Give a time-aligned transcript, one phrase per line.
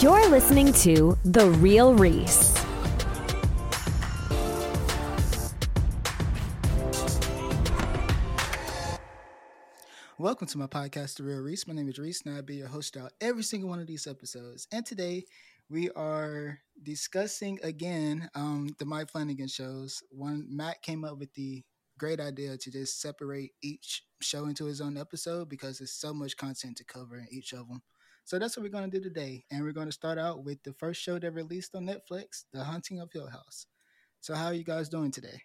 [0.00, 2.54] You're listening to The Real Reese.
[10.18, 11.66] Welcome to my podcast, The Real Reese.
[11.66, 14.06] My name is Reese, and I'll be your host out every single one of these
[14.06, 14.66] episodes.
[14.72, 15.24] And today
[15.68, 20.02] we are discussing again um, the Mike Flanagan shows.
[20.10, 21.62] One Matt came up with the
[21.98, 26.36] great idea to just separate each show into his own episode because there's so much
[26.36, 27.82] content to cover in each of them.
[28.24, 29.44] So that's what we're going to do today.
[29.50, 32.62] And we're going to start out with the first show that released on Netflix, The
[32.64, 33.66] Haunting of Hill House.
[34.20, 35.42] So, how are you guys doing today?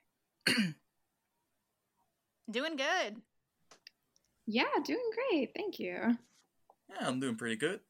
[2.49, 3.21] Doing good.
[4.45, 5.51] Yeah, doing great.
[5.55, 6.17] Thank you.
[6.89, 7.81] Yeah, I'm doing pretty good.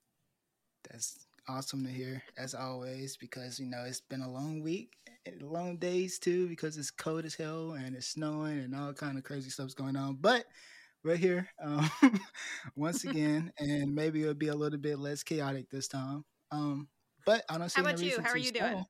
[0.90, 4.94] That's awesome to hear, as always, because, you know, it's been a long week,
[5.42, 9.24] long days too, because it's cold as hell and it's snowing and all kind of
[9.24, 10.18] crazy stuff's going on.
[10.20, 10.46] But
[11.08, 11.90] we're here um,
[12.76, 16.26] once again, and maybe it'll be a little bit less chaotic this time.
[16.52, 16.90] Um,
[17.26, 18.18] but I don't see How about you?
[18.22, 18.86] How are you doing?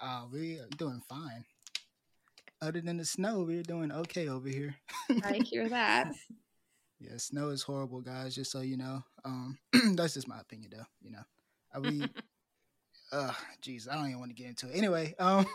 [0.00, 1.44] Uh, we are doing fine.
[2.60, 4.76] Other than the snow, we're doing okay over here.
[5.24, 6.12] I hear that.
[7.00, 8.34] Yeah, snow is horrible, guys.
[8.34, 9.58] Just so you know, um,
[9.94, 10.86] that's just my opinion, though.
[11.00, 11.22] You know,
[11.74, 12.04] I we,
[13.10, 14.76] uh, jeez, I don't even want to get into it.
[14.76, 15.46] Anyway, um,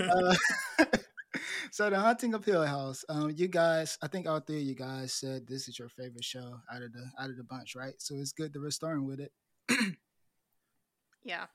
[0.00, 0.34] uh,
[1.70, 3.04] so the haunting of Hill House.
[3.08, 6.24] Um, you guys, I think all three of you guys said this is your favorite
[6.24, 7.94] show out of the out of the bunch, right?
[7.98, 9.32] So it's good that we're starting with it.
[11.24, 11.46] Yeah.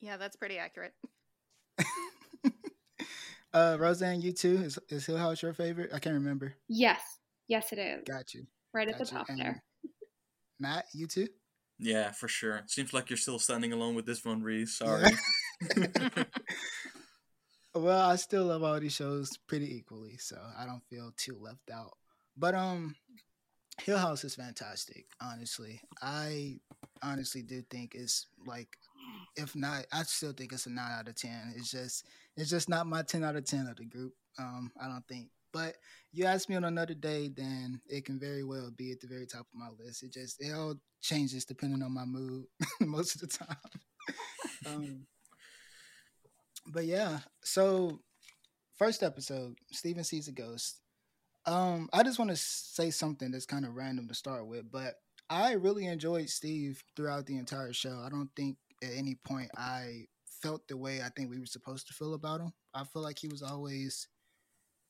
[0.00, 0.94] Yeah, that's pretty accurate.
[3.52, 4.56] uh, Rozhan, you too.
[4.64, 5.90] Is is Hill House your favorite?
[5.94, 6.54] I can't remember.
[6.68, 7.00] Yes.
[7.46, 8.02] Yes, it is.
[8.08, 8.46] Got you.
[8.72, 9.10] Right at the you.
[9.10, 9.62] top And there.
[10.58, 11.28] Matt, you too.
[11.78, 12.62] yeah, for sure.
[12.66, 14.78] Seems like you're still standing alone with this one, Reese.
[14.78, 15.10] Sorry.
[17.74, 21.70] Well, I still love all these shows pretty equally, so I don't feel too left
[21.72, 21.96] out.
[22.36, 22.96] But um
[23.82, 25.80] Hill House is fantastic, honestly.
[26.02, 26.60] I
[27.02, 28.68] honestly do think it's like
[29.36, 31.54] if not I still think it's a 9 out of 10.
[31.56, 32.06] It's just
[32.36, 34.12] it's just not my 10 out of 10 of the group.
[34.38, 35.28] Um I don't think.
[35.52, 35.76] But
[36.12, 39.26] you ask me on another day then it can very well be at the very
[39.26, 40.02] top of my list.
[40.02, 42.46] It just it all changes depending on my mood
[42.80, 43.56] most of the time.
[44.66, 45.06] um
[46.66, 48.00] but yeah, so
[48.78, 50.80] first episode, Steven sees a ghost.
[51.46, 54.94] Um, I just want to say something that's kind of random to start with, but
[55.28, 58.02] I really enjoyed Steve throughout the entire show.
[58.04, 60.06] I don't think at any point I
[60.42, 62.52] felt the way I think we were supposed to feel about him.
[62.74, 64.08] I feel like he was always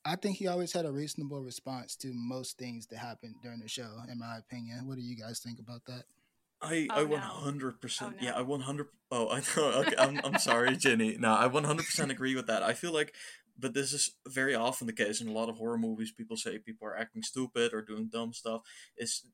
[0.04, 3.68] I think he always had a reasonable response to most things that happened during the
[3.68, 4.88] show, in my opinion.
[4.88, 6.04] What do you guys think about that?
[6.62, 8.32] I Oh, I oh, one hundred percent Oh, yeah.
[8.36, 11.86] I one hundred oh I know okay I'm I'm sorry Ginny no I one hundred
[11.86, 13.14] percent agree with that I feel like
[13.58, 16.58] but this is very often the case in a lot of horror movies people say
[16.58, 18.62] people are acting stupid or doing dumb stuff
[18.96, 19.24] is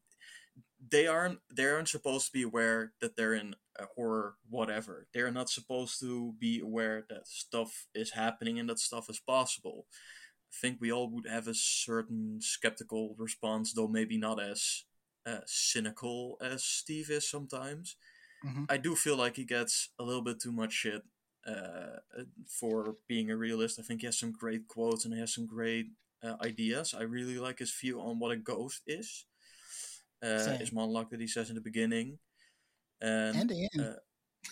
[0.91, 5.31] they aren't they aren't supposed to be aware that they're in a horror whatever they're
[5.31, 9.87] not supposed to be aware that stuff is happening and that stuff is possible
[10.53, 14.85] I think we all would have a certain skeptical response though maybe not as
[15.29, 17.97] uh, cynical as Steve is sometimes.
[18.45, 18.67] Mhm.
[18.71, 21.03] I do feel like he gets a little bit too much shit
[21.47, 21.99] uh,
[22.47, 23.79] for being a realist.
[23.79, 25.87] I think he has some great quotes and he has some great
[26.23, 26.95] uh, ideas.
[26.95, 29.27] I really like his view on what a ghost is.
[30.23, 30.59] Uh, Same.
[30.59, 32.19] his monologue that he says in the beginning.
[33.01, 33.97] And, And the end.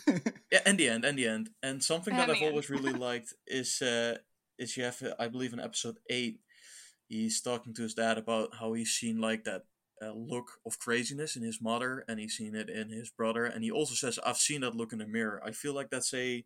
[0.08, 0.20] uh,
[0.52, 1.50] yeah, and the end, and the end.
[1.62, 2.50] And something that I've end.
[2.50, 4.18] always really liked is uh,
[4.58, 6.40] is you have, I believe, in episode eight,
[7.08, 9.64] he's talking to his dad about how he's seen like that
[10.02, 13.64] uh, look of craziness in his mother, and he's seen it in his brother, and
[13.64, 16.44] he also says, "I've seen that look in the mirror." I feel like that's a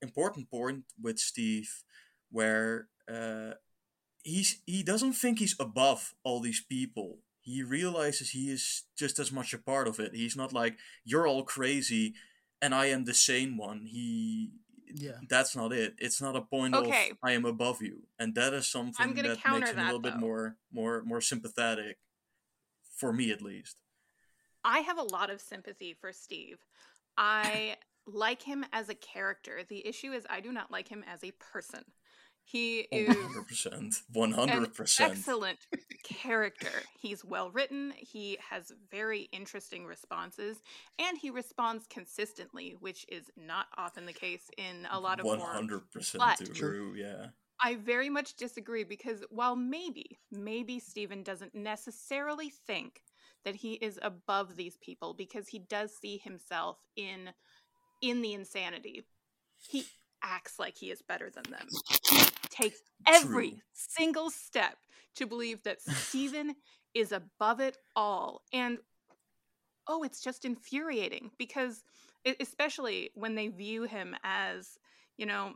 [0.00, 1.82] important point with Steve,
[2.30, 3.52] where uh,
[4.22, 7.18] he's he doesn't think he's above all these people.
[7.40, 10.14] He realizes he is just as much a part of it.
[10.14, 12.14] He's not like you're all crazy,
[12.60, 13.86] and I am the sane one.
[13.86, 14.50] He
[14.94, 15.18] yeah.
[15.28, 15.94] that's not it.
[15.98, 17.10] It's not a point Okay.
[17.10, 20.00] of I am above you, and that is something that makes him a that, little
[20.00, 21.98] bit more more more sympathetic,
[22.98, 23.76] for me at least.
[24.64, 26.58] I have a lot of sympathy for Steve.
[27.16, 27.76] I
[28.06, 29.60] like him as a character.
[29.68, 31.84] The issue is I do not like him as a person.
[32.44, 35.12] He oh, is hundred percent, hundred percent.
[35.12, 35.58] excellent
[36.02, 36.70] character.
[36.98, 37.92] He's well written.
[37.98, 40.56] He has very interesting responses,
[40.98, 45.40] and he responds consistently, which is not often the case in a lot of One
[45.40, 45.52] horror.
[45.52, 46.22] hundred percent
[46.54, 46.94] true.
[46.96, 47.26] Yeah.
[47.60, 53.02] I very much disagree because while maybe, maybe Stephen doesn't necessarily think
[53.44, 57.30] that he is above these people because he does see himself in
[58.00, 59.04] in the insanity.
[59.58, 59.86] He
[60.22, 61.66] acts like he is better than them.
[62.08, 63.58] He takes every True.
[63.72, 64.76] single step
[65.16, 66.54] to believe that Stephen
[66.94, 68.42] is above it all.
[68.52, 68.78] And
[69.88, 71.82] oh, it's just infuriating because
[72.40, 74.78] especially when they view him as,
[75.16, 75.54] you know,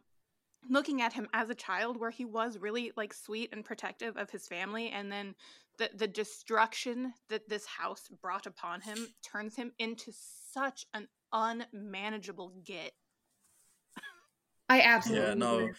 [0.69, 4.31] looking at him as a child where he was really like sweet and protective of
[4.31, 5.35] his family and then
[5.79, 10.13] the the destruction that this house brought upon him turns him into
[10.53, 12.93] such an unmanageable git.
[14.69, 15.59] I absolutely Yeah, no.
[15.59, 15.73] agree.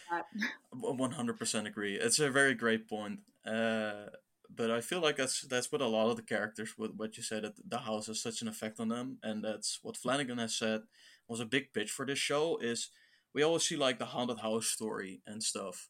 [0.71, 1.95] One hundred percent agree.
[1.95, 3.19] It's a very great point.
[3.45, 4.07] Uh,
[4.55, 7.23] but I feel like that's that's what a lot of the characters, what what you
[7.23, 10.55] said, that the house has such an effect on them, and that's what Flanagan has
[10.55, 10.81] said
[11.27, 12.57] was a big pitch for this show.
[12.57, 12.89] Is
[13.33, 15.89] we always see like the haunted house story and stuff,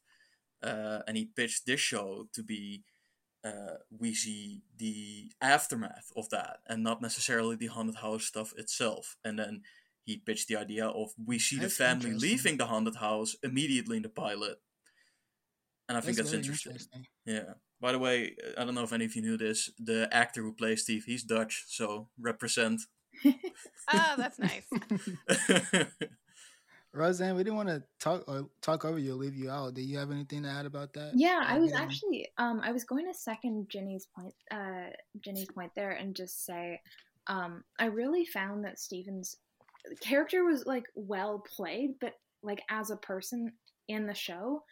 [0.62, 2.84] uh, and he pitched this show to be.
[3.44, 9.16] Uh, we see the aftermath of that, and not necessarily the haunted house stuff itself.
[9.22, 9.60] And then
[10.04, 13.98] he pitched the idea of we see That's the family leaving the haunted house immediately
[13.98, 14.56] in the pilot,
[15.88, 17.06] and I think that's, very interesting.
[17.26, 17.54] Yeah.
[17.80, 19.70] By the way, I don't know if any of you knew this.
[19.78, 22.80] The actor who plays Steve, he's Dutch, so represent.
[23.88, 24.66] Ah, that's nice.
[26.94, 29.74] Rozhan, we didn't want to talk or talk over you or leave you out.
[29.74, 31.12] Do you have anything to add about that?
[31.14, 35.72] Yeah, I was actually um I was going to second Ginny's point uh Ginny's point
[35.74, 36.80] there and just say
[37.26, 39.36] um I really found that Steven's
[40.00, 43.52] character was like well played, but like as a person
[43.88, 44.62] in the show,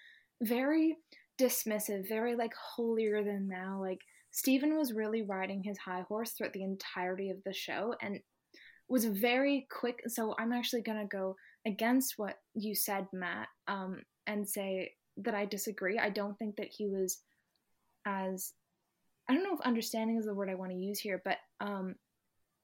[0.42, 0.96] very
[1.40, 3.80] dismissive, very like holier than thou.
[3.80, 8.20] Like Steven was really riding his high horse throughout the entirety of the show and
[8.88, 10.02] was very quick.
[10.08, 11.36] So I'm actually gonna go
[11.66, 15.98] against what you said, Matt, um, and say that I disagree.
[15.98, 17.18] I don't think that he was
[18.06, 18.52] as
[19.28, 21.94] I don't know if understanding is the word I want to use here, but um,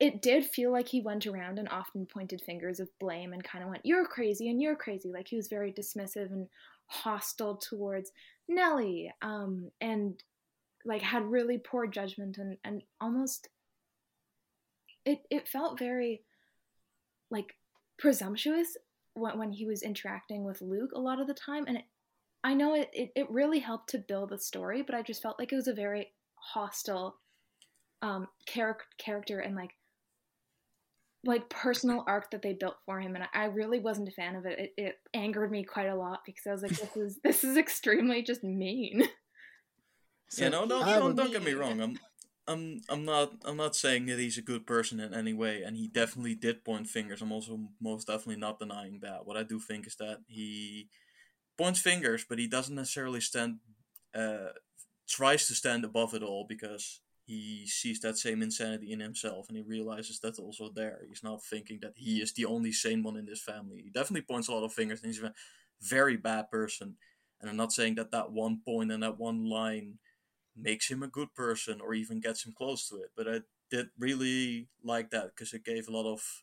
[0.00, 3.64] it did feel like he went around and often pointed fingers of blame and kind
[3.64, 6.48] of went, "You're crazy" and "You're crazy." Like he was very dismissive and
[6.86, 8.12] hostile towards
[8.48, 10.22] Nellie, um, and
[10.84, 13.48] like had really poor judgment and and almost
[15.08, 16.22] it it felt very
[17.30, 17.54] like
[17.98, 18.76] presumptuous
[19.14, 21.84] when, when he was interacting with Luke a lot of the time and it,
[22.44, 25.38] I know it, it it really helped to build the story but I just felt
[25.38, 27.16] like it was a very hostile
[28.02, 29.70] um char- character and like
[31.24, 34.36] like personal arc that they built for him and I, I really wasn't a fan
[34.36, 34.58] of it.
[34.58, 37.56] it it angered me quite a lot because I was like this is this is
[37.56, 39.08] extremely just mean
[40.36, 41.80] yeah, no, no, I have don't, don't get me wrong.
[41.80, 41.98] I'm,
[42.48, 45.76] I'm, I'm not, I'm not saying that he's a good person in any way, and
[45.76, 47.20] he definitely did point fingers.
[47.20, 49.26] I'm also most definitely not denying that.
[49.26, 50.88] What I do think is that he
[51.58, 53.58] points fingers, but he doesn't necessarily stand,
[54.14, 54.52] uh,
[55.08, 59.56] tries to stand above it all because he sees that same insanity in himself, and
[59.58, 61.00] he realizes that's also there.
[61.06, 63.82] He's not thinking that he is the only sane one in this family.
[63.82, 65.34] He definitely points a lot of fingers, and he's a
[65.82, 66.96] very bad person.
[67.40, 69.98] And I'm not saying that that one point and that one line
[70.60, 73.10] makes him a good person or even gets him close to it.
[73.16, 73.40] But I
[73.70, 76.42] did really like that because it gave a lot of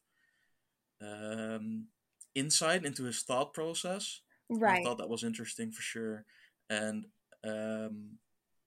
[1.02, 1.88] um,
[2.34, 4.22] insight into his thought process.
[4.50, 4.82] Right.
[4.82, 6.26] I thought that was interesting for sure.
[6.70, 7.06] And
[7.44, 8.18] um,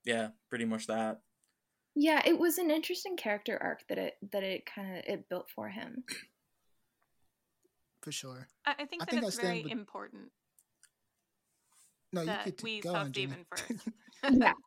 [0.05, 1.21] yeah, pretty much that.
[1.95, 5.49] Yeah, it was an interesting character arc that it that it kind of it built
[5.53, 6.03] for him.
[8.01, 8.47] for sure.
[8.65, 10.31] I, I think I that think I it's stand very with- important
[12.13, 13.71] No, you that could we go saw on, Steven first.
[14.31, 14.53] Yeah.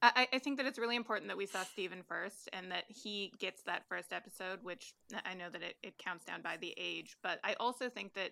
[0.00, 3.32] I, I think that it's really important that we saw Steven first and that he
[3.38, 4.94] gets that first episode, which
[5.24, 8.30] I know that it, it counts down by the age, but I also think that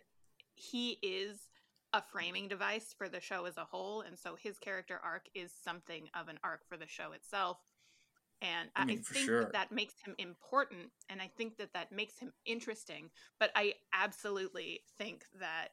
[0.55, 1.49] he is
[1.93, 5.52] a framing device for the show as a whole, and so his character arc is
[5.64, 7.59] something of an arc for the show itself.
[8.43, 9.40] And I I, mean, think sure.
[9.40, 13.11] that that makes him important, and I think that that makes him interesting.
[13.40, 15.69] But I absolutely think that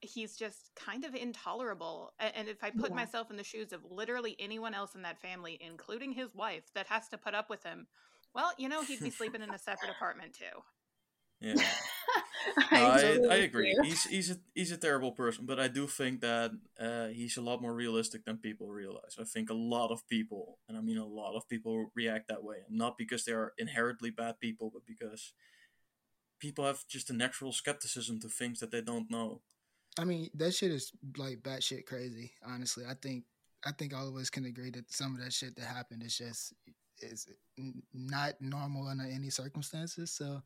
[0.00, 2.12] he's just kind of intolerable.
[2.18, 2.96] And if I put Yeah.
[2.96, 6.86] myself in the shoes of literally anyone else in that family, including his wife, that
[6.86, 7.86] has to put up with him,
[8.34, 10.62] well, you know, he'd be sleeping in a separate apartment too.
[11.40, 11.54] Yeah.
[12.72, 13.74] I, I, totally I agree.
[13.74, 13.82] do.
[13.82, 17.42] He's he's a he's a terrible person, but I do think that uh, he's a
[17.42, 19.16] lot more realistic than people realize.
[19.18, 22.44] I think a lot of people, and I mean a lot of people, react that
[22.44, 25.32] way, not because they are inherently bad people, but because
[26.38, 29.42] people have just a natural skepticism to things that they don't know.
[29.98, 32.32] I mean, that shit is like batshit crazy.
[32.46, 33.24] Honestly, I think
[33.64, 36.16] I think all of us can agree that some of that shit that happened is
[36.16, 36.54] just
[37.02, 37.26] is
[37.92, 40.10] not normal under any circumstances.
[40.10, 40.42] So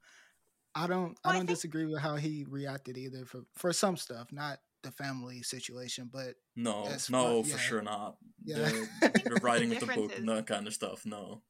[0.75, 3.73] I don't Well, I I don't think- disagree with how he reacted either for for
[3.73, 7.57] some stuff, not the family situation, but No, That's no, what- for yeah.
[7.59, 8.17] sure not.
[8.45, 8.57] Yeah.
[8.59, 11.07] The, the writing The of the book is- and that kind of stuff.
[11.07, 11.43] No.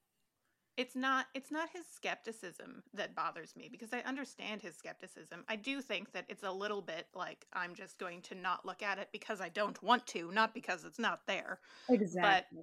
[0.77, 5.45] It's not it's not his skepticism that bothers me because I understand his skepticism.
[5.49, 8.83] I do think that it's a little bit like I'm just going to not look
[8.83, 11.61] at it because I don't want to, not because it's not there.
[11.89, 12.63] Exactly.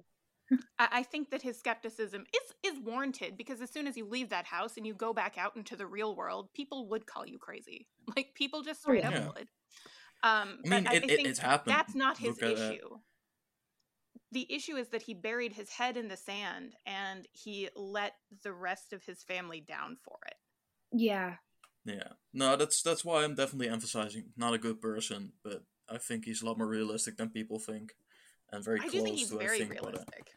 [0.78, 4.28] I, I think that his skepticism is is warranted because as soon as you leave
[4.28, 7.38] that house and you go back out into the real world, people would call you
[7.38, 7.86] crazy.
[8.14, 9.10] Like people just straight yeah.
[9.20, 9.48] up would.
[10.24, 11.74] Um, I mean, but it- I it- it's happened.
[11.74, 12.72] that's not his Look at that.
[12.74, 12.88] issue.
[14.32, 18.52] The issue is that he buried his head in the sand and he let the
[18.52, 20.34] rest of his family down for it.
[20.90, 21.36] Yeah.
[21.84, 26.24] Yeah, no, that's that's why I'm definitely emphasizing not a good person, but I think
[26.24, 27.94] he's a lot more realistic than people think,
[28.50, 30.32] and very I close do think he's to very I think what realistic.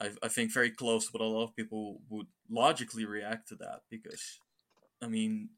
[0.00, 3.56] I, I think very close to what a lot of people would logically react to
[3.56, 4.38] that because,
[5.02, 5.50] I mean,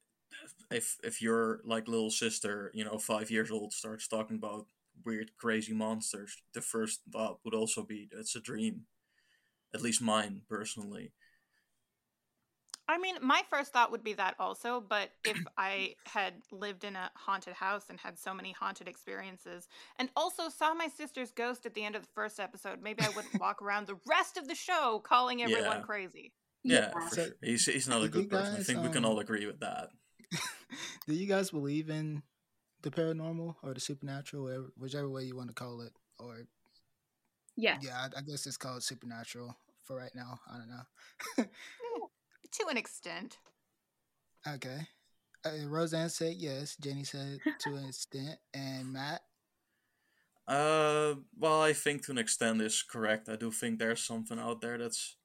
[0.70, 4.66] if if your like little sister, you know, five years old, starts talking about
[5.04, 8.86] weird, crazy monsters, the first thought would also be it's a dream.
[9.74, 11.12] At least mine personally.
[12.88, 16.96] I mean, my first thought would be that also, but if I had lived in
[16.96, 21.66] a haunted house and had so many haunted experiences, and also saw my sister's ghost
[21.66, 24.48] at the end of the first episode, maybe I wouldn't walk around the rest of
[24.48, 25.82] the show calling everyone Yeah.
[25.82, 26.32] crazy.
[26.64, 26.92] Yeah, Yeah.
[26.92, 27.34] for So, sure.
[27.42, 28.56] He's he's not a did you good person.
[28.56, 29.90] I guys, think we can um, all agree with that.
[31.06, 32.22] Do you guys believe in
[32.82, 35.92] the paranormal or the supernatural, whatever- whichever way you want to call it?
[36.18, 36.46] Or
[37.56, 40.40] yeah, yeah, I, I guess it's called supernatural for right now.
[40.50, 41.44] I don't know.
[42.52, 43.38] To an extent.
[44.46, 44.80] okay.
[45.44, 46.76] Uh, Rozhan said yes.
[46.80, 49.22] Ginny said to an extent, and Matt.
[50.48, 53.28] Uh, well, I think to an extent is correct.
[53.28, 55.16] I do think there's something out there that's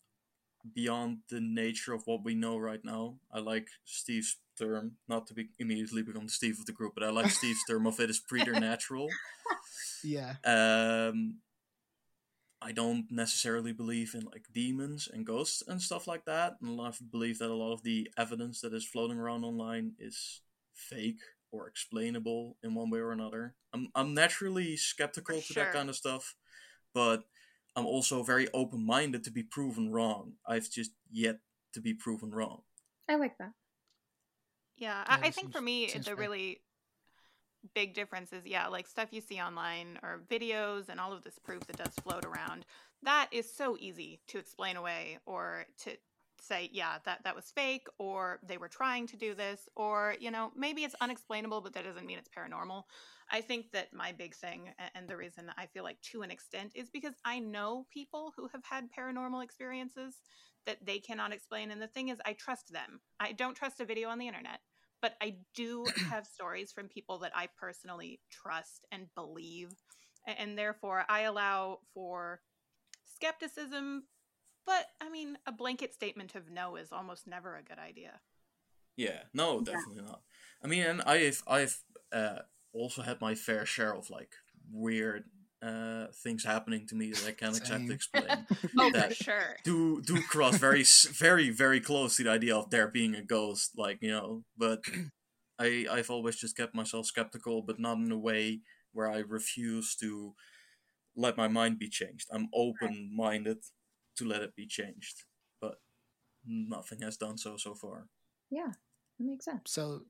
[0.73, 3.15] beyond the nature of what we know right now.
[3.31, 7.03] I like Steve's term, not to be immediately become the Steve of the group, but
[7.03, 9.09] I like Steve's term of it is preternatural.
[10.03, 10.35] Yeah.
[10.43, 11.39] Um,
[12.61, 16.55] I don't necessarily believe in like demons and ghosts and stuff like that.
[16.61, 20.41] And I believe that a lot of the evidence that is floating around online is
[20.73, 21.19] fake
[21.51, 23.55] or explainable in one way or another.
[23.73, 25.63] I'm I'm naturally skeptical to sure.
[25.63, 26.35] that kind of stuff,
[26.93, 27.23] but
[27.75, 30.33] I'm also very open minded to be proven wrong.
[30.47, 31.39] I've just yet
[31.73, 32.61] to be proven wrong.
[33.09, 33.51] I like that.
[34.77, 36.61] Yeah, Yeah, I, I think for me, the really
[37.73, 41.39] big difference is yeah, like stuff you see online or videos and all of this
[41.39, 42.65] proof that does float around.
[43.03, 45.91] That is so easy to explain away or to
[46.45, 50.31] say, yeah, that that was fake, or they were trying to do this, or you
[50.31, 52.83] know, maybe it's unexplainable, but that doesn't mean it's paranormal.
[53.31, 56.73] I think that my big thing, and the reason I feel like to an extent,
[56.75, 60.21] is because I know people who have had paranormal experiences
[60.65, 61.71] that they cannot explain.
[61.71, 63.01] And the thing is, I trust them.
[63.19, 64.59] I don't trust a video on the internet,
[65.01, 69.71] but I do have stories from people that I personally trust and believe.
[70.27, 72.41] And therefore, I allow for
[73.15, 74.03] skepticism.
[74.65, 78.19] But I mean, a blanket statement of no is almost never a good idea.
[78.97, 79.73] Yeah, no, Yeah.
[79.73, 80.21] definitely not.
[80.63, 81.77] I mean, and I've I've
[82.11, 82.39] uh,
[82.73, 84.33] also had my fair share of like
[84.71, 85.25] weird
[85.61, 88.45] uh, things happening to me that I can't exactly explain.
[88.77, 89.55] Oh, That- for sure.
[89.63, 93.71] do do cross very very very close to the idea of there being a ghost,
[93.77, 94.43] like you know.
[94.57, 94.83] But
[95.59, 98.61] I I've always just kept myself skeptical, but not in a way
[98.93, 100.33] where I refuse to
[101.15, 102.27] let my mind be changed.
[102.31, 103.57] I'm open minded
[104.17, 105.23] to let it be changed,
[105.61, 105.75] but
[106.45, 108.07] nothing has done so so far.
[108.49, 108.71] Yeah,
[109.19, 109.71] that makes sense.
[109.71, 110.01] So,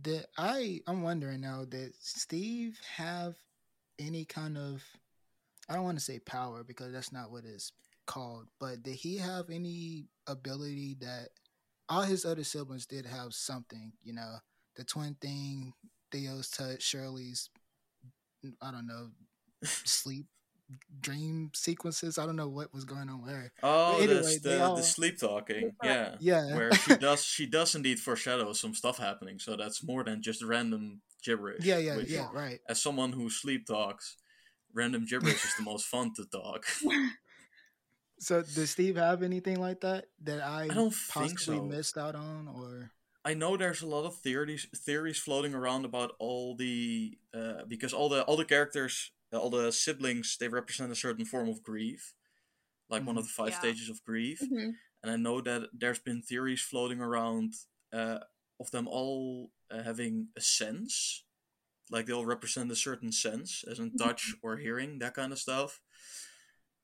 [0.00, 0.80] did I?
[0.86, 1.64] I'm wondering now.
[1.64, 3.36] Did Steve have
[3.98, 4.82] any kind of?
[5.68, 7.72] I don't want to say power because that's not what it's
[8.06, 8.46] called.
[8.58, 11.28] But did he have any ability that
[11.88, 13.92] all his other siblings did have something?
[14.02, 14.36] You know,
[14.76, 15.72] the twin thing,
[16.10, 17.50] Theo's touch, Shirley's.
[18.62, 19.10] I don't know,
[19.64, 20.26] sleep,
[21.00, 22.18] dream sequences.
[22.18, 23.52] I don't know what was going on there.
[23.62, 25.72] Oh, anyway, that's they the, all- the sleep talking.
[25.82, 26.16] Yeah.
[26.20, 26.54] Yeah.
[26.56, 30.42] Where she does she does indeed foreshadow some stuff happening, so that's more than just
[30.42, 31.64] random gibberish.
[31.64, 32.28] yeah, yeah, which, yeah.
[32.32, 32.60] Right.
[32.68, 34.16] As someone who sleep talks,
[34.72, 36.66] random gibberish is the most fun to talk.
[38.22, 41.64] So, does Steve have anything like that that I, I don't think possibly so.
[41.64, 42.90] missed out on, or?
[43.24, 47.94] I know there's a lot of theories theories floating around about all the uh, because
[47.94, 52.14] all the all the characters, all the siblings, they represent a certain form of grief,
[52.88, 53.58] like one of the five Yeah.
[53.58, 54.40] stages of grief.
[54.40, 54.74] Mhm.
[55.02, 57.54] and I know that there's been theories floating around
[57.92, 58.18] uh,
[58.60, 61.24] of them all uh, having a sense,
[61.90, 65.80] like they'll represent a certain sense, as in touch or hearing, that kind of stuff.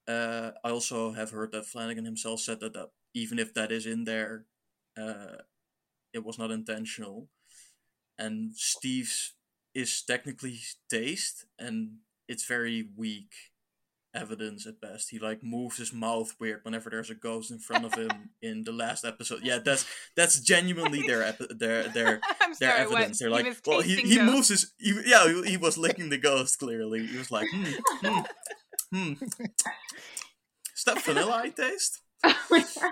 [0.08, 3.86] Uh, I also have heard that Flanagan himself said that, that even if that is
[3.86, 4.46] in there,
[4.96, 5.42] uh,
[6.12, 7.28] it was not intentional.
[8.18, 9.34] And Steve's
[9.74, 11.98] is technically taste, and
[12.28, 13.32] it's very weak
[14.14, 15.10] evidence at best.
[15.10, 18.64] He like moves his mouth weird whenever there's a ghost in front of him in
[18.64, 19.40] the last episode.
[19.42, 23.08] Yeah, that's that's genuinely their epi- their their I'm their sorry, evidence.
[23.08, 23.18] what?
[23.18, 24.32] They're like, was well, he, he ghosts.
[24.32, 27.06] moves his he, yeah he, he was licking the ghost clearly.
[27.06, 28.20] He was like, hmm, hmm,
[28.92, 29.12] hmm.
[30.74, 32.00] step vanilla I taste.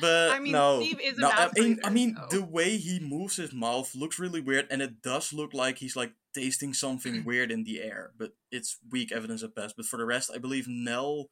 [0.00, 3.36] But I mean, no, is no, I mean, I mean, so- the way he moves
[3.36, 7.50] his mouth looks really weird, and it does look like he's like tasting something weird
[7.50, 8.12] in the air.
[8.18, 9.76] But it's weak evidence at best.
[9.76, 11.30] But for the rest, I believe Nell,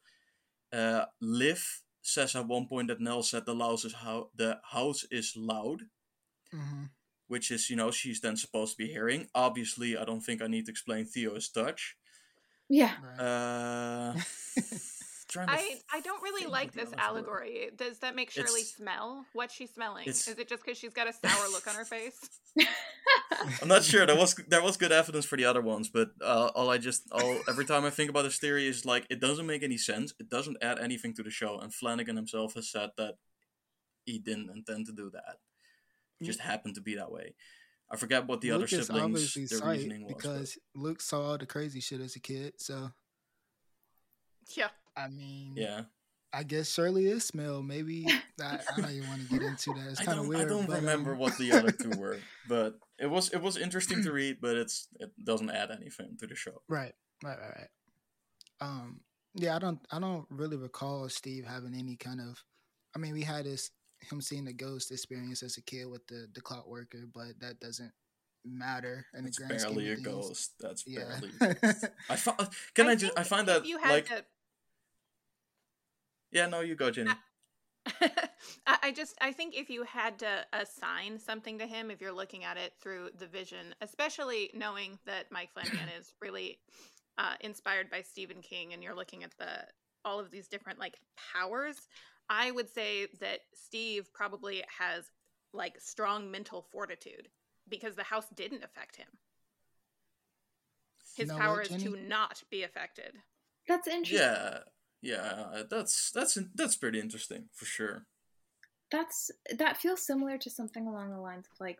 [0.73, 5.05] uh, Liv says at one point that Nell said the house is how the house
[5.11, 5.83] is loud,
[6.51, 6.85] hmm
[7.27, 9.27] which is you know she's then supposed to be hearing.
[9.33, 11.95] Obviously, I don't think I need to explain Theo is Dutch.
[12.69, 12.93] yeah.
[13.01, 13.19] Right.
[13.19, 14.23] Uh, trying
[14.79, 14.90] to
[15.37, 17.69] I, I don't really like this other word- allegory.
[17.75, 19.25] Does that make Shirley It's- smell?
[19.33, 20.07] What's she smelling?
[20.07, 22.19] Is it just because she's got a sour look on her face?
[23.61, 24.05] I'm not sure.
[24.05, 27.03] There was there was good evidence for the other ones, but uh, all I just
[27.11, 30.13] all every time I think about this theory is like it doesn't make any sense.
[30.19, 33.15] It doesn't add anything to the show, and Flanagan himself has said that
[34.05, 35.37] he didn't intend to do that.
[36.19, 37.35] It just happened to be that way.
[37.89, 40.13] I forget what the other Luke is siblings their reasoning was.
[40.13, 42.53] but- because Luke saw all the crazy shit as a kid.
[42.57, 42.91] So
[44.55, 44.69] yeah.
[44.95, 45.83] I mean, yeah,
[46.33, 47.61] I guess Shirley is smell.
[47.61, 48.05] Maybe
[48.41, 49.87] I, I don't even want to get into that.
[49.91, 50.41] It's kind of weird.
[50.41, 53.57] I don't but, remember um, what the other two were, but it was it was
[53.57, 56.61] interesting to read, but it's it doesn't add anything to the show.
[56.69, 56.93] Right,
[57.23, 57.69] right, right, right.
[58.61, 59.01] Um,
[59.33, 62.43] yeah, I don't, I don't really recall Steve having any kind of.
[62.95, 63.71] I mean, we had this
[64.09, 67.59] him seeing the ghost experience as a kid with the the clock worker, but that
[67.59, 67.91] doesn't
[68.43, 70.07] matter in It's the grand scheme barely a things.
[70.07, 70.53] ghost.
[70.59, 71.03] That's Yeah.
[71.05, 71.31] barely.
[71.41, 71.85] A ghost.
[72.09, 74.25] I fi- can I, just I find if that you had like to
[76.31, 77.11] yeah no you go Ginny.
[78.01, 82.11] I I just I think if you had to assign something to him, if you're
[82.11, 86.59] looking at it through the vision, especially knowing that Mike Flanagan is really
[87.17, 89.65] uh, inspired by Stephen King, and you're looking at the
[90.05, 90.99] all of these different like
[91.33, 91.87] powers,
[92.29, 95.05] I would say that Steve probably has
[95.53, 97.27] like strong mental fortitude
[97.67, 99.07] because the house didn't affect him.
[101.17, 103.13] You His know power what, is to not be affected.
[103.67, 104.17] That's interesting.
[104.17, 104.59] Yeah,
[105.01, 108.05] yeah, that's that's that's pretty interesting for sure.
[108.91, 111.79] That's that feels similar to something along the lines of like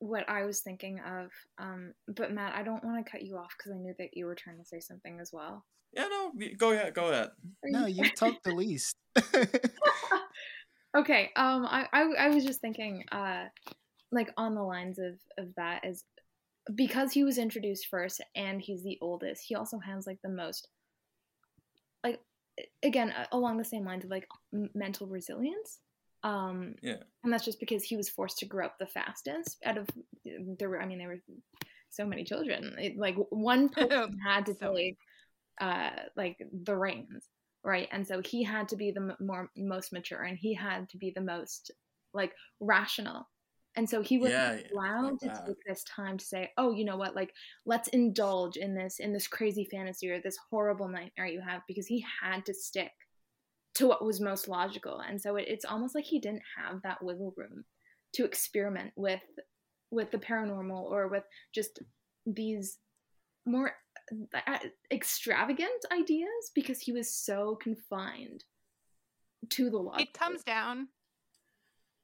[0.00, 1.30] what I was thinking of.
[1.58, 4.26] Um, but Matt, I don't want to cut you off because I knew that you
[4.26, 5.64] were trying to say something as well.
[5.92, 7.30] Yeah, no, go ahead, go ahead.
[7.64, 8.94] No, you- you talked the least.
[10.96, 11.30] okay.
[11.36, 13.44] Um, I, I I was just thinking, uh,
[14.12, 16.04] like on the lines of of that is
[16.74, 19.44] because he was introduced first and he's the oldest.
[19.46, 20.68] He also has like the most,
[22.04, 22.20] like
[22.82, 24.26] again uh, along the same lines of like
[24.74, 25.78] mental resilience.
[26.22, 26.96] Um, Yeah.
[27.24, 29.88] and that's just because he was forced to grow up the fastest out of
[30.58, 30.80] there were.
[30.80, 31.22] I mean, there were
[31.90, 32.74] so many children.
[32.78, 34.98] It, like one person had to So take
[35.60, 37.26] uh like the reins
[37.64, 40.88] right and so he had to be the m- more most mature and he had
[40.88, 41.72] to be the most
[42.14, 43.28] like rational
[43.78, 45.46] and so he was Yeah, yeah, allowed like to that.
[45.46, 47.32] take this time to say oh you know what like
[47.64, 51.86] let's indulge in this in this crazy fantasy or this horrible nightmare you have because
[51.86, 52.90] he had to stick
[53.74, 57.02] to what was most logical and so it, it's almost like he didn't have that
[57.02, 57.64] wiggle room
[58.12, 59.22] to experiment with
[59.92, 61.78] with the paranormal or with just
[62.26, 62.78] these
[63.46, 63.72] more
[64.34, 64.58] uh,
[64.90, 68.44] extravagant ideas because he was so confined
[69.50, 69.96] to the law.
[69.96, 70.88] It comes down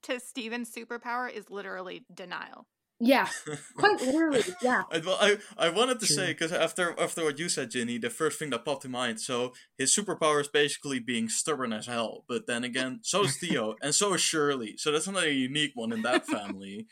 [0.05, 2.67] to Steven's superpower is literally denial.
[3.01, 3.29] yeah,
[3.77, 4.85] quite literally, yeah.
[4.91, 8.09] I, well, I, I wanted to say because after after what you said, Ginny, the
[8.11, 9.21] first thing that popped in mind.
[9.21, 12.25] So his superpower is basically being stubborn as hell.
[12.29, 14.77] But then again, so is Theo, and so is Shirley.
[14.79, 16.87] So that's not a unique one in that family.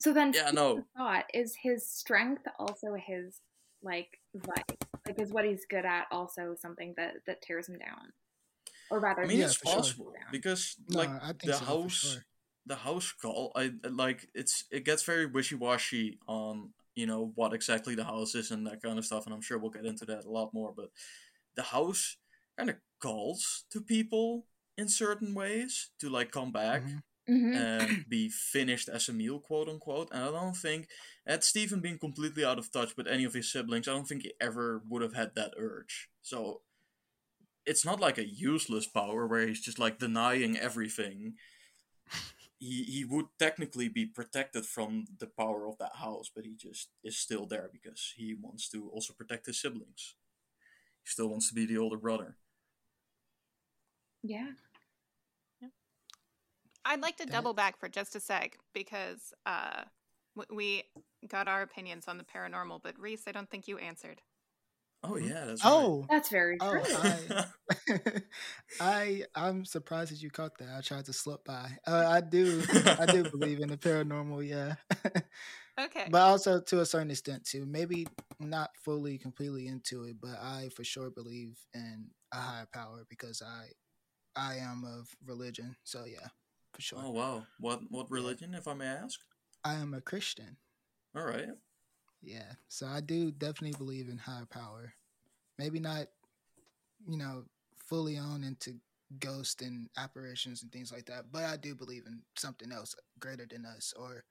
[0.00, 0.84] So then, Yeah, no.
[0.96, 3.40] thought is his strength also his
[3.82, 4.64] like vice?
[5.06, 8.12] Like, is what he's good at also something that that tears him down,
[8.92, 9.76] or rather, I mean, Yeah, it's for sure.
[9.76, 11.10] possible because No, like
[11.42, 12.24] the so, house, sure.
[12.66, 13.52] the house call.
[13.56, 18.34] I like it's it gets very wishy washy on you know what exactly the house
[18.34, 20.52] is and that kind of stuff, and I'm sure we'll get into that a lot
[20.52, 20.72] more.
[20.76, 20.90] But
[21.56, 22.18] the house
[22.58, 27.02] kind of calls to people in certain ways to like come back Mhm.
[27.28, 27.54] Mhm.
[27.56, 30.08] and be finished as a meal, quote unquote.
[30.12, 30.88] And I don't think
[31.26, 34.22] at Stephen being completely out of touch with any of his siblings, I don't think
[34.22, 36.08] he ever would have had that urge.
[36.22, 36.62] So
[37.66, 41.34] it's not like a useless power where he's just like denying everything.
[42.58, 46.90] He he would technically be protected from the power of that house, but he just
[47.02, 50.14] is still there because he wants to also protect his siblings.
[51.02, 52.36] He still wants to be the older brother.
[54.22, 54.52] yeah.
[56.84, 59.84] I'd like to That- double back for just a sec because uh,
[60.50, 60.82] we
[61.28, 64.20] got our opinions on the paranormal, but Reese, I don't think you answered.
[65.04, 66.80] Oh yeah, that's Oh, That's very Oh, true.
[66.80, 67.44] right.
[68.80, 70.68] I I'm surprised that you caught that.
[70.76, 71.70] I tried to slip by.
[71.86, 72.62] Uh, I do
[72.98, 74.74] I do believe in the paranormal, yeah.
[75.80, 76.06] Okay.
[76.10, 77.64] but also to a certain extent too.
[77.66, 78.06] Maybe
[78.38, 83.42] not fully completely into it, but I for sure believe in a higher power because
[83.42, 83.68] I
[84.36, 85.76] I am of religion.
[85.84, 86.28] So yeah,
[86.74, 86.98] for sure.
[87.02, 89.18] Oh wow, what what religion, if I may ask?
[89.64, 90.56] I am a Christian.
[91.16, 91.48] All right.
[92.22, 94.94] Yeah, so I do definitely believe in higher power.
[95.58, 96.06] Maybe not,
[97.06, 97.44] you know,
[97.76, 98.76] fully on into
[99.18, 103.46] ghosts and apparitions and things like that, but I do believe in something else greater
[103.50, 104.24] than us or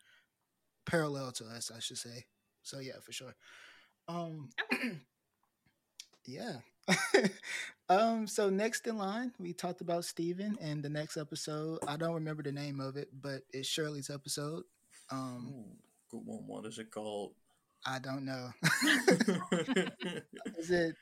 [0.86, 2.25] parallel to us, I should say.
[2.63, 3.36] So yeah, for sure.
[4.08, 4.49] Um,
[6.25, 6.58] yeah.
[7.89, 11.80] um, so next in line, we talked about Steven and the next episode.
[11.88, 14.63] I don't remember the name of it, but it's Shirley's episode.
[15.12, 15.75] Um, Ooh,
[16.10, 16.47] good one.
[16.47, 17.34] What is it called?
[17.86, 18.50] I don't know.
[20.58, 20.96] is it?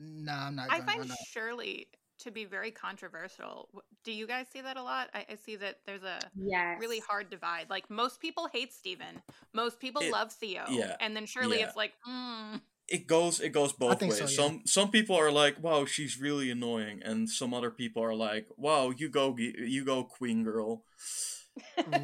[0.00, 0.68] No, I'm not.
[0.70, 1.18] I Gonna, find not.
[1.32, 1.88] Shirley
[2.20, 3.68] to be very controversial.
[4.04, 5.08] Do you guys see that a lot?
[5.14, 6.78] I, I see that there's a Yes.
[6.80, 7.70] really hard divide.
[7.70, 9.22] Like most people hate Steven.
[9.52, 10.64] Most people It- love Theo.
[10.70, 11.66] yeah, And then Shirley, yeah.
[11.66, 14.16] it's like, mm, it goes it goes both ways.
[14.16, 14.26] so, yeah.
[14.26, 18.46] Some some people are like, "Wow, she's really annoying," and some other people are like,
[18.56, 20.84] "Wow, you go you go queen girl."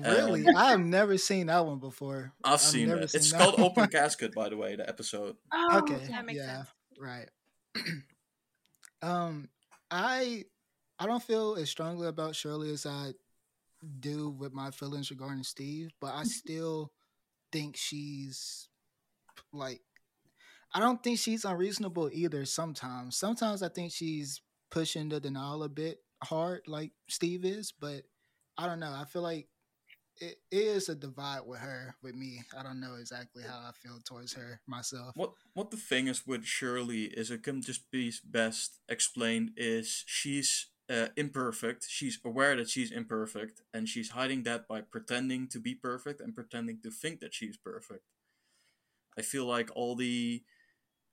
[0.05, 2.33] Really, Um, I've never seen that one before.
[2.43, 3.15] I've, seen never it.
[3.15, 3.71] It's that called one.
[3.71, 4.77] Open Casket, by the way.
[4.77, 5.37] The episode.
[5.53, 6.69] Oh, okay, that makes yeah, sense.
[6.99, 7.29] right.
[9.03, 9.49] um,
[9.91, 10.45] I
[10.99, 13.13] I don't feel as strongly about Shirley as I
[14.01, 16.93] do with my feelings regarding Steve, but I still
[17.53, 18.69] think she's
[19.53, 19.81] like
[20.75, 22.45] I don't think she's unreasonable either.
[22.45, 24.41] Sometimes, sometimes I think she's
[24.71, 28.03] pushing the denial a bit hard, like Steve is, but
[28.57, 28.93] I don't know.
[28.93, 29.49] I feel like
[30.21, 32.43] it is a divide with her, with me.
[32.57, 35.13] I don't know exactly how I feel towards her myself.
[35.17, 40.05] What what the thing is with Shirley is it can just be best explained is
[40.07, 41.87] she's uh, imperfect.
[41.89, 46.35] She's aware that she's imperfect, and she's hiding that by pretending to be perfect and
[46.35, 48.05] pretending to think that she's perfect.
[49.19, 50.43] I feel like all the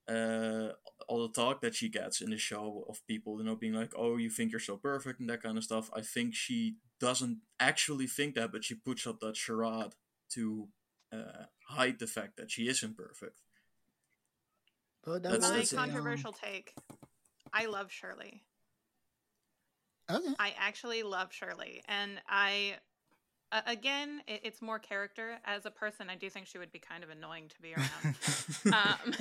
[0.07, 0.69] uh,
[1.07, 3.93] all the talk that she gets in the show of people, you know, being like,
[3.95, 5.89] "Oh, you think you're so perfect" and that kind of stuff.
[5.95, 9.93] I think she doesn't actually think that, but she puts up that charade
[10.33, 10.67] to
[11.11, 13.41] uh, hide the fact that she is imperfect.
[15.03, 16.73] But That's- my that's- controversial take.
[17.51, 18.43] I love Shirley.
[20.09, 20.33] Okay.
[20.39, 22.75] I actually love Shirley, and I,
[23.51, 25.37] uh, again, it, it's more character.
[25.45, 28.15] As a person, I do think she would be kind of annoying to be around.
[28.73, 29.13] um,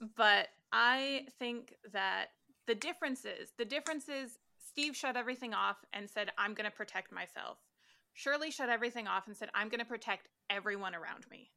[0.16, 2.26] but I think that
[2.66, 4.38] the differences, the difference is
[4.74, 7.58] Steve shut everything off and said, "I'm going to protect myself."
[8.12, 11.52] Shirley shut everything off and said, "I'm going to protect everyone around me."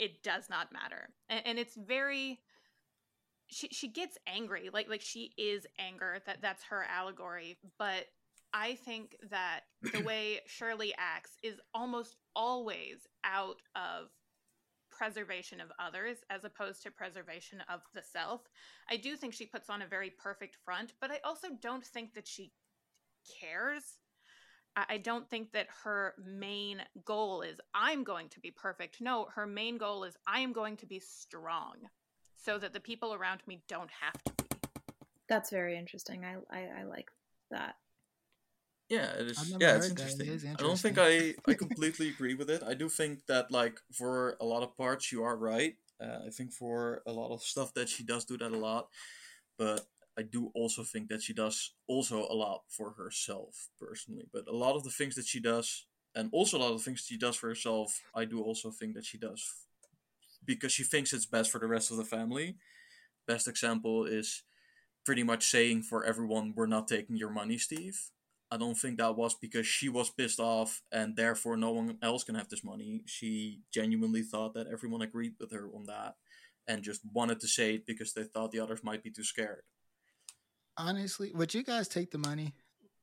[0.00, 2.40] It does not matter, and, and it's very.
[3.46, 6.18] She she gets angry, like like she is anger.
[6.26, 7.58] That that's her allegory.
[7.78, 8.06] But
[8.52, 14.08] I think that the way Shirley acts is almost always out of
[14.98, 18.40] preservation of others as opposed to preservation of the self.
[18.90, 22.14] I do think she puts on a very perfect front, but I also don't think
[22.14, 22.52] that she
[23.40, 23.84] cares.
[24.76, 29.00] I don't think that her main goal is I'm going to be perfect.
[29.00, 31.74] No, her main goal is I am going to be strong
[32.36, 34.56] so that the people around me don't have to be.
[35.28, 36.24] That's very interesting.
[36.24, 37.10] I, I, I like
[37.50, 37.74] that.
[38.88, 39.54] Yeah, it is.
[39.60, 39.88] Yeah, it's.
[39.88, 40.40] It interesting.
[40.58, 42.62] I don't think I, I completely agree with it.
[42.62, 45.76] I do think that like for a lot of parts you are right.
[46.00, 48.88] Uh, I think for a lot of stuff that she does do that a lot,
[49.58, 54.26] but I do also think that she does also a lot for herself personally.
[54.32, 56.84] But a lot of the things that she does, and also a lot of the
[56.84, 59.44] things she does for herself, I do also think that she does
[60.44, 62.56] because she thinks it's best for the rest of the family.
[63.26, 64.42] Best example is
[65.04, 68.10] pretty much saying for everyone, "We're not taking your money, Steve."
[68.50, 72.24] I don't think that was because she was pissed off and therefore no one else
[72.24, 73.02] can have this money.
[73.06, 76.14] She genuinely thought that everyone agreed with her on that
[76.66, 79.62] and just wanted to say it because they thought the others might be too scared.
[80.76, 82.54] Honestly, would you guys take the money?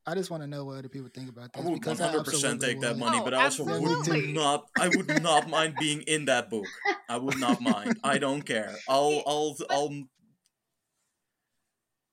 [0.08, 1.66] I just want to know what other people think about that.
[1.66, 3.00] I would 100% take that would.
[3.00, 4.68] money, Oh, but I also oh, would not.
[4.80, 6.68] I would not mind being in that book.
[7.10, 8.00] I would not mind.
[8.04, 8.76] I don't care.
[8.88, 10.04] I'll, I'll, I'll.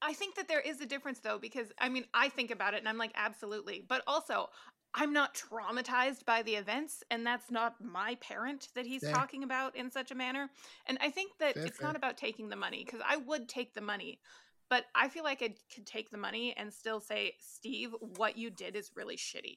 [0.05, 2.79] I think that there is a difference though, because I mean, I think about it
[2.79, 3.85] and I'm like, absolutely.
[3.89, 4.49] But also,
[4.95, 9.13] I'm not traumatized by the events, and that's not my parent that he's Fair.
[9.13, 10.51] talking about in such a manner.
[10.87, 11.87] And I think that Fair, it's fair.
[11.87, 14.21] not about taking the money, because I would take the money.
[14.69, 18.51] But I feel like I could take the money and still say, Steve, what you
[18.51, 19.57] did is really shitty.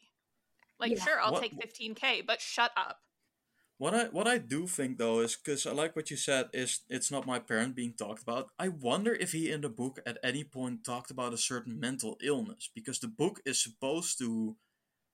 [0.79, 1.03] Like, Yeah.
[1.03, 3.01] sure, I'll What- take 15K, but shut up.
[3.77, 6.81] What I what I do think though is because I like what you said is
[6.89, 8.49] it's not my parent being talked about.
[8.59, 12.17] I wonder if he in the book at any point talked about a certain mental
[12.21, 14.55] illness because the book is supposed to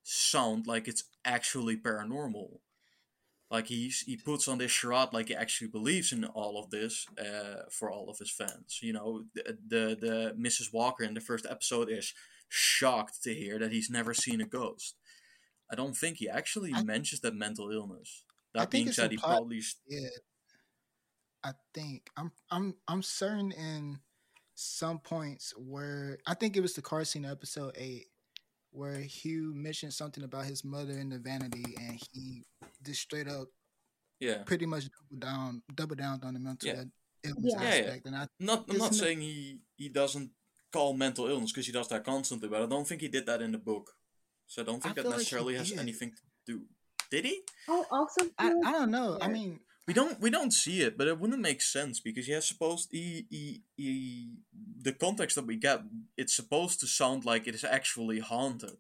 [0.04, 2.60] sound like it's actually paranormal.
[3.50, 7.06] like he's he puts on this charade like he actually believes in all of this
[7.20, 8.80] uh, for all of his fans.
[8.82, 10.74] You know, the, the the Mrs.
[10.74, 12.14] Walker in the first episode is
[12.50, 14.96] shocked to hear that he's never seen a ghost.
[15.72, 18.24] I don't think he actually I- mentions that mental illness.
[18.56, 20.10] I That think being it's said, he implied- probably s- Yeah,
[21.44, 24.00] I think I'm I'm I'm certain in
[24.56, 28.08] some points where I think it was the car scene episode eight
[28.72, 32.46] where Hugh mentioned something about his mother in the vanity, and he
[32.86, 33.48] just straight up
[34.20, 34.44] yeah.
[34.44, 36.84] pretty much double down double down on the mental Yeah.
[37.24, 37.62] illness Yeah.
[37.64, 37.82] Yeah, yeah.
[37.84, 40.32] aspect, and I Not I'm Isn't saying he he doesn't
[40.72, 43.42] call mental illness because he does that constantly, but I don't think he did that
[43.42, 43.96] in the book.
[44.48, 45.80] So I don't think I that feel like necessarily has did.
[45.80, 46.66] anything to do.
[47.12, 47.42] Did he?
[47.68, 49.18] Oh, also I, I don't know.
[49.22, 52.32] I mean, We don't we don't see it, but it wouldn't make sense because he
[52.34, 54.30] has supposed he, he, he
[54.82, 55.82] the context that we get
[56.18, 58.80] it's supposed to sound like it is actually haunted.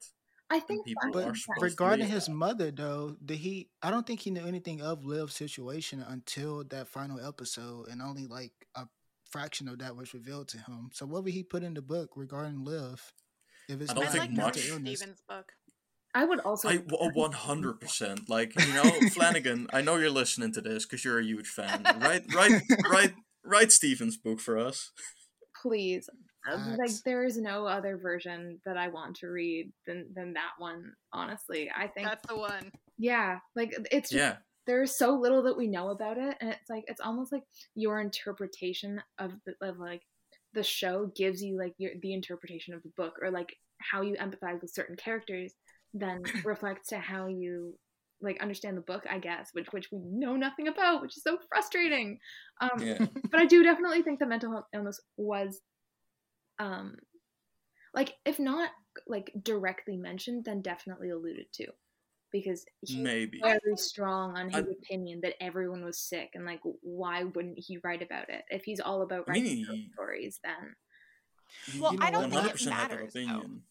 [0.50, 2.34] I think people but are that- to regarding his that.
[2.46, 3.70] mother though, did he?
[3.82, 8.28] I don't think he knew anything of Liv's situation until that final episode, and only
[8.28, 8.88] like a
[9.30, 10.90] fraction of that was revealed to him.
[10.94, 13.14] So what would he put in the book regarding Liv?
[13.70, 14.56] If it's I don't I not think like much.
[14.70, 14.96] mental?
[14.96, 15.48] Steven's book.
[16.14, 16.76] I would also I
[17.14, 19.68] one hundred percent like you know Flanagan.
[19.74, 21.84] I know you're listening to this because you're a huge fan.
[22.00, 24.92] Write write write write Steven's book for us.
[25.62, 26.10] please
[26.50, 30.52] uh, like there is no other version that I want to read than than that
[30.58, 30.94] one.
[31.14, 32.72] Honestly, I think That's the one.
[32.98, 36.70] yeah, like it's just, Yeah, there's so little that we know about it, and it's
[36.70, 37.44] like it's almost like
[37.76, 40.02] your interpretation of the of like
[40.54, 44.16] the show gives you like your the interpretation of the book, or like how you
[44.16, 45.54] empathize with certain characters,
[45.94, 47.78] then reflects to how you
[48.22, 51.38] like understand the book, I guess, which which we know nothing about, which is so
[51.50, 52.20] frustrating.
[52.62, 53.06] Um, yeah.
[53.32, 55.60] but I do definitely think that mental health illness was,
[56.60, 56.96] um,
[57.94, 58.70] like if not
[59.08, 61.68] like directly mentioned, then definitely alluded to,
[62.32, 63.40] because he's Maybe.
[63.44, 67.80] very strong on his I- opinion that everyone was sick, and like why wouldn't he
[67.84, 70.40] write about it if he's all about I mean, writing ghost stories?
[70.44, 70.76] Then
[71.82, 72.44] Well, You know I don't what?
[72.44, 73.14] think it 100% had that matters.
[73.14, 73.20] though.
[73.22, 73.62] opinion.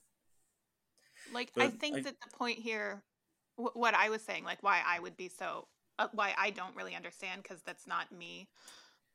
[1.32, 3.02] Like, I think I- that the point here,
[3.56, 6.74] wh- what I was saying, like why I would be so, uh, why I don't
[6.76, 8.48] really understand, because that's not me.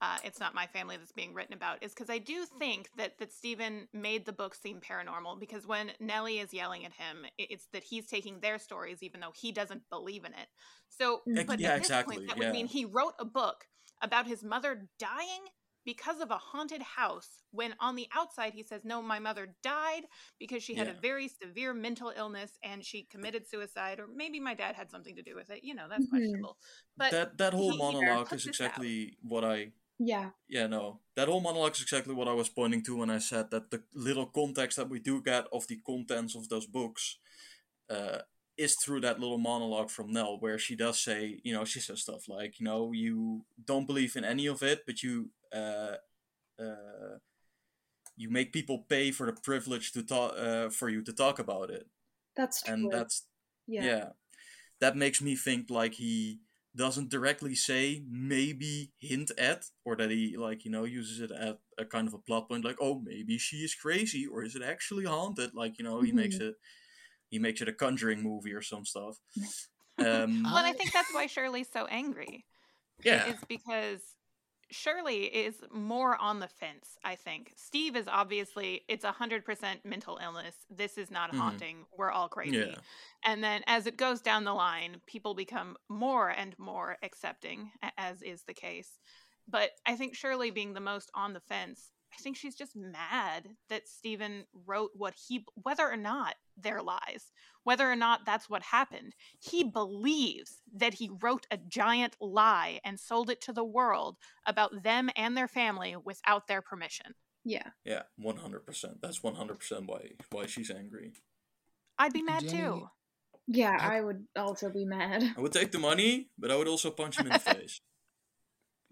[0.02, 1.82] Uh, it's not my family that's being written about.
[1.82, 5.40] Is because I do think that that Stephen made the book seem paranormal.
[5.40, 9.32] Because when Nellie is yelling at him, it's that he's taking their stories, even though
[9.34, 10.48] he doesn't believe in it.
[10.90, 13.66] So, but yeah, at this exactly, point, that would mean he wrote a book
[14.02, 15.46] about his mother dying
[15.86, 20.04] because of a haunted house when on the outside he says no my mother died
[20.40, 24.54] because she had a very severe mental illness and she committed suicide or maybe my
[24.54, 26.10] dad had something to do with it you know that's Mhm.
[26.10, 26.58] questionable
[26.98, 28.50] but that that whole he- he monologue is this out.
[28.50, 32.84] exactly what I yeah, yeah no that whole monologue is exactly what I was pointing
[32.84, 36.36] to when I said that the little context that we do get of the contents
[36.36, 37.18] of those books
[37.90, 38.20] uh,
[38.58, 42.02] is through that little monologue from Nell where she does say you know she says
[42.02, 45.96] stuff like you know you don't believe in any of it but you uh,
[46.62, 47.18] uh,
[48.18, 51.70] you make people pay for the privilege to talk uh, for you to talk about
[51.70, 51.88] it
[52.36, 52.74] that's true.
[52.74, 53.26] and that's
[53.68, 53.84] yeah.
[53.84, 54.06] yeah.
[54.82, 56.40] That makes me think like he
[56.76, 61.58] doesn't directly say, maybe hint at, or that he like, you know, uses it at
[61.78, 64.62] a kind of a plot point, like, oh, maybe she is crazy, or is it
[64.62, 65.52] actually haunted?
[65.54, 66.56] Like, you know, he makes it
[67.30, 69.18] he makes it a conjuring movie or some stuff.
[69.98, 72.44] Um well and i I- think that's why shirley's so angry
[73.06, 73.28] yeah.
[73.28, 74.02] is because
[74.72, 77.54] Shirley is more on the fence, I think.
[77.56, 80.56] Steve is obviously it's a hundred percent mental illness.
[80.70, 81.40] This is not a Mhm.
[81.40, 81.86] haunting.
[81.96, 82.58] We're all crazy.
[82.58, 82.76] Yeah.
[83.24, 88.22] And then as it goes down the line, people become more and more accepting, as
[88.22, 88.98] is the case.
[89.48, 93.50] But I think Shirley being the most on the fence, I think she's just mad
[93.70, 97.32] that Stephen wrote what he whether or not they're lies,
[97.64, 99.14] whether or not that's what happened.
[99.40, 104.84] He believes that he wrote a giant lie and sold it to the world about
[104.84, 107.14] them and their family without their permission.
[107.44, 107.70] yeah.
[107.84, 109.02] Yeah, one hundred percent.
[109.02, 111.14] That's one hundred percent why why she's angry.
[112.00, 112.90] I'd be mad Ginny- too.
[113.48, 115.24] Yeah, I- I would also be mad.
[115.38, 117.82] I would take the money, but I would also punch him in the face.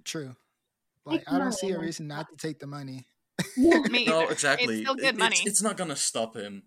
[0.04, 0.36] True.
[1.06, 3.08] Like I don't see a reason not to take the money.
[3.58, 4.82] Me no, exactly.
[4.82, 5.38] It's still It- money.
[5.38, 6.64] It's, it's not gonna stop him.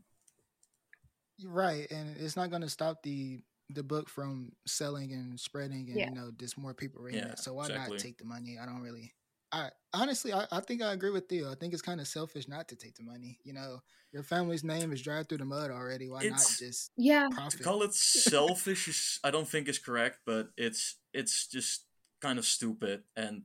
[1.45, 5.99] Right, and it's not going to stop the the book from selling and spreading, and
[5.99, 6.09] Yeah.
[6.09, 7.39] you know, just more people reading Yeah, it.
[7.41, 7.97] So why exactly.
[7.97, 8.59] not take the money?
[8.61, 9.13] I don't really.
[9.53, 11.49] I honestly, I, I think I agree with you.
[11.49, 13.39] I think it's kind of selfish not to take the money.
[13.45, 13.81] You know,
[14.13, 16.09] your family's name is dragged through the mud already.
[16.09, 20.21] Why It's- not just Yeah, to call it selfish is I don't think is correct,
[20.25, 21.85] but it's it's just
[22.23, 23.43] kind of stupid and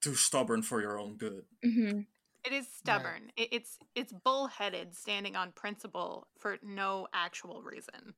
[0.00, 1.44] too stubborn for your own good.
[1.64, 2.00] hmm
[2.46, 3.32] It is stubborn.
[3.36, 8.14] It, it's it's bullheaded, standing on principle for no actual reason.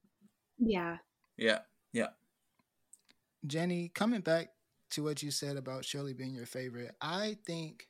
[0.58, 0.98] yeah.
[1.36, 1.60] Yeah,
[1.92, 2.08] yeah.
[3.46, 4.50] Ginny, coming back
[4.90, 7.88] to what you said about Shirley being your favorite, I think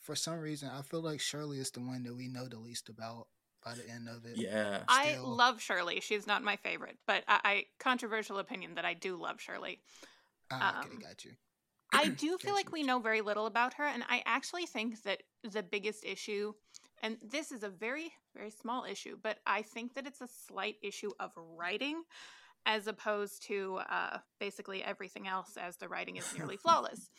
[0.00, 2.88] for some reason I feel like Shirley is the one that we know the least
[2.88, 3.28] about
[3.64, 4.36] by the end of it.
[4.36, 4.80] Yeah.
[4.88, 6.00] I love Shirley.
[6.00, 9.80] She's not my favorite, but I, I controversial opinion that I do love Shirley.
[10.50, 11.32] Ah, okay, um, got you.
[11.92, 15.22] I do feel like we know very little about her, and I actually think that
[15.42, 16.52] the biggest issue,
[17.02, 20.76] and this is a very, very small issue, but I think that it's a slight
[20.82, 22.02] issue of writing
[22.64, 27.10] as opposed to uh, basically everything else, as the writing is nearly flawless.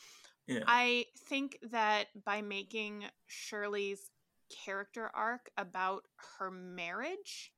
[0.48, 0.62] Yeah.
[0.68, 4.12] I think that by making Shirley's
[4.66, 6.04] character arc about
[6.38, 7.52] her marriage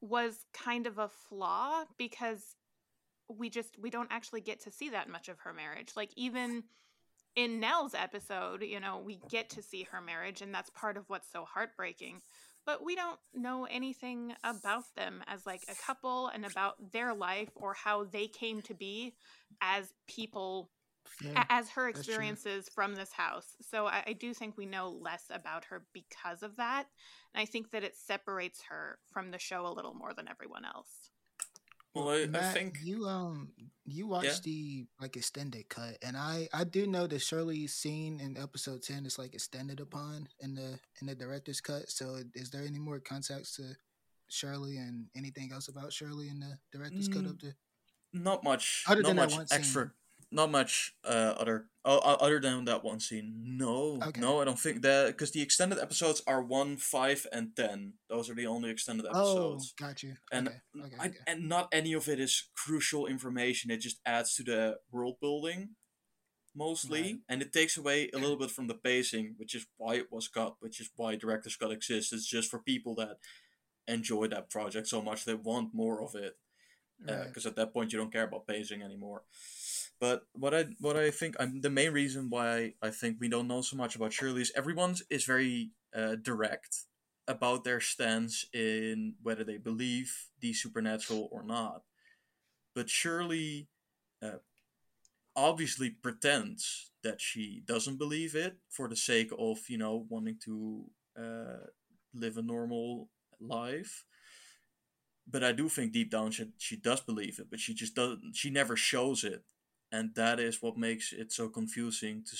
[0.00, 2.56] was kind of a flaw because
[3.28, 5.92] we just we don't actually get to see that much of her marriage.
[5.96, 6.64] Like even
[7.34, 11.04] in Nell's episode, you know, we get to see her marriage and that's part of
[11.08, 12.22] what's so heartbreaking.
[12.64, 17.50] But we don't know anything about them as like a couple and about their life
[17.54, 19.14] or how they came to be
[19.60, 20.70] as people
[21.36, 23.54] a- as her experiences from this house.
[23.60, 26.86] So I, I do think we know less about her because of that.
[27.34, 30.64] And I think that it separates her from the show a little more than everyone
[30.64, 31.05] else.
[31.96, 33.52] Well, I, I Matt, think you um
[33.84, 38.36] you watched the like extended cut, and I I do know that Shirley's scene in
[38.36, 41.88] episode ten is like extended upon in the in the director's cut.
[41.90, 43.76] So is there any more context to
[44.28, 47.54] Shirley and anything else about Shirley in the director's cut Mm, of the?
[48.12, 48.84] not much.
[48.88, 49.82] Other not than that much extra.
[49.84, 49.90] scene.
[50.36, 51.56] Not much uh, other.
[51.84, 53.56] Oh, o- other than that one scene.
[53.64, 54.20] No, Okay.
[54.20, 57.94] no, I don't think that because the extended episodes are one, five, and ten.
[58.10, 59.28] Those are the only extended episodes.
[59.38, 59.74] Oh, episodes.
[59.84, 60.14] got you.
[60.30, 61.18] and okay, okay, I, okay.
[61.26, 63.70] and not any of it is crucial information.
[63.70, 65.60] It just adds to the world building,
[66.54, 67.16] mostly, Right.
[67.30, 70.28] and it takes away a little bit from the pacing, which is why it was
[70.28, 72.12] cut, which is why director's cut exists.
[72.12, 73.16] It's just for people that
[73.88, 76.34] enjoy that project so much they want more of it,
[77.00, 77.28] Right.
[77.28, 79.22] because at that point you don't care about pacing anymore.
[79.98, 83.48] But what I what I think I'm the main reason why I think we don't
[83.48, 86.84] know so much about Shirley is everyone is very uh, direct
[87.26, 91.82] about their stance in whether they believe the supernatural or not.
[92.74, 93.68] But Shirley
[94.22, 94.38] uh,
[95.34, 100.84] obviously pretends that she doesn't believe it for the sake of you know wanting to
[101.18, 101.66] uh,
[102.14, 103.08] live a normal
[103.40, 104.04] life.
[105.28, 108.36] But I do think deep down she, she does believe it, but she just doesn't.
[108.36, 109.42] She never shows it,
[109.92, 112.36] and that is what makes it so confusing to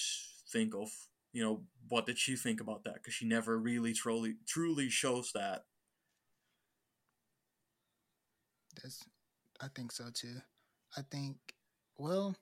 [0.50, 0.90] think of.
[1.32, 2.94] You know, what did she think about that?
[2.94, 5.64] Because she never really truly truly shows that.
[8.82, 9.04] That's
[9.60, 10.36] I think so too.
[10.96, 11.36] I think
[11.98, 12.34] well,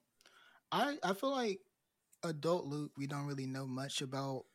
[0.71, 1.59] I I feel like
[2.23, 4.45] adult Luke we don't really know much about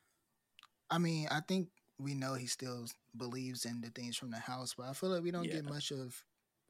[0.90, 2.86] I mean, I think we know he still
[3.16, 5.92] believes in the things from the house, but I feel like we don't get much
[5.92, 6.24] of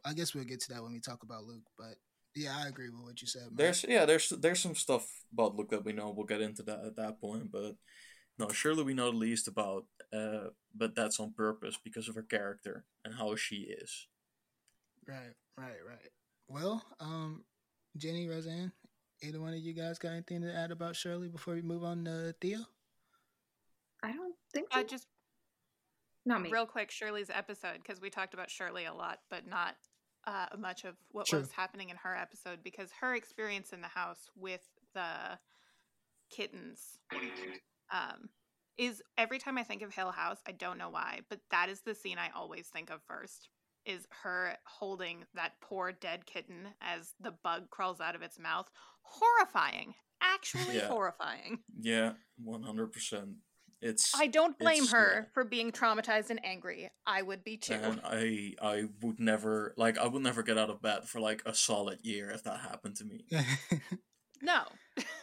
[0.05, 1.97] I guess we'll get to that when we talk about Luke, but
[2.35, 3.43] yeah, I agree with what you said.
[3.43, 3.57] man.
[3.57, 6.11] There's yeah, there's there's some stuff about Luke that we know.
[6.17, 7.75] We'll get into that at that point, but
[8.39, 9.85] no, Shirley we know the least about.
[10.13, 14.09] Uh, but that's on purpose because of her character and how she is.
[15.07, 16.11] right, right, right.
[16.49, 17.45] Well, um
[17.97, 18.73] Ginny, Rozhan,
[19.23, 22.05] either one of you guys got anything to add about Shirley before we move on
[22.05, 22.59] to Theo?
[24.03, 24.81] I don't think so.
[24.81, 25.07] Uh, just
[26.25, 26.51] Not me.
[26.51, 29.75] real quick, Shirley's episode, because we talked about Shirley a lot, but not
[30.27, 31.41] uh, much of what True.
[31.41, 35.39] was happening in her episode, because her experience in the house with the
[36.31, 36.99] kittens
[37.93, 38.29] um,
[38.79, 41.81] is every time I think of Hill House, I don't know why, but that is
[41.81, 43.49] the scene I always think of first.
[43.87, 48.71] Is her holding that poor dead kitten as the bug crawls out of its mouth?
[49.03, 49.95] Horrifying.
[50.21, 50.89] Actually Yeah.
[50.89, 51.61] horrifying.
[51.81, 53.37] Yeah, one hundred percent.
[53.83, 55.33] It's I don't blame her yeah.
[55.33, 56.91] for being traumatized and angry.
[57.07, 57.75] I would be too.
[57.75, 61.43] and I I would never like I would never get out of bed for like
[61.47, 63.25] a solid year if that happened to me.
[64.43, 64.63] No.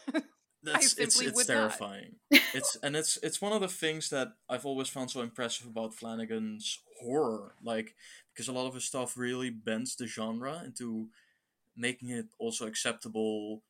[0.62, 1.54] That's it's simply it's would not.
[1.54, 2.16] terrifying.
[2.30, 5.94] it's and it's it's one of the things that I've always found so impressive about
[5.94, 7.94] Flanagan's horror, like
[8.34, 11.08] because a lot of his stuff really bends the genre into
[11.76, 13.62] making it also acceptable.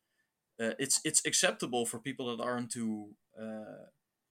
[0.59, 3.09] Uh, it's it's acceptable for people that aren't too
[3.39, 3.85] uh,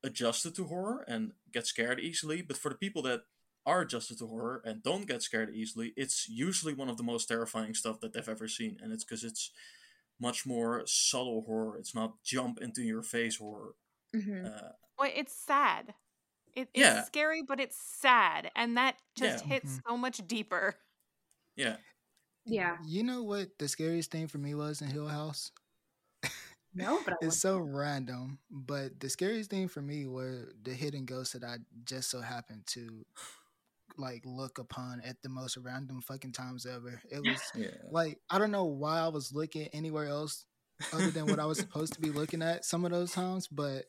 [0.04, 3.22] adjusted to horror and get scared easily, but for the people that
[3.66, 7.26] are adjusted to horror and don't get scared easily, it's usually one of the most
[7.26, 9.52] terrifying stuff that they've ever seen, and it's because it's
[10.20, 11.78] much more subtle horror.
[11.78, 13.74] It's not jump into your face horror.
[14.14, 15.94] hmm Uh, Well, it's sad.
[16.54, 17.06] It, it's Yeah.
[17.06, 19.46] scary, but it's sad, and that just Yeah.
[19.46, 19.82] hits Mhm.
[19.88, 20.76] so much deeper.
[21.56, 21.78] yeah,
[22.44, 22.78] Yeah.
[22.78, 25.52] You know what the scariest thing for me was in Hill House?
[26.78, 31.04] No, but I It's so random, but the scariest thing for me were the hidden
[31.04, 33.04] ghosts that I just so happened to
[33.96, 37.00] like look upon at the most random fucking times ever.
[37.10, 37.68] It was Yeah.
[37.90, 40.44] like I don't know why I was looking anywhere else
[40.92, 43.84] other than what I was supposed to be looking at some of those times, but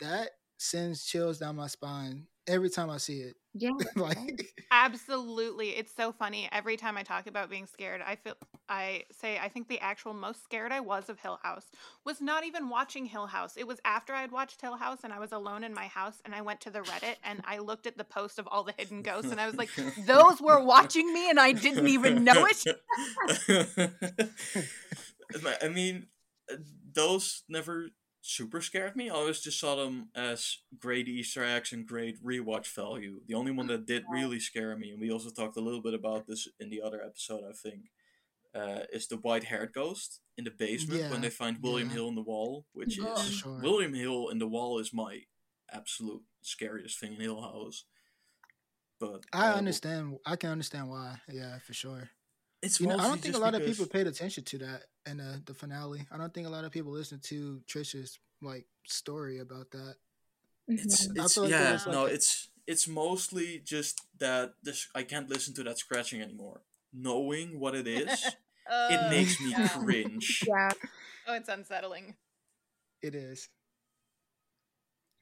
[0.00, 3.36] that sends chills down my spine every time I see it.
[3.54, 3.70] Yeah.
[3.96, 5.70] like Absolutely.
[5.70, 6.48] It's so funny.
[6.52, 8.34] Every time I talk about being scared, I feel
[8.68, 11.66] I say I think the actual most scared I was of Hill House
[12.04, 13.56] was not even watching Hill House.
[13.56, 16.34] It was after I'd watched Hill House and I was alone in my house and
[16.34, 19.02] I went to the Reddit and I looked at the post of all the hidden
[19.02, 19.70] ghosts and I was like,
[20.06, 22.64] those were watching me and I didn't even know it.
[25.62, 26.06] I mean,
[26.50, 26.56] uh,
[26.92, 27.88] those never
[28.28, 29.08] super scared me.
[29.08, 33.20] I always just saw them as great Easter eggs and great rewatch value.
[33.26, 35.94] The only one that did really scare me, and we also talked a little bit
[35.94, 37.90] about this in the other episode, I think,
[38.54, 41.94] uh, is the white haired ghost in the basement when they find William yeah.
[41.94, 43.60] Hill in the wall, which Oh, is sure.
[43.62, 45.22] William Hill in the wall is my
[45.72, 47.84] absolute scariest thing in Hill House.
[49.00, 51.20] But I uh, understand I can understand why.
[51.28, 52.10] Yeah, for sure.
[52.60, 55.20] It's You know, I don't think a lot of people paid attention to that in
[55.20, 56.06] uh, the finale.
[56.12, 59.96] I don't think a lot of people listen to Trisha's like story about that.
[60.68, 61.24] It's, Mhm.
[61.24, 65.28] It's like yeah was like no a- it's it's mostly just that this I can't
[65.28, 66.60] listen to that scratching anymore.
[66.92, 68.24] Knowing what it is,
[68.90, 69.68] it Oh, makes me yeah.
[69.68, 70.44] cringe.
[70.48, 70.70] yeah.
[71.26, 72.14] Oh, it's unsettling.
[73.02, 73.48] It is.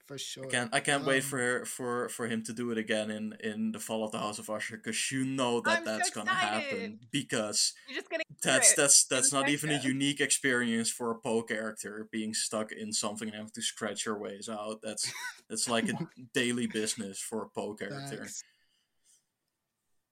[0.06, 0.46] For sure.
[0.46, 3.32] I can't I can't wait Um, for for for him to do it again in
[3.40, 6.10] in the Fall of the House of Usher because you know that I'm so that's
[6.10, 9.80] gonna happen because You're just gonna hear that's it that's in that's not even a
[9.80, 14.16] unique experience for a Poe character being stuck in something and having to scratch your
[14.18, 14.80] ways out.
[14.80, 15.12] That's
[15.48, 15.98] that's like a
[16.32, 18.18] daily business for a Poe character.
[18.18, 18.44] Facts.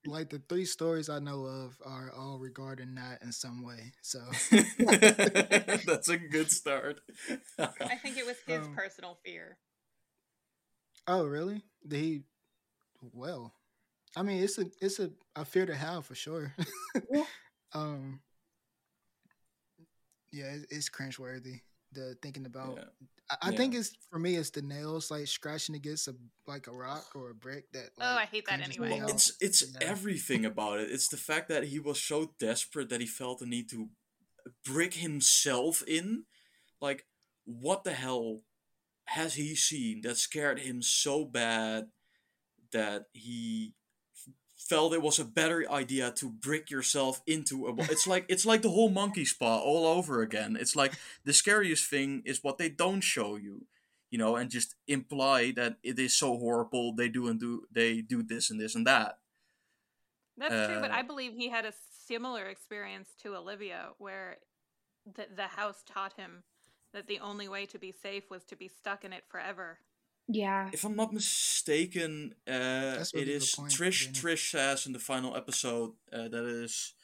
[0.06, 3.92] Like the three stories I know of are all regarding that in some way.
[4.02, 4.18] So
[5.86, 7.00] That's a good start.
[7.58, 9.56] I think it was his Um, personal fear.
[11.06, 11.62] Oh, really?
[11.86, 12.22] Did he?
[13.12, 13.52] Well,
[14.16, 16.54] I mean, it's a it's a a fear to have for sure.
[17.12, 17.24] Yeah.
[17.72, 18.20] um.
[20.32, 21.60] Yeah, it's, it's cringeworthy.
[21.92, 22.84] The thinking about, Yeah.
[23.30, 23.56] I, I Yeah.
[23.56, 26.16] think it's for me, it's the nails like scratching against a
[26.48, 27.70] like a rock or a brick.
[27.72, 28.90] That Oh, I hate that anyway.
[28.90, 29.10] Well, out.
[29.10, 29.86] it's it's Yeah.
[29.86, 30.90] everything about it.
[30.90, 33.90] It's the fact that he was so desperate that he felt the need to
[34.64, 36.24] brick himself in.
[36.80, 37.06] Like,
[37.44, 38.42] what the hell
[39.06, 41.88] has he seen that scared him so bad
[42.72, 43.74] that he
[44.56, 48.62] felt it was a better idea to brick yourself into a it's like it's like
[48.62, 50.56] the whole monkey's paw all over again.
[50.58, 50.94] It's like
[51.24, 53.66] the scariest thing is what they don't show you
[54.10, 58.00] you know and just imply that it is so horrible they do and do they
[58.00, 59.18] do this and this and that.
[60.36, 61.72] That's true, but Uh, I believe he had a
[62.06, 64.38] similar experience to Olivia, where
[65.04, 66.44] the the house taught him
[66.94, 69.78] that the only way to be safe was to be stuck in it forever.
[70.26, 70.70] Yeah.
[70.72, 74.14] if i'm not mistaken uh That's a it really good is point, trish Ginny.
[74.36, 76.94] trish says in the final episode uh, that is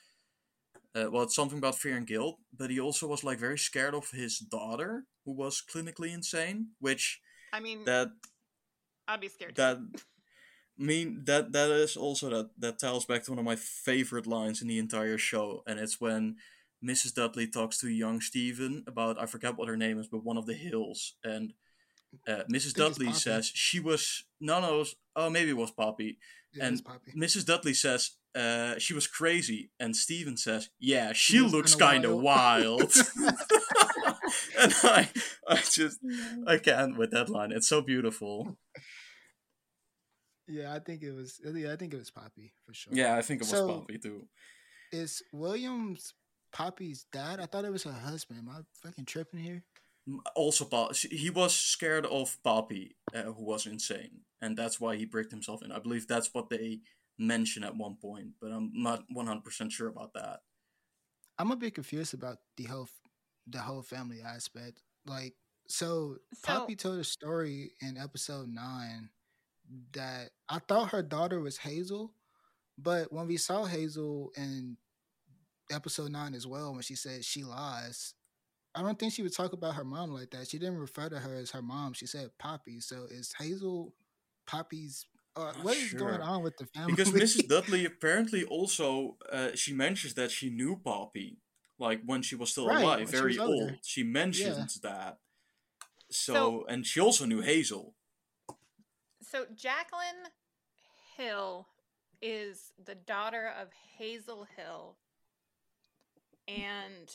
[0.94, 3.94] uh, well it's something about fear and guilt but he also was like very scared
[3.94, 7.20] of his daughter who was clinically insane which
[7.52, 8.08] I mean, that
[9.08, 9.56] I'd be scared.
[9.56, 9.76] that
[10.80, 14.26] I mean that that is also that that tells back to one of my favorite
[14.26, 16.36] lines in the entire show, and it's when
[16.84, 17.14] Mrs.
[17.14, 20.46] Dudley talks to young Stephen about I forget what her name is, but one of
[20.46, 21.52] the hills, and
[22.26, 22.74] uh, Mrs.
[22.74, 26.18] Dudley says she was no no was, oh maybe it was Poppy.
[26.52, 27.12] Yeah, and it's Poppy.
[27.16, 27.44] Mrs.
[27.46, 32.04] Dudley says uh, she was crazy, and Stephen says yeah she was looks kinda kind
[32.06, 32.92] of wild." wild.
[34.58, 35.08] and I
[35.48, 35.98] I just
[36.46, 37.52] I can't with that line.
[37.52, 38.56] It's so beautiful.
[40.48, 41.40] Yeah, I think it was.
[41.44, 42.92] Yeah, I think it was Poppy for sure.
[42.94, 44.26] Yeah, I think it was So- Poppy too.
[44.92, 46.14] Is Williams
[46.52, 47.40] Poppy's dad?
[47.40, 48.40] I thought it was her husband.
[48.40, 49.64] Am I fucking tripping here?
[50.34, 55.04] Also, Pa- he was scared of Poppy, uh, who was insane, and that's why he
[55.04, 55.70] bricked himself in.
[55.70, 56.80] I believe that's what they
[57.18, 60.40] mention at one point, but I'm not 100% sure about that.
[61.38, 62.88] I'm a bit confused about the whole
[63.46, 64.80] the whole family aspect.
[65.06, 65.34] Like,
[65.68, 69.10] so, So- Poppy told a story in episode nine
[69.92, 72.12] that I thought her daughter was Hazel,
[72.78, 74.76] but when we saw Hazel in
[75.70, 78.14] episode nine as well, when she said she lies,
[78.74, 80.48] I don't think she would talk about her mom like that.
[80.48, 81.92] She didn't refer to her as her mom.
[81.92, 82.80] She said Poppy.
[82.80, 83.94] So is Hazel
[84.46, 85.06] Poppy's?
[85.36, 86.92] Uh, Not what is going on with the family?
[86.94, 87.46] Because Mrs.
[87.48, 91.38] Dudley apparently also, uh, she mentions that she knew Poppy,
[91.78, 93.72] like when she was still Right, alive, when she very old.
[93.82, 95.18] She mentions that.
[96.10, 97.94] So, So- and she also knew Hazel.
[99.22, 100.26] So Jacqueline
[101.16, 101.68] Hill
[102.20, 104.96] is the daughter of Hazel Hill
[106.48, 107.08] and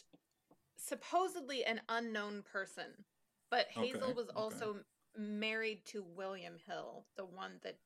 [0.78, 3.06] supposedly an unknown person.
[3.52, 4.36] But Hazel Okay, was okay.
[4.36, 4.78] also
[5.18, 7.78] married to William Hill, the one that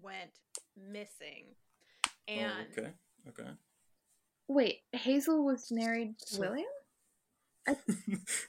[0.00, 0.30] went
[0.76, 1.54] missing.
[2.06, 2.90] Oh, And okay.
[3.28, 3.50] Okay.
[4.48, 6.66] Wait, Hazel was married to So- William?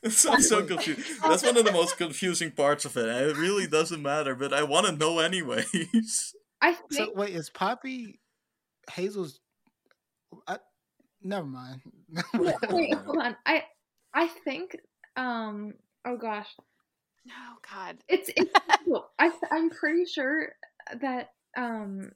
[0.02, 0.70] it sounds so Wait.
[0.70, 1.04] confusing.
[1.22, 3.06] That's one of the most confusing parts of it.
[3.06, 6.34] It really doesn't matter, but I want to know anyways.
[6.62, 8.22] I So wait, is Poppy
[8.93, 9.41] Hazel's?
[10.47, 10.60] I,
[11.24, 11.82] never mind.
[12.36, 13.36] wait, wait, hold on.
[13.45, 13.63] I
[14.13, 14.76] I think
[15.15, 15.74] um
[16.05, 16.47] oh gosh.
[17.30, 17.97] oh god.
[18.07, 18.51] It's it's.
[19.20, 20.49] I I'm pretty sure
[21.01, 22.11] that um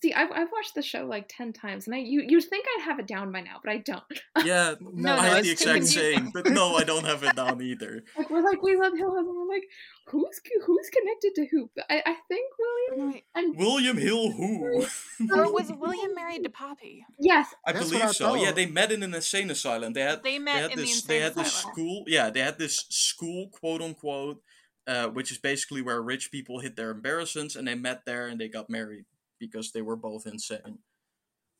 [0.00, 2.84] See, I've I've watched the show like ten times, and I you you'd think I'd
[2.84, 4.02] have it down by now, but I don't.
[4.44, 6.16] Yeah, No, I no, had the exact confusing.
[6.18, 8.04] same, but no, I don't have it down either.
[8.16, 9.64] Like we're like we love Hill House, and we're like,
[10.06, 11.70] who's who's connected to who?
[11.90, 14.84] I I think William and William Hill, who?
[15.34, 17.04] Or was William married to Poppy?
[17.18, 18.34] yes, I That's believe I so.
[18.36, 19.94] Yeah, they met in an insane asylum.
[19.94, 21.72] They had They they met had in this the insane they had this asylum.
[21.74, 22.04] school.
[22.06, 24.40] Yeah, they had this school, quote unquote,
[24.86, 28.40] uh, which is basically where rich people hit their embarrassments, and they met there and
[28.40, 29.06] they got married
[29.38, 30.78] because they were both insane.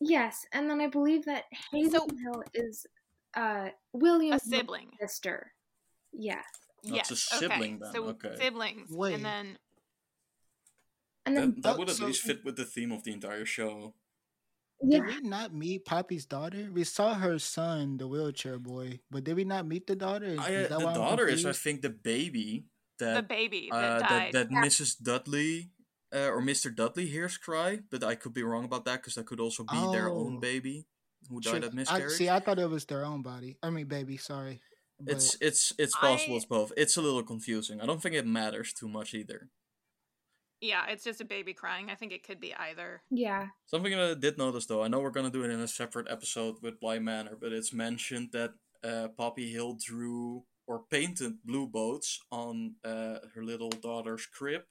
[0.01, 2.87] yes, and then I believe that Hazel So- Hill is
[3.37, 4.91] uh William's A sibling.
[5.01, 5.53] sister.
[6.13, 6.45] Yes,
[6.85, 7.29] That's yes.
[7.33, 7.47] a okay.
[7.55, 8.37] sibling then, So okay.
[8.39, 8.91] siblings.
[8.91, 9.15] Wait.
[9.15, 9.59] And then
[11.27, 13.13] and then That, that Oh, would at so- least fit with the theme of the
[13.13, 13.95] entire show.
[14.81, 16.71] yeah, Did we not meet Poppy's daughter?
[16.73, 20.27] We saw her son, the wheelchair boy, but did we not meet the daughter?
[20.27, 22.65] Is, I, is that the daughter is, I think, the baby
[22.99, 24.65] that the baby that uh, that, that Yeah.
[24.65, 24.97] Mrs.
[25.03, 25.71] Dudley
[26.15, 26.75] uh, or Mr.
[26.75, 29.93] Dudley hears cry, but I could be wrong about that because that could also be
[29.93, 30.41] their own Oh.
[30.41, 30.87] baby
[31.29, 31.53] who True.
[31.53, 32.13] died of I, miscarriage.
[32.13, 33.59] see, I thought it was their own body.
[33.63, 34.17] I mean, baby.
[34.17, 34.61] Sorry.
[35.01, 36.73] But It's it's it's possible I- it's both.
[36.77, 37.81] It's a little confusing.
[37.81, 39.49] I don't think it matters too much either.
[40.61, 41.89] yeah, it's just a baby crying.
[41.91, 43.03] I think it could be either.
[43.11, 45.69] yeah, Something that I did notice though, I know we're gonna do it in a
[45.69, 51.35] separate episode with Bly Manor, but it's mentioned that uh, Poppy Hill drew or painted
[51.45, 54.63] blue boats on uh, her little daughter's crib,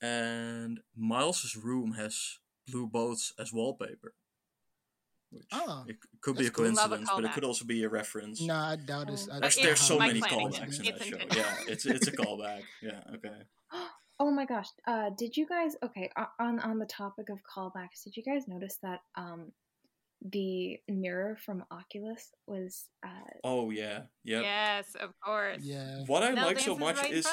[0.00, 4.14] and Miles's room has blue boats as wallpaper.
[5.30, 6.64] Which Oh, it could be a that's cool.
[6.66, 8.40] A coincidence, but it could also be a reference.
[8.40, 9.28] no, I doubt it's.
[9.30, 9.36] Oh.
[9.36, 10.48] I There's, But so my many planning.
[10.48, 11.18] callbacks in that show.
[11.36, 12.62] Yeah, it's it's a callback.
[12.82, 13.42] Yeah, okay.
[14.20, 14.66] Oh my gosh.
[14.84, 18.76] Uh did you guys okay, on on the topic of callbacks, did you guys notice
[18.82, 19.52] that um
[20.22, 24.40] the mirror from Oculus was uh Oh yeah, yeah.
[24.40, 25.58] Yes, of course.
[25.62, 26.02] Yeah.
[26.06, 27.28] What I Mel like so much right is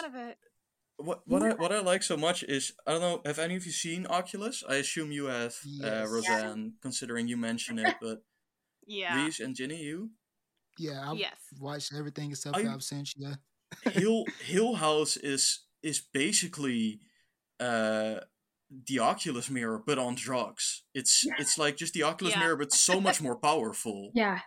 [0.97, 3.21] front what what I what I like so much is I don't know.
[3.25, 4.63] Have any of you seen Oculus?
[4.67, 6.07] I assume you have, uh, Yes.
[6.09, 6.73] Rozhan.
[6.81, 8.23] Considering you mentioned it, but
[8.87, 9.23] Yeah.
[9.25, 10.11] Reese and Ginny, you
[10.77, 11.11] Yeah.
[11.11, 11.37] I've Yes.
[11.59, 13.37] watched everything except I- for Absentia.
[13.83, 17.01] Hill Hill House is is basically
[17.59, 18.19] uh
[18.87, 20.83] the Oculus mirror, but on drugs.
[20.93, 22.39] It's it's like just the Oculus Yeah.
[22.41, 24.11] mirror, but so much more powerful.
[24.15, 24.39] yeah.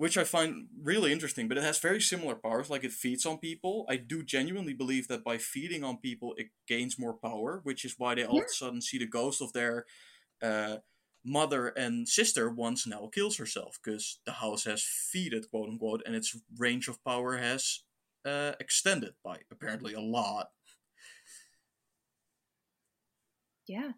[0.00, 1.46] Which I find really interesting.
[1.46, 3.84] But it has very similar powers, like it feeds on people.
[3.86, 7.96] I do genuinely believe that by feeding on people, it gains more power, which is
[7.98, 9.84] why they all of a sudden see the ghost of their
[10.42, 10.78] uh,
[11.22, 16.16] mother and sister once Nell kills herself, because the house has feeded, quote unquote, and
[16.16, 17.82] its range of power has
[18.24, 20.48] uh, extended by apparently a lot.
[23.68, 23.92] Yeah.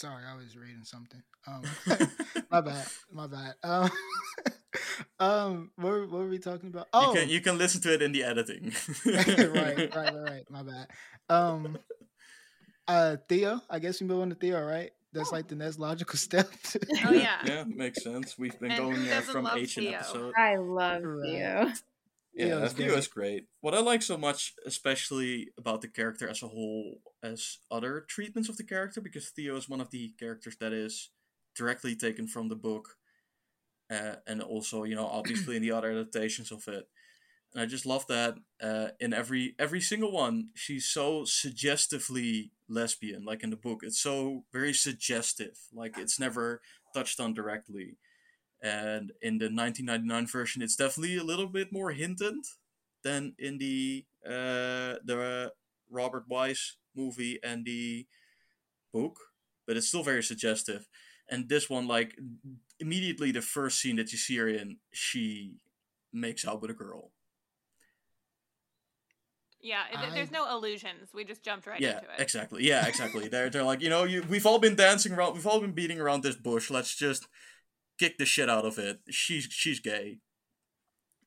[0.00, 1.22] Sorry, I was reading something.
[1.46, 1.62] Um,
[2.50, 2.86] my bad.
[3.12, 3.54] My bad.
[3.62, 3.90] Um,
[5.18, 6.86] um, what, were- what were we talking about?
[6.92, 8.72] Oh, You can you can listen to it in the editing.
[9.04, 10.42] right, right, right, right.
[10.48, 10.86] My bad.
[11.28, 11.76] Um,
[12.88, 13.60] uh, Theo.
[13.68, 14.90] I guess we move on to Theo, right?
[15.12, 16.48] That's like the next logical step.
[17.04, 17.38] Oh yeah.
[17.44, 18.38] yeah, makes sense.
[18.38, 20.32] We've been And going uh, from love Asian episode.
[20.38, 21.28] I love Right.
[21.66, 21.72] you.
[22.32, 23.46] Yeah, Theo's Theo is great.
[23.60, 28.48] What I like so much, especially about the character as a whole, as other treatments
[28.48, 31.10] of the character, because Theo is one of the characters that is
[31.56, 32.96] directly taken from the book,
[33.90, 36.88] uh, and also, you know, obviously in the other adaptations of it.
[37.52, 43.24] And I just love that uh, in every every single one, she's so suggestively lesbian.
[43.24, 45.58] Like in the book, it's so very suggestive.
[45.72, 46.60] Like it's never
[46.94, 47.98] touched on directly.
[48.62, 52.34] And in the 1999 version, it's definitely a little bit more hinted
[53.02, 55.50] than in the uh, the
[55.90, 58.06] Robert Wise movie and the
[58.92, 59.18] book,
[59.66, 60.86] but it's still very suggestive.
[61.28, 62.18] And this one, like
[62.80, 65.54] immediately the first scene that you see her in, she
[66.12, 67.12] makes out with a girl.
[69.62, 69.82] Yeah.
[69.94, 71.10] I- There's no illusions.
[71.14, 72.20] We just jumped right yeah, into it.
[72.20, 72.66] exactly.
[72.66, 73.28] Yeah, exactly.
[73.32, 76.00] they're they're like, you know, you, we've all been dancing around, we've all been beating
[76.00, 76.70] around this bush.
[76.70, 77.26] Let's just
[78.00, 79.00] kick the shit out of it.
[79.10, 80.18] She's she's gay.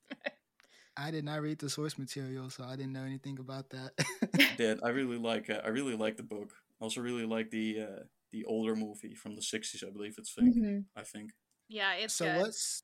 [0.97, 3.91] I did not read the source material, so I didn't know anything about that.
[4.57, 4.79] did.
[4.83, 5.49] I really like.
[5.49, 6.51] Uh, I really like the book.
[6.79, 9.83] I also really like the uh, the older movie from the '60s.
[9.85, 10.53] I believe it's fake.
[10.53, 11.31] hmm I think.
[11.69, 12.41] Yeah, it's so good.
[12.41, 12.83] what's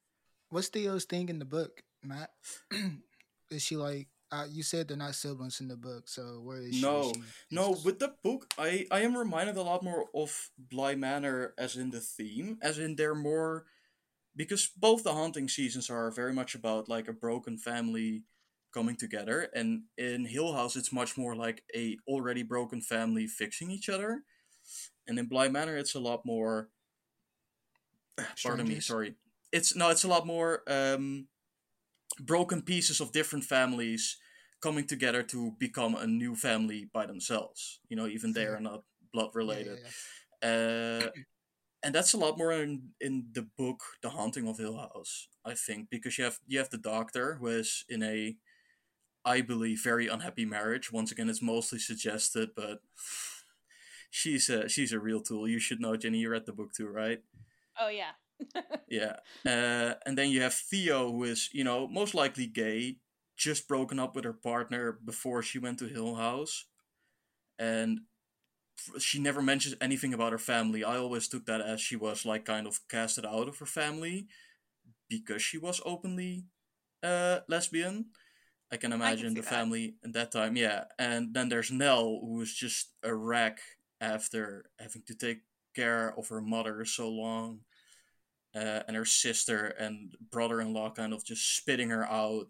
[0.50, 2.32] what's Theo's thing in the book, Matt?
[3.52, 6.76] Is she like Uh, you said they're not siblings in the book, so where is
[6.76, 6.82] she?
[6.82, 7.22] No, She-
[7.52, 7.74] no.
[7.74, 11.76] is- With the book, I I am reminded a lot more of Bly Manor as
[11.76, 13.66] in the theme, as in they're more
[14.40, 18.24] because both the haunting seasons are very much about like a broken family
[18.74, 23.70] coming together, and in Hill House it's much more like a already broken family fixing
[23.70, 24.24] each other,
[25.06, 26.70] and in Bly Manor it's a lot more.
[28.42, 29.16] Pardon me, sorry.
[29.52, 31.28] It's no, it's a lot more um,
[32.22, 34.16] broken pieces of different families
[34.62, 37.82] coming together to become a new family by themselves.
[37.90, 39.80] You know, even they are not blood Yeah, yeah, related.
[40.42, 40.50] yeah.
[40.50, 41.10] Uh,
[41.84, 45.54] and that's a lot more in, in the book, The Haunting of Hill House, I
[45.54, 48.36] think, because you have you have the doctor who is in a,
[49.26, 50.92] I believe, very unhappy marriage.
[50.92, 52.80] Once again, it's mostly suggested, but
[54.10, 55.48] she's a she's a real tool.
[55.48, 56.20] You should know, Ginny.
[56.20, 57.20] You read the book too, right?
[57.80, 58.12] Oh yeah.
[58.90, 59.18] Yeah.
[59.46, 62.98] Uh, and then you have Theo, who is, you know, most likely gay,
[63.38, 66.66] just broken up with her partner before she went to Hill House.
[67.60, 68.00] And
[69.00, 70.84] she never mentions anything about her family.
[70.84, 74.28] I always took that as she was, like, kind of casted out of her family
[75.10, 76.46] because she was openly
[77.04, 78.06] uh, lesbian.
[78.72, 79.50] I can imagine see the that.
[79.50, 80.86] family at that time, yeah.
[81.00, 83.60] And then there's Nell, who is just a wreck
[84.02, 85.40] after having to take
[85.76, 87.60] care of her mother so long
[88.56, 92.48] uh, and her sister and brother-in-law kind of just spitting her out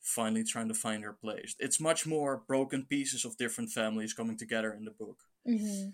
[0.00, 4.36] finally trying to find her place it's much more broken pieces of different families coming
[4.36, 5.18] together in the book
[5.48, 5.90] Mm-hmm.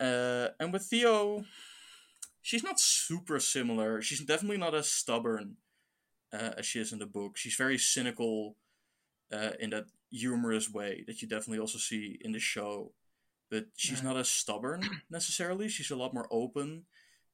[0.00, 1.44] uh, and with theo
[2.40, 5.56] she's not super similar she's definitely not as stubborn
[6.32, 8.56] uh, as she is in the book she's very cynical
[9.32, 12.92] uh, in that humorous way that you definitely also see in the show
[13.50, 14.04] but she's Right.
[14.04, 16.84] not as stubborn necessarily she's a lot more open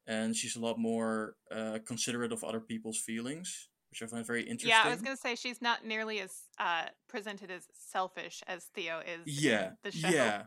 [0.07, 4.43] and she's a lot more uh, considerate of other people's feelings which i find very
[4.43, 8.65] interesting Yeah, I was gonna say she's not nearly as uh, presented as selfish as
[8.75, 9.27] Theo is.
[9.27, 10.09] in yeah the show.
[10.09, 10.43] yeah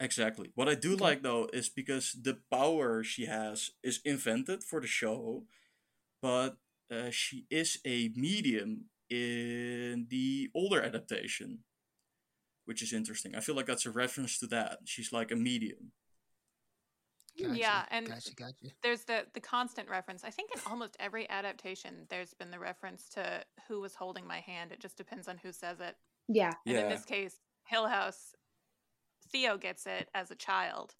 [0.00, 4.80] exactly what i do like though is because the power she has is invented for
[4.80, 5.44] the show
[6.22, 6.56] but
[6.90, 11.60] uh, she is a medium in the older adaptation
[12.64, 15.92] which is interesting i feel like that's a reference to that she's like a medium
[17.40, 18.66] Gotcha, Yeah, and gotcha, gotcha.
[18.82, 20.24] there's the the constant reference.
[20.24, 24.40] I think in almost every adaptation, there's been the reference to who was holding my
[24.40, 24.72] hand.
[24.72, 25.96] It just depends on who says it.
[26.28, 26.52] Yeah.
[26.66, 28.34] And in this case, Hill House,
[29.30, 30.94] Theo gets it as a child.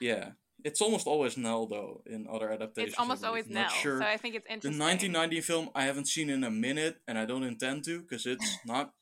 [0.00, 0.30] yeah
[0.62, 3.44] it's almost always Nell though in other adaptations It's almost I believe.
[3.46, 3.80] always Not Nell.
[3.82, 4.78] sure So I think it's interesting.
[4.78, 8.26] the 1990 film I haven't seen in a minute, and I don't intend to because
[8.26, 8.92] it's not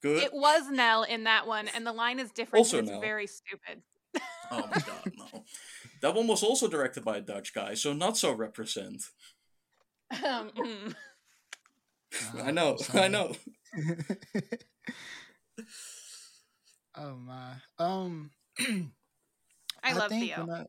[0.00, 0.22] good.
[0.22, 2.60] It was Nell in that one, and the line is different.
[2.60, 3.00] Also it's Nell.
[3.00, 3.82] very stupid.
[4.52, 5.44] Oh my god, no!
[6.02, 9.02] That one was also directed by a Dutch guy, so not so represent.
[10.24, 10.94] Um, mm.
[12.44, 13.08] I know, I'm I sorry.
[13.08, 13.32] know.
[16.98, 17.52] Oh my.
[17.78, 18.30] Um.
[19.82, 20.46] I love think Theo.
[20.50, 20.66] I-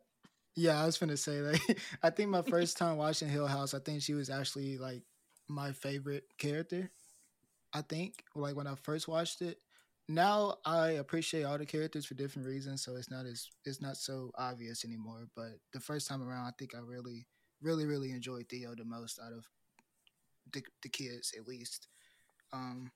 [0.55, 3.79] yeah, I was gonna say like I think my first time watching Hill House, I
[3.79, 5.03] think she was actually like
[5.47, 6.91] my favorite character.
[7.73, 9.59] I think like when I first watched it.
[10.11, 13.95] Now I appreciate all the characters for different reasons, so it's not as it's not
[13.95, 15.27] so obvious anymore.
[15.35, 17.27] But the first time around, I think I really,
[17.61, 19.45] really, really enjoyed Theo the most out of
[20.51, 21.87] the the kids, at least.
[22.51, 22.91] Um,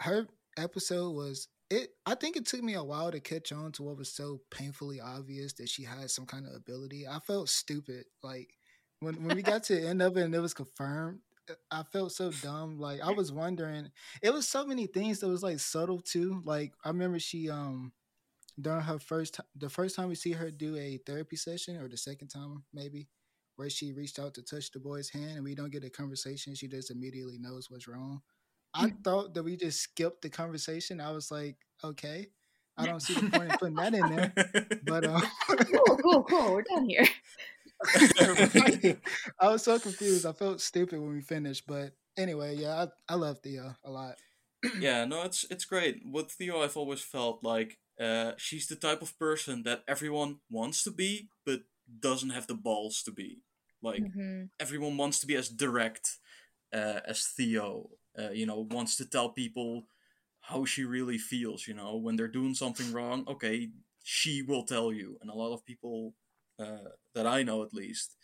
[0.00, 1.90] her episode was it.
[2.04, 5.00] I think it took me a while to catch on to what was so painfully
[5.00, 7.06] obvious that she had some kind of ability.
[7.06, 8.50] I felt stupid, like
[9.00, 11.20] when when we got to the end of it and it was confirmed.
[11.70, 12.80] I felt so dumb.
[12.80, 13.90] Like I was wondering,
[14.20, 16.42] it was so many things that was like subtle too.
[16.44, 17.92] Like I remember she um
[18.60, 21.96] during her first the first time we see her do a therapy session or the
[21.96, 23.08] second time maybe
[23.56, 26.54] where she reached out to touch the boy's hand and we don't get a conversation
[26.54, 28.22] she just immediately knows what's wrong
[28.76, 32.26] i thought that we just skipped the conversation i was like okay
[32.78, 34.36] i don't see the point in putting that in there
[34.82, 35.22] but um
[35.72, 36.52] Cool, cool, cool.
[36.52, 37.06] We're done here.
[39.40, 43.16] i was so confused i felt stupid when we finished but anyway yeah i, I
[43.16, 44.16] love theo a lot
[44.74, 46.02] yeah, no, it's it's great.
[46.04, 50.82] With Theo, I've always felt like uh, she's the type of person that everyone wants
[50.84, 51.60] to be, but
[52.00, 53.40] doesn't have the balls to be.
[53.82, 56.18] Like hmm everyone wants to be as direct
[56.72, 57.90] uh, as Theo.
[58.18, 59.86] Uh, you know, wants to tell people
[60.40, 61.66] how she really feels.
[61.66, 63.70] You know, when they're doing something wrong, okay,
[64.02, 65.18] she will tell you.
[65.20, 66.14] And a lot of people
[66.58, 68.16] uh, that I know, at least,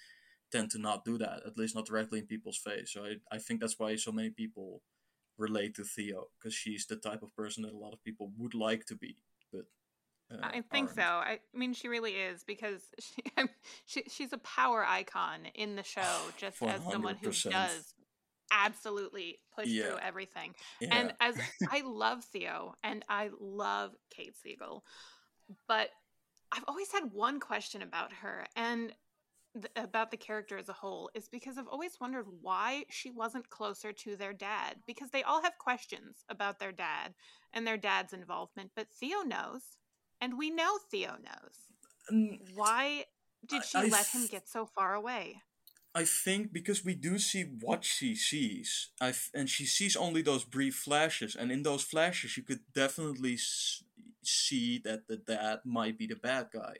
[0.51, 1.40] tend to not do that.
[1.47, 2.93] At least not directly in people's face.
[2.93, 4.82] So I, I think that's why so many people
[5.38, 8.55] relate to Theo because she's the type of person that a lot of people would
[8.55, 9.16] like to be,
[9.53, 9.64] but.
[10.32, 10.95] Uh, I think aren't.
[10.95, 11.03] so.
[11.03, 13.22] I mean, she really is because she,
[13.84, 16.01] she she's a power icon in the show,
[16.38, 17.95] just as someone who does
[18.53, 19.84] absolutely push Yeah.
[19.86, 20.55] through everything.
[20.80, 20.88] Yeah.
[20.92, 21.36] And as
[21.70, 24.84] I love Theo and I love Kate Siegel,
[25.66, 25.90] but
[26.53, 28.92] I've always had one question about her and
[29.55, 33.48] th- about the character as a whole is because I've always wondered why she wasn't
[33.48, 37.14] closer to their dad because they all have questions about their dad
[37.55, 39.62] and their dad's involvement, but Theo knows
[40.20, 41.57] and we know Theo knows.
[42.12, 43.05] Mm, Why
[43.46, 45.40] did she I let him get so far away?
[45.95, 50.22] I think because we do see what she sees, I f- and she sees only
[50.22, 53.84] those brief flashes, and in those flashes, you could definitely s-
[54.22, 56.76] see that the dad might be the bad guy.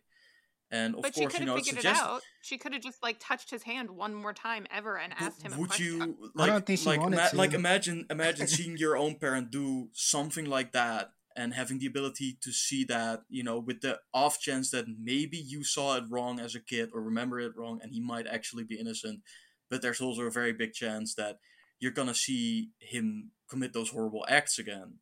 [0.71, 2.23] And of but she course, could you have know, it figured it out.
[2.41, 5.43] She could have just like touched his hand one more time ever and But asked
[5.43, 5.87] him a would question.
[5.87, 9.17] you I like don't think she like wanted ima- like imagine imagine seeing your own
[9.17, 13.81] parent do something like that and having the ability to see that you know with
[13.81, 17.57] the off chance that maybe you saw it wrong as a kid or remember it
[17.57, 19.21] wrong and he might actually be innocent
[19.71, 21.39] but there's also a very big chance that
[21.81, 24.95] you're gonna see him commit those horrible acts again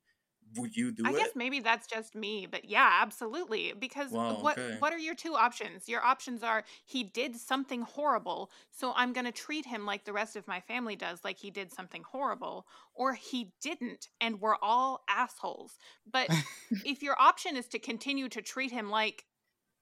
[0.57, 3.73] would you do I it guess maybe that's just me, but yeah, absolutely.
[3.79, 4.77] Because Wow, what okay.
[4.79, 5.89] what are your two options?
[5.89, 10.13] Your options are he did something horrible, so I'm going to treat him like the
[10.13, 14.57] rest of my family does, like he did something horrible, or he didn't and we're
[14.61, 15.79] all assholes.
[16.11, 16.31] But
[16.85, 19.25] if your option is to continue to treat him like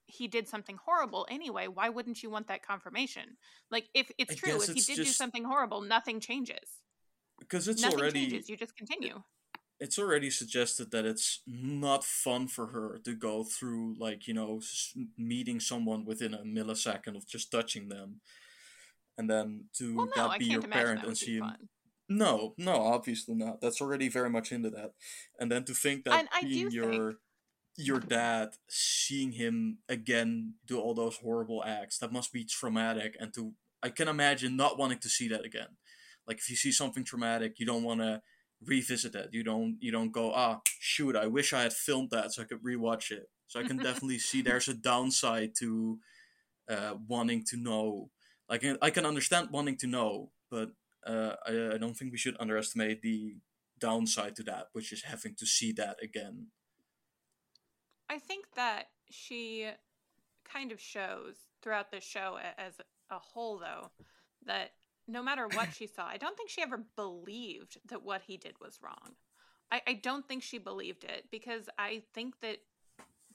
[0.07, 3.37] he did something horrible anyway, why wouldn't you want that confirmation?
[3.71, 6.83] Like if it's I true, if he it's did do something horrible, nothing changes.
[7.39, 8.49] because it's nothing already changes.
[8.49, 9.23] You just continue.
[9.81, 14.61] It's already suggested that it's not fun for her to go through like you know
[15.17, 18.21] meeting someone within a millisecond of just touching them.
[19.17, 21.53] And then to Well, no, that be your parent and see him
[22.09, 23.61] no no obviously not.
[23.61, 24.93] That's already very much into that.
[25.39, 27.19] And then to think that And I do being your think-
[27.81, 33.17] your dad seeing him again do all those horrible acts that must be traumatic.
[33.21, 35.77] And to i can imagine not wanting to see that again.
[36.27, 38.23] Like if you see something traumatic you don't want to
[38.65, 39.33] revisit that.
[39.33, 42.45] You don't you don't go ah shoot i wish i had filmed that so i
[42.45, 43.29] could rewatch it.
[43.47, 45.99] So i can definitely see there's a downside to
[46.69, 48.11] uh, wanting to know.
[48.49, 50.71] Like i can understand wanting to know but
[51.07, 53.37] uh, I, I don't think we should underestimate the
[53.79, 56.49] downside to that which is having to see that again.
[58.09, 59.71] I think that she
[60.51, 62.81] kind of shows throughout the show as
[63.11, 63.91] a whole, though,
[64.47, 64.73] that
[65.09, 68.61] no matter what she saw, I don't think she ever believed that what he did
[68.61, 69.17] was wrong.
[69.73, 72.59] I, I don't think she believed it because I think that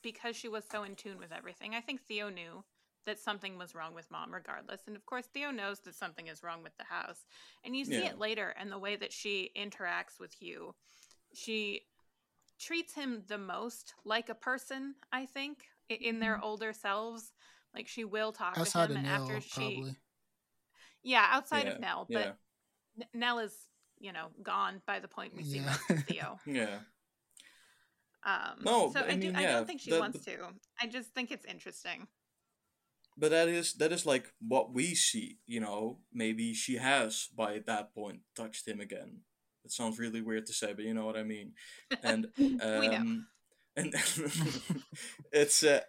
[0.01, 2.63] because she was so in tune with everything, I think Theo knew
[3.05, 4.81] that something was wrong with mom regardless.
[4.87, 7.25] And of course, Theo knows that something is wrong with the house.
[7.63, 8.11] And you see Yeah.
[8.11, 10.75] it later and the way that she interacts with Hugh.
[11.33, 11.87] She
[12.59, 16.45] treats him the most like a person, I think, in their mm-hmm.
[16.45, 17.33] older selves.
[17.73, 19.95] Like she will talk Outside to of him, and Nell, after she, probably.
[21.03, 22.17] Yeah, outside Yeah, of Nell, yeah.
[22.19, 22.37] but
[23.01, 23.53] N- Nell is,
[23.99, 25.65] you know, gone by the point we see Yeah.
[25.65, 26.39] most of Theo.
[26.45, 26.79] yeah
[28.25, 30.37] Um, No, so I I, do, mean, I yeah, don't think she that- wants to.
[30.81, 32.07] I just think it's interesting.
[33.17, 37.59] but that is that is like what we see you know maybe she has by
[37.67, 39.21] that point touched him again
[39.63, 41.53] it sounds really weird to say but you know what i mean
[42.01, 42.95] and We know.
[42.97, 43.27] um
[43.77, 43.93] and
[45.31, 45.81] it's uh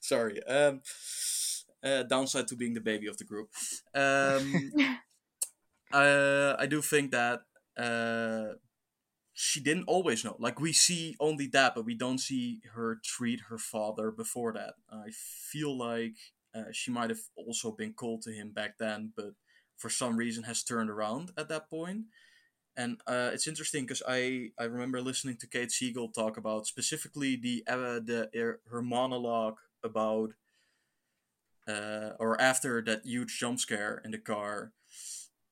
[0.00, 0.80] sorry um
[1.86, 3.48] uh, downside to being the baby of the group
[3.94, 4.72] um
[5.92, 7.42] uh, I do think that
[7.76, 8.54] uh,
[9.32, 10.36] she didn't always know.
[10.38, 14.74] Like we see only that, but we don't see her treat her father before that.
[14.90, 16.16] I feel like
[16.54, 19.32] uh, she might have also been cold to him back then, but
[19.76, 22.04] for some reason has turned around at that point.
[22.78, 27.36] And uh, it's interesting because I, I remember listening to Kate Siegel talk about specifically
[27.36, 30.32] the uh, the er, her monologue about
[31.68, 34.72] uh, or after that huge jump scare in the car,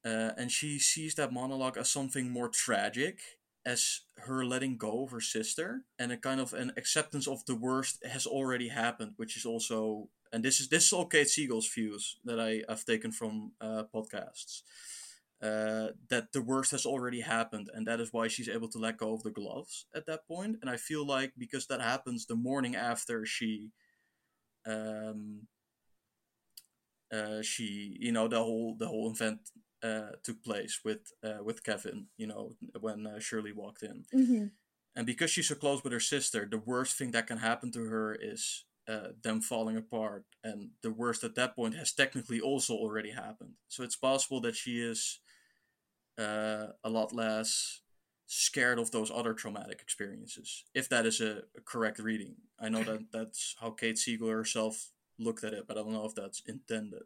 [0.05, 3.21] uh, and she sees that monologue as something more tragic,
[3.65, 7.57] as her letting go of her sister, and a kind of an acceptance of the
[7.57, 11.69] worst has already happened, which is also, and this is this is all Kate Siegel's
[11.69, 14.62] views that I have taken from uh, podcasts.
[15.43, 18.97] Uh, that the worst has already happened, and that is why she's able to let
[18.97, 20.57] go of the gloves at that point.
[20.62, 23.71] And I feel like because that happens the morning after she
[24.67, 25.47] um,
[27.15, 29.41] uh, she you know the whole the whole event
[29.83, 34.05] uh, took place with uh, with Kevin you know when uh, Shirley walked in.
[34.12, 34.47] Hmm
[34.97, 37.85] and because she's so close with her sister the worst thing that can happen to
[37.87, 40.25] her is uh, them falling apart.
[40.43, 43.55] And the worst at that point has technically also already happened.
[43.69, 45.21] So it's possible that she is
[46.19, 47.81] uh, a lot less
[48.27, 52.37] scared of those other traumatic experiences if that is a, a correct reading.
[52.59, 56.05] I know that that's how kate siegel herself looked at it but i don't know
[56.07, 57.03] if that's intended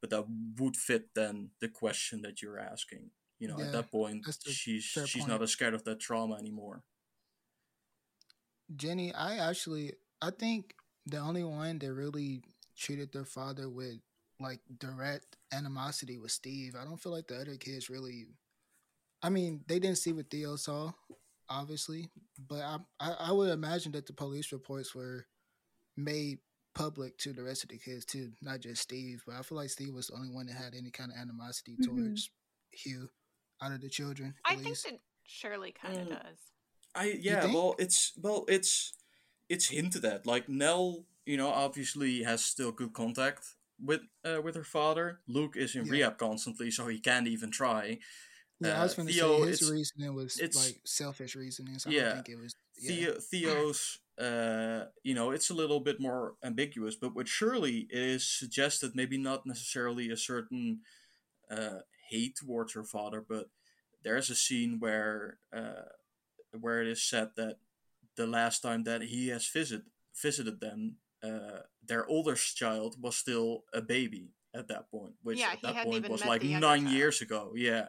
[0.00, 0.24] but that
[0.58, 3.10] would fit then the question that you're asking.
[3.38, 5.28] You know, Yeah, at that point, she's she's point.
[5.28, 6.82] not as scared of that trauma anymore.
[8.74, 10.74] Ginny, I actually I think
[11.06, 12.42] the only one that really
[12.76, 13.96] treated their father with
[14.40, 16.74] like direct animosity was Steve.
[16.78, 18.26] I don't feel like the other kids really
[19.22, 20.92] I mean, they didn't see what Theo saw,
[21.48, 25.26] obviously, but I I, I would imagine that the police reports were
[25.96, 26.38] made
[26.76, 29.22] public to the rest of the kids too, not just Steve.
[29.26, 31.76] But I feel like Steve was the only one that had any kind of animosity
[31.76, 31.84] Mhm.
[31.84, 32.30] towards
[32.70, 33.08] Hugh
[33.62, 34.34] out of the children.
[34.44, 34.84] I at think least.
[34.84, 36.22] that Shirley kind of Mm.
[36.22, 36.38] does.
[36.94, 38.92] I yeah, well, it's well, it's
[39.48, 40.26] it's hinted at.
[40.26, 45.20] Like Nell, you know, obviously has still good contact with uh, with her father.
[45.26, 45.92] Luke is in Yeah.
[45.92, 47.98] rehab constantly, so he can't even try.
[48.60, 51.78] Yeah, I was Uh, going to Theo, say his it's- reasoning was like selfish reasoning.
[51.78, 52.02] So I Yeah.
[52.04, 52.54] don't think it was.
[52.78, 57.98] Theo, Theo's, uh, you know, it's a little bit more ambiguous, but with Shirley it
[57.98, 60.80] is suggested maybe not necessarily a certain
[61.50, 63.48] uh, hate towards her father, but
[64.02, 65.88] there's a scene where uh,
[66.60, 67.56] where it is said that
[68.16, 69.82] the last time that he has visit
[70.20, 75.52] visited them, uh, their oldest child was still a baby at that point, which Yeah,
[75.52, 76.94] at that point was like nine child.
[76.94, 77.52] years ago.
[77.54, 77.88] Yeah.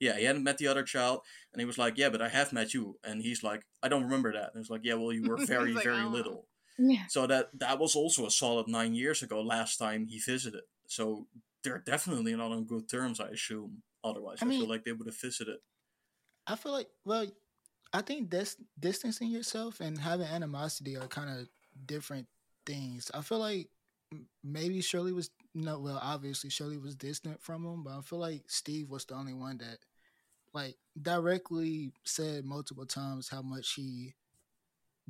[0.00, 1.20] Yeah, he hadn't met the other child,
[1.52, 4.04] and he was like, "Yeah, but I have met you," and he's like, "I don't
[4.04, 6.46] remember that." And it's like, "Yeah, well, you were very, like, very oh, "I little."
[6.78, 7.06] Yeah.
[7.08, 9.42] So that that was also a solid nine years ago.
[9.42, 11.26] Last time he visited, so
[11.64, 13.20] they're definitely not on good terms.
[13.20, 13.82] I assume.
[14.04, 15.56] Otherwise, I I, feel like they would have visited.
[16.46, 17.26] I feel like, well,
[17.92, 21.48] I think dis- distancing yourself and having animosity are kind of
[21.84, 22.26] different
[22.64, 23.10] things.
[23.12, 23.68] I feel like m-
[24.42, 28.44] maybe Shirley was no, well, obviously Shirley was distant from him, but I feel like
[28.48, 29.78] Steve was the only one that,
[30.54, 34.14] like, directly said multiple times how much he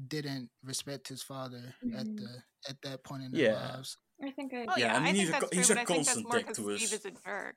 [0.09, 2.17] didn't respect his father at Mhm.
[2.19, 3.73] the at that point in their Yeah.
[3.77, 3.97] lives.
[4.23, 4.67] I think I.
[4.69, 5.81] Oh Yeah, yeah, I I, mean, think he's a that's co- true, he's a but
[5.81, 6.99] I think that's constant more dick because to Steve us.
[7.01, 7.57] is a jerk.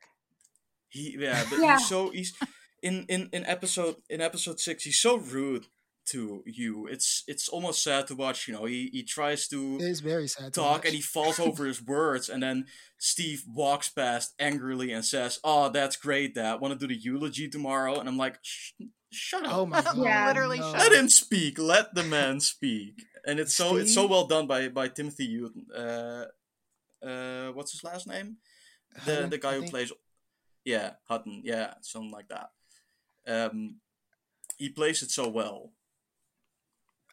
[0.88, 1.78] He yeah, but Yeah.
[1.78, 2.34] he's so he's
[2.82, 4.84] in in in episode in episode six.
[4.84, 5.66] He's so rude
[6.06, 6.86] to you.
[6.86, 8.48] It's it's almost sad to watch.
[8.48, 10.52] You know, he he tries to It's very sad.
[10.52, 10.84] talk watch.
[10.86, 12.66] and he falls over his words and then
[12.98, 17.48] steve walks past angrily and says oh that's great dad want to do the eulogy
[17.48, 18.72] tomorrow and i'm like Shh,
[19.10, 19.96] shut up Oh my god!
[19.96, 20.26] Yeah.
[20.28, 20.70] Literally no.
[20.70, 24.46] shut let him speak let the man speak and it's so it's so well done
[24.46, 25.66] by by timothy Hutton.
[25.76, 26.24] uh
[27.04, 28.36] uh what's his last name
[29.04, 29.72] the Hutton, the guy I who think.
[29.72, 29.92] plays
[30.64, 32.50] yeah hutton yeah something like that
[33.26, 33.76] um
[34.58, 35.72] he plays it so well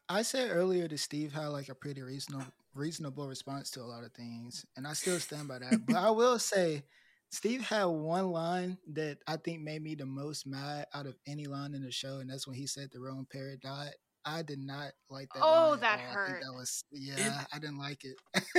[0.09, 4.03] I said earlier that Steve had like a pretty reasonable reasonable response to a lot
[4.03, 5.85] of things, and I still stand by that.
[5.85, 6.83] but I will say,
[7.31, 11.45] Steve had one line that I think made me the most mad out of any
[11.45, 13.91] line in the show, and that's when he said the Roman parrot died.
[14.25, 15.43] I did not like that.
[15.43, 16.27] Oh, line at that hurt.
[16.27, 17.43] think that was yeah.
[17.53, 18.15] I didn't like it.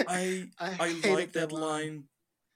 [0.09, 2.05] i I, i like that line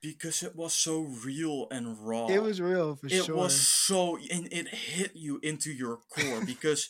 [0.05, 3.35] because it was so real and raw It was real for it sure.
[3.37, 6.89] It was so and it hit you into your core because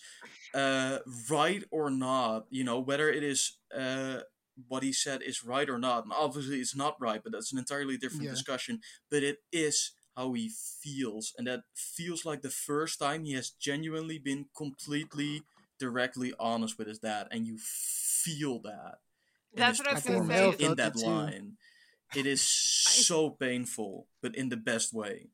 [0.55, 0.99] uh
[1.31, 4.21] right or not you know whether it is uh
[4.69, 7.59] what he said is right or not and obviously it's not right but that's an
[7.59, 8.31] entirely different Yeah.
[8.31, 10.51] discussion but it is how he
[10.83, 15.43] feels and that feels like the first time he has genuinely been completely
[15.79, 18.99] directly honest with his dad and you feel that
[19.53, 20.57] in That's what I was gonna say.
[20.59, 21.01] in that it too.
[21.07, 21.57] line
[22.17, 25.29] it is so painful but in the best way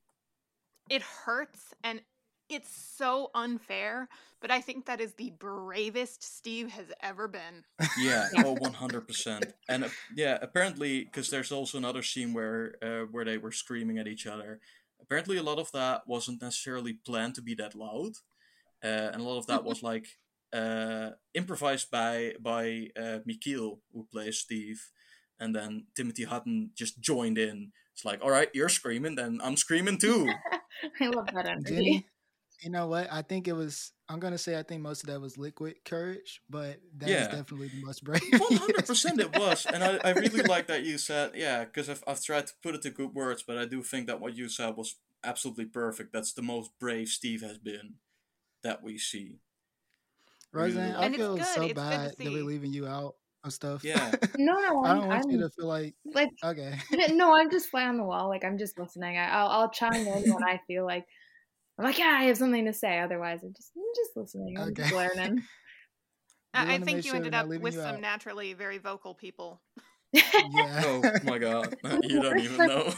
[0.89, 2.03] It hurts and
[2.49, 4.09] it's so unfair,
[4.41, 7.65] but I think that is the bravest Steve has ever been.
[7.95, 8.45] Yeah, Yeah.
[8.45, 9.53] oh, one hundred percent.
[9.69, 13.99] And uh, yeah, apparently, because there's also another scene where uh, where they were screaming
[13.99, 14.61] at each other.
[15.01, 18.13] Apparently, a lot of that wasn't necessarily planned to be that loud,
[18.85, 20.07] uh, and a lot of that was like
[20.53, 24.91] uh, improvised by by uh, Michiel, who plays Steve,
[25.41, 27.73] and then Timothy Hutton just joined in.
[27.95, 30.41] It's like, all right, you're screaming, then I'm screaming too.
[31.01, 31.75] I love that energy.
[31.75, 32.07] Ginny,
[32.61, 33.09] you know what?
[33.13, 33.93] I think it was.
[34.09, 37.29] I'm gonna say I think most of that was liquid courage, but that is Yeah.
[37.29, 38.23] definitely the most brave.
[38.37, 41.89] One hundred percent, it was, and I, I really like that you said, yeah, because
[41.89, 44.37] I've I've tried to put it to good words, but I do think that what
[44.37, 46.13] you said was absolutely perfect.
[46.13, 47.95] That's the most brave Steve has been
[48.63, 49.41] that we see.
[50.55, 52.87] Rozhan, I And it's feel good, so it's good to bad that we're leaving you
[52.87, 53.85] out of stuff.
[53.85, 54.11] Yeah.
[54.39, 56.79] No, no, I I'm, don't want I'm you to feel like like okay.
[57.13, 58.29] no, I'm just fly on the wall.
[58.29, 59.19] Like I'm just listening.
[59.19, 61.07] I, I'll I'll chime in when I feel like
[61.79, 63.01] I'm like, yeah, I have something to say.
[63.01, 64.57] Otherwise, I'm just I'm just listening.
[64.59, 64.97] I'm just Okay.
[64.97, 65.43] learning.
[66.55, 68.01] I, I think you sure ended up with some out.
[68.01, 69.61] naturally very vocal people.
[70.13, 70.83] Yeah.
[70.85, 72.93] Oh my god, you don't even know.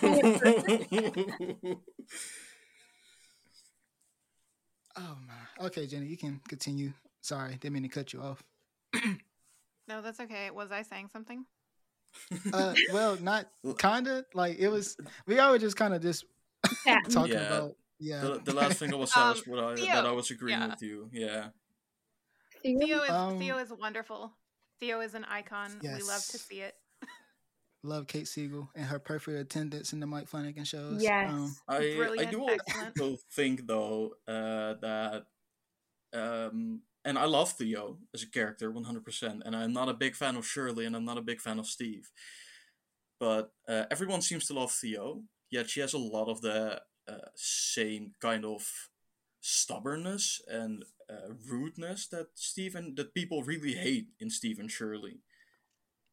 [4.97, 5.67] oh my.
[5.67, 6.93] Okay, Ginny, you can continue.
[7.21, 8.43] Sorry, didn't mean to cut you off.
[9.89, 10.51] No, that's okay.
[10.51, 11.45] Was I saying something?
[12.53, 14.25] uh, well, not kinda.
[14.35, 14.97] Like it was.
[15.27, 16.25] We all were just kind of just
[16.87, 17.01] Yeah.
[17.11, 17.47] talking Yeah.
[17.47, 17.77] about.
[17.99, 18.21] Yeah.
[18.21, 20.59] The, the last thing I was saying was Um, what I, that I was agreeing
[20.61, 20.69] yeah.
[20.69, 21.09] with you.
[21.13, 21.49] Yeah.
[22.63, 24.33] Theo is Um, Theo is wonderful.
[24.81, 25.71] Theo is an icon.
[25.83, 26.75] We love to see it.
[27.85, 31.03] Love Kate Siegel and her perfect attendance in the Mike Flanagan shows.
[31.03, 31.33] Yes.
[31.33, 33.01] Um, I I do excellent.
[33.01, 35.25] also think though uh, that
[36.13, 40.37] um, and I love Theo as a character 100%, and I'm not a big fan
[40.37, 42.11] of Shirley, and I'm not a big fan of Steve.
[43.19, 47.29] But uh, everyone seems to love Theo, yet she has a lot of the uh,
[47.35, 48.69] same kind of
[49.41, 55.19] stubbornness and uh, rudeness that Stephen that people really hate in Stephen Shirley.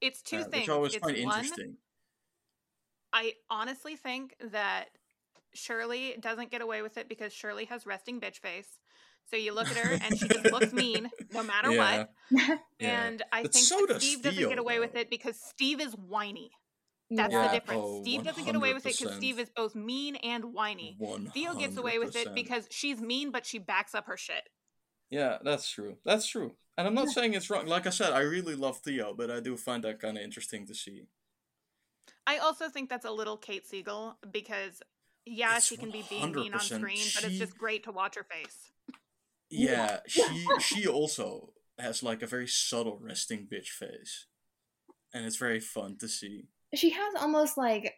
[0.01, 0.61] It's two uh, things.
[0.61, 1.77] which I always it's find one, interesting.
[3.13, 4.85] I honestly think that
[5.53, 8.78] Shirley doesn't get away with it because Shirley has resting bitch face.
[9.29, 11.97] So you look at her and she just looks mean no matter Yeah.
[11.97, 12.11] what.
[12.79, 13.07] Yeah.
[13.07, 15.81] And I But think so that does Steve doesn't get away with it because Steve
[15.81, 16.51] is whiny.
[17.11, 17.47] That's Yeah.
[17.47, 17.81] the difference.
[17.83, 20.95] Oh, Steve doesn't get away with it because Steve is both mean and whiny.
[20.97, 24.49] One Theo gets away with it because she's mean, but she backs up her shit.
[25.09, 25.97] Yeah, that's true.
[26.05, 26.55] That's true.
[26.77, 27.65] And I'm not saying it's wrong.
[27.65, 30.65] Like I said, I really love Theo, but I do find that kind of interesting
[30.67, 31.07] to see.
[32.25, 34.81] I also think that's a little Kate Siegel because,
[35.25, 36.79] yeah, It's she can be being mean on 100%.
[36.79, 38.71] screen, but it's just great to watch her face.
[39.49, 44.27] Yeah, she she also has like a very subtle resting bitch face,
[45.13, 46.47] and it's very fun to see.
[46.75, 47.95] She has almost like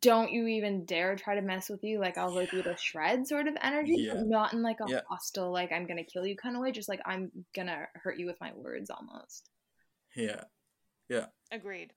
[0.00, 3.30] don't you even dare try to mess with you like i'll rip you to shreds
[3.30, 4.12] sort of energy Yeah.
[4.14, 5.00] but not in like a Yeah.
[5.08, 8.26] hostile like i'm gonna kill you kind of way just like i'm gonna hurt you
[8.26, 9.48] with my words almost
[10.14, 10.44] Yeah,
[11.08, 11.26] yeah.
[11.50, 11.92] Agreed.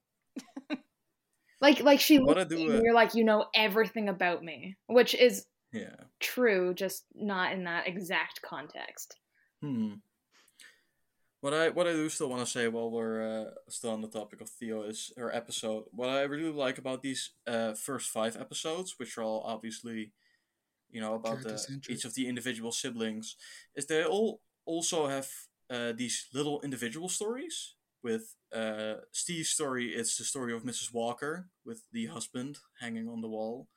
[1.62, 3.46] like like she What I looks at do, you uh, and you're like you know
[3.54, 5.96] everything about me which is yeah.
[6.20, 9.16] true just not in that exact context
[9.62, 9.96] Hmm.
[11.42, 14.10] What I what I do still want to say while we're uh, still on the
[14.10, 15.86] topic of Theo is her episode.
[15.92, 20.12] What I really like about these uh, first five episodes, which are all obviously,
[20.90, 21.58] you know, about the,
[21.88, 23.38] each of the individual siblings,
[23.76, 25.30] is they all also have
[25.70, 27.76] uh, these little individual stories.
[28.02, 30.94] With uh, Steve's story, it's the story of Mrs.
[30.94, 33.68] Walker with the husband hanging on the wall,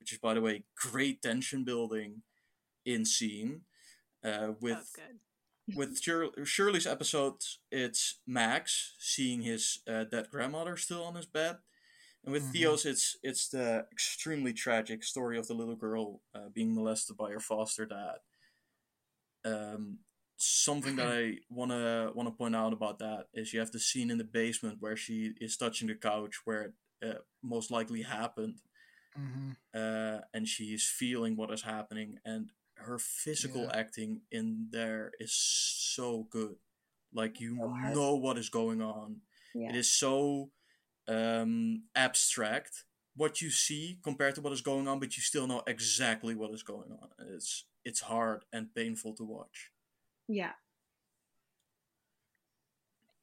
[0.00, 2.22] which is, by the way, great tension building
[2.84, 3.62] in scene.
[4.24, 5.20] Uh, with That's good.
[5.76, 11.58] with Shirley's episodes, it's Max seeing his uh, dead grandmother still on his bed,
[12.24, 12.52] and with Mhm.
[12.52, 17.30] Theo's, it's it's the extremely tragic story of the little girl uh, being molested by
[17.30, 18.18] her foster dad.
[19.44, 19.98] Um,
[20.36, 24.18] something that I wanna wanna point out about that is you have the scene in
[24.18, 26.72] the basement where she is touching the couch where it
[27.16, 28.60] uh, most likely happened,
[29.18, 29.56] mhm.
[29.74, 33.72] uh, and she is feeling what is happening and her physical Yeah.
[33.74, 36.56] acting in there is so good.
[37.12, 39.22] Like you So know what is going on.
[39.54, 39.70] Yeah.
[39.70, 40.50] it is so
[41.08, 42.84] um, abstract
[43.16, 46.52] what you see compared to what is going on but you still know exactly what
[46.52, 47.08] is going on.
[47.34, 49.72] It's it's hard and painful to watch.
[50.28, 50.52] Yeah.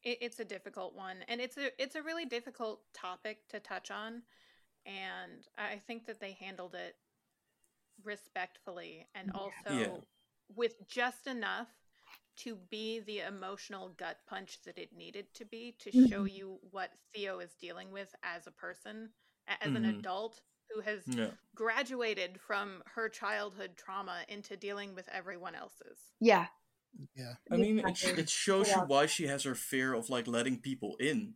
[0.03, 3.91] It, it's a difficult one, and it's a it's a really difficult topic to touch
[3.91, 4.23] on,
[4.85, 6.95] and I think that they handled it
[8.03, 9.97] respectfully and also Yeah.
[10.55, 11.67] with just enough
[12.37, 16.91] to be the emotional gut punch that it needed to be to show you what
[17.13, 19.09] Theo is dealing with as a person,
[19.47, 19.99] as an Mhm.
[19.99, 20.41] adult
[20.73, 25.99] who has yeah graduated from her childhood trauma into dealing with everyone else's.
[26.19, 26.47] yeah
[27.15, 27.35] Yeah.
[27.51, 28.81] I mean, it, it shows Yeah.
[28.81, 31.35] you why she has her fear of like letting people in,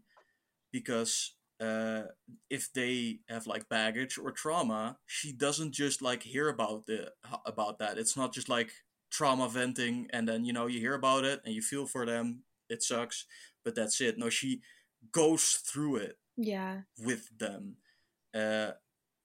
[0.72, 2.04] because uh,
[2.50, 7.12] if they have like baggage or trauma, she doesn't just like hear about the
[7.46, 7.98] about that.
[7.98, 8.72] It's not just like
[9.12, 12.44] trauma venting, and then you know you hear about it and you feel for them.
[12.70, 13.26] It sucks,
[13.64, 14.18] but that's it.
[14.18, 14.62] No, she
[15.12, 17.76] goes through it yeah with them.
[18.34, 18.72] Uh,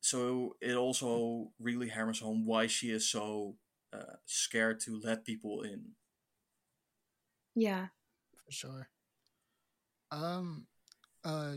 [0.01, 3.57] so it also really hammers home why she is so
[3.93, 5.93] uh, scared to let people in.
[7.55, 7.87] yeah
[8.45, 8.89] for sure.
[10.11, 10.66] Um,
[11.24, 11.55] uh,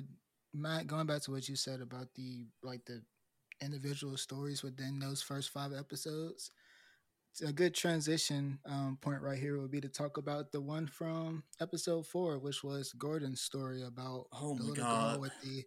[0.54, 3.02] Matt, going back to what you said about the like the
[3.62, 6.52] individual stories within those first five episodes,
[7.46, 11.44] a good transition um, point right here would be to talk about the one from
[11.62, 15.12] episode four, which was Gordon's story about Oh the my little God.
[15.14, 15.64] girl with the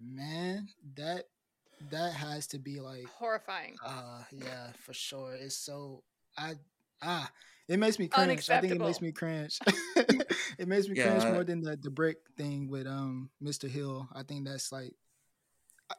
[0.00, 1.24] man that
[1.90, 3.76] that has to be like Horrifying.
[3.84, 5.34] uh yeah, for sure.
[5.34, 6.02] It's so
[6.36, 6.54] I
[7.02, 7.30] ah
[7.68, 8.48] it makes me cringe.
[8.48, 9.58] I think it makes me cringe.
[10.58, 13.68] it makes me cringe more than the the brick thing with um Mr.
[13.68, 14.08] Hill.
[14.14, 14.94] I think that's like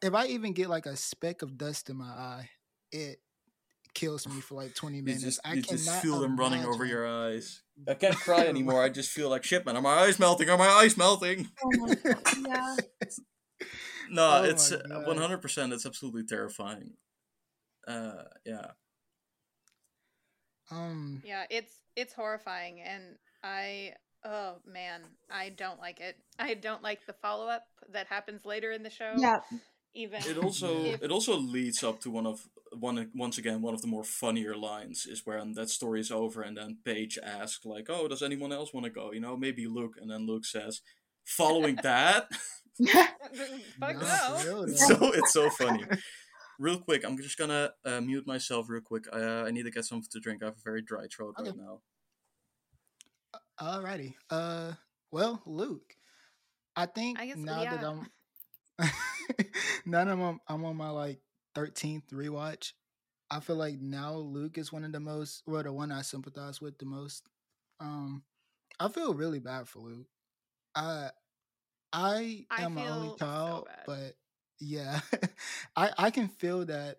[0.01, 2.49] if I even get like a speck of dust in my eye,
[2.91, 3.19] it
[3.93, 5.23] kills me for like 20 minutes.
[5.23, 7.61] just, I you cannot just feel them running over your eyes.
[7.87, 8.83] I can't cry anymore.
[8.83, 9.75] I just feel like shit, man.
[9.75, 10.49] Are my eyes melting?
[10.49, 11.47] Are my eyes melting?
[11.63, 11.95] Oh my.
[12.37, 12.75] Yeah.
[14.09, 15.07] No, Oh it's my uh, God.
[15.07, 15.73] one hundred percent.
[15.73, 16.93] It's absolutely terrifying.
[17.87, 18.71] Uh, yeah.
[20.71, 23.93] Um, Yeah, it's it's horrifying and I
[24.25, 26.15] oh man, I don't like it.
[26.39, 27.63] I don't like the follow-up
[27.93, 29.13] that happens later in the show.
[29.17, 29.39] Yeah.
[29.95, 32.47] Even It also if- it also leads up to one of
[32.77, 36.43] one once again one of the more funnier lines is when that story is over
[36.43, 39.11] and then Paige asks like, "Oh, does anyone else want to go?
[39.11, 40.81] You know, maybe Luke." And then Luke says,
[41.25, 42.27] "Following that."
[42.79, 43.15] Fuck
[43.79, 44.35] Nah, no.
[44.37, 45.83] for real, It's so it's so funny.
[46.59, 49.05] Real quick, I'm just gonna uh, mute myself real quick.
[49.11, 50.43] Uh, I need to get something to drink.
[50.43, 51.79] I have a very dry throat right now.
[53.59, 54.15] Alrighty.
[54.29, 54.73] Uh,
[55.09, 55.95] well, Luke,
[56.75, 57.83] I think I guess- now that.
[57.83, 58.07] I'm
[59.85, 61.19] now that I'm on, I'm on my like
[61.55, 62.73] 13th rewatch,
[63.31, 66.61] I feel like now Luke is one of the most, well, the one I sympathize
[66.61, 67.23] with the most.
[67.79, 68.23] Um,
[68.79, 70.07] I feel really bad for Luke.
[70.75, 71.09] I
[71.91, 74.15] I I am my only feel so child, but
[74.59, 74.99] yeah,
[75.75, 76.97] I I can feel that.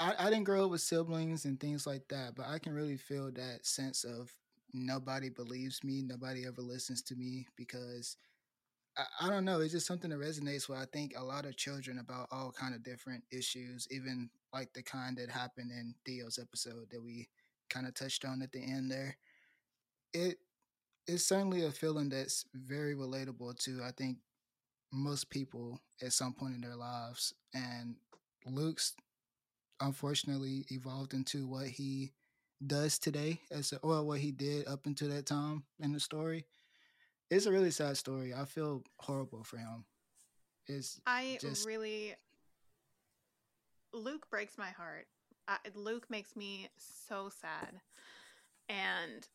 [0.00, 2.96] I, I didn't grow up with siblings and things like that, but I can really
[2.96, 4.32] feel that sense of
[4.72, 8.16] nobody believes me, nobody ever listens to me because
[8.96, 11.56] I, I don't know, it's just something that resonates with I think a lot of
[11.56, 16.38] children about all kind of different issues, even like the kind that happened in Theo's
[16.40, 17.28] episode that we
[17.70, 19.16] kind of touched on at the end there.
[20.12, 20.38] It
[21.06, 24.18] it's certainly a feeling that's very relatable to I think
[24.92, 27.34] most people at some point in their lives.
[27.54, 27.96] And
[28.46, 28.94] Luke's
[29.80, 32.12] unfortunately evolved into what he
[32.66, 36.46] does today as a, or what he did up until that time in the story.
[37.30, 38.32] It's a really sad story.
[38.34, 39.84] I feel horrible for him.
[40.66, 42.14] It's I just- really
[43.92, 45.06] Luke breaks my heart.
[45.46, 47.80] I, Luke makes me so sad,
[48.68, 49.26] and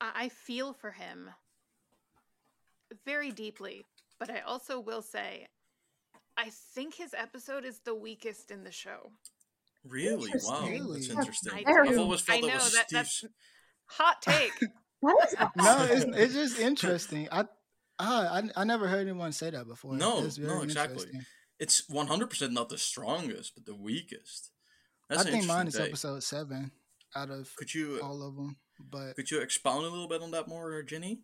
[0.00, 1.28] I, I feel for him
[3.04, 3.84] very deeply.
[4.26, 5.48] But I also will say,
[6.36, 9.12] I think his episode is the weakest in the show.
[9.86, 10.30] Really?
[10.44, 11.52] Wow, that's interesting.
[11.52, 13.24] I I've always felt I that know was that that's
[13.86, 14.52] hot take.
[15.02, 17.28] That is no, it's it's just interesting.
[17.30, 17.44] I
[17.98, 19.94] I I never heard anyone say that before.
[19.96, 21.10] No, no, exactly.
[21.58, 24.50] It's one hundred percent not the strongest, but the weakest.
[25.10, 25.90] That's I an think mine is interesting take.
[25.90, 26.70] episode seven
[27.14, 28.56] out of Could you all of them.
[28.80, 31.20] But could you expound a little bit on that more, Ginny?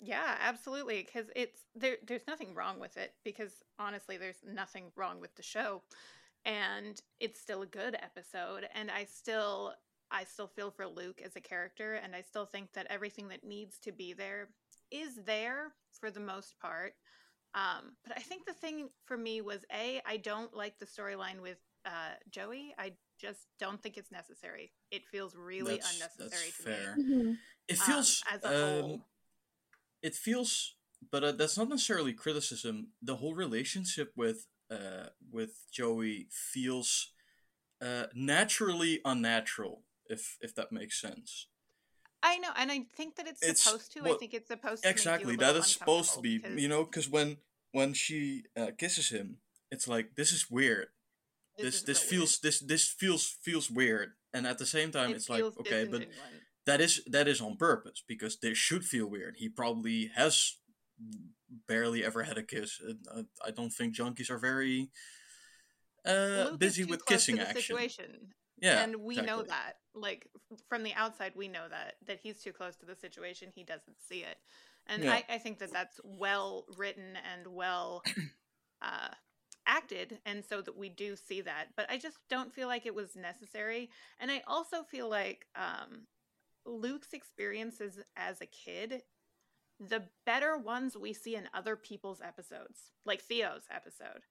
[0.00, 1.02] Yeah, absolutely.
[1.02, 1.96] Because it's there.
[2.06, 3.14] There's nothing wrong with it.
[3.24, 5.82] Because honestly, there's nothing wrong with the show,
[6.44, 8.66] and it's still a good episode.
[8.74, 9.74] And I still,
[10.10, 13.44] I still feel for Luke as a character, and I still think that everything that
[13.44, 14.48] needs to be there
[14.90, 16.94] is there for the most part.
[17.54, 21.40] Um, but I think the thing for me was a I don't like the storyline
[21.40, 22.74] with uh, Joey.
[22.78, 24.72] I just don't think it's necessary.
[24.90, 26.96] It feels really that's, unnecessary that's to fair.
[26.96, 27.04] me.
[27.04, 27.36] Mhm.
[27.68, 29.06] It um, feels as a whole.
[30.02, 30.76] It feels,
[31.10, 32.88] but uh, that's not necessarily criticism.
[33.02, 37.12] The whole relationship with uh with Joey feels
[37.82, 41.48] uh naturally unnatural, if if that makes sense.
[42.22, 44.00] I know, and I think that it's, It's- supposed to.
[44.04, 44.88] I think it's supposed to.
[44.88, 47.38] make you a Exactly, that is supposed to be, uncomfortable you know, because when
[47.72, 49.38] when she uh, kisses him,
[49.70, 50.88] it's like this is weird.
[51.56, 52.10] because This this so weird.
[52.10, 55.84] feels this this feels feels weird, and at the same time, It it's like okay,
[55.84, 56.02] but.
[56.70, 59.34] That is that is on purpose because they should feel weird.
[59.38, 60.56] He probably has
[61.66, 62.80] barely ever had a kiss.
[62.80, 64.90] Uh, I- don't think junkies are very
[66.04, 67.62] uh, busy with kissing action.
[67.62, 69.74] situation, Yeah, and we know that.
[69.94, 70.28] Like
[70.68, 73.48] from the outside, we know that that he's too close to the situation.
[73.54, 74.38] He doesn't see it,
[74.86, 75.14] and Yeah.
[75.14, 78.02] I, I think that that's well written and well
[78.82, 79.08] uh,
[79.66, 81.66] acted, and so that we do see that.
[81.76, 83.90] But I just don't feel like it was necessary,
[84.20, 86.06] and I also feel like um,
[86.64, 89.02] Luke's experiences as a kid.
[89.78, 94.24] The better ones we see in other people's episodes, like Theo's episode.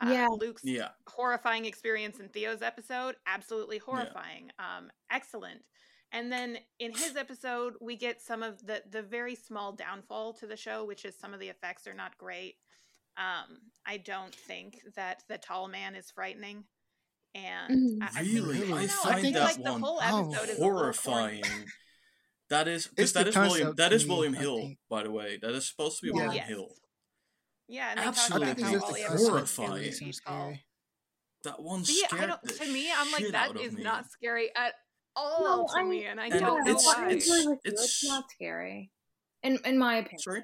[0.00, 0.26] Uh, Yeah.
[0.28, 4.50] Luke's Yeah, horrifying experience in Theo's episode, absolutely horrifying.
[4.58, 5.64] Um, excellent.
[6.12, 10.46] And then in his episode, we get some of the the very small downfall to
[10.46, 12.56] the show, which is some of the effects are not great.
[13.16, 16.64] Um, I don't think that the tall man is frightening.
[17.34, 18.02] And Mhm.
[18.02, 20.30] I, I think, really, I, I know, find think that like the one whole Oh,
[20.32, 20.60] is a little corny.
[20.80, 21.42] horrifying.
[22.48, 23.50] That is because It's the that is William.
[23.68, 25.38] concept That to is me, William Hill, by the way.
[25.40, 26.14] That is supposed to be Yeah.
[26.14, 26.48] William Yes.
[26.48, 26.74] Hill.
[27.68, 29.62] Yeah, and they Absolutely talk about how all just he the ever concept wants that
[29.62, 29.82] horrifying.
[29.92, 30.12] to him be tall.
[30.12, 30.66] scary.
[31.44, 32.42] That one See, I scared don't.
[32.42, 33.82] the To me, I'm like shit that out of is me.
[33.84, 34.74] not scary at
[35.16, 37.06] all No, to I- me, and I And don't know it's- why.
[37.10, 37.70] it's- agree with you.
[37.72, 38.90] it's- It's not scary,
[39.44, 40.18] in in my opinion.
[40.18, 40.42] Sorry.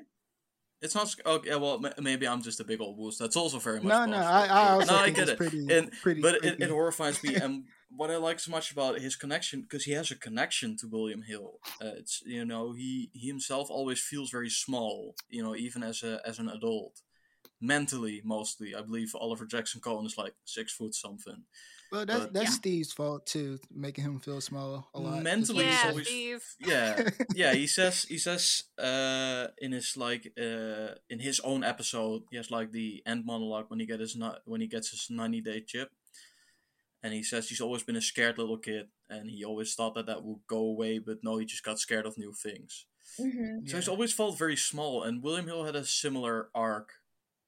[0.83, 1.15] It's not.
[1.25, 3.17] Okay, well, maybe I'm just a big old wuss.
[3.19, 3.89] That's also very much.
[3.89, 4.17] No, no.
[4.19, 5.39] I, I also no, I get it's it.
[5.39, 7.35] pretty, And- pretty, but it, it horrifies me.
[7.43, 10.89] And what I like so much about his connection, because he has a connection to
[10.89, 11.61] William Hill.
[11.81, 15.15] Uh, it's you know he he himself always feels very small.
[15.31, 17.01] You know, even as a as an adult,
[17.61, 18.75] mentally mostly.
[18.75, 21.45] I believe Oliver Jackson Cohen is like six foot something.
[21.93, 22.51] Well, that's but- that's Yeah.
[22.51, 25.23] Steve's fault too, making him feel small a lot.
[25.23, 26.45] Mentally, That's he's Yeah, always Steve.
[26.59, 32.23] yeah yeah he says he says uh in his like uh in his own episode
[32.31, 35.09] he has like the end monologue when he get his ni- when he gets his
[35.11, 35.91] 90 day chip
[37.03, 40.07] and he says he's always been a scared little kid and he always thought that
[40.07, 42.87] that would go away but no he just got scared of new things
[43.19, 46.95] hmm so he's always felt very small and william hill had a similar arc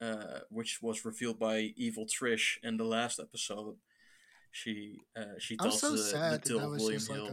[0.01, 3.75] uh which was revealed by evil trish in the last episode
[4.51, 7.33] she uh she I'm so the, the sad that that was william just hill like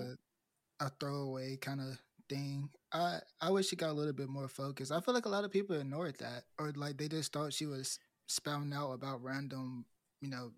[0.80, 2.70] a, a throwaway kind of thing.
[2.92, 4.92] I I wish it got a little bit more focus.
[4.92, 7.66] I feel like a lot of people ignored that, or like they just thought she
[7.66, 9.86] was spouting out about random,
[10.22, 10.52] you know,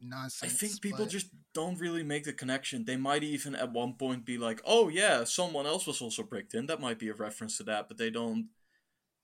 [0.00, 0.52] nonsense.
[0.52, 2.84] I think people but- just don't really make the connection.
[2.84, 6.54] They might even at one point be like, "Oh yeah, someone else was also bricked
[6.54, 8.48] in." That might be a reference to that, but they don't.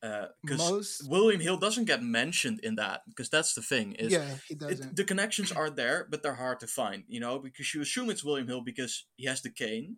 [0.01, 1.09] Because most.
[1.09, 3.93] William Hill doesn't get mentioned in that, because that's the thing.
[3.93, 4.97] Is Yeah, he doesn't.
[4.97, 7.05] the connections are there, but they're hard to find.
[7.09, 9.97] You know, because you assume it's William Hill because he has the cane,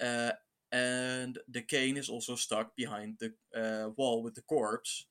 [0.00, 0.32] uh,
[0.72, 5.06] and the cane is also stuck behind the uh, wall with the corpse.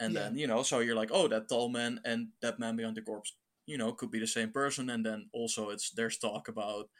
[0.00, 0.22] And Yeah.
[0.22, 3.02] then you know, so you're like, oh, that tall man and that man behind the
[3.02, 3.36] corpse,
[3.66, 4.90] you know, could be the same person.
[4.90, 6.90] And then also, it's there's talk about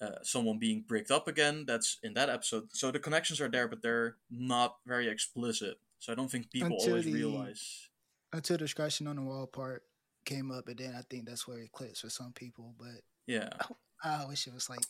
[0.00, 1.64] uh, someone being bricked up again.
[1.66, 2.68] That's in that episode.
[2.72, 5.78] So the connections are there, but they're not very explicit.
[5.98, 7.88] So I don't think people Until always the- realize.
[8.32, 9.84] Until the scratching on the wall part
[10.24, 12.74] came up, and then I think that's where it clicks for some people.
[12.78, 13.50] But Yeah.
[14.04, 14.84] I wish it was like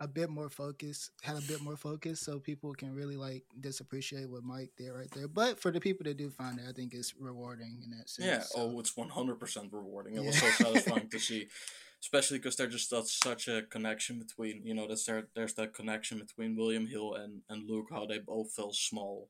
[0.00, 4.28] a bit more focus, had a bit more focus, so people can really like disappreciate
[4.30, 5.28] what Mike did right there.
[5.28, 8.26] But for the people that do find it, I think it's rewarding in that sense.
[8.26, 8.40] Yeah.
[8.40, 10.14] so- Oh, it's one hundred percent rewarding.
[10.16, 11.48] It was so satisfying to see,
[12.04, 15.26] especially because there's just that's such a connection between you know that's there.
[15.34, 17.86] There's that connection between William Hill and and Luke.
[17.90, 19.28] How they both feel small,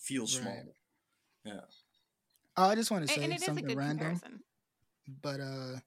[0.00, 0.28] feel Right.
[0.28, 0.74] small.
[2.56, 4.40] Oh, I just want to say and it is a something good random, comparison.
[5.22, 5.80] but uh,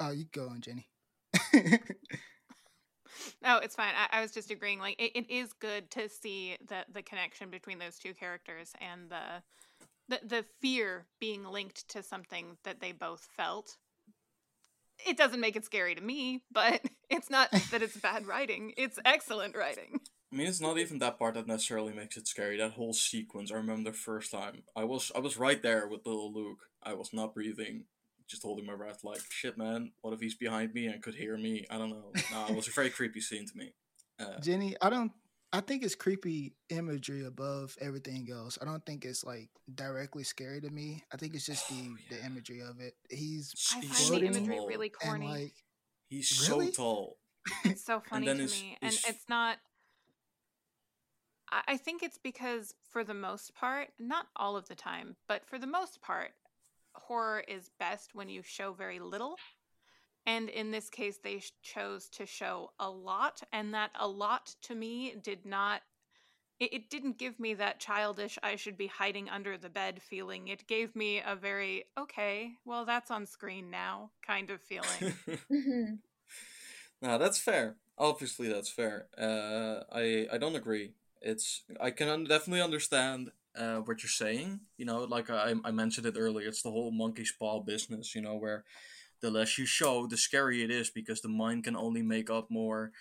[0.00, 0.88] oh, you go on, Ginny.
[3.42, 3.94] No, it's fine.
[3.96, 4.78] I, I was just agreeing.
[4.80, 9.08] Like, it, it is good to see the the connection between those two characters and
[9.08, 9.42] the,
[10.08, 13.76] the the fear being linked to something that they both felt.
[15.06, 18.72] It doesn't make it scary to me, but it's not that it's bad writing.
[18.76, 20.00] It's excellent writing.
[20.32, 22.56] I mean, it's not even that part that necessarily makes it scary.
[22.56, 23.52] That whole sequence.
[23.52, 26.60] I remember the first time I was I was right there with little Luke.
[26.82, 27.84] I was not breathing,
[28.28, 29.04] just holding my breath.
[29.04, 29.92] Like shit, man.
[30.00, 31.66] What if he's behind me and could hear me?
[31.70, 32.12] I don't know.
[32.30, 33.74] No, it was a very creepy scene to me.
[34.18, 35.12] Uh, Ginny, I don't.
[35.54, 38.58] I think it's creepy imagery above everything else.
[38.60, 41.04] I don't think it's like directly scary to me.
[41.12, 42.26] I think it's just oh, the Oh, the yeah.
[42.26, 42.94] imagery of it.
[43.10, 44.66] He's I he's find so the imagery tall.
[44.66, 45.26] really and corny.
[45.28, 45.54] like
[46.08, 46.72] He's Really?
[46.72, 47.18] so tall.
[47.64, 49.58] it's so funny to his- me and it's not
[51.50, 55.44] I- I think it's because for the most part not all of the time but
[55.44, 56.30] for the most part
[56.94, 59.36] horror is best when you show very little
[60.26, 64.74] and in this case they chose to show a lot and that a lot to
[64.74, 65.82] me did not
[66.60, 70.48] it, it didn't give me that childish i should be hiding under the bed feeling
[70.48, 75.14] it gave me a very okay well that's on screen now kind of feeling
[75.50, 75.94] hmm
[77.00, 77.76] no, that's fair.
[77.98, 79.06] Obviously, that's fair.
[79.18, 80.92] Uh, I I don't agree.
[81.20, 84.60] It's I can un- definitely understand uh, what you're saying.
[84.76, 86.48] You know, like I I mentioned it earlier.
[86.48, 88.14] It's the whole monkey's paw business.
[88.14, 88.64] You know, where
[89.22, 92.50] the less you show, the scarier it is because the mind can only make up
[92.50, 92.92] more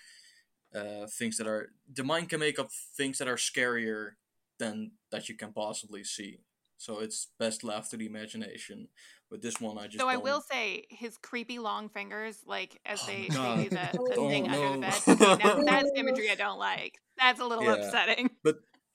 [0.73, 4.11] uh, things that are the mind can make up things that are scarier
[4.60, 6.39] than that you can possibly see.
[6.77, 8.88] So it's best left to the imagination.
[9.30, 13.02] With this one, I just So I will say his creepy long fingers, like as
[13.03, 15.39] Oh, they, do the, the Oh, thing under the bed.
[15.39, 16.99] Now that's imagery I don't like.
[17.18, 17.73] That's a little Yeah.
[17.76, 18.30] upsetting.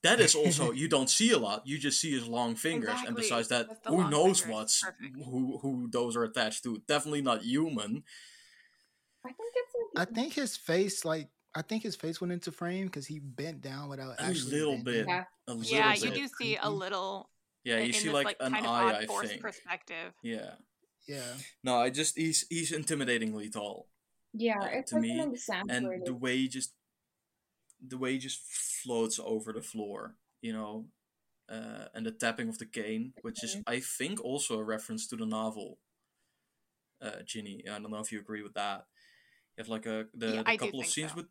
[0.03, 1.67] That is also you don't see a lot.
[1.67, 4.55] You just see his long fingers, and besides that, who knows fingers.
[4.55, 5.17] what's Perfect.
[5.25, 6.83] who who those are attached to?
[6.87, 8.05] Definitely not human.
[9.25, 12.87] I think it's I think his face like I think his face went into frame
[12.87, 15.07] because he bent down without A actually little bit.
[15.09, 15.25] yeah.
[15.49, 15.71] A little bit.
[15.73, 16.05] Yeah, bit.
[16.05, 17.31] you do see a little
[17.65, 18.99] Yeah, in you see this, like, like an kind of eye.
[18.99, 19.43] I forced think.
[19.43, 20.13] perspective.
[20.23, 20.51] Yeah.
[21.09, 21.23] Yeah,
[21.63, 23.87] No, I just he's he's intimidatingly tall,
[24.35, 25.85] Yeah, Uh, it's to like me, an exaggerated.
[25.85, 26.73] and the way he just
[27.85, 28.41] the way he just
[28.85, 30.87] floats over the floor, you know,
[31.49, 35.17] uh, and the tapping of the cane, which is I think also a reference to
[35.17, 35.79] the novel.
[37.01, 38.87] Uh, Ginny, I don't know if you agree with that.
[39.57, 41.17] You have like a the, Yeah, the couple of scenes so.
[41.17, 41.27] with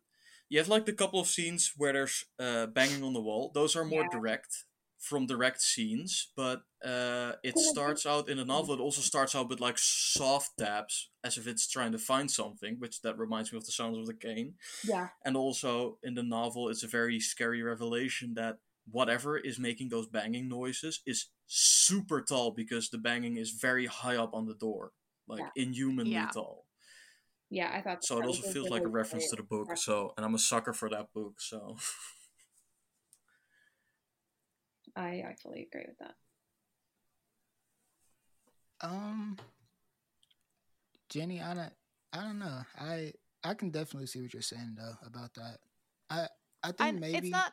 [0.48, 3.50] you have like the couple of scenes where there's uh, banging on the wall.
[3.54, 4.08] Those are more Yeah.
[4.10, 4.64] direct
[5.06, 8.74] from direct scenes, but uh, it starts out in the novel.
[8.74, 12.76] It also starts out with like soft taps, as if it's trying to find something,
[12.80, 14.54] which that reminds me of the sounds of the cane.
[14.84, 15.08] Yeah.
[15.24, 18.58] And also in the novel, it's a very scary revelation that
[18.90, 24.16] whatever is making those banging noises is super tall because the banging is very high
[24.16, 24.92] up on the door,
[25.28, 25.62] like Yeah.
[25.64, 26.30] inhumanly Yeah.
[26.32, 26.66] tall.
[27.48, 29.76] Yeah, I thought So it also feels like a reference to the book.
[29.76, 31.40] So, and I'm a sucker for that book.
[31.40, 31.76] So,
[34.96, 36.14] I, I fully agree with that.
[38.80, 39.36] Um,
[41.08, 41.72] Ginny, I don't,
[42.12, 42.62] I don't know.
[42.80, 43.12] I
[43.44, 45.58] I can definitely see what you're saying though about that.
[46.10, 46.26] I
[46.62, 47.52] I think I, maybe it's not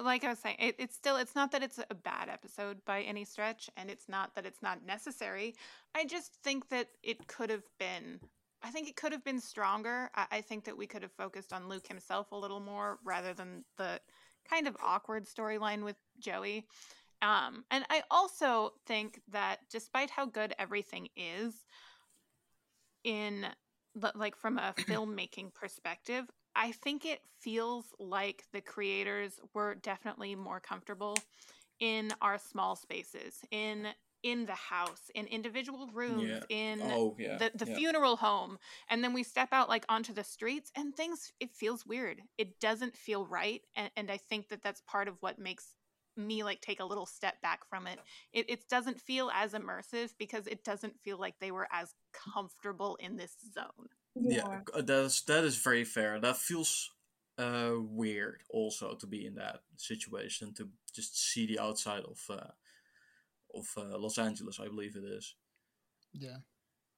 [0.00, 0.56] like I was saying.
[0.58, 4.08] It, it's still it's not that it's a bad episode by any stretch, and it's
[4.08, 5.54] not that it's not necessary.
[5.94, 8.20] I just think that it could have been.
[8.62, 10.10] I think it could have been stronger.
[10.14, 13.32] I, I think that we could have focused on Luke himself a little more rather
[13.32, 14.00] than the
[14.48, 16.66] kind of awkward storyline with Joey.
[17.22, 21.64] Um, and I also think that despite how good everything is,
[23.04, 23.46] in
[24.14, 30.60] like from a filmmaking perspective, I think it feels like the creators were definitely more
[30.60, 31.16] comfortable
[31.80, 33.88] in our small spaces, in
[34.26, 36.40] in the house, in individual rooms, Yeah.
[36.48, 37.76] in oh yeah, the, the yeah.
[37.76, 38.58] funeral home
[38.90, 42.58] and then we step out like onto the streets and things it feels weird it
[42.60, 45.74] doesn't feel right and, and i think that that's part of what makes
[46.16, 47.98] me like take a little step back from it.
[48.32, 51.94] it it doesn't feel as immersive because it doesn't feel like they were as
[52.34, 53.88] comfortable in this zone
[54.18, 56.18] yeah, uh, that's that is very fair.
[56.20, 56.90] That feels
[57.38, 62.46] uh weird also to be in that situation to just see the outside of uh,
[63.58, 65.34] of uh, Los Angeles, I believe it is.
[66.12, 66.38] yeah.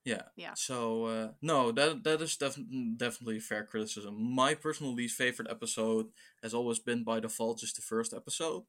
[0.04, 0.22] Yeah.
[0.36, 0.54] Yeah.
[0.54, 2.56] So uh, no, that that is def-
[2.96, 4.14] definitely a fair criticism.
[4.34, 6.06] My personal least favorite episode
[6.42, 8.62] has always been by default just the first episode.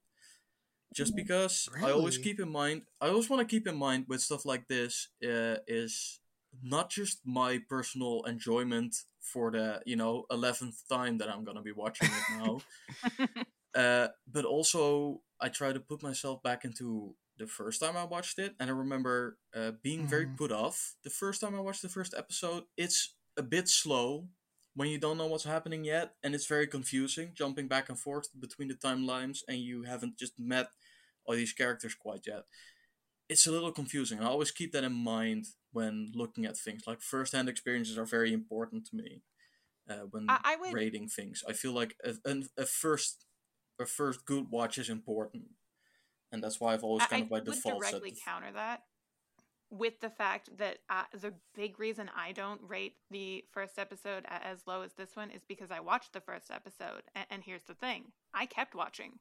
[0.92, 4.20] Just because I always keep in mind, I always want to keep in mind with
[4.20, 6.20] stuff like this uh, is
[6.62, 11.72] not just my personal enjoyment for the you know eleventh time that I'm gonna be
[11.72, 12.60] watching it now,
[13.80, 18.38] uh, but also I try to put myself back into the first time I watched
[18.38, 20.36] it, and I remember uh, being very Mhm.
[20.36, 22.64] put off the first time I watched the first episode.
[22.76, 24.28] It's a bit slow
[24.74, 28.28] when you don't know what's happening yet, and it's very confusing, jumping back and forth
[28.38, 30.68] between the timelines, and you haven't just met
[31.24, 32.44] all these characters quite yet.
[33.28, 34.20] It's a little confusing.
[34.20, 36.82] I always keep that in mind when looking at things.
[36.86, 39.22] Like first-hand experiences are very important to me
[39.88, 41.42] uh, when I- I would- rating things.
[41.48, 43.26] I feel like a, a, a first
[43.78, 45.44] a first good watch is important,
[46.32, 48.24] and that's why I've always kind I of by would default set directly the f-
[48.24, 48.82] counter that
[49.70, 54.66] with the fact that uh, the big reason I don't rate the first episode as
[54.66, 57.74] low as this one is because I watched the first episode, and, and here's the
[57.74, 59.12] thing: I kept watching.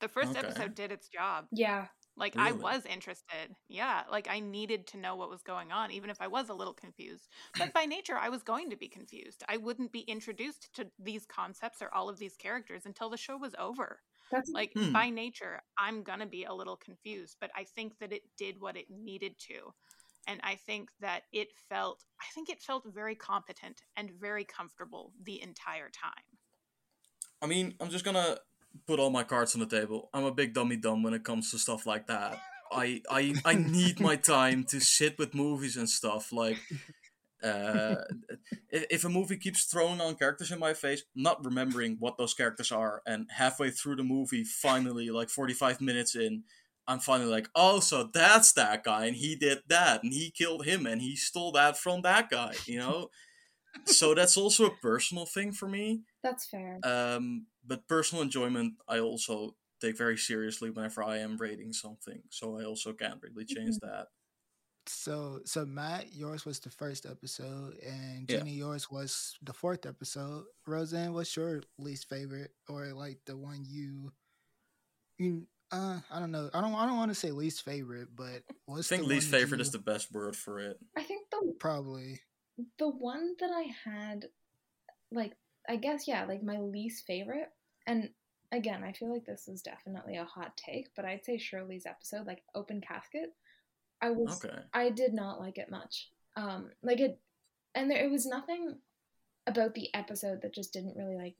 [0.00, 0.38] The first Okay.
[0.40, 1.46] episode did its job.
[1.50, 1.86] Yeah.
[2.16, 3.54] Like I was interested.
[3.68, 6.54] Yeah, like I needed to know what was going on, even if I was a
[6.54, 7.28] little confused.
[7.56, 9.42] But by nature, I was going to be confused.
[9.48, 13.36] I wouldn't be introduced to these concepts or all of these characters until the show
[13.36, 14.00] was over.
[14.30, 14.92] That's Like Hmm.
[14.92, 18.76] by nature, I'm gonna be a little confused, but I think that it did what
[18.76, 19.74] it needed to.
[20.26, 25.12] And I think that it felt I think it felt very competent and very comfortable
[25.22, 26.38] the entire time.
[27.40, 28.38] I mean, I'm just gonna
[28.86, 30.10] put all my cards on the table.
[30.12, 32.40] I'm a big dummy dumb when it comes to stuff like that.
[32.72, 36.32] I I I need my time to sit with movies and stuff.
[36.32, 36.58] Like,
[37.42, 37.96] uh,
[38.70, 42.72] if, a movie keeps throwing on characters in my face, not remembering what those characters
[42.72, 46.44] are, and halfway through the movie, finally, like 45 minutes in,
[46.86, 50.64] I'm finally like, oh, so that's that guy, and he did that, and he killed
[50.64, 53.10] him, and he stole that from that guy, you know.
[53.84, 56.02] so that's also a personal thing for me.
[56.22, 56.78] that's fair.
[56.82, 62.22] Um, but personal enjoyment, I also take very seriously whenever I am rating something.
[62.30, 64.06] So I also can't really change that.
[64.88, 68.38] So so Matt, yours was the first episode, and Yeah.
[68.38, 70.44] Ginny, yours was the fourth episode.
[70.66, 74.12] Rozhan, what's your least favorite, or like the one you
[75.18, 76.48] you uh I don't know.
[76.54, 79.58] I don't I don't want to say least favorite, but I think the least favorite
[79.58, 80.78] you- is the best word for it.
[80.96, 82.20] I think the probably
[82.78, 84.26] the one that I had,
[85.12, 85.36] like,
[85.68, 87.50] I guess, yeah, like my least favorite,
[87.86, 88.10] and
[88.50, 92.26] again, I feel like this is definitely a hot take, but I'd say Shirley's episode,
[92.26, 93.32] like Open Casket,
[94.00, 94.58] I was, Okay.
[94.72, 96.10] I did not like it much.
[96.36, 97.18] Um, like it,
[97.74, 98.76] and there it was nothing
[99.46, 101.36] about the episode that just didn't really like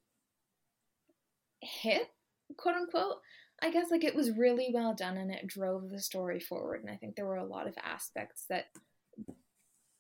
[1.61, 2.09] hit,
[2.57, 3.21] quote unquote.
[3.61, 6.91] I guess like it was really well done and it drove the story forward, and
[6.91, 8.67] I think there were a lot of aspects that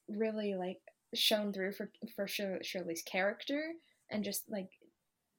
[0.08, 0.78] really like
[1.14, 3.72] shown through for for Shirley's character
[4.10, 4.70] and just like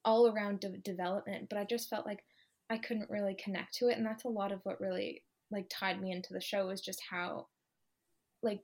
[0.04, 1.48] all around de- development.
[1.48, 2.24] But I just felt like
[2.68, 6.00] I couldn't really connect to it, and that's a lot of what really like tied
[6.00, 7.48] me into the show is just how
[8.42, 8.62] like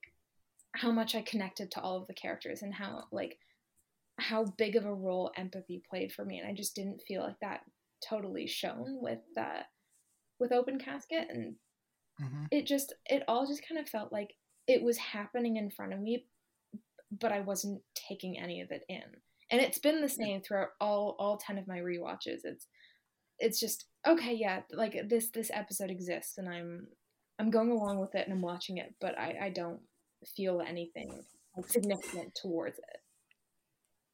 [0.74, 3.38] how much I connected to all of the characters and how like
[4.18, 7.38] how big of a role empathy played for me, and I just didn't feel like
[7.40, 7.60] that
[8.08, 9.62] totally shown with uh,
[10.40, 11.56] with Open Casket, and
[12.18, 14.34] hmm it just it all just kind of felt like
[14.66, 16.26] it was happening in front of me,
[17.10, 19.02] but I wasn't taking any of it in,
[19.50, 22.40] and it's been the same throughout all all ten of my rewatches.
[22.44, 22.66] It's
[23.38, 26.86] it's just okay, yeah, like this this episode exists, and I'm
[27.38, 29.80] I'm going along with it and I'm watching it, but I I don't
[30.36, 31.10] feel anything
[31.56, 33.00] like, significant towards it.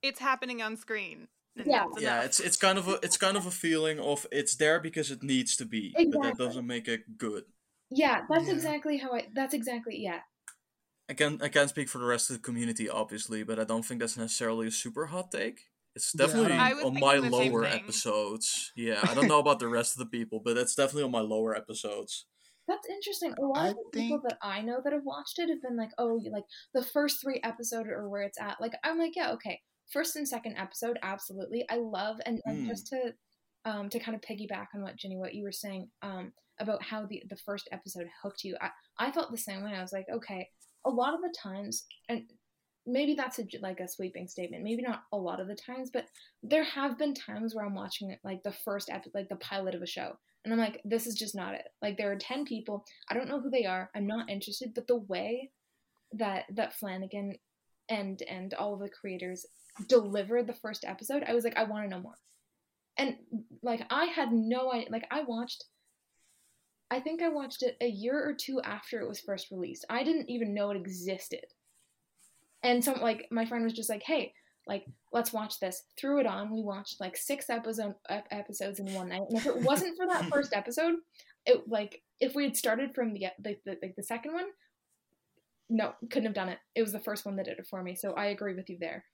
[0.03, 1.28] It's happening on screen.
[1.55, 1.85] Yeah.
[1.99, 5.11] yeah it's it's kind of a it's kind of a feeling of it's there because
[5.11, 7.44] it needs to be but that doesn't make it good
[7.90, 8.55] Yeah, that's Yeah.
[8.55, 9.28] exactly how I.
[9.35, 10.20] That's exactly yeah.
[11.11, 13.85] I can I can't speak for the rest of the community, obviously, but I don't
[13.85, 15.66] think that's necessarily a super hot take.
[15.94, 18.73] It's definitely don't- I was on my thinking the same lower episodes.
[18.77, 21.20] Yeah, I don't know about the rest of the people, but it's definitely on my
[21.20, 22.27] lower episodes.
[22.69, 23.35] That's interesting.
[23.39, 25.77] A lot I of the people that I know that have watched it have been
[25.77, 29.32] like, "Oh, like the first three episode or where it's at." Like I'm like, yeah,
[29.32, 29.60] okay.
[29.93, 31.66] First and second episode, absolutely.
[31.69, 32.69] I love and, and Mm.
[32.69, 33.14] just to
[33.64, 37.05] um to kind of piggyback on what Ginny, what you were saying um about how
[37.05, 38.56] the the first episode hooked you.
[38.60, 39.73] I I felt the same way.
[39.74, 40.48] I was like, okay,
[40.86, 42.31] a lot of the times, and
[42.86, 44.64] maybe that's a, like a sweeping statement.
[44.64, 46.06] Maybe not a lot of the times, but
[46.42, 49.74] there have been times where I'm watching it like the first episode, like the pilot
[49.74, 51.68] of a show, and I'm like, this is just not it.
[51.80, 52.84] Like there are ten people.
[53.09, 53.90] I don't know who they are.
[53.94, 54.72] I'm not interested.
[54.74, 55.50] But the way
[56.12, 57.36] that that Flanagan
[57.88, 59.46] and and all the creators
[59.88, 62.18] delivered the first episode, I was like, I want to know more.
[62.96, 63.16] And
[63.62, 64.90] like I had no idea.
[64.90, 65.64] Like I watched.
[66.90, 69.86] I think I watched it a year or two after it was first released.
[69.88, 71.46] I didn't even know it existed.
[72.62, 74.32] And some like my friend was just like, "Hey,
[74.66, 76.51] like let's watch this." Threw it on.
[76.51, 79.22] We watched like six episode ep- episodes in one night.
[79.28, 80.94] And if it wasn't for that first episode,
[81.47, 84.47] it like if we had started from the the, the, like, the second one,
[85.68, 86.59] no, couldn't have done it.
[86.74, 87.94] It was the first one that did it for me.
[87.94, 89.05] So I agree with you there.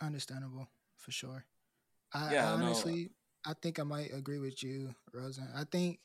[0.00, 1.44] Understandable for sure.
[2.14, 3.10] I, Yeah, I no, honestly,
[3.44, 5.48] I think I might agree with you, Rozhan.
[5.54, 6.00] I think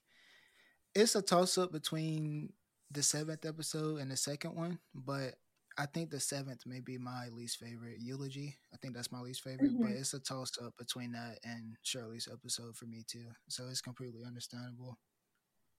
[0.96, 2.54] it's a toss up between
[2.92, 5.36] the seventh episode and the second one, but
[5.78, 7.98] I think the seventh may be my least favorite.
[8.00, 10.00] Eulogy, I think that's my least favorite, but Mhm.
[10.00, 13.32] it's a toss up between that and Shirley's episode for me too.
[13.48, 14.98] So it's completely understandable.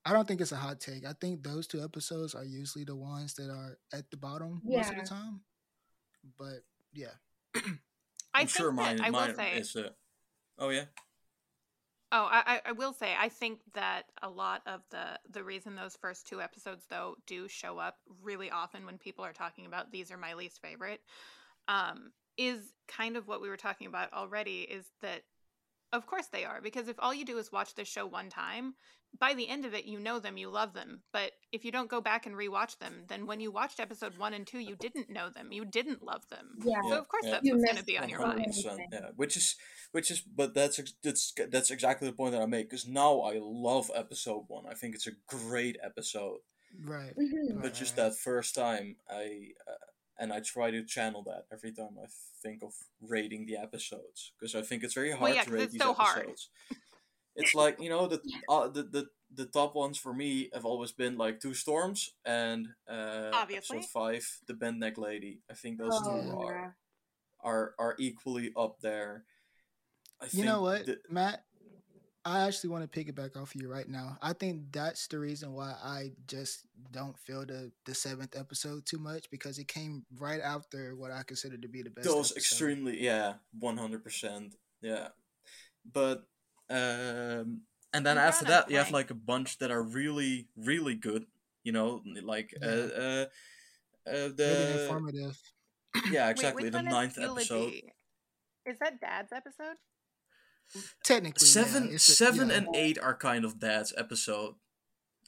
[0.04, 1.04] I don't think it's a hot take.
[1.04, 4.90] I think those two episodes are usually the ones that are at the bottom most
[4.90, 5.44] of the time.
[6.38, 7.14] But yeah.
[7.54, 7.60] I
[8.34, 9.58] I'm think sure that mine, I will mine say.
[9.58, 9.74] is.
[9.76, 9.90] Uh,
[10.58, 10.86] oh yeah,
[12.10, 15.96] Oh, I, I- will say, I think that a lot of the the reason those
[15.96, 20.10] first two episodes though do show up really often when people are talking about these
[20.10, 21.00] are my least favorite,
[21.68, 24.62] um, is kind of what we were talking about already.
[24.62, 25.22] Is that
[25.92, 28.74] of course they are because if all you do is watch this show one time,
[29.18, 31.02] by the end of it you know them, you love them.
[31.12, 34.34] But if you don't go back and rewatch them, then when you watched episode one
[34.34, 36.56] and two, you didn't know them, you didn't love them.
[36.62, 36.80] Yeah.
[36.88, 37.30] So of course yeah.
[37.32, 38.54] that's You what's going to be on your mind.
[38.92, 39.56] Yeah, which is
[39.92, 42.68] which is, but that's that's that's exactly the point that I make.
[42.68, 44.64] Because now I love episode one.
[44.70, 46.38] I think it's a great episode.
[46.84, 47.14] Right.
[47.16, 47.62] Mhm.
[47.62, 49.86] But just that first time, I uh,
[50.18, 52.06] and I try to channel that every time I
[52.42, 55.62] think of rating the episodes because I think it's very hard yeah, to 'cause rate
[55.64, 56.18] it's these so hard.
[56.18, 56.50] episodes.
[57.36, 60.90] it's like you know the, uh, the the the top ones for me have always
[60.92, 63.76] been like Two Storms and uh, Obviously.
[63.78, 65.40] episode five, The Bent Neck Lady.
[65.50, 66.70] I think those Oh, two are yeah.
[67.40, 69.24] are are equally up there.
[70.20, 71.44] I You know what, the- Matt?
[72.28, 74.18] I actually want to piggyback off of you right now.
[74.20, 78.98] I think that's the reason why I just don't feel the the seventh episode too
[78.98, 82.06] much because it came right after what I consider to be the best.
[82.06, 82.36] those episode.
[82.36, 85.08] extremely yeah, one hundred percent yeah.
[85.90, 86.24] But
[86.68, 87.62] um,
[87.94, 90.96] and then after got a that, you have like a bunch that are really really
[90.96, 91.24] good.
[91.64, 92.74] You know, like uh, Yeah.
[92.74, 93.24] uh,
[94.06, 95.38] uh Really the informative.
[96.10, 97.72] yeah exactly which the ninth episode.
[98.66, 99.76] Is that Dad's episode?
[101.04, 102.56] Technically, seven yeah, it's a- seven yeah.
[102.56, 104.54] and eight are kind of dad's episode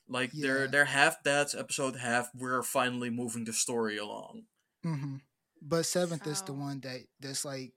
[0.08, 4.42] like they're they're half dad's episode half we're finally moving the story along
[4.82, 5.16] hmm
[5.62, 7.72] But seventh is the one that that's like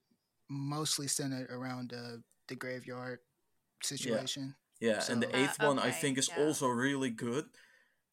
[0.49, 3.19] mostly centered around the the graveyard
[3.84, 4.56] situation.
[4.81, 6.44] yeah and the eighth Uh, one i think is yeah.
[6.44, 7.45] also really good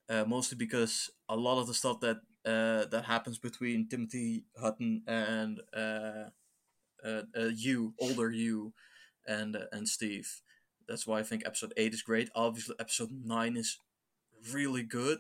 [0.09, 5.02] uh, mostly because a lot of the stuff that uh, that happens between timothy hutton
[5.06, 6.28] and uh,
[7.05, 8.72] uh, uh, you older you
[9.26, 10.40] and uh, and steve.
[10.88, 12.30] That's why i think episode 8 is great.
[12.34, 13.78] Obviously episode 9 is
[14.52, 15.18] really good.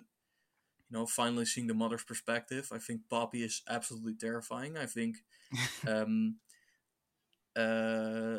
[0.90, 2.70] You know finally seeing the mother's perspective.
[2.72, 4.76] I think poppy is absolutely terrifying.
[4.76, 5.18] I think
[5.88, 6.36] um
[7.56, 8.38] uh,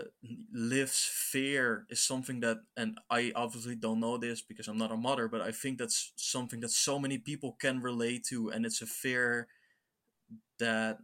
[0.54, 4.98] Liv's fear is something that, and I obviously don't know this because I'm not a
[4.98, 8.82] mother, but I think that's something that so many people can relate to, and it's
[8.82, 9.48] a fear
[10.60, 11.00] that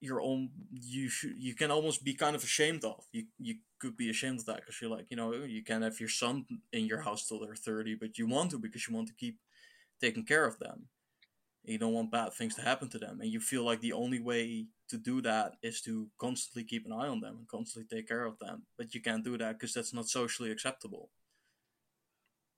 [0.00, 3.04] your own you should you can almost be kind of ashamed of.
[3.12, 6.00] You you could be ashamed of that because you're like you know you can't have
[6.00, 9.08] your son in your house till they're thirty, but you want to because you want
[9.08, 9.38] to keep
[10.00, 10.86] taking care of them.
[11.64, 14.18] You don't want bad things to happen to them, and you feel like the only
[14.18, 18.08] way to do that is to constantly keep an eye on them and constantly take
[18.08, 18.62] care of them.
[18.78, 21.10] But you can't do that because that's not socially acceptable.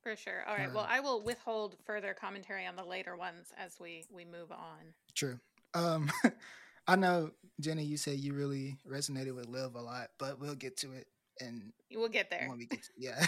[0.03, 0.45] For sure.
[0.49, 0.73] All right.
[0.73, 4.95] Well, I will withhold further commentary on the later ones as we we move on.
[5.15, 5.39] True.
[5.75, 6.11] Um,
[6.87, 7.31] I know
[7.61, 11.07] Ginny, you said you really resonated with Liv a lot, but we'll get to it
[11.41, 12.47] and we'll get there.
[12.49, 13.25] When we get to, yeah.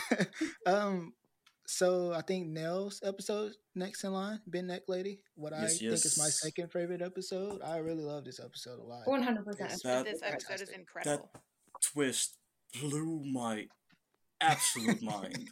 [0.66, 1.12] um,
[1.66, 5.20] so I think Nell's episode next in line, Bent Neck Lady.
[5.34, 5.78] What yes, I yes.
[5.80, 7.62] think is my second favorite episode.
[7.62, 9.06] I really love this episode a lot.
[9.06, 10.04] One hundred percent.
[10.04, 11.30] This episode is incredible.
[11.32, 11.40] That
[11.80, 12.36] twist
[12.80, 13.66] blew my
[14.40, 15.50] absolute mind.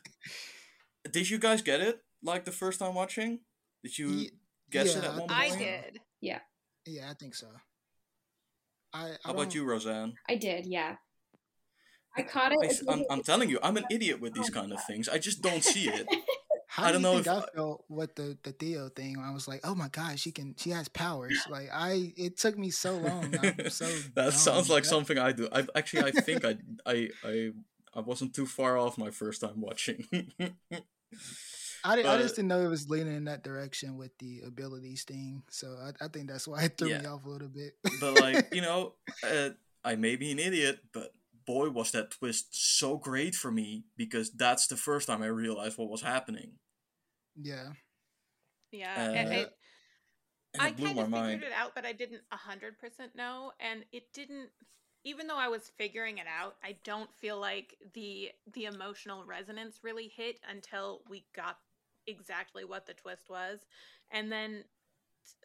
[1.11, 2.01] Did you guys get it?
[2.23, 3.41] Like the first time watching?
[3.83, 4.29] Did you yeah,
[4.70, 5.33] guess yeah, it at one point?
[5.33, 6.01] I did.
[6.20, 6.39] Yeah.
[6.87, 7.49] Yeah, I think so.
[8.93, 10.14] I, I How about you, Rozhan?
[10.28, 10.97] I did, yeah.
[12.16, 12.82] I caught it.
[12.89, 15.09] I, am I'm telling you, I'm an idiot with these oh, kind of things.
[15.09, 16.06] I just don't see it.
[16.69, 19.19] How I don't do know if I felt with the the Theo thing.
[19.23, 21.39] I was like, oh my god, she can, she has powers.
[21.51, 23.35] Like I, it took me so long.
[23.43, 25.48] I'm so that dumb, sounds like something I do.
[25.52, 26.56] I actually, I think I,
[26.86, 27.51] I, I,
[27.94, 30.06] I wasn't too far off my first time watching.
[31.85, 35.05] I, but, I just didn't know it was leaning in that direction with the abilities
[35.05, 35.43] thing.
[35.51, 37.01] So I, I think that's why it threw yeah.
[37.01, 37.75] me off a little bit.
[38.01, 38.95] but like you know,
[39.25, 39.51] uh,
[39.85, 41.13] I may be an idiot, but
[41.45, 45.79] boy was that twist so great for me because that's the first time I realized
[45.79, 46.53] what was happening.
[47.37, 47.71] Yeah.
[48.71, 48.95] Yeah.
[48.97, 49.53] Uh, it, it,
[50.59, 54.51] I kind of figured it out, but I didn't hundred percent know, and it didn't.
[55.05, 59.81] Even though I was figuring it out, I don't feel like the the emotional resonance
[59.83, 61.57] really hit until we got
[62.07, 63.61] exactly what the twist was,
[64.11, 64.65] and then,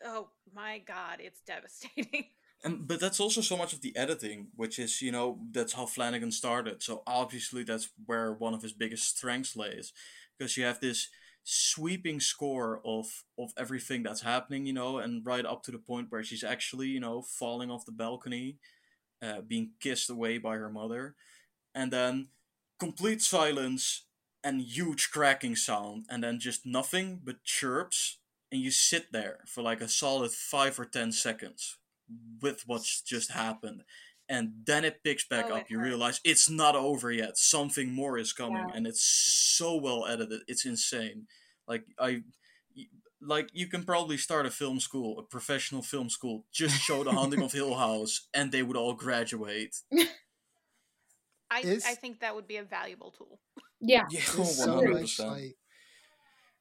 [0.03, 2.25] oh my god, it's devastating.
[2.63, 5.85] And but that's also so much of the editing, which is you know that's how
[5.85, 6.81] Flanagan started.
[6.81, 9.93] So obviously that's where one of his biggest strengths lays,
[10.37, 11.09] because you have this
[11.43, 16.07] sweeping score of of everything that's happening, you know, and right up to the point
[16.09, 18.57] where she's actually you know falling off the balcony,
[19.21, 21.15] uh, being kissed away by her mother,
[21.75, 22.29] and then
[22.79, 24.06] complete silence
[24.47, 28.19] and huge cracking sound, and then just nothing but chirps,
[28.49, 31.77] and you sit there for like a solid five or ten seconds
[32.41, 33.83] with what's just happened.
[34.29, 35.69] And then it picks back oh, up.
[35.69, 35.89] you hurts.
[35.89, 37.37] realize it's not over yet.
[37.37, 38.75] Something more is coming yeah.
[38.75, 40.41] and it's so well edited.
[40.47, 41.27] It's insane.
[41.67, 42.23] Like i
[43.19, 47.11] like you can probably start a film school a professional film school just show the
[47.11, 49.75] haunting of hill house and they would all graduate.
[51.49, 53.39] I, I think that would be a valuable tool
[53.79, 54.45] yeah, yeah 100%.
[54.45, 55.55] So much, like,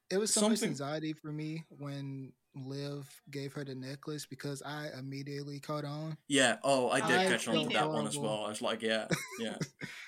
[0.09, 0.69] it was so Something...
[0.69, 6.17] much anxiety for me when Liv gave her the necklace because I immediately caught on.
[6.27, 6.57] Yeah.
[6.63, 8.45] Oh, I did I catch on to that one as well.
[8.45, 9.07] I was like, yeah,
[9.39, 9.57] yeah.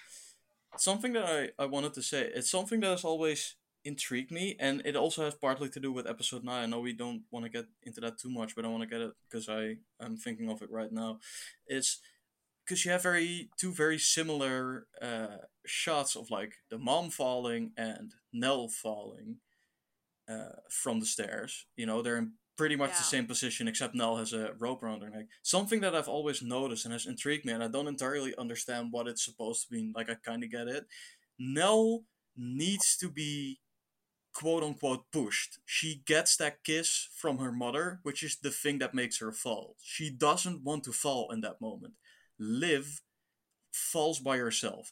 [0.78, 3.56] something that I, I wanted to say, it's something that has always
[3.86, 6.64] intrigued me, and it also has partly to do with episode 9.
[6.64, 8.90] I know we don't want to get into that too much, but I want to
[8.90, 11.20] get it because I am thinking of it right now.
[11.68, 12.00] It's
[12.70, 18.14] because you have very two very similar uh, shots of like the mom falling and
[18.32, 19.38] Nell falling
[20.30, 21.66] uh, from the stairs.
[21.76, 22.98] You know, they're in pretty much yeah.
[22.98, 25.26] the same position, except Nell has a rope around her neck.
[25.42, 29.08] Something that I've always noticed and has intrigued me, and I don't entirely understand what
[29.08, 29.94] it's supposed to mean.
[29.96, 30.86] Like, I kind of get it.
[31.40, 32.04] Nell
[32.38, 33.60] needs to be
[34.34, 35.60] quote unquote pushed.
[35.66, 39.76] She gets that kiss from her mother, which is the thing that makes her fall.
[39.82, 41.94] She doesn't want to fall in that moment.
[42.40, 43.02] Liv
[43.72, 44.92] falls by herself.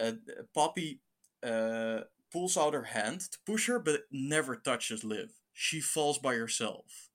[0.00, 0.12] Uh,
[0.54, 1.00] Poppy
[1.42, 2.00] uh,
[2.32, 5.30] pulls out her hand to push her, but never touches Liv.
[5.52, 7.10] She falls by herself.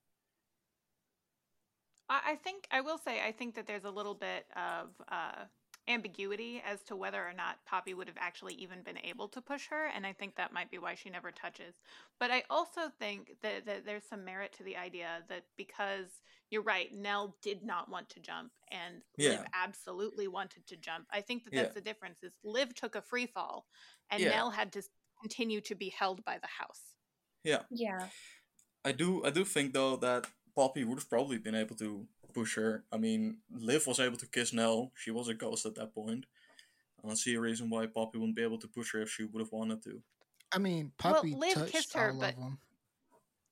[2.10, 5.46] I think I will say I think that there's a little bit of uh,
[5.90, 9.68] ambiguity as to whether or not Poppy would have actually even been able to push
[9.68, 11.74] her, and I think that might be why she never touches.
[12.20, 16.08] But I also think that, that there's some merit to the idea that because
[16.52, 19.32] you're right, Nell did not want to jump, and yeah.
[19.32, 21.06] Liv absolutely wanted to jump.
[21.12, 21.74] I think that that's yeah.
[21.74, 22.24] the difference.
[22.24, 23.66] Is Liv took a free fall,
[24.12, 24.30] and yeah.
[24.30, 24.84] Nell had to
[25.22, 26.82] continue to be held by the house.
[27.44, 27.62] Yeah.
[27.70, 28.08] Yeah.
[28.86, 32.08] I do I do think though that Poppy would have probably been able to
[32.40, 32.84] push her.
[32.92, 34.92] I mean, Liv was able to kiss Nell.
[34.96, 36.26] She was a ghost at that point.
[37.04, 39.26] I don't see a reason why Poppy wouldn't be able to push her if she
[39.26, 40.02] would have wanted to.
[40.52, 42.34] I mean, Poppy well, Liv touched kissed her, all but...
[42.34, 42.60] of them.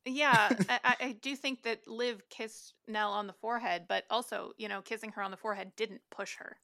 [0.06, 4.70] Yeah, I, I do think that Liv kissed Nell on the forehead, but also, you
[4.70, 6.58] know, kissing her on the forehead didn't push her.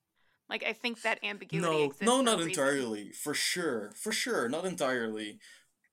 [0.50, 2.02] Like I think that ambiguity no, exists.
[2.04, 2.50] no, for a not reason.
[2.52, 3.12] entirely.
[3.12, 5.40] For sure, for sure, not entirely.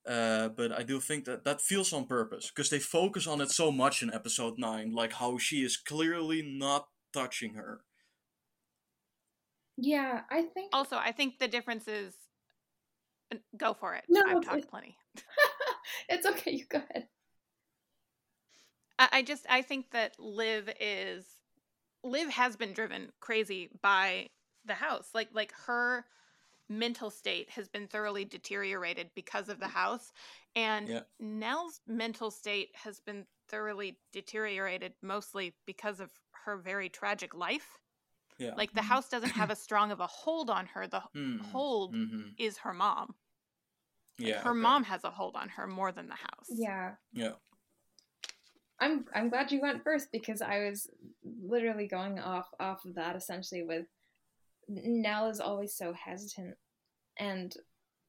[0.07, 3.51] Uh, but I do think that that feels on purpose because they focus on it
[3.51, 7.83] so much in episode nine, like how she is clearly not touching her.
[9.77, 12.15] Yeah, I think Also, I think the difference is.
[13.33, 14.05] uh, Go for it.
[14.09, 14.97] No, I've it's- talked plenty.
[16.09, 16.53] it's okay.
[16.53, 17.07] You go ahead.
[18.99, 21.25] I, I just I think that Liv is
[22.05, 24.29] Liv has been driven crazy by
[24.65, 25.09] the house.
[25.15, 26.05] Like like her
[26.71, 30.13] mental state has been thoroughly deteriorated because of the house
[30.55, 31.03] and Yeah.
[31.19, 36.11] Nell's mental state has been thoroughly deteriorated mostly because of
[36.45, 37.79] her very tragic life.
[38.39, 38.55] Yeah.
[38.55, 40.87] Like the house doesn't have as strong of a hold on her.
[40.87, 42.35] The Hmm, hold mhm.
[42.39, 43.17] is her mom.
[44.19, 44.41] Like, Yeah.
[44.43, 44.61] her okay.
[44.61, 46.49] mom has a hold on her more than the house.
[46.49, 46.95] Yeah.
[47.13, 47.35] Yeah.
[48.79, 50.89] I'm I'm glad you went first because I was
[51.23, 53.87] literally going off off of that essentially with
[54.71, 56.57] Nell is always so hesitant
[57.19, 57.55] and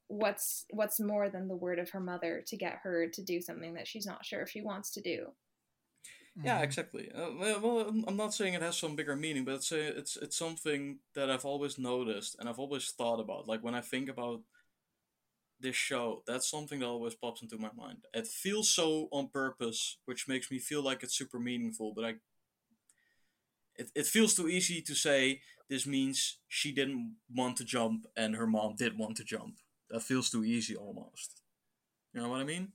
[0.08, 3.76] what's what's more than the word of her mother to get her to do something
[3.76, 5.28] that she's not sure if she wants to do.
[6.44, 6.64] Yeah, Mhm.
[6.64, 7.12] exactly.
[7.12, 9.98] Uh, well, well, I'm- I'm not saying it has some bigger meaning, but it's a,
[9.98, 13.48] it's it's something that I've always noticed and I've always thought about.
[13.48, 14.44] Like when I think about
[15.60, 18.00] this show, that's something that always pops into my mind.
[18.14, 21.94] It feels so on purpose, which makes me feel like it's super meaningful.
[21.94, 22.16] But I,
[23.82, 26.18] it it feels too easy to say this means
[26.48, 29.56] she didn't want to jump and her mom did want to jump.
[29.90, 31.42] That feels too easy almost.
[32.14, 32.66] You know what I mean?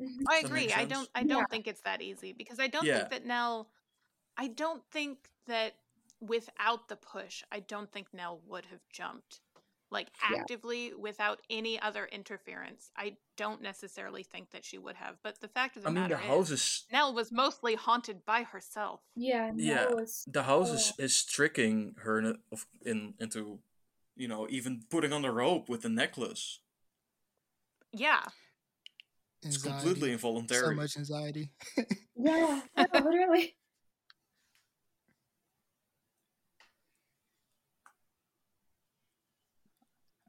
[0.00, 0.24] Mm-hmm.
[0.34, 0.72] I agree.
[0.72, 1.50] I don't I don't Yeah.
[1.50, 2.98] think it's that easy because I don't Yeah.
[2.98, 3.70] think that Nell
[4.36, 5.16] I don't think
[5.46, 5.72] that
[6.20, 9.40] without the push, I don't think Nell would have jumped.
[9.90, 10.38] Like Yeah.
[10.40, 12.90] actively without any other interference.
[12.96, 15.16] I don't necessarily think that she would have.
[15.22, 17.74] But the fact of the I mean, matter the house is, is Nell was mostly
[17.76, 19.00] haunted by herself.
[19.14, 19.86] Yeah, Yeah.
[19.92, 22.38] Was the house is, is tricking her in,
[22.84, 23.60] in into
[24.16, 26.60] you know even putting on the rope with the necklace
[27.92, 28.22] Yeah.
[29.42, 30.74] it's completely involuntary.
[30.74, 31.50] So much anxiety.
[32.18, 33.54] Yeah, yeah, literally.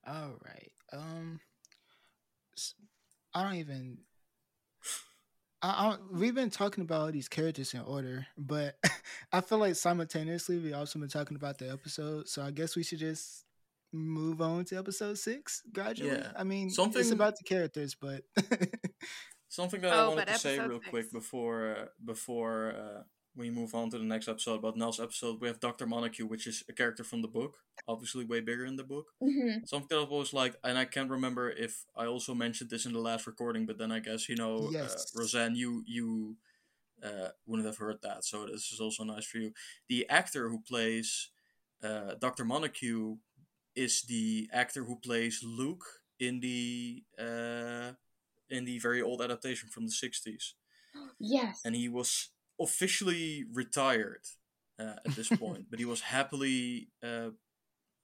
[0.07, 0.71] All right.
[0.93, 1.39] Um,
[2.57, 2.73] s-
[3.33, 3.97] I don't even.
[5.61, 8.75] I, I we've been talking about all these characters in order, but
[9.31, 12.27] I feel like simultaneously we also been talking about the episode.
[12.29, 13.43] So I guess we should just
[13.91, 16.11] move on to episode six gradually.
[16.11, 16.31] Yeah.
[16.37, 18.21] I mean, something it's Something- about the characters, but
[19.49, 23.01] something that i Oh, wanted to say episode real quick before uh, before uh,
[23.37, 26.47] we move on to the next episode about nell's episode we have dr montague which
[26.47, 27.57] is a character from the book
[27.87, 29.07] obviously way bigger in the book.
[29.23, 32.85] Hmm something that i've always liked and i can't remember if i also mentioned this
[32.85, 35.13] in the last recording but then i guess you know Yes.
[35.15, 36.35] uh, Rozhan you you
[37.03, 38.25] uh, wouldn't have heard that.
[38.25, 39.53] So this is also nice for you.
[39.87, 41.29] The actor who plays
[41.83, 43.17] uh, dr montague
[43.75, 45.85] is the actor who plays luke
[46.19, 47.91] in the uh,
[48.49, 50.53] in the very old adaptation from the 60s
[51.19, 51.61] Yes.
[51.63, 54.23] and he was officially retired
[54.79, 57.29] uh, at this point, but he was happily uh,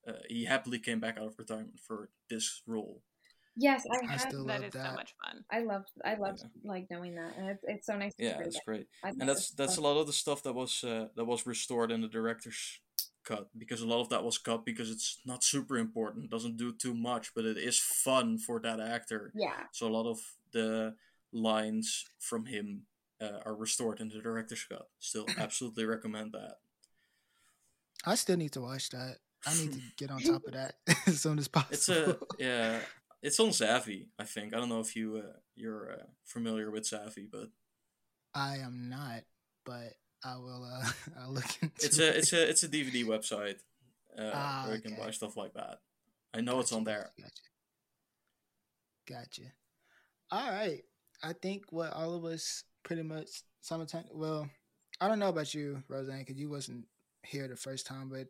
[0.07, 3.01] uh, he happily came back out of retirement for this role.
[3.55, 5.43] Yes, I I had still That love is so much fun.
[5.51, 6.47] I loved I loved Yeah.
[6.63, 8.15] like knowing that, and it's, it's so nice.
[8.15, 8.63] to Yeah, hear it's that.
[8.65, 11.07] great, I and thought that's it that's a lot of the stuff that was uh,
[11.15, 12.79] that was restored in the director's
[13.23, 16.73] cut because a lot of that was cut because it's not super important, doesn't do
[16.73, 19.33] too much, but it is fun for that actor.
[19.33, 20.19] Yeah, So a lot of
[20.51, 20.95] the
[21.31, 22.83] lines from him
[23.23, 24.87] uh, are restored in the director's cut.
[24.99, 26.57] Still, absolutely recommend that.
[28.05, 29.17] I still need to watch that.
[29.45, 30.75] I need to get on top of that
[31.07, 31.73] as soon as possible.
[31.73, 32.79] It's a yeah.
[33.21, 34.53] It's on Zavvi, I think.
[34.53, 37.49] I don't know if you uh, you're uh, familiar with Zavvi, but
[38.33, 39.21] I am not,
[39.65, 39.93] but
[40.23, 40.63] I will.
[40.65, 40.89] Uh,
[41.21, 42.15] I'll look into it's it.
[42.15, 43.59] a it's a it's a DVD website
[44.17, 45.01] uh, Ah, where you can okay.
[45.03, 45.79] buy stuff like that.
[46.33, 47.11] I know it's on there.
[47.17, 47.41] Gotcha.
[49.07, 49.51] Gotcha.
[50.31, 50.83] All right.
[51.21, 53.29] I think what all of us pretty much
[53.61, 54.17] simultaneously.
[54.17, 54.49] Well,
[55.01, 56.85] I don't know about you, Rozhan, because you wasn't
[57.23, 58.27] here the first time, but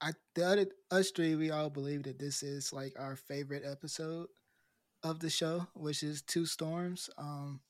[0.00, 4.28] I the other us three we all believe that this is like our favorite episode
[5.02, 7.10] of the show, which is Two Storms.
[7.18, 7.60] Um,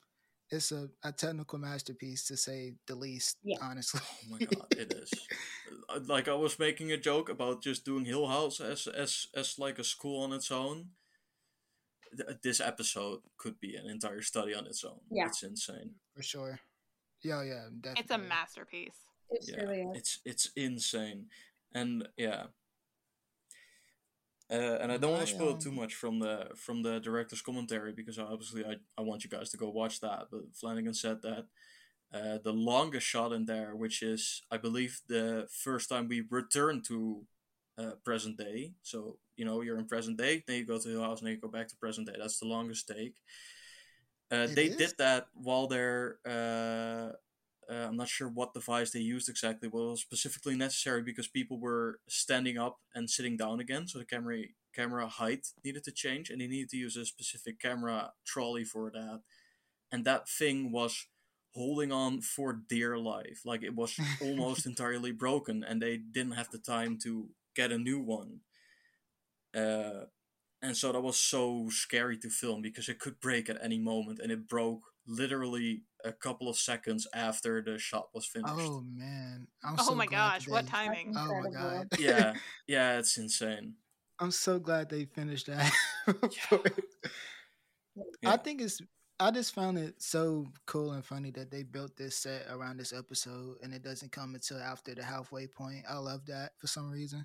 [0.50, 3.36] it's a, a technical masterpiece to say the least.
[3.42, 3.58] Yeah.
[3.62, 4.00] Honestly.
[4.04, 5.10] Oh my god, it is.
[6.06, 9.78] Like I was making a joke about just doing Hill House as as as like
[9.78, 10.90] a school on its own.
[12.16, 15.00] Th- This episode could be an entire study on its own.
[15.10, 15.26] Yeah.
[15.26, 15.94] It's insane.
[16.14, 16.60] For sure.
[17.22, 18.02] Yeah, yeah, definitely.
[18.02, 18.98] It's a masterpiece.
[19.30, 19.96] it yeah, really is.
[19.96, 21.26] it's it's insane,
[21.72, 22.44] and yeah.
[24.48, 27.42] Uh, and I don't want to spoil too um, much from the from the director's
[27.42, 30.28] commentary because obviously I, I want you guys to go watch that.
[30.30, 31.46] But Flanagan said that
[32.14, 36.82] uh, the longest shot in there, which is I believe the first time we return
[36.86, 37.26] to
[37.78, 38.72] uh, present day.
[38.82, 41.34] So you know you're in present day, then you go to Hill House, and then
[41.34, 42.14] you go back to present day.
[42.18, 43.14] That's the longest take.
[44.30, 44.76] Uh, they is?
[44.76, 46.18] did that while they're.
[46.26, 47.12] Uh,
[47.68, 51.26] uh, I'm not sure what device they used exactly, but it was specifically necessary because
[51.26, 54.44] people were standing up and sitting down again, so the camera
[54.74, 58.90] camera height needed to change, and they needed to use a specific camera trolley for
[58.90, 59.20] that.
[59.90, 61.06] And that thing was
[61.54, 66.50] holding on for dear life, like it was almost entirely broken, and they didn't have
[66.50, 68.40] the time to get a new one.
[69.54, 70.04] Uh,
[70.62, 74.20] and so that was so scary to film because it could break at any moment,
[74.22, 78.52] and it broke literally a couple of seconds after the shot was finished.
[78.56, 79.46] Oh man!
[79.64, 81.14] I'm Oh so my gosh, that what timing!
[81.16, 81.88] Oh my god!
[81.98, 82.34] yeah,
[82.66, 83.74] yeah, it's insane.
[84.18, 85.72] I'm so glad they finished that.
[88.22, 88.32] Yeah.
[88.32, 88.80] I think it's.
[89.18, 92.92] I just found it so cool and funny that they built this set around this
[92.92, 95.84] episode, and it doesn't come until after the halfway point.
[95.88, 97.24] I love that for some reason.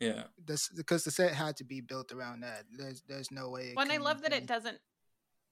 [0.00, 2.64] Yeah, That's because the set had to be built around that.
[2.72, 3.70] There's there's no way.
[3.70, 4.78] It Well, and I love that it doesn't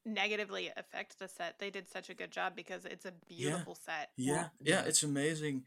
[0.05, 1.59] negatively affect the set.
[1.59, 4.11] They did such a good job because it's a beautiful set.
[4.17, 4.89] yeah, yeah, Yeah.
[4.89, 5.65] It's amazing.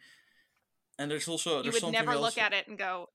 [0.97, 2.21] And there's also You there's would never else.
[2.21, 3.09] look at it and go,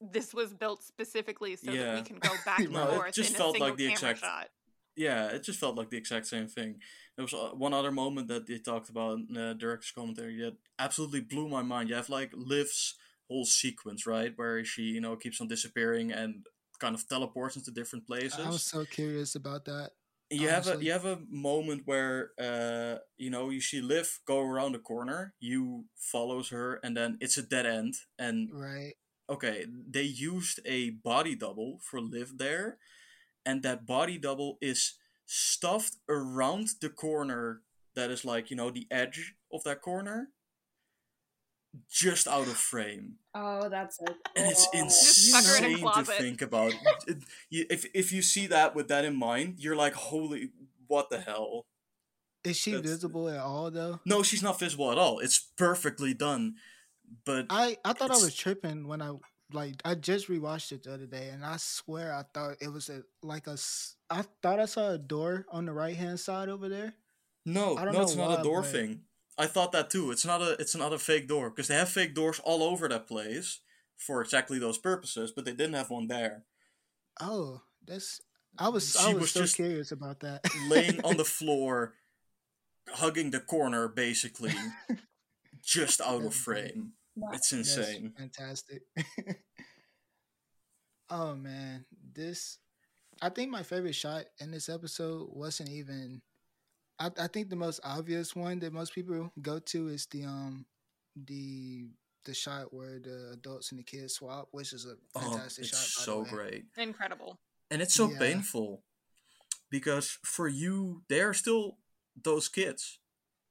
[0.00, 1.94] "This was built specifically so that Yeah.
[1.94, 4.50] we can go back and No, it just in felt single like the exact- shot."
[4.96, 6.80] yeah, it just felt like the exact same thing.
[7.16, 10.56] There was uh, one other moment that they talked about in the director's commentary that
[10.78, 11.88] absolutely blew my mind.
[11.88, 12.96] You have like Liv's
[13.30, 16.44] whole sequence, right, where she you know keeps on disappearing and
[16.80, 18.40] kind of teleports into different places.
[18.44, 19.90] I was so curious about that.
[20.30, 24.38] you have a you have a moment where uh you know you see Liv go
[24.40, 27.94] around the corner, you follows her, and then it's a dead end.
[28.18, 28.94] And Right?
[29.28, 29.66] okay,
[29.96, 32.78] they used a body double for Liv there,
[33.46, 34.94] and that body double is
[35.26, 37.62] stuffed around the corner
[37.94, 40.30] that is like you know the edge of that corner,
[41.90, 43.14] just out of frame.
[43.34, 44.16] Oh, that's so cool.
[44.36, 46.72] And it's Just in insane to think about.
[47.50, 50.50] If if you see that with that in mind, you're like, holy,
[50.86, 51.66] what the hell?
[52.44, 54.00] Is she That's- visible at all though?
[54.04, 55.18] No, she's not visible at all.
[55.20, 56.54] It's perfectly done,
[57.24, 59.12] but I I thought I was tripping when I
[59.52, 62.88] like I just rewatched it the other day, and I swear I thought it was
[62.88, 63.56] a like a
[64.08, 66.94] I thought I saw a door on the right hand side over there.
[67.46, 69.02] no, I don't no, it's know not a door but- thing.
[69.40, 70.10] I thought that too.
[70.10, 72.86] It's not a it's not a fake door because they have fake doors all over
[72.88, 73.60] that place
[73.96, 76.44] for exactly those purposes, but they didn't have one there.
[77.18, 78.20] Oh, that's
[78.58, 80.42] I was I She was, was so just curious about that.
[80.68, 81.94] Laying on the floor,
[82.90, 84.52] hugging the corner, basically,
[85.64, 86.92] just out of frame.
[87.16, 87.30] Wow.
[87.32, 88.12] It's That's insane.
[88.18, 88.82] fantastic.
[91.10, 92.58] oh man, this
[93.22, 96.20] I think my favorite shot in this episode wasn't even
[97.00, 100.66] I, I think the most obvious one that most people go to is the um
[101.26, 101.86] the
[102.26, 105.70] the shot where the adults and the kids swap, which is a Oh, fantastic it's
[105.70, 105.80] shot.
[105.80, 106.28] by the so way.
[106.30, 106.64] great.
[106.76, 107.38] Incredible.
[107.70, 108.18] And it's so Yeah.
[108.18, 108.82] painful
[109.70, 111.78] because for you, they are still
[112.22, 112.98] those kids.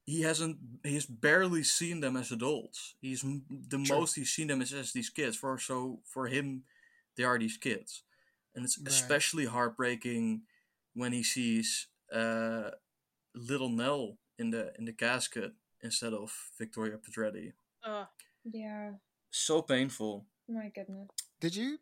[0.05, 2.95] He hasn't, he's barely seen them as adults.
[3.01, 3.99] He's the True.
[3.99, 5.35] most he's seen them is as these kids.
[5.38, 6.63] For so for him,
[7.15, 8.03] they are these kids,
[8.55, 8.88] and it's Right.
[8.88, 10.41] especially heartbreaking
[10.93, 12.71] when he sees uh,
[13.35, 15.51] little Nell in the in the casket
[15.81, 17.53] instead of Victoria Pedretti.
[17.84, 18.07] Ugh.
[18.45, 18.91] Yeah.
[19.31, 20.26] So painful.
[20.47, 21.07] My goodness.
[21.39, 21.77] Did you?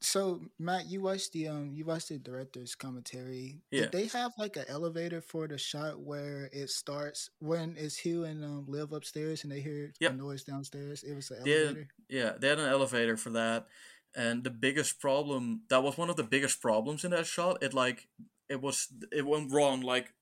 [0.00, 3.62] So Matt, you watched the um, you watched the director's commentary.
[3.72, 3.82] Yeah.
[3.82, 8.24] Did they have like an elevator for the shot where it starts when it's Hugh
[8.24, 10.12] and um Liv upstairs and they hear Yep.
[10.12, 11.02] a noise downstairs?
[11.02, 11.54] It was an Yeah.
[11.56, 11.88] elevator.
[12.08, 13.66] Yeah, they had an elevator for that,
[14.14, 17.60] and the biggest problem that was one of the biggest problems in that shot.
[17.62, 18.06] It like
[18.48, 20.12] it was it went wrong like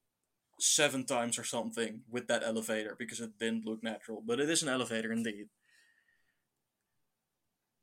[0.60, 4.22] seven times or something with that elevator because it didn't look natural.
[4.24, 5.48] But it is an elevator indeed.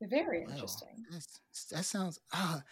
[0.02, 1.06] Very interesting.
[1.10, 1.40] that's-
[1.72, 2.64] that sounds ah.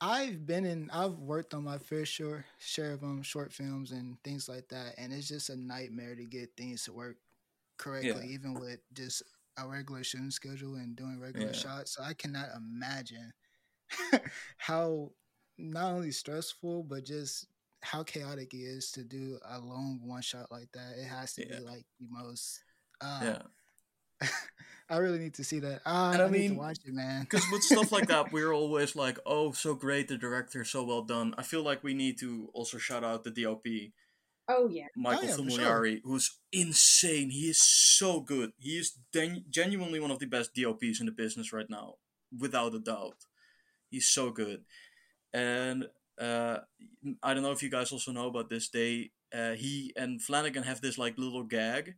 [0.00, 0.90] I've been in.
[0.90, 4.94] I've worked on my fair share share of um short films and things like that,
[4.98, 7.16] and it's just a nightmare to get things to work
[7.78, 9.22] correctly, even with just
[9.58, 11.52] a regular shooting schedule and doing regular Yeah.
[11.52, 11.92] shots.
[11.96, 13.32] So I cannot imagine
[14.58, 15.12] how
[15.60, 17.46] not only stressful but just
[17.82, 20.94] how chaotic it is to do a long one shot like that.
[20.98, 21.58] It has to Yeah.
[21.58, 22.60] be like the most.
[23.00, 23.42] Uh, Yeah,
[24.90, 25.82] I really need to see that.
[25.86, 27.22] Ah, And I I, need to mean, watch it, man.
[27.22, 30.08] because with stuff like that, we're always like, "Oh, so great!
[30.08, 33.30] The director, so well done." I feel like we need to also shout out the
[33.30, 33.92] DOP,
[34.48, 34.88] Oh yeah.
[34.96, 35.86] Michael yeah, for sure.
[36.04, 37.30] Who's insane.
[37.30, 38.52] He is so good.
[38.58, 41.94] He is gen- genuinely one of the best DOPs in the business right now,
[42.36, 43.16] without a doubt.
[43.90, 44.64] He's so good.
[45.32, 45.86] And
[46.20, 46.58] uh,
[47.22, 48.68] I don't know if you guys also know about this.
[48.68, 51.94] They uh, he and Flanagan have this like little gag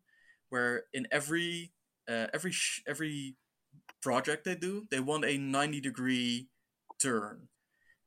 [0.50, 1.72] where in every
[2.08, 3.36] uh, every sh- every
[4.02, 4.86] project they do.
[4.90, 6.48] They want a ninety degree
[7.00, 7.48] turn,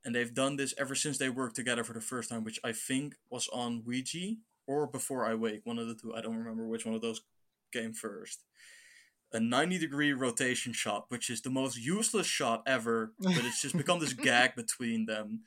[0.04, 2.72] and they've done this ever since they worked together for the first time, which I
[2.72, 4.36] think was on Ouija
[4.66, 6.14] or Before I Wake, one of the two.
[6.14, 7.20] I don't remember which one of those
[7.72, 8.42] came first.
[9.36, 13.76] A 90 degree rotation shot, which is the most useless shot ever, but it's just
[13.76, 15.42] become this gag between them.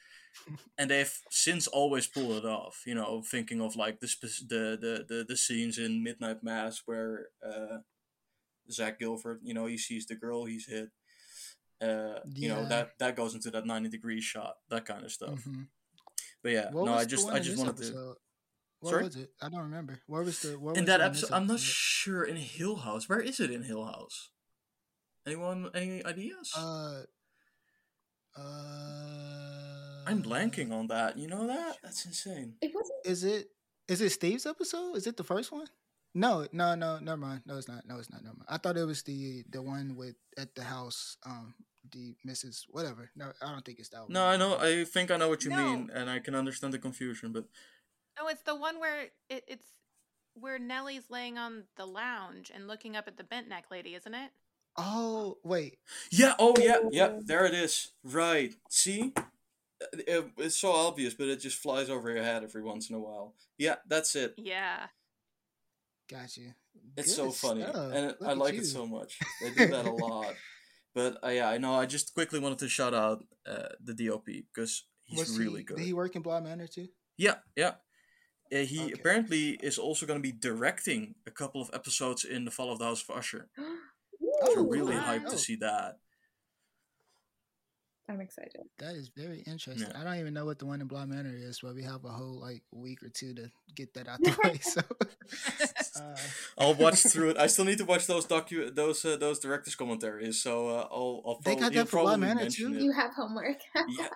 [0.78, 4.08] And they've since always pulled it off, you know, thinking of like the
[4.48, 7.80] the, the, the, the scenes in Midnight Mass where uh,
[8.72, 10.90] Zach Gilford, you know, he sees the girl he's hit.
[11.82, 15.40] Uh, you know that that goes into that 90 degree shot, that kind of stuff.
[15.46, 15.68] Mhm.
[16.44, 18.16] But yeah, What no, I just I just wanted to episode?
[18.82, 19.04] What Sorry?
[19.04, 19.32] was it?
[19.42, 20.00] I don't remember.
[20.08, 20.58] Where was the?
[20.58, 21.32] Where in was that it episode.
[21.34, 23.10] I'm not sure in Hill House.
[23.10, 24.30] Where is it in Hill House?
[25.28, 25.70] Anyone?
[25.76, 26.52] Any ideas?
[26.56, 27.02] Uh,
[28.38, 31.18] uh, I'm blanking on that.
[31.18, 31.78] You know that?
[31.84, 32.56] That's insane.
[32.62, 33.00] It wasn't.
[33.06, 33.48] Is it?
[33.88, 34.96] Is it Steve's episode?
[34.96, 35.66] Is it the first one?
[36.16, 37.00] No, no, no.
[37.00, 37.42] Never mind.
[37.46, 37.86] No, it's not.
[37.86, 38.24] No, it's not.
[38.24, 38.48] Never mind.
[38.50, 41.18] I thought it was the the one with at the house.
[41.26, 41.54] Um,
[41.92, 42.64] the Mrs.
[42.70, 43.10] Whatever.
[43.16, 44.14] No, I don't think it's that one.
[44.14, 44.58] No, I know.
[44.58, 45.58] I think I know what you No.
[45.58, 47.32] mean, and I can understand the confusion.
[47.32, 47.46] But
[48.22, 49.66] Oh, it's the one where it, it's
[50.34, 54.14] where Nellie's laying on the lounge and looking up at the bent neck lady, isn't
[54.14, 54.32] it?
[54.78, 55.78] Oh wait.
[56.12, 57.18] yeah, oh yeah, yeah.
[57.26, 57.92] There it is.
[58.04, 58.54] Right.
[58.70, 59.14] See,
[59.94, 63.00] It- it's so obvious, but it just flies over your head every once in a
[63.00, 63.34] while.
[63.58, 64.34] Yeah, that's it.
[64.38, 64.88] Yeah.
[66.10, 66.54] Got you.
[66.98, 67.92] It's so funny, stuff.
[67.94, 68.62] and it, I like you.
[68.62, 69.20] it so much.
[69.42, 70.34] They do that a lot.
[70.96, 71.74] But uh, yeah, I know.
[71.76, 75.64] I just quickly wanted to shout out uh, the DOP because he's Was really he,
[75.66, 75.78] good.
[75.78, 76.88] Did he work in Bly Manor too?
[77.18, 77.74] Yeah, yeah.
[78.52, 78.94] Uh, he Okay.
[78.94, 82.80] apparently is also going to be directing a couple of episodes in The Fall of
[82.80, 83.50] the House of Usher.
[84.42, 85.02] Oh, So really wow.
[85.02, 86.00] hyped to see that.
[88.10, 88.62] I'm excited.
[88.80, 89.92] That is very interesting.
[89.92, 90.00] Yeah.
[90.00, 92.10] I don't even know what the one in Bly Manor is, but we have a
[92.10, 94.58] whole like week or two to get that out the way.
[94.62, 94.82] So
[95.96, 96.16] uh,
[96.58, 97.38] I'll watch through it.
[97.38, 100.42] I still need to watch those docu those uh, those directors commentaries.
[100.42, 102.80] So uh, I'll I'll They probably, got you'll that for Bly Manor mention too?
[102.80, 102.84] it.
[102.84, 103.58] You have homework.
[103.90, 104.08] Yeah.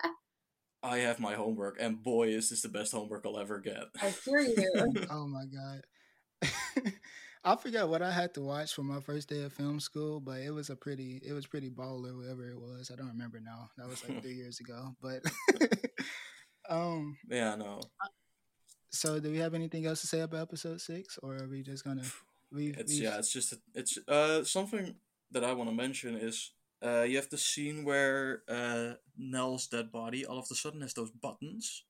[0.83, 3.85] I have my homework, and boy, is this the best homework I'll ever get.
[4.01, 4.93] I hear you.
[5.09, 5.83] oh my god.
[7.45, 10.39] I forgot what I had to watch for my first day of film school, but
[10.39, 12.91] it was a pretty it was pretty baller, whatever it was.
[12.91, 13.69] I don't remember now.
[13.77, 14.95] That was like three years ago.
[15.01, 15.23] But
[16.69, 17.81] um Yeah, no.
[18.91, 21.17] so do we have anything else to say about episode six?
[21.21, 22.03] Or are we just gonna
[22.51, 24.95] we It's yeah, it's just it's uh something
[25.31, 26.51] that I want to mention is
[26.83, 30.93] uh you have the scene where uh Nell's dead body all of a sudden has
[30.93, 31.85] those buttons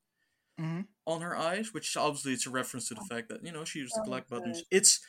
[0.57, 3.65] hmm on her eyes, which obviously it's a reference to the fact that you know
[3.65, 4.64] she used to Oh, collect buttons.
[4.64, 4.68] good.
[4.72, 5.06] It's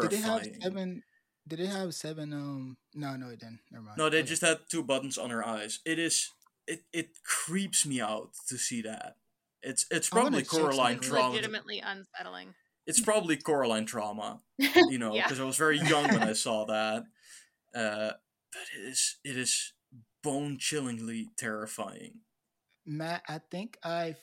[0.00, 0.12] Did terrifying.
[0.12, 1.04] it have seven
[1.46, 3.60] did it have seven um no no it didn't.
[3.70, 3.98] Never mind.
[3.98, 4.28] No, they Okay.
[4.28, 5.80] just had two buttons on her eyes.
[5.84, 6.30] It is
[6.66, 9.16] it it creeps me out to see that.
[9.62, 11.34] It's it's probably check Coraline trauma.
[11.34, 12.54] Legitimately unsettling.
[12.86, 14.40] It's probably Coraline trauma,
[14.86, 15.22] you know, Yeah.
[15.22, 17.04] because I was very young when I saw that.
[17.74, 18.12] Uh,
[18.52, 19.72] but it is it is
[20.22, 22.20] bone chillingly terrifying.
[22.86, 24.16] Matt, I think I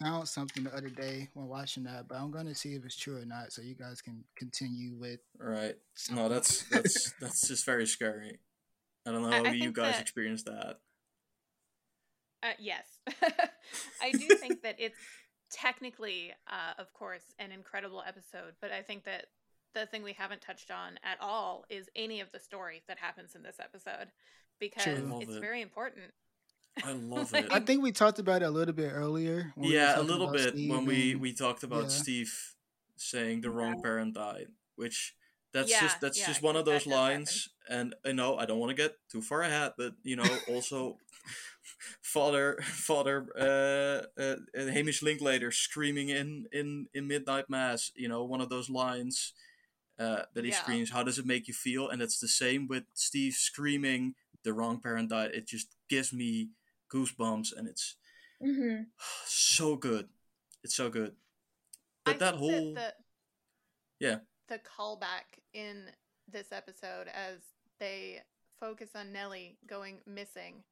[0.00, 3.16] found something the other day when watching that, but I'm gonna see if it's true
[3.20, 5.20] or not, so you guys can continue with.
[5.38, 5.74] Right?
[5.94, 6.24] something.
[6.24, 8.38] No, that's that's that's just very scary.
[9.06, 10.78] I don't know I- how I you guys that- experienced that.
[12.42, 12.86] Uh, yes.
[14.02, 14.98] I do think that it's
[15.50, 19.26] technically, uh, of course, an incredible episode, but I think that
[19.74, 23.34] the thing we haven't touched on at all is any of the story that happens
[23.34, 24.08] in this episode
[24.58, 25.40] because it's it.
[25.40, 26.06] very important.
[26.84, 27.52] I love Like, it.
[27.52, 29.52] I think we talked about it a little bit earlier.
[29.56, 31.88] when we yeah, a little bit Steve when we and- we talked about yeah.
[31.88, 32.54] Steve
[32.96, 35.14] saying the wrong parent died, which
[35.52, 37.14] that's Yeah, just that's yeah, just one of those that does happen.
[37.18, 37.48] lines.
[37.68, 40.98] And I know I don't want to get too far ahead, but you know, also
[42.02, 47.90] father father uh, uh, uh, Hamish Linklater screaming in in in Midnight Mass.
[47.94, 49.32] You know, one of those lines.
[49.98, 50.60] Uh, that he Yeah.
[50.60, 54.14] screams, "How does it make you feel?" And it's the same with Steve screaming,
[54.44, 56.50] "The wrong parent died." It just gives me
[56.90, 57.96] goosebumps, and it's
[58.40, 58.90] hmm
[59.26, 60.08] so good.
[60.62, 61.16] It's so good.
[62.06, 62.94] I But that think whole the,
[64.00, 64.18] Yeah.
[64.48, 65.90] the callback in
[66.30, 67.38] this episode as
[67.78, 68.20] they
[68.58, 70.64] focus on Nellie going missing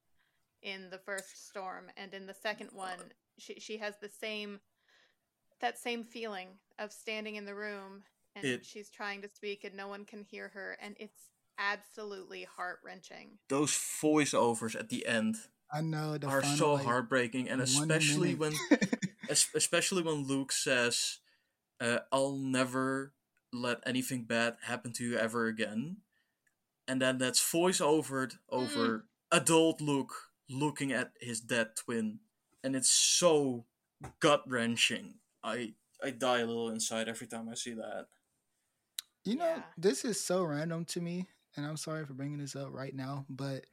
[0.62, 4.60] in the first storm and in the second one she she has the same
[5.60, 6.48] that same feeling
[6.78, 8.04] of standing in the room
[8.36, 12.44] and It- she's trying to speak and no one can hear her and it's absolutely
[12.44, 13.38] heart-wrenching.
[13.48, 15.36] those voiceovers at the end
[15.72, 19.00] I know the are so like, heartbreaking, and especially when minute.
[19.28, 21.18] es- especially when Luke says,
[21.80, 23.14] uh, "I'll never
[23.52, 26.02] let anything bad happen to you ever again,"
[26.86, 32.20] and then that's voiceovered over adult Luke looking at his dead twin,
[32.62, 33.66] and it's so
[34.20, 35.18] gut wrenching.
[35.42, 38.06] I I die a little inside every time I see that.
[39.26, 39.62] You know, Yeah.
[39.76, 43.26] this is so random to me, and I'm sorry for bringing this up right now,
[43.28, 43.66] but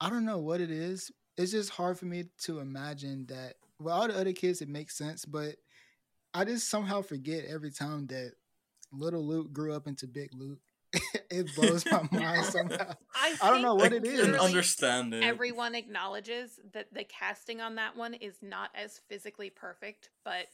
[0.00, 1.10] I don't know what it is.
[1.36, 3.54] It's just hard for me to imagine that.
[3.78, 5.56] With all the other kids, it makes sense, but
[6.32, 8.34] I just somehow forget every time that
[8.92, 10.60] little Luke grew up into big Luke.
[11.30, 12.92] it blows my mind somehow.
[13.14, 14.24] I, I don't know what I it is.
[14.24, 15.24] can understand it.
[15.24, 20.46] Everyone acknowledges that the casting on that one is not as physically perfect, but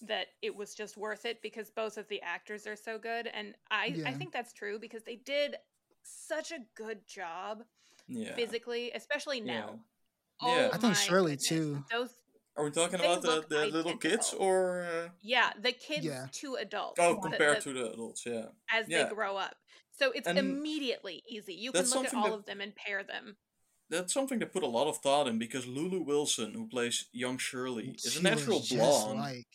[0.00, 3.26] that it was just worth it because both of the actors are so good.
[3.26, 5.56] And I, I think that's true because they did
[6.02, 7.62] such a good job
[8.08, 8.34] yeah.
[8.34, 9.80] physically, especially now.
[10.42, 10.48] Yeah.
[10.48, 11.48] Oh I think Shirley, goodness.
[11.48, 11.84] too.
[11.90, 12.10] Those
[12.56, 14.82] Are we talking They about the, look the little kids or?
[14.82, 15.08] Uh...
[15.22, 16.26] yeah, the kids Yeah.
[16.32, 17.00] to adults.
[17.00, 18.46] Oh, compared the- to the adults, yeah.
[18.72, 19.04] as yeah.
[19.04, 19.56] they grow up.
[19.98, 21.54] So it's And immediately easy.
[21.54, 23.36] You can look at all that- of them and pair them.
[23.88, 27.38] That's something they put a lot of thought in because Lulu Wilson, who plays young
[27.38, 29.20] Shirley, is a natural blonde.
[29.20, 29.46] Like,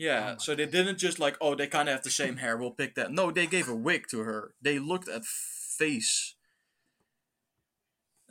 [0.00, 2.38] Yeah, Oh my so they didn't just like, oh, they kind of have the same
[2.38, 3.12] hair, we'll pick that.
[3.12, 4.54] No, they gave a wig to her.
[4.62, 6.36] They looked at face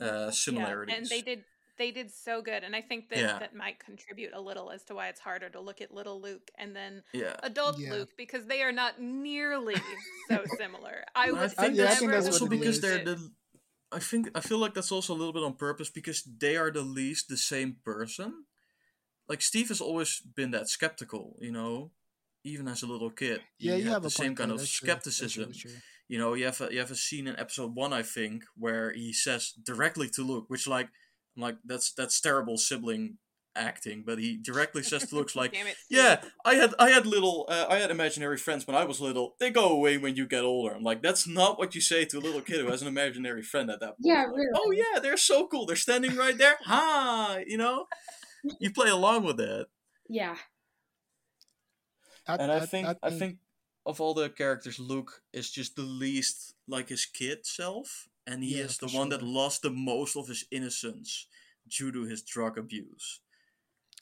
[0.00, 0.92] uh, similarities.
[0.92, 1.44] Yeah, and they did
[1.78, 3.38] they did so good, and I think that Yeah.
[3.38, 6.50] that might contribute a little as to why it's harder to look at little Luke
[6.58, 7.36] and then Yeah.
[7.42, 7.92] adult Yeah.
[7.92, 9.76] Luke because they are not nearly
[10.28, 11.04] so similar.
[11.14, 13.30] I And would I think yeah, I that's think that's also because they're the.
[13.92, 16.70] I think I feel like that's also a little bit on purpose because they are
[16.70, 18.44] the least the same person.
[19.30, 21.92] Like Steve has always been that skeptical, you know,
[22.42, 23.42] even as a little kid.
[23.60, 24.86] yeah, he you had have the a same kind of That's true.
[24.86, 25.52] True, skepticism.
[25.52, 25.70] true.
[26.08, 28.92] You know, you have a, you have a scene in episode one, I think, where
[28.92, 30.88] he says directly to Luke, which like,
[31.36, 33.18] I'm like that's that's terrible sibling
[33.54, 37.06] acting, but he directly says to Luke's like, Damn it, yeah, I had I had
[37.06, 39.36] little uh, I had imaginary friends when I was little.
[39.38, 40.74] They go away when you get older.
[40.74, 43.42] I'm like, that's not what you say to a little kid who has an imaginary
[43.42, 43.98] friend at that point.
[44.00, 44.50] Yeah, Like, really.
[44.56, 45.66] Oh yeah, they're so cool.
[45.66, 46.56] They're standing right there.
[46.64, 47.86] Hi, you know.
[48.58, 49.68] You play along with it,
[50.08, 50.36] Yeah.
[52.26, 53.38] and I, think, I think
[53.86, 58.56] of all the characters, Luke is just the least like his kid self, and he
[58.58, 61.26] Yeah, is the for one that lost the most of his innocence
[61.68, 63.20] due to his drug abuse.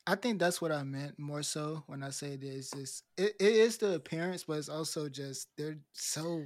[0.06, 2.70] I think that's what I meant more so when I say this.
[2.70, 6.44] Just it, it is the appearance, but it's also just they're so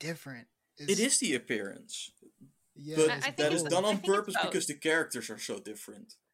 [0.00, 0.48] different.
[0.78, 2.10] It It's- the appearance.
[2.74, 6.12] yeah, but I- I that is done on purpose because the characters are so different
[6.12, 6.25] For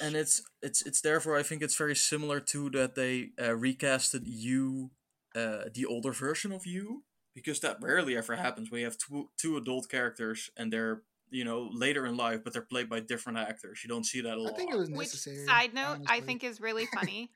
[0.00, 4.22] and it's it's it's therefore i think it's very similar to that they uh, recasted
[4.24, 4.90] you
[5.34, 7.02] uh, the older version of you
[7.34, 11.44] because that rarely ever happens when you have two two adult characters and they're you
[11.44, 14.42] know later in life but they're played by different actors you don't see that a
[14.42, 15.46] lot I think it was Which necessary.
[15.46, 17.30] side note I think is really funny.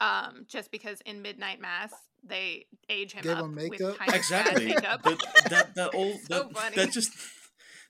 [0.00, 1.92] um, just because in Midnight Mass
[2.24, 3.96] they age him Gave up him with makeup?
[3.96, 5.00] kind of exactly bad makeup.
[5.02, 5.18] but
[5.50, 6.76] that that all So that, funny.
[6.76, 7.12] that just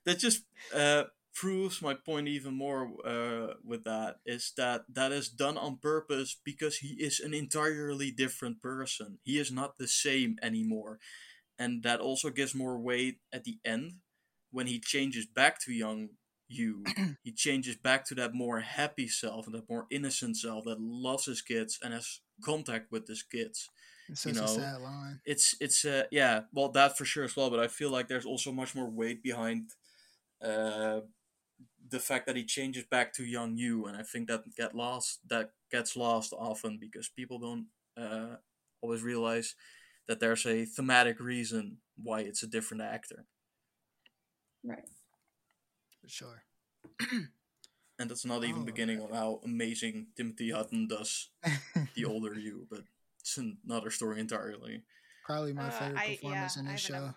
[0.05, 0.43] that just
[0.74, 1.05] uh
[1.35, 6.36] proves my point even more uh with that is that that is done on purpose
[6.44, 9.19] because he is an entirely different person.
[9.23, 10.98] He is not the same anymore.
[11.59, 13.94] And that also gives more weight at the end
[14.51, 16.11] when he changes back to young
[16.48, 16.85] you.
[17.23, 21.27] He changes back to that more happy self and that more innocent self that loves
[21.27, 23.69] his kids and has contact with his kids
[24.09, 25.20] It's you know, a sad line.
[25.27, 28.27] it's it's uh yeah well that for sure as well but i feel like there's
[28.27, 29.70] also much more weight behind
[30.43, 31.01] uh
[31.89, 35.20] the fact that he changes back to young you and i think that get lost
[35.28, 37.66] that gets lost often because people don't
[37.97, 38.36] uh
[38.82, 39.55] always realize
[40.09, 43.27] that there's a thematic reason why it's a different actor
[44.65, 44.85] Right.
[46.01, 46.44] For sure.
[47.98, 51.31] and that's not even Oh, beginning on how amazing timothy hutton does
[51.94, 52.82] the older you but
[53.20, 54.85] it's another story entirely
[55.24, 57.15] Probably my Uh, favorite I- performance yeah, in I this have show.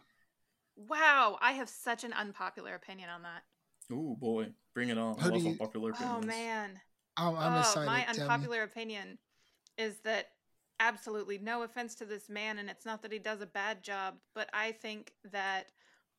[0.75, 3.43] Wow, I have such an unpopular opinion on that.
[3.91, 6.79] Ooh boy bring it on i love you- unpopular opinions Oh man.
[7.15, 7.85] I'm, I'm oh, excited.
[7.85, 8.21] my Tell me.
[8.21, 9.19] unpopular opinion
[9.77, 10.29] is that
[10.79, 14.15] absolutely no offense to this man, and it's not that he does a bad job,
[14.33, 15.67] but I think that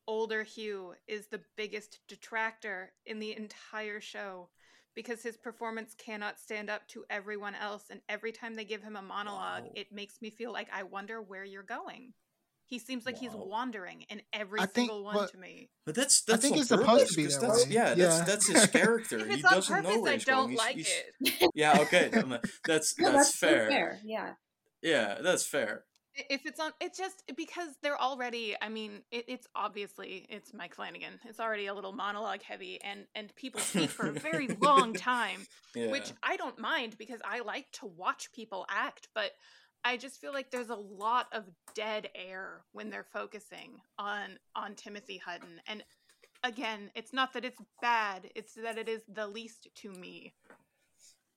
[0.06, 4.50] older Hugh is the biggest detractor in the entire show
[4.94, 8.94] because his performance cannot stand up to everyone else, and every time they give him
[8.94, 9.72] a monologue, Wow.
[9.74, 12.12] it makes me feel like I wonder where you're going.
[12.66, 15.68] He seems like he's wandering in every I think single one what- to me.
[15.86, 17.72] But that's I that's think on it's supposed to be that that's, way.
[17.72, 18.24] Yeah, that's Yeah.
[18.24, 19.18] that's his character.
[19.18, 20.56] If he it's on doesn't know purpose, where I don't going.
[20.56, 21.50] like He's- it.
[21.54, 23.68] Yeah, okay, then, that's No, that's, fair.
[23.68, 24.00] fair.
[24.04, 24.32] Yeah.
[24.82, 25.84] Yeah, that's fair.
[26.30, 30.76] If it's on it's just because they're already i mean it, it's obviously it's mike
[30.76, 34.92] flanagan it's already a little monologue heavy and and people speak for a very long
[34.94, 35.90] time Yeah.
[35.90, 39.32] which i don't mind because i like to watch people act but
[39.84, 41.44] i just feel like there's a lot of
[41.74, 45.84] dead air when they're focusing on on timothy hutton and
[46.42, 50.34] again it's not that it's bad it's that it is the least to me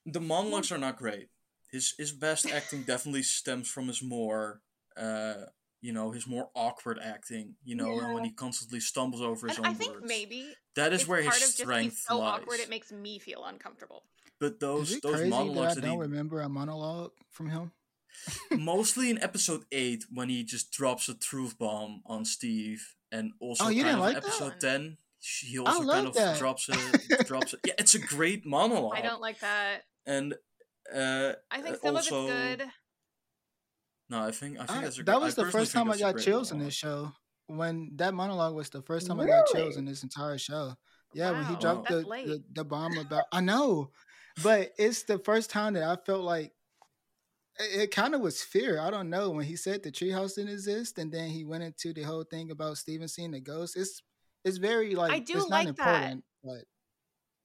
[0.05, 1.29] the monologues are not great.
[1.71, 4.61] His his best acting definitely stems from his more
[4.95, 5.45] uh
[5.81, 7.55] you know his more awkward acting.
[7.63, 10.07] You know, and when he constantly stumbles over his And own I think words.
[10.07, 12.27] maybe that is it's where part his of just strength he's so lies.
[12.27, 14.03] awkward it makes me feel uncomfortable.
[14.39, 17.49] but Is those it those crazy that I monologues don't he remember a monologue from
[17.49, 17.71] him?
[18.51, 23.65] Mostly in episode eight when he just drops a truth bomb on Steve, and also
[23.65, 24.27] Oh, you kind didn't of like in that?
[24.27, 24.97] episode ten.
[25.19, 26.37] He also kind of that.
[26.37, 27.73] drops a drops a, yeah.
[27.79, 28.95] It's a great monologue.
[28.97, 29.81] I don't like that.
[30.05, 30.33] and
[30.93, 32.69] uh, I think uh, some also, of it's good.
[34.09, 35.97] No, I think I think I- that's a that was I the first time I
[35.97, 37.11] got great chills in this show.
[37.47, 40.73] When that monologue was the first time I got chills in this entire show.
[41.13, 43.91] Yeah, when he dropped that's the, the the bomb about I know,
[44.43, 46.51] but it's the first time that I felt like
[47.59, 48.79] it, it kind of was fear.
[48.79, 51.93] I don't know when he said the treehouse didn't exist, and then he went into
[51.93, 53.77] the whole thing about Steven seeing the ghost.
[53.77, 54.01] It's
[54.43, 55.95] it's very like I do it's like not that.
[55.95, 56.63] important, but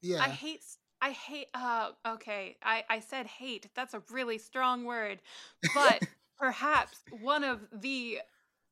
[0.01, 0.65] yeah, I hate.
[1.01, 1.49] I hate.
[1.55, 3.69] Uh, okay, I I said hate.
[3.75, 5.21] That's a really strong word,
[5.75, 6.05] but
[6.39, 8.19] perhaps one of the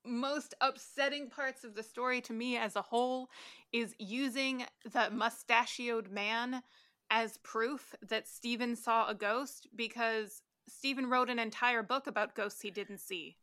[0.06, 3.28] most upsetting parts of the story to me as a whole
[3.72, 6.62] is using the mustachioed man
[7.10, 12.60] as proof that Stephen saw a ghost because Stephen wrote an entire book about ghosts
[12.60, 13.36] he didn't see.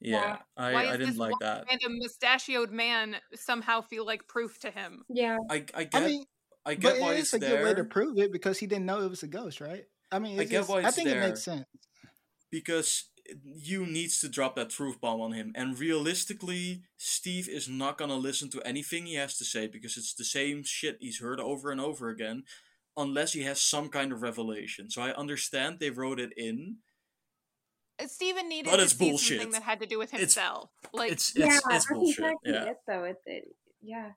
[0.00, 1.66] Yeah, I, Why I didn't like one that.
[1.68, 5.02] random mustachioed man somehow feel like proof to him?
[5.10, 5.36] Yeah.
[5.50, 6.24] I I get I mean,
[6.64, 8.66] I get but why it it's is a good way to prove it because he
[8.66, 9.84] didn't know it was a ghost, right?
[10.10, 11.66] I mean, I it's get just- why I it's think it makes sense.
[12.50, 13.04] because
[13.44, 18.16] you needs to drop that truth bomb on him, and realistically, Steve is not gonna
[18.16, 21.70] listen to anything he has to say because it's the same shit he's heard over
[21.70, 22.42] and over again,
[22.96, 24.90] unless he has some kind of revelation.
[24.90, 26.76] So I understand they wrote it in.
[27.98, 29.40] Uh, Stephen needed But to it's see bullshit.
[29.40, 30.70] something that had to do with It's- himself.
[30.92, 32.18] like It's yeah, it's it's that's bullshit.
[32.18, 33.04] exactly Yeah, it though.
[33.04, 33.44] It, it
[33.82, 34.10] yeah.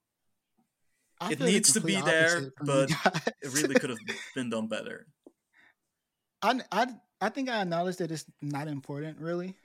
[1.21, 3.99] I It needs to be there, opposite from you but it really could have
[4.35, 5.07] been done better.
[6.41, 6.87] I, I,
[7.21, 9.55] I think I acknowledge that it's not important, really,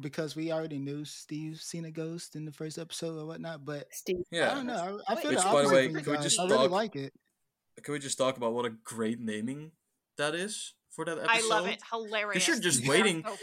[0.00, 3.64] because we already knew Steve seen a ghost in the first episode or whatnot.
[3.64, 4.24] But Steve.
[4.32, 5.00] yeah, I don't know.
[5.06, 6.24] I, I feel Which, the by the opposite way, can we guys.
[6.24, 7.12] just I really like it.
[7.82, 9.72] Can we just talk about what a great naming
[10.16, 11.30] that is for that episode?
[11.30, 11.80] I love it.
[11.90, 12.44] Hilarious.
[12.44, 13.24] Because you're just Yeah, waiting.
[13.24, 13.36] So.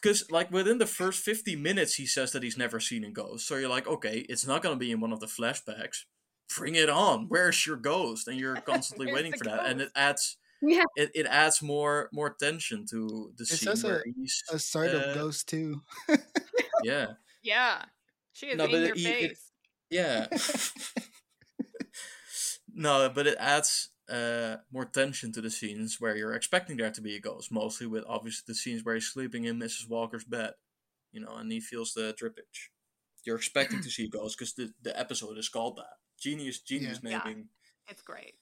[0.00, 3.46] Because like within the first 50 minutes, he says that he's never seen a ghost.
[3.46, 6.04] So you're like, okay, it's not gonna be in one of the flashbacks.
[6.56, 7.26] Bring it on.
[7.28, 8.28] Where's your ghost?
[8.28, 10.84] And you're constantly waiting the for that, and it adds Yeah.
[10.94, 15.02] it, it adds more more tension to the It's scene just where a- he's Assertive
[15.02, 15.82] uh, ghost too.
[16.84, 17.06] yeah
[17.42, 17.84] Yeah.
[18.32, 19.50] She is No, in but your it- it- face.
[19.90, 20.26] yeah.
[22.76, 27.00] No, but it adds uh, more tension to the scenes where you're expecting there to
[27.00, 27.50] be a ghost.
[27.50, 29.88] Mostly with obviously the scenes where he's sleeping in Mrs.
[29.88, 30.52] Walker's bed,
[31.10, 32.70] you know, and he feels the drippage.
[33.24, 35.96] You're expecting to see a ghost because the, the episode is called that.
[36.20, 37.18] Genius, genius Yeah.
[37.24, 37.48] naming.
[37.88, 38.34] It's great.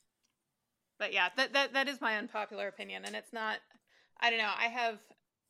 [0.99, 3.59] But yeah, that that that is my unpopular opinion, and it's not.
[4.21, 4.53] I don't know.
[4.57, 4.99] I have.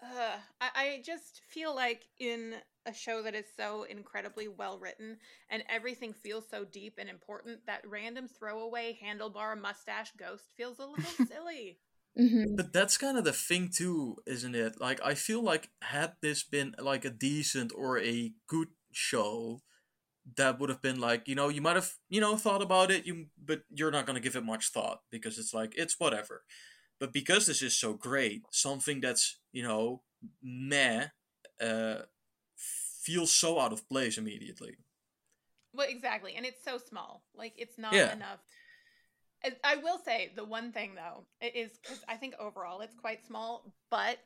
[0.03, 2.55] Uh, I, I just feel like in
[2.87, 5.19] a show that is so incredibly well written
[5.51, 10.87] and everything feels so deep and important that random throwaway handlebar mustache ghost feels a
[10.87, 11.79] little silly.
[12.17, 14.81] hmm But that's kind of the thing too, isn't it?
[14.81, 19.61] Like I feel like had this been like a decent or a good show,
[20.37, 23.07] that would have been like you know you might have you know thought about it,
[23.07, 26.45] you but you're not gonna give it much thought because it's like it's whatever.
[27.01, 30.03] But because this is so great, something that's you know
[30.43, 31.09] meh,
[31.61, 32.03] uh,
[33.05, 34.77] feels so out of place immediately.
[35.73, 37.25] Well, exactly, and it's so small.
[37.35, 38.13] Like it's not Yeah.
[38.13, 38.41] enough.
[39.45, 43.27] I- I will say the one thing though is because I think overall it's quite
[43.27, 44.19] small, but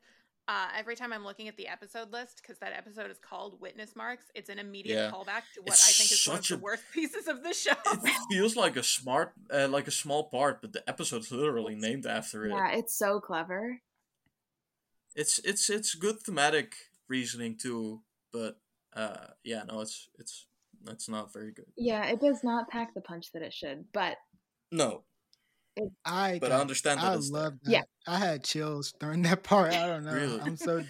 [0.46, 3.94] uh, every time I'm looking at the episode list, because that episode is called Witness
[3.94, 5.10] Marks, it's an immediate Yeah.
[5.10, 7.42] callback to what It's I think is one of such the a- worst pieces of
[7.42, 7.74] the show.
[7.84, 12.06] It feels like a smart, uh, like a small part, but the episode's literally named
[12.06, 12.50] after it.
[12.50, 13.80] Yeah, it's so clever.
[15.14, 16.74] it's it's it's good thematic
[17.08, 18.02] reasoning too,
[18.32, 18.58] but
[18.94, 20.46] uh yeah, no, it's it's
[20.88, 21.66] it's not very good.
[21.76, 24.16] Yeah, it does not pack the punch that it should, but
[24.72, 25.02] No,
[26.04, 27.70] I but I understand that I love that.
[27.70, 27.82] Yeah.
[28.06, 29.72] I had chills during that part.
[29.72, 30.12] I don't know.
[30.12, 30.40] Really?
[30.40, 30.82] I'm so,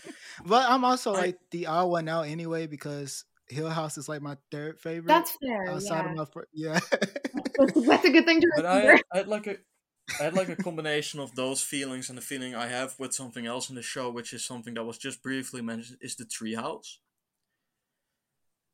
[0.47, 4.21] but I'm also I- like the odd one out anyway because Hill House is like
[4.23, 5.09] my third favorite.
[5.09, 5.71] that's fair.
[5.71, 6.11] outside Yeah.
[6.11, 6.81] of my fir- yeah.
[7.59, 8.93] That's, that's a good thing to But remember.
[9.13, 9.57] I I had like a
[10.21, 13.47] I had like a combination of those feelings and the feeling I have with something
[13.47, 16.99] else in the show, which is something that was just briefly mentioned, is the treehouse.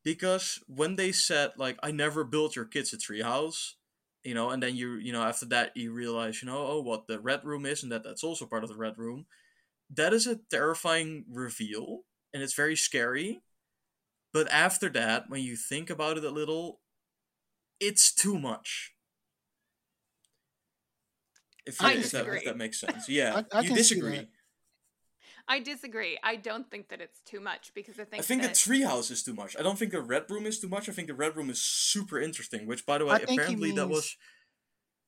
[0.05, 3.73] Because when they said like I never built your kids a treehouse,
[4.23, 7.07] you know, and then you you know after that you realize you know oh what
[7.07, 9.27] the red room is and that that's also part of the red room.
[9.91, 12.01] That is a terrifying reveal
[12.33, 13.41] and it's very scary.
[14.33, 16.81] But after that, when you think about it a little,
[17.79, 18.93] it's too much.
[21.65, 23.09] If, you- if, that, if that makes sense.
[23.09, 24.27] Yeah, I- I you disagree.
[25.47, 25.53] That.
[25.53, 26.17] I disagree.
[26.23, 29.11] I don't think that it's too much because I think I think that, the treehouse
[29.11, 29.55] is too much.
[29.59, 30.89] I don't think the red room is too much.
[30.89, 32.65] I think the red room is super interesting.
[32.67, 34.17] Which, by the way, I think he apparently that was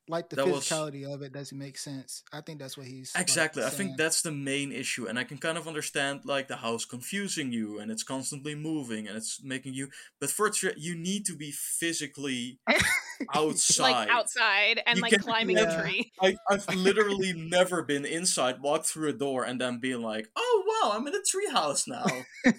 [0.10, 2.24] Like the That was- physicality of it doesn't make sense.
[2.32, 3.64] I think that's what he's like, exactly.
[3.64, 6.86] I think that's the main issue, and I can kind of understand like the house
[6.86, 9.90] confusing you, and it's constantly moving, and it's making you.
[10.22, 12.60] But for tre- you need to be physically
[13.36, 13.92] outside.
[13.92, 15.78] like outside and You like climbing yeah.
[15.78, 16.12] a tree.
[16.22, 20.64] I, I've literally never been inside, walked through a door, and then being like, "Oh
[20.84, 22.06] wow, I'm in a treehouse now."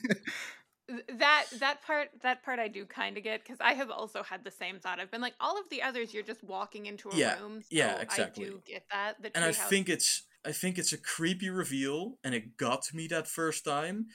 [0.89, 4.23] Th- that that part that part I do kind of get because I have also
[4.23, 4.99] had the same thought.
[5.01, 7.61] I've been like, all of the others, you're just walking into a Yeah, room.
[7.63, 8.47] So yeah, exactly.
[8.47, 9.23] I do get that.
[9.23, 12.83] The and I treehouse- think it's I think it's a creepy reveal, and it got
[12.83, 14.07] to me that first time.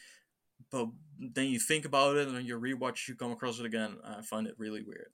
[0.72, 0.88] But
[1.20, 3.98] then you think about it, and then you rewatch, you come across it again.
[4.04, 5.12] I find it really weird.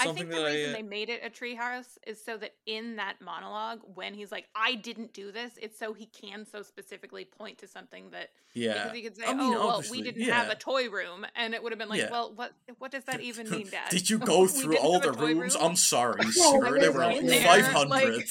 [0.00, 2.96] I think the that reason I, they made it a treehouse is so that in
[2.96, 7.24] that monologue, when he's like, "I didn't do this," it's so he can so specifically
[7.24, 10.22] point to something that yeah, because he could say, I mean, "Oh, well, we didn't
[10.28, 12.10] have a toy room," and it would have been like, Yeah.
[12.10, 13.90] "Well, what what does that even mean, Dad?
[13.90, 15.54] Did you go through all the rooms?
[15.54, 15.64] room?
[15.64, 16.78] I'm sorry, sir.
[16.80, 17.88] There were it's like five hundred.
[18.16, 18.28] like-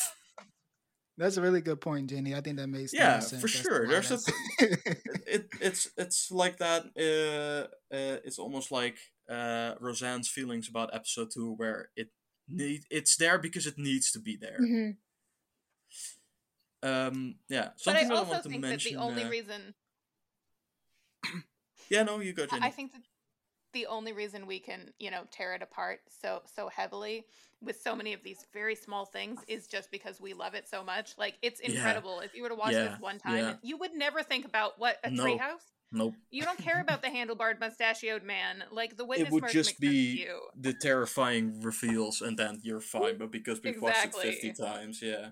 [1.17, 2.33] That's a really good point, Ginny.
[2.33, 3.83] I think that makes Yeah, sense for as sure.
[3.85, 4.77] why There's a that's-
[5.27, 6.85] it it's it's like that.
[6.97, 8.97] Uh, uh, it's almost like
[9.29, 12.09] uh, Rozhan's feelings about episode two, where it
[12.47, 14.59] need it's there because it needs to be there.
[14.61, 14.97] Mhm.
[16.81, 18.93] Um, yeah, But I something that I also want to think mention.
[18.93, 19.73] that the only uh, reason
[21.89, 22.61] yeah, no, you go, Ginny.
[22.63, 23.01] I I think that
[23.73, 27.25] the only reason we can, you know, tear it apart so so heavily
[27.61, 30.83] with so many of these very small things is just because we love it so
[30.83, 31.17] much.
[31.17, 31.71] Like it's Yeah.
[31.73, 32.21] incredible.
[32.21, 33.55] If you were to watch Yeah, this one time, yeah.
[33.61, 35.23] you would never think about what a No.
[35.25, 35.65] treehouse.
[35.91, 36.15] Nope.
[36.29, 38.63] You don't care about the handlebarred mustachioed man.
[38.71, 40.39] Like the witness It would just be you.
[40.59, 43.17] the terrifying reveals, and then you're fine.
[43.17, 45.29] But because we've watched it fifty times, yeah.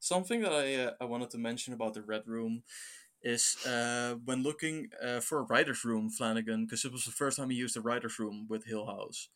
[0.00, 2.62] Something that I uh, I wanted to mention about the Red Room
[3.22, 7.36] is uh, when looking uh, for a writer's room, Flanagan, because it was the first
[7.36, 9.28] time he used a writer's room with Hill House,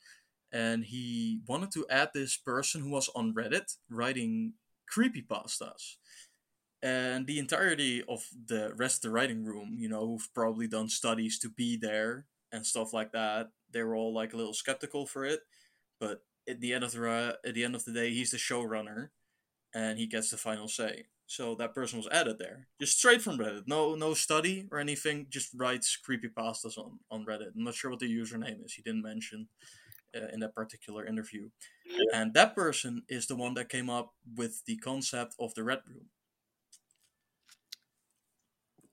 [0.52, 4.55] and he wanted to add this person who was on Reddit writing
[4.94, 5.97] creepypastas.
[6.82, 10.88] And the entirety of the rest of the writing room, you know, who've probably done
[10.88, 15.06] studies to be there and stuff like that, they were all like a little skeptical
[15.06, 15.40] for it.
[16.00, 19.10] But at the end of the at the end of the day, he's the showrunner,
[19.74, 21.06] and he gets the final say.
[21.26, 23.62] So that person was added there, just straight from Reddit.
[23.66, 25.28] No, no study or anything.
[25.30, 27.54] Just writes creepypastas on on Reddit.
[27.56, 28.74] I'm not sure what the username is.
[28.74, 29.48] He didn't mention
[30.14, 31.48] uh, in that particular interview.
[32.12, 35.80] And that person is the one that came up with the concept of the Red
[35.86, 36.06] Room.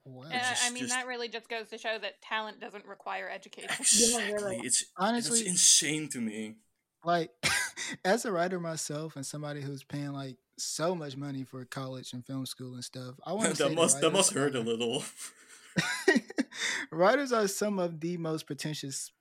[0.10, 0.24] Wow.
[0.28, 3.30] Uh, just- I mean, just- that really just goes to show that talent doesn't require
[3.30, 3.70] education.
[3.80, 4.34] Exactly.
[4.34, 4.58] really.
[4.64, 6.56] It's Honestly, it's insane to me.
[7.04, 7.32] like
[8.06, 12.26] as a writer myself and somebody who's paying like so much money for college and
[12.26, 15.04] film school and stuff, I want to that must that must hurt a little.
[16.92, 19.12] writers are some of the most pretentious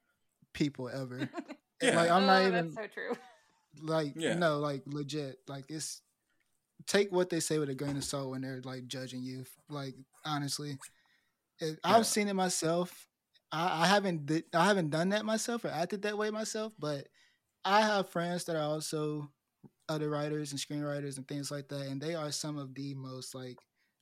[0.53, 1.29] people ever.
[1.81, 1.95] Yeah.
[1.95, 3.17] Like I'm not Oh, even That's so true.
[3.83, 4.35] like Yeah.
[4.35, 5.39] no, like legit.
[5.47, 6.01] Like it's
[6.89, 9.45] take what they say with a grain of salt when they're like judging you.
[9.71, 9.95] Like
[10.25, 10.79] honestly,
[11.61, 11.97] it, Yeah.
[11.97, 13.09] I've seen it myself.
[13.53, 17.09] I, I haven't did, I haven't done that myself or acted that way myself, but
[17.65, 19.31] I have friends that are also
[19.89, 23.35] other writers and screenwriters and things like that, and they are some of the most
[23.35, 23.59] like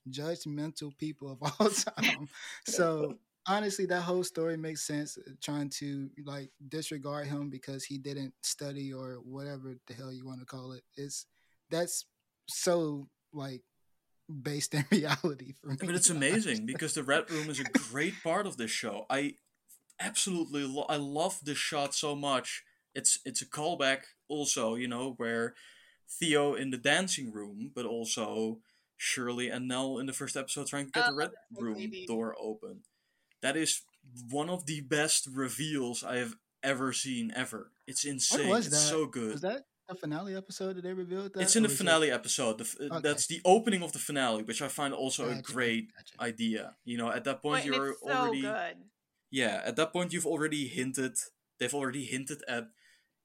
[0.09, 2.29] judgmental people of all time.
[2.65, 3.15] so
[3.47, 5.17] honestly, that whole story makes sense.
[5.17, 10.25] uh, Trying to like disregard him because he didn't study or whatever the hell you
[10.25, 10.83] want to call it.
[10.95, 11.25] It's
[11.69, 12.05] that's
[12.47, 13.61] so like
[14.29, 15.77] based in reality for me.
[15.79, 19.05] But it's amazing because the Red Room is a great part of this show.
[19.09, 19.35] I
[19.99, 22.63] absolutely lo- I love this shot so much.
[22.95, 25.53] It's it's a callback also, you know, where
[26.09, 28.59] Theo in the dancing room, but also
[28.97, 32.05] Shirley and Nell in the first episode trying to get the Oh, Red Room creepy.
[32.07, 32.81] door open.
[33.41, 33.81] That is
[34.29, 37.71] one of the best reveals I have ever seen ever.
[37.85, 38.49] It's insane.
[38.49, 39.33] was it's so good.
[39.33, 41.41] Was that a finale episode that they revealed that?
[41.41, 42.57] It's in the was it- finale episode.
[42.57, 42.99] The, f- Okay.
[43.01, 46.21] That's the opening of the finale, which I find also a great gotcha.
[46.21, 46.75] idea.
[46.85, 48.75] You know, at that point Wait, you're so already good.
[49.31, 49.61] yeah.
[49.65, 51.17] At that point you've already hinted.
[51.59, 52.67] They've already hinted at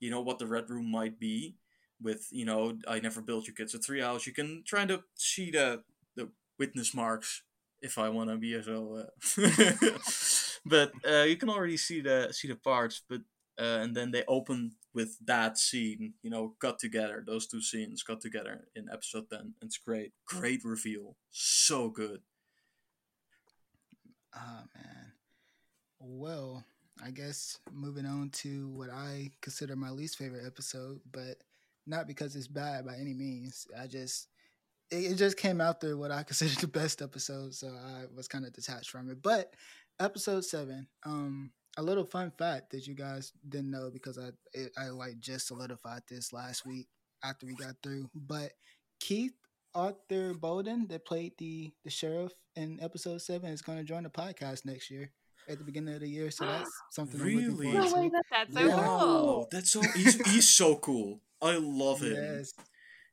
[0.01, 1.57] you know what the red room might be.
[2.01, 4.27] With you know, I never built you kids a three hours.
[4.27, 5.83] You can try to see the
[6.17, 7.43] the witness marks
[7.81, 9.05] if I want to be so.
[9.07, 9.49] Uh,
[10.67, 13.03] but uh, you can already see the see the parts.
[13.09, 13.21] But
[13.59, 16.15] uh, and then they open with that scene.
[16.23, 17.23] You know, cut together.
[17.27, 19.55] Those two scenes cut together in episode ten.
[19.63, 20.13] It's great.
[20.27, 21.17] Great reveal.
[21.31, 22.21] So good.
[24.35, 25.13] Oh man.
[26.01, 26.65] Well,
[27.05, 31.37] I guess moving on to what I consider my least favorite episode, but
[31.87, 33.67] not because it's bad by any means.
[33.79, 34.29] I just
[34.91, 38.53] it, just came after what I consider the best episode, so I was kind of
[38.53, 39.23] detached from it.
[39.23, 39.55] But
[40.01, 44.73] episode seven, um, a little fun fact that you guys didn't know because I it,
[44.77, 46.87] I like just solidified this last week
[47.25, 48.11] after we got through.
[48.15, 48.53] But
[49.01, 49.33] Keith
[49.75, 54.11] Arthur Bowden that played the the sheriff in episode seven is going to join the
[54.11, 55.11] podcast next year
[55.49, 56.31] at the beginning of the year.
[56.31, 57.73] So that's something I'm looking Really?
[57.73, 58.77] forward No way, that- That's so Yeah.
[58.77, 59.39] cool.
[59.39, 61.21] Wow, that's so he's he's so cool.
[61.41, 62.13] I love him.
[62.15, 62.53] Yes,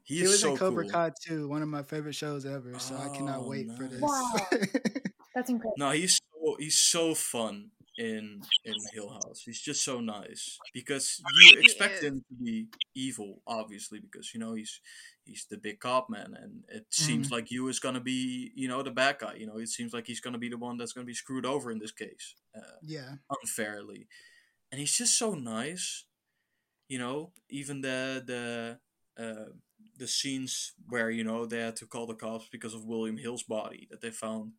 [0.04, 0.92] He he is was so in Cobra cool.
[0.92, 2.78] Kai too, one of my favorite shows ever.
[2.78, 4.02] So I cannot Oh, wait for this.
[4.02, 4.34] Wow.
[5.34, 5.76] That's incredible.
[5.78, 9.44] No, he's so he's so fun in in Hill House.
[9.46, 14.54] He's just so nice because you expect him to be evil, obviously, because you know
[14.54, 14.80] he's
[15.26, 18.82] he's the big cop man, and it seems like you is gonna be you know
[18.82, 19.36] the bad guy.
[19.36, 21.72] You know, it seems like he's gonna be the one that's gonna be screwed over
[21.72, 24.08] in this case, uh, yeah, unfairly,
[24.72, 26.06] and he's just so nice.
[26.88, 28.80] You know, even the the.
[29.22, 29.52] Uh,
[29.98, 33.44] the scenes where you know they had to call the cops because of William Hill's
[33.44, 34.54] body that they found,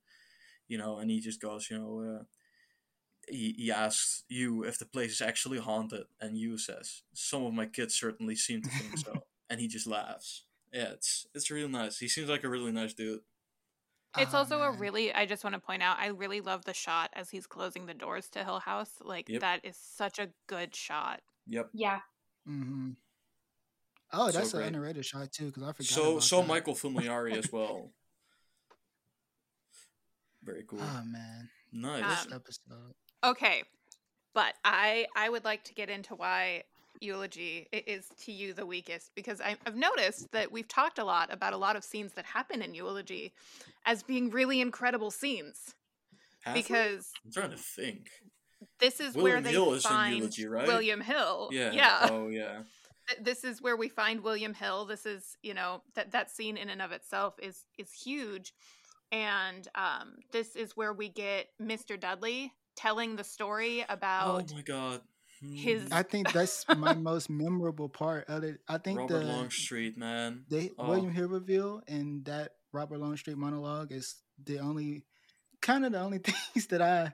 [0.69, 2.25] you know, and he just goes, you know, uh,
[3.31, 7.53] he he asks you if the place is actually haunted, and you says some of
[7.55, 10.45] my kids certainly seem to think so, and he just laughs.
[10.73, 11.99] Yeah, it's it's real nice.
[11.99, 13.21] He seems like a really nice dude.
[14.19, 16.75] It's Ah, also a really, I just want to point out, I really love the
[16.75, 18.91] shot as he's closing the doors to Hill House.
[19.01, 19.41] Like, Yep.
[19.43, 21.21] that is such a good shot.
[21.47, 21.71] Yep.
[21.73, 22.01] Yeah.
[22.49, 22.91] Mm-hmm.
[24.13, 24.67] Oh, So that's an great.
[24.67, 25.87] underrated shot too, because I forgot.
[25.87, 26.49] So about so that.
[26.49, 27.93] Michael Fimognari as well.
[30.43, 30.81] Very cool.
[30.83, 32.27] Oh man, nice.
[32.27, 32.95] Um, episode.
[33.25, 33.63] Okay,
[34.35, 36.65] but I I would like to get into why
[37.01, 41.33] eulogy is to you the weakest because I, I've noticed that we've talked a lot
[41.33, 43.33] about a lot of scenes that happen in eulogy
[43.87, 45.75] as being really incredible scenes
[46.43, 46.63] Have we?
[46.63, 48.11] because I'm trying to think.
[48.81, 50.67] this is William where they Hill find eulogy, right?
[50.67, 51.49] William Hill.
[51.53, 51.73] Yeah.
[51.73, 52.09] yeah.
[52.11, 52.61] Oh yeah.
[53.21, 54.85] this is where we find William Hill.
[54.85, 58.53] This is, you know, that that scene in and of itself is is huge,
[59.11, 61.99] and um, this is where we get Mr.
[61.99, 65.01] Dudley telling the story about oh my god.
[65.41, 65.93] his- Hmm.
[65.95, 68.61] I think that's my most memorable part of it.
[68.69, 70.45] I think Robert the Longstreet, man.
[70.49, 70.89] they Oh.
[70.89, 75.05] William Hill reveal and that Robert Longstreet monologue is the only
[75.63, 77.13] kind of the only things that I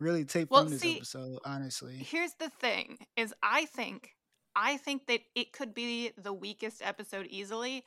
[0.00, 1.38] really take Well, from this see, episode.
[1.44, 4.10] Honestly, Here's the thing: is I think
[4.54, 7.84] I think that it could be the weakest episode easily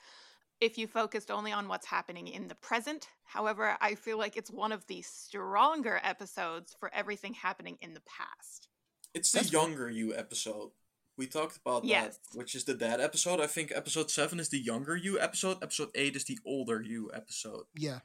[0.62, 3.08] if you focused only on what's happening in the present.
[3.24, 8.02] However, I feel like it's one of the stronger episodes for everything happening in the
[8.02, 8.68] past.
[9.14, 9.62] It's the That's fair.
[9.62, 10.72] younger Hugh episode.
[11.18, 12.18] We talked about Yes.
[12.32, 13.40] that, which is the dad episode.
[13.40, 15.58] I think episode seven is the younger Hugh episode.
[15.64, 17.66] Episode eight is the older Hugh episode.
[17.76, 18.00] yeah,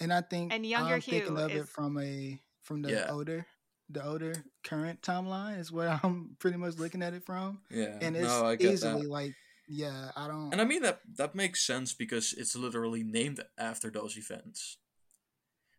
[0.00, 2.90] and I think And younger I'm thinking Hugh of it is- from a from the
[2.92, 3.10] Yeah.
[3.10, 3.46] older
[3.90, 8.14] the older current timeline is what I'm pretty much looking at it from, Yeah, and
[8.16, 9.08] it's no, easily that.
[9.08, 9.34] like
[9.68, 10.52] yeah, I don't.
[10.52, 14.78] And I mean that that makes sense because it's literally named after those events.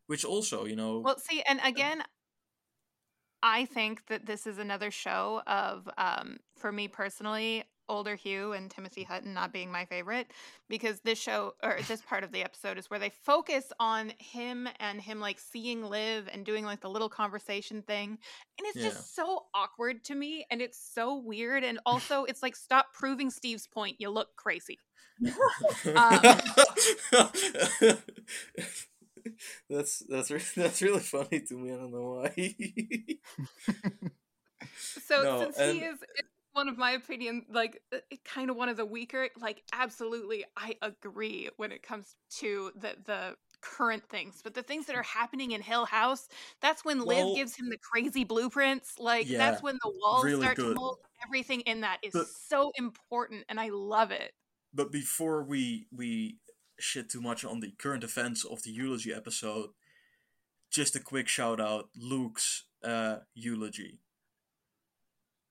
[0.08, 2.04] Which also, you know, Well, see, and again,
[3.44, 8.72] I think that this is another show of, um, for me personally, older Hugh and
[8.72, 10.28] Timothy Hutton not being my favorite
[10.70, 14.70] because this show or this part of the episode is where they focus on him
[14.80, 18.18] and him like seeing Liv and doing like the little conversation thing.
[18.58, 18.90] And it's Yeah.
[18.90, 21.64] just so awkward to me and it's so weird.
[21.64, 23.98] And also, it's like, stop proving Steve's point.
[24.00, 24.80] You look crazy.
[25.96, 26.22] um,
[29.70, 31.74] that's that's re- that's really funny to me.
[31.74, 32.56] I don't know why.
[35.02, 35.98] So No, since and- he is
[36.60, 37.82] one of my opinion, like
[38.26, 42.96] kind of one of the weaker, like absolutely, I agree when it comes to the
[43.06, 46.28] the current things, but the things that are happening in Hill House,
[46.62, 49.00] that's when Well- Liv gives him the crazy blueprints.
[49.00, 50.76] Like Yeah, that's when the walls really start good.
[50.76, 50.98] to mold.
[51.26, 54.34] Everything in that is But- so important, and I love it.
[54.74, 56.38] but before we we
[56.78, 59.70] shit too much on the current events of the eulogy episode,
[60.70, 64.00] just a quick shout out Luke's uh, eulogy.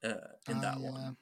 [0.04, 0.14] Uh,
[0.48, 0.90] in Oh, that yeah.
[0.90, 1.16] one,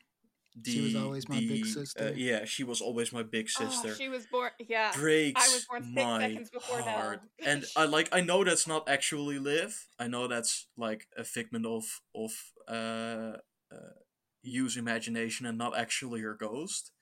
[0.65, 2.13] She was always my big uh, sister.
[2.17, 3.89] yeah, she was always my big sister.
[3.91, 4.51] Oh, she was born.
[4.59, 6.97] Yeah, breaks I was born six my seconds before Nell.
[6.97, 7.21] heart.
[7.47, 9.87] And I like I know that's not actually Liv.
[9.99, 11.85] I know that's like a figment of
[12.15, 12.33] of
[12.69, 13.39] uh,
[13.73, 13.95] uh
[14.43, 16.93] Hugh's imagination and not actually her ghost.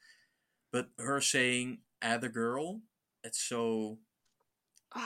[0.73, 2.83] But her saying "other girl,"
[3.23, 3.99] it's so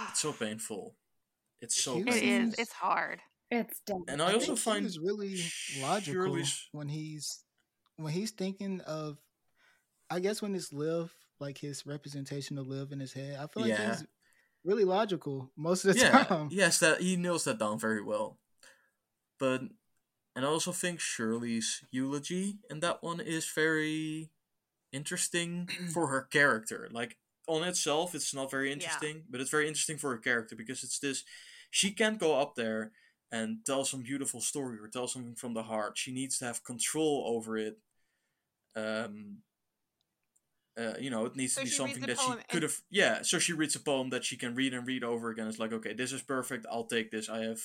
[0.09, 0.97] it's so painful.
[1.61, 2.49] It's so Hugh It painful.
[2.49, 2.55] is.
[2.59, 3.21] It's hard.
[3.51, 4.05] It's dumb.
[4.09, 5.41] And I I also think find he was really
[5.81, 7.45] logical Shirley's- when he's
[7.97, 9.19] when he's thinking of.
[10.11, 13.63] I guess when it's Liv, like his representation of Liv in his head, I feel
[13.65, 13.91] like Yeah.
[13.97, 14.07] he's
[14.65, 16.49] really logical most of the yeah, time.
[16.51, 18.39] yes, that he nails that down very well.
[19.39, 19.63] But
[20.35, 24.31] and I also think Shirley's eulogy in that one is very
[24.93, 26.89] interesting for her character.
[26.91, 27.17] Like
[27.47, 30.99] on itself, it's not very interesting, but it's very interesting for a character because it's
[30.99, 31.25] this.
[31.71, 32.93] She can't go up there
[33.31, 35.99] and tell some beautiful story or tell something from the heart.
[35.99, 37.79] She needs to have control over it.
[38.75, 39.39] Um,
[40.79, 42.81] uh, you know, it needs So to be something that she could and- have.
[42.89, 45.49] Yeah, so she reads a poem that she can read and read over again.
[45.49, 46.67] It's like, okay, this is perfect.
[46.71, 47.29] I'll take this.
[47.29, 47.61] I have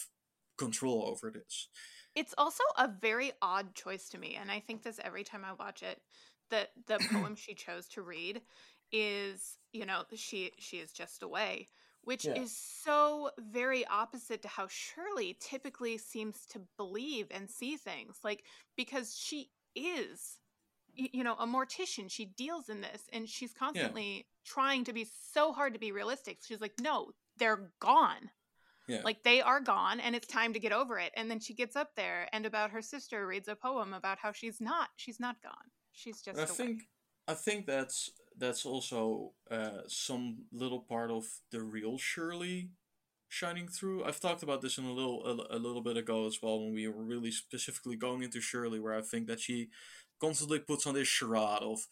[0.58, 1.68] control over this.
[2.16, 5.54] It's also a very odd choice to me, and I think this every time I
[5.54, 6.02] watch it.
[6.50, 8.42] That the poem she chose to read
[8.92, 11.68] is, you know, she she is just away,
[12.04, 12.36] which Yeah.
[12.36, 18.20] is so very opposite to how Shirley typically seems to believe and see things.
[18.24, 18.44] Like
[18.76, 20.38] because she is
[20.96, 25.52] you know a mortician she deals in this and she's constantly trying to be so
[25.52, 28.30] hard to be realistic she's like no they're gone
[28.88, 29.02] Yeah.
[29.04, 31.76] like they are gone and it's time to get over it and then she gets
[31.76, 35.42] up there and about her sister reads a poem about how she's not she's not
[35.42, 36.56] gone she's just And I away.
[36.56, 36.82] think
[37.28, 42.70] I think that's that's also uh, some little part of the real Shirley
[43.30, 44.04] shining through.
[44.04, 46.74] I've talked about this in a little a, a little bit ago as well when
[46.74, 49.70] we were really specifically going into Shirley, where I think that she
[50.20, 51.88] constantly puts on this charade of,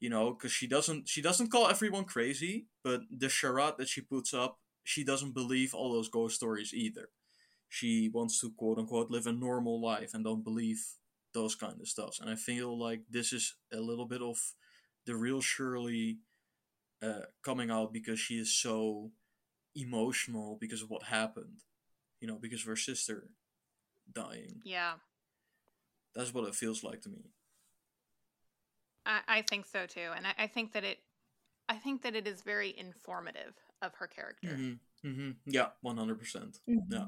[0.00, 4.00] you know, because she doesn't she doesn't call everyone crazy, but the charade that she
[4.00, 7.08] puts up, she doesn't believe all those ghost stories either.
[7.68, 10.84] She wants to quote unquote live a normal life and don't believe
[11.32, 12.18] those kind of stuff.
[12.20, 14.38] And I feel like this is a little bit of
[15.10, 16.18] the real Shirley
[17.02, 19.10] uh, coming out because she is so
[19.74, 21.62] emotional because of what happened.
[22.20, 23.30] You know, because of her sister
[24.12, 24.60] dying.
[24.64, 24.94] yeah
[26.14, 27.30] That's what it feels like to me.
[29.06, 30.98] I, I think so too and I, I think that it
[31.68, 35.08] i think that it is very informative of her character Mm-hmm.
[35.08, 35.30] Mm-hmm.
[35.46, 36.58] Yeah, one hundred percent.
[36.68, 36.92] Mm-hmm.
[36.92, 37.06] Yeah.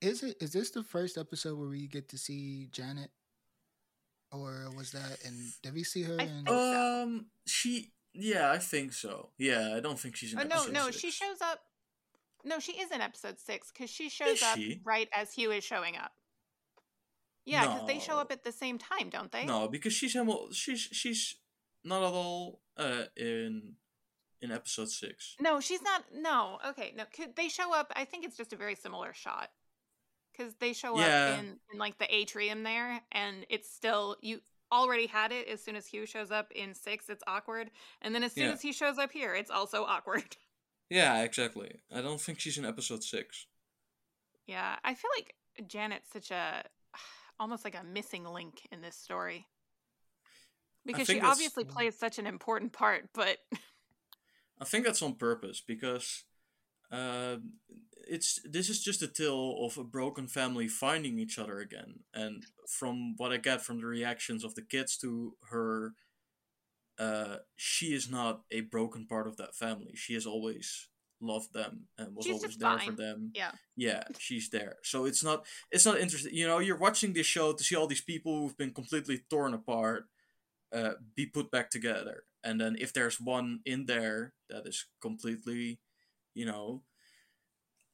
[0.00, 3.10] Is it is this the first episode where we get to see Janet,
[4.32, 5.18] or was that?
[5.24, 6.14] And did we see her?
[6.14, 7.02] In, think so.
[7.02, 7.92] Um, she.
[8.14, 9.30] Yeah, I think so.
[9.38, 10.38] Yeah, I don't think she's in.
[10.40, 10.98] Oh, no no six.
[10.98, 11.60] she shows up
[12.44, 14.80] no she is in episode six because she shows Is up she?
[14.84, 16.10] right as hugh is showing up
[17.44, 20.52] yeah because they show up at the same time don't they No, because she's helemaal,
[20.52, 21.36] she's she's
[21.84, 23.74] not at all uh in
[24.40, 25.36] in episode six.
[25.40, 26.02] No, she's not.
[26.12, 27.04] No, okay, no.
[27.04, 27.92] 'cause They show up.
[27.94, 29.50] I think it's just a very similar shot
[30.36, 31.34] because they show Yeah.
[31.34, 34.40] up in, in like the atrium there, and it's still you
[34.72, 35.48] already had it.
[35.48, 38.52] As soon as Hugh shows up in six, it's awkward, and then as soon Yeah.
[38.52, 40.36] as he shows up here, it's also awkward.
[40.90, 41.80] Yeah, exactly.
[41.90, 43.46] I don't think she's in episode six.
[44.46, 45.34] yeah, I feel like
[45.66, 46.64] Janet's such a
[47.40, 49.46] almost like a missing link in this story
[50.84, 53.38] because she obviously plays such an important part, but
[54.60, 56.24] I think that's on purpose because
[56.92, 57.36] uh,
[58.06, 62.44] it's this is just a tale of a broken family finding each other again, and
[62.68, 65.94] from what I get from the reactions of the kids to her,
[66.98, 69.92] uh, she is not a broken part of that family.
[69.94, 70.88] She has always
[71.20, 72.86] loved them and was She's always there fine.
[72.90, 73.30] for them.
[73.32, 77.26] yeah, yeah she's there so it's not it's not interesting you know you're watching this
[77.26, 80.06] show to see all these people who've been completely torn apart
[80.72, 85.78] uh, be put back together and then if there's one in there that is completely
[86.34, 86.82] you know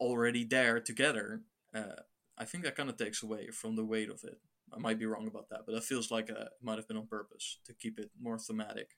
[0.00, 1.42] already there together
[1.74, 2.02] uh,
[2.36, 4.38] i think that kind of takes away from the weight of it
[4.74, 6.96] i might be wrong about that but it feels like uh, it might have been
[6.96, 8.90] on purpose to keep it more thematic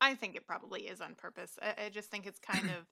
[0.00, 1.58] I think it probably is on purpose.
[1.60, 2.86] I, I just think it's kind of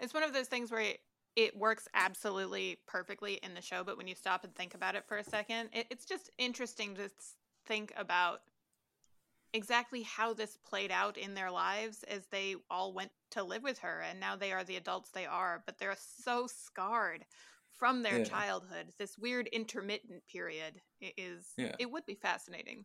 [0.00, 1.00] it's one of those things where it,
[1.36, 5.04] it works absolutely perfectly in the show, but when you stop and think about it
[5.06, 7.10] for a second, it, it's just interesting to
[7.66, 8.40] think about
[9.52, 13.78] exactly how this played out in their lives as they all went to live with
[13.78, 17.24] her and now they are the adults they are, but they're so scarred
[17.74, 18.24] from their Yeah.
[18.24, 18.92] childhood.
[18.98, 20.80] This weird intermittent period
[21.16, 21.76] is Yeah.
[21.78, 22.84] it would be fascinating.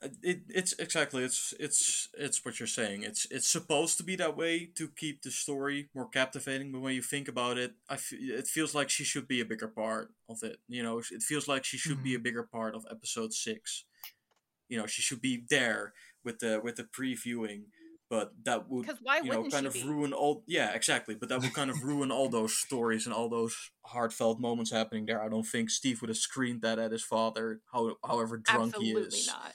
[0.00, 4.14] Uh, it, it's exactly it's it's it's what you're saying it's it's supposed to be
[4.14, 7.94] that way to keep the story more captivating but when you think about it I
[7.94, 11.22] f- it feels like she should be a bigger part of it you know it
[11.22, 13.86] feels like she should be a bigger part of episode 6
[14.68, 15.92] you know she should be there
[16.24, 17.62] with the with the previewing
[18.10, 19.82] but that would Because why you know kind of be?
[19.84, 23.28] ruin all yeah exactly but that would kind of ruin all those stories and all
[23.28, 27.04] those heartfelt moments happening there i don't think steve would have screamed that at his
[27.04, 29.52] father how, however drunk Absolutely he is not.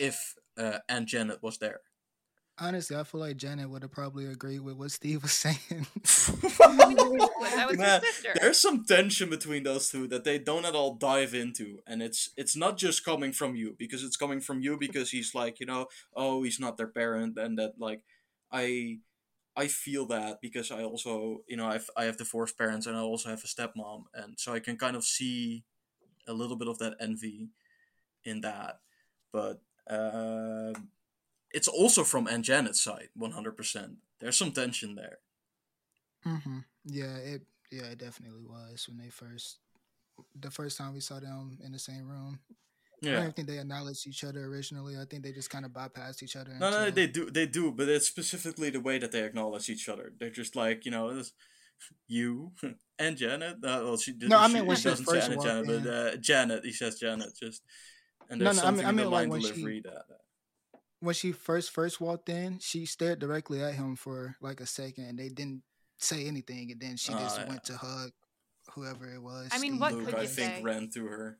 [0.00, 1.80] if uh, Aunt Janet was there.
[2.58, 5.86] Honestly, I feel like Janet would have probably agreed with what Steve was saying.
[7.66, 8.00] was Man.
[8.40, 12.30] There's some tension between those two that they don't at all dive into, and it's
[12.36, 15.66] it's not just coming from Hugh because it's coming from Hugh because he's like you
[15.66, 18.02] know oh he's not their parent and that like
[18.50, 18.98] I
[19.56, 23.00] I feel that because I also you know I've I have divorced parents and I
[23.00, 25.64] also have a stepmom and so I can kind of see
[26.26, 27.48] a little bit of that envy
[28.24, 28.80] in that,
[29.32, 30.90] but um
[31.52, 33.96] it's also from Aunt Janet's side, one hundred percent.
[34.20, 35.18] There's some tension there.
[36.26, 36.58] Mm-hmm.
[36.86, 39.58] Yeah, it yeah it definitely was when they first
[40.40, 42.38] the first time we saw them in the same room.
[43.00, 43.18] Yeah.
[43.18, 44.96] I don't think they acknowledged each other originally.
[44.96, 46.52] I think they just kind of bypassed each other.
[46.60, 49.88] No, no, they do, they do, but it's specifically the way that they acknowledge each
[49.88, 50.12] other.
[50.20, 51.32] They're just like, Hugh know, it's
[52.06, 52.52] you
[53.00, 53.56] and Janet.
[53.56, 56.16] Uh, well, she, No, I mean when she doesn't say first Aunt Janet, but uh,
[56.18, 56.64] Janet.
[56.64, 57.30] He says Janet.
[57.42, 57.62] Just
[58.30, 59.48] and No, there's no, I mean- something I in the mean, like, line when she-
[59.48, 60.04] delivery that.
[61.02, 65.04] When she first first walked in, she stared directly at him for like a second,
[65.06, 65.62] and they didn't
[65.98, 67.48] say anything, and then she Ah, just yeah.
[67.48, 68.12] went to hug
[68.74, 69.48] whoever it was.
[69.52, 70.62] I mean, Steve what Luke, could I you think, say?
[70.62, 71.38] ran through her.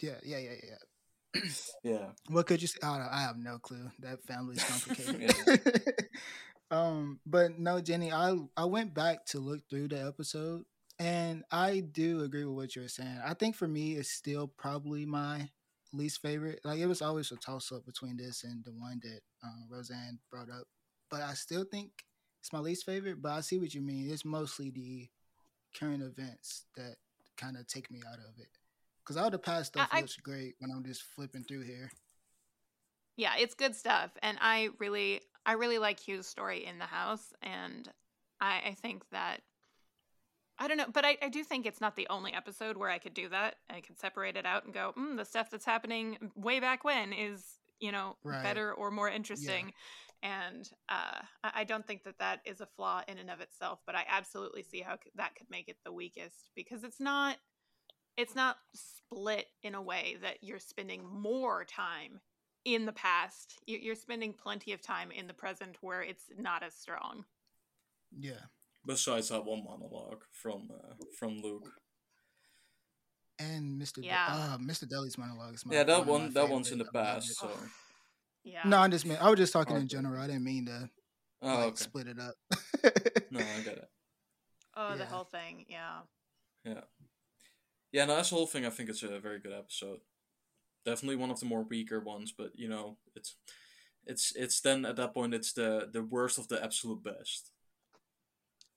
[0.00, 0.54] Yeah, yeah, yeah,
[1.34, 1.40] yeah.
[1.82, 2.06] Yeah.
[2.30, 2.78] What could you say?
[2.82, 3.90] I, don't, I have no clue.
[4.00, 5.34] That family's complicated.
[6.70, 10.62] um, but no, Ginny, I I went back to look through the episode,
[11.00, 13.20] and I do agree with what you're saying.
[13.24, 15.50] I think for me, it's still probably my
[15.92, 16.60] least favorite.
[16.64, 20.18] Like it was always a toss up between this and the one that um, Rozhan
[20.30, 20.66] brought up,
[21.10, 21.90] but I still think
[22.40, 23.20] it's my least favorite.
[23.22, 24.10] But I see what you mean.
[24.10, 25.08] It's mostly the
[25.78, 26.96] current events that
[27.36, 28.48] kind of take me out of it.
[29.04, 31.90] Cause all the past stuff I- I- looks great when I'm just flipping through here.
[33.16, 37.32] yeah it's good stuff and i really i really like hugh's story in the house
[37.42, 37.88] and
[38.40, 39.40] i i think that
[40.58, 42.98] i don't know but I, I do think it's not the only episode where i
[42.98, 46.16] could do that i could separate it out and go mm, the stuff that's happening
[46.34, 48.42] way back when is you know Right.
[48.42, 49.72] better or more interesting
[50.22, 53.80] and uh, I I don't think that that is a flaw in and of itself,
[53.86, 57.36] but I absolutely see how c- that could make it the weakest because it's not
[58.16, 62.20] it's not split in a way that you're spending more time
[62.64, 63.60] in the past.
[63.66, 67.24] You're spending plenty of time in the present where it's not as strong.
[68.18, 68.46] Yeah.
[68.86, 71.68] Besides that one monologue from uh, from Luke.
[73.38, 73.98] And Mr.
[74.02, 74.26] Yeah.
[74.26, 74.88] De- uh, Mr.
[74.88, 77.04] Dudley's monologue is my Yeah, that one, one that one's in the favorite.
[77.04, 77.36] Past.
[77.36, 77.50] So.
[78.44, 78.62] Yeah.
[78.64, 80.20] No, I just meant I was just talking in general.
[80.20, 80.88] I didn't mean to
[81.42, 81.76] Oh, like okay.
[81.76, 82.34] split it up.
[83.30, 83.88] No, I get it.
[84.76, 85.66] oh, the whole thing.
[85.68, 85.98] Yeah.
[86.64, 86.80] Yeah.
[87.92, 88.66] Yeah, no, that's the whole thing.
[88.66, 89.98] I think it's a very good episode.
[90.84, 93.36] Definitely one of the more weaker ones, but you know, it's
[94.04, 97.50] it's it's then at that point it's the the worst of the absolute best.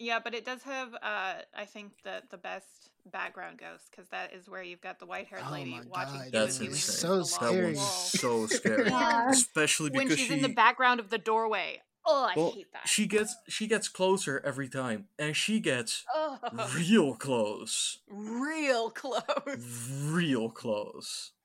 [0.01, 4.33] Yeah, but it does have, uh, I think, the the best background ghost because that
[4.33, 6.69] is where you've got the white haired Oh lady my watching God, you That's and
[6.69, 7.09] viewing insane.
[7.09, 7.65] through So the That long scary.
[7.75, 9.29] one's so scary, Yeah.
[9.29, 11.81] especially when because she's she in the background of the doorway.
[12.05, 12.87] Oh, I well, hate that.
[12.87, 16.39] she gets she gets closer every time, and she gets oh,
[16.75, 19.21] real close, real close.
[20.09, 21.31] real close.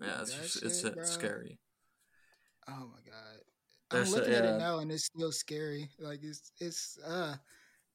[0.00, 1.58] Yeah, it's just, it's shit, uh, scary.
[2.68, 3.33] oh my god.
[3.94, 5.90] There's I'm a- looking at it now and it's still scary.
[5.98, 7.36] Like it's it's uh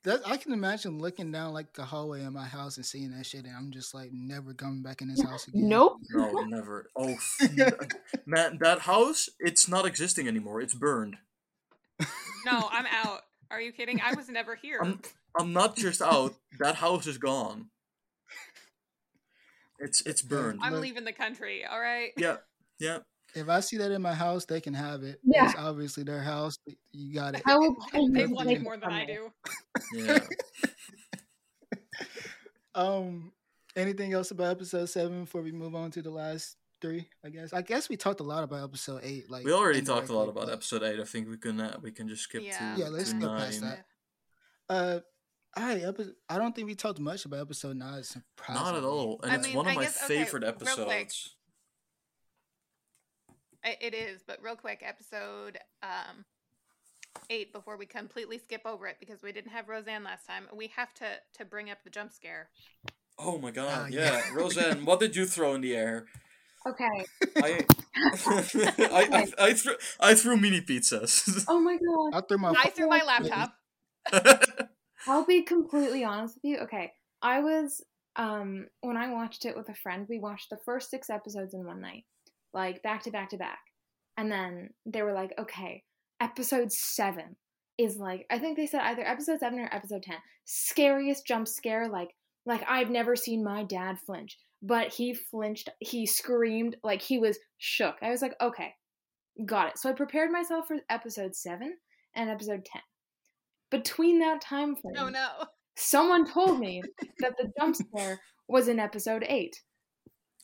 [0.04, 3.26] that I can imagine looking down like the hallway in my house and seeing that
[3.26, 5.68] shit and I'm just like never coming back in this house again.
[5.68, 5.98] Nope.
[6.12, 6.88] No, never.
[6.96, 7.16] Oh,
[8.26, 10.62] man, that house it's not existing anymore.
[10.62, 11.18] It's burned.
[12.46, 13.22] No, I'm out.
[13.52, 14.00] Are you kidding?
[14.02, 14.80] I was never here.
[14.82, 15.02] I'm
[15.38, 16.34] I'm not just out.
[16.60, 17.70] That house is gone.
[19.80, 20.60] It's it's burned.
[20.62, 21.66] I'm leaving the country.
[21.66, 22.12] All right.
[22.18, 22.38] Yeah,
[22.80, 23.00] yeah.
[23.36, 25.20] If I see that in my house, they can have it.
[25.24, 25.46] Yeah.
[25.46, 26.58] It's obviously their house.
[26.92, 27.44] You got it.
[27.46, 27.76] I will
[28.12, 29.32] They want it more than I do.
[29.94, 30.20] Yeah.
[32.76, 33.32] Um
[33.76, 37.54] anything else about episode seven before we move on to the last three, I guess.
[37.54, 39.30] I guess we talked a lot about episode eight.
[39.30, 41.00] Like We already talked a lot about but- episode eight.
[41.00, 42.76] I think we can uh, we can just skip Yeah.
[42.76, 43.86] to Yeah, let's to skip past that.
[44.70, 45.00] Uh,
[45.58, 45.84] all right.
[45.84, 48.04] Epi- I don't think we talked much about episode nine.
[48.50, 50.54] Not at all, and I it's mean, one of I my guess- okay, favorite real
[50.54, 50.68] quick.
[50.70, 51.36] episodes.
[53.64, 56.26] I- It is, but real quick, episode um
[57.30, 60.48] eight before we completely skip over it because we didn't have Rozhan last time.
[60.54, 61.06] We have to
[61.38, 62.50] to bring up the jump scare.
[63.18, 64.14] Oh my god, Oh, yeah.
[64.14, 64.22] yeah.
[64.34, 66.06] Rozhan, what did you throw in the air?
[66.68, 67.06] Okay.
[67.38, 67.66] I
[67.96, 71.46] I, I, I threw I threw mini pizzas.
[71.48, 72.18] Oh my god.
[72.18, 72.54] I threw my.
[72.58, 73.54] I threw my laptop.
[75.08, 76.58] I'll be completely honest with you.
[76.60, 76.92] Okay.
[77.22, 77.82] I was
[78.16, 81.66] um when I watched it with a friend, we watched the first 6 episodes in
[81.66, 82.06] one night.
[82.54, 83.60] Like back to back to back.
[84.18, 85.84] And then they were like, "Okay,
[86.20, 87.36] episode 7
[87.78, 90.18] is like I think they said either episode 7 or episode 10.
[90.46, 92.10] Scariest jump scare like
[92.46, 97.40] like I've never seen my dad flinch." But he flinched, he screamed like he was
[97.58, 97.96] shook.
[98.02, 98.74] I was like, "Okay,
[99.46, 101.78] got it." So I prepared myself for episode 7
[102.16, 102.82] and episode 10
[103.72, 105.28] between that time frame, Oh no.
[105.78, 106.82] someone told me
[107.20, 109.56] that the jump scare was in episode eight.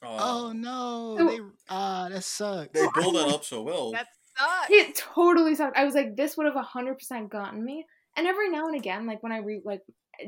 [0.07, 1.15] Oh no!
[1.17, 2.71] So- They ah that sucks.
[2.73, 3.91] They build that up so well.
[3.91, 4.07] That
[4.37, 4.69] sucks.
[4.69, 5.77] It totally sucked.
[5.77, 7.85] I was like, this would have hundred percent gotten me.
[8.17, 9.81] And every now and again, like when I re like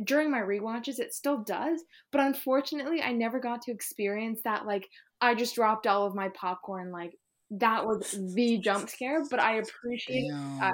[0.03, 1.81] during my rewatches, it still does.
[2.11, 4.65] But unfortunately, I never got to experience that.
[4.65, 4.87] Like
[5.21, 7.13] I just dropped all of my popcorn like
[7.51, 9.23] that was the jump scare.
[9.29, 10.29] But I appreciate
[10.61, 10.71] uh,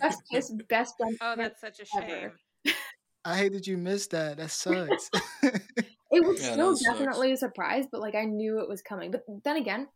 [0.00, 1.18] best kiss, best jump.
[1.20, 2.32] Oh, that's such a ever.
[2.64, 2.74] shame.
[3.24, 4.38] I hate that you missed that.
[4.38, 5.10] That sucks.
[6.16, 6.98] It was Yeah, still that sucks.
[6.98, 9.10] definitely a surprise, but like I knew it was coming.
[9.10, 9.88] But then again,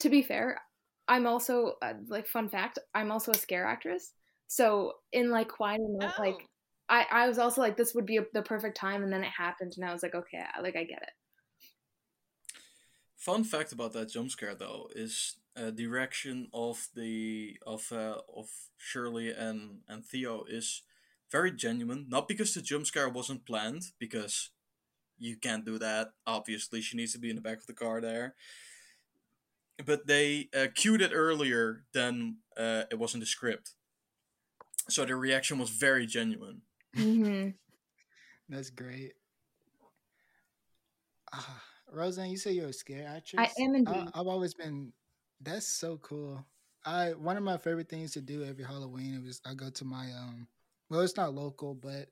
[0.00, 0.60] to be fair,
[1.08, 2.78] I'm also uh, like fun fact.
[2.94, 4.12] I'm also a scare actress.
[4.48, 6.12] So in like quiet Oh.
[6.18, 6.38] like
[6.88, 9.30] I I was also like this would be a, the perfect time, and then it
[9.36, 11.10] happened, and I was like okay, I- like I get it.
[13.16, 18.48] Fun fact about that jump scare though is uh, direction of the of uh, of
[18.76, 20.82] Shirley and and Theo is
[21.30, 22.06] very genuine.
[22.08, 24.50] Not because the jump scare wasn't planned, because
[25.18, 26.10] you can't do that.
[26.26, 28.34] Obviously, she needs to be in the back of the car there.
[29.84, 33.72] But they uh, cued it earlier than uh, it was in the script,
[34.88, 36.62] so the reaction was very genuine.
[36.94, 37.48] hmm
[38.48, 39.12] That's great.
[41.32, 41.62] Ah,
[41.94, 43.54] Rozhan, you say you're a scare actress.
[43.58, 44.08] I am indeed.
[44.14, 44.92] I, have always been.
[45.40, 46.44] That's so cool.
[46.84, 50.06] I one of my favorite things to do every Halloween is I go to my
[50.12, 50.46] um.
[50.88, 52.08] Well, it's not local, but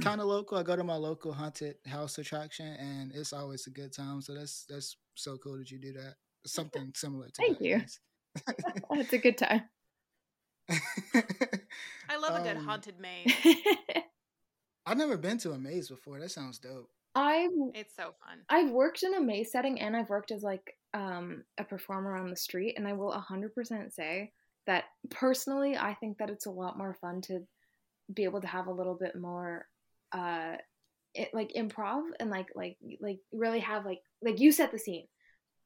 [0.00, 0.58] kind of local.
[0.58, 4.20] I go to my local haunted house attraction, and it's always a good time.
[4.22, 6.16] So that's that's so cool that you do that.
[6.46, 7.84] Something similar to Thank that, you.
[8.58, 9.68] I It's a good time.
[12.08, 13.44] I love a good Um, haunted maze.
[14.86, 16.18] I've never been to a maze before.
[16.20, 16.90] That sounds dope.
[17.14, 18.44] I've It's so fun.
[18.48, 22.30] I've worked in a maze setting and I've worked as like um a performer on
[22.30, 24.32] the street and I will 100% say
[24.66, 27.46] that personally I think that it's a lot more fun to
[28.12, 29.66] be able to have a little bit more
[30.12, 30.56] uh
[31.14, 35.06] it, like improv and like like like really have like like you set the scene.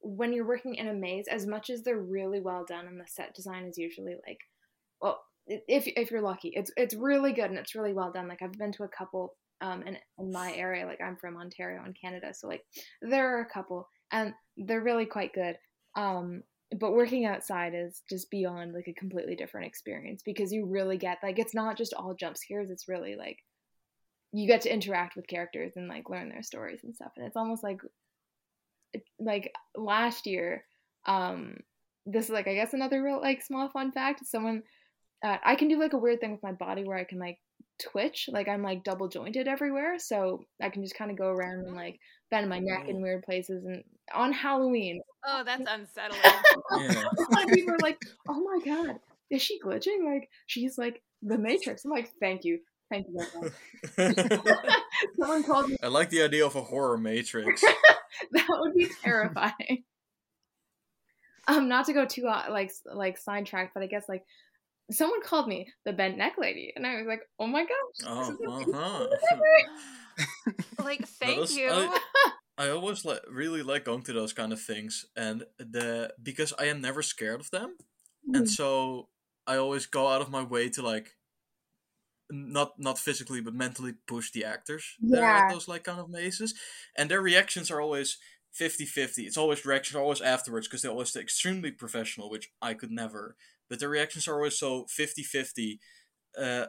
[0.01, 3.07] When you're working in a maze as much as they're really well done and the
[3.07, 4.39] set design is usually like
[5.01, 8.29] well if if you're lucky it's it's really good and it's really well done.
[8.29, 11.83] Like I've been to a couple um in, in my area like I'm from Ontario
[11.85, 12.63] in Canada so like
[13.03, 15.57] there are a couple and they're really quite good.
[15.97, 16.43] Um
[16.77, 21.19] but working outside is just beyond like a completely different experience because you really get
[21.23, 23.39] like it's not just all jump scares it's really like
[24.33, 27.37] you get to interact with characters and like learn their stories and stuff and it's
[27.37, 27.81] almost like
[29.19, 30.65] like last year
[31.07, 31.57] um
[32.05, 34.63] this is like i guess another real like small fun fact someone
[35.25, 37.39] uh, i can do like a weird thing with my body where i can like
[37.79, 41.67] twitch like i'm like double jointed everywhere so i can just kind of go around
[41.67, 41.99] and like
[42.31, 43.83] bend my neck in weird places and
[44.15, 46.21] on halloween Oh, that's unsettling.
[46.23, 47.05] Yeah.
[47.05, 48.97] a lot people are like, "Oh my god,
[49.31, 50.05] is she glitching?
[50.05, 53.25] Like she's like the Matrix." I'm like, "Thank you, thank you."
[53.97, 54.15] very.
[55.21, 55.77] Someone called me.
[55.83, 57.63] I like the idea of a horror matrix.
[58.33, 59.85] That would be terrifying.
[61.47, 64.25] Um, not to go too uh, like like sidetracked, but I guess like
[64.91, 68.67] someone called me the bent neck lady, and I was like, "Oh my gosh!" Oh,
[68.73, 69.07] uh-huh.
[70.85, 71.69] like, thank that's- you.
[71.71, 71.99] I-
[72.59, 76.67] I always like really like going to those kind of things, and the because I
[76.67, 77.77] am never scared of them,
[78.35, 79.09] and so
[79.47, 81.17] I always go out of my way to like
[82.31, 86.11] not not physically but mentally push the actors that are at those like kind of
[86.11, 86.55] mazes,
[86.97, 88.19] and their reactions are always
[88.59, 89.27] 50-50.
[89.27, 93.37] It's always reactions always afterwards because they're always extremely professional, which I could never.
[93.71, 95.79] But their reactions are always so 50-50.
[96.37, 96.67] Uh,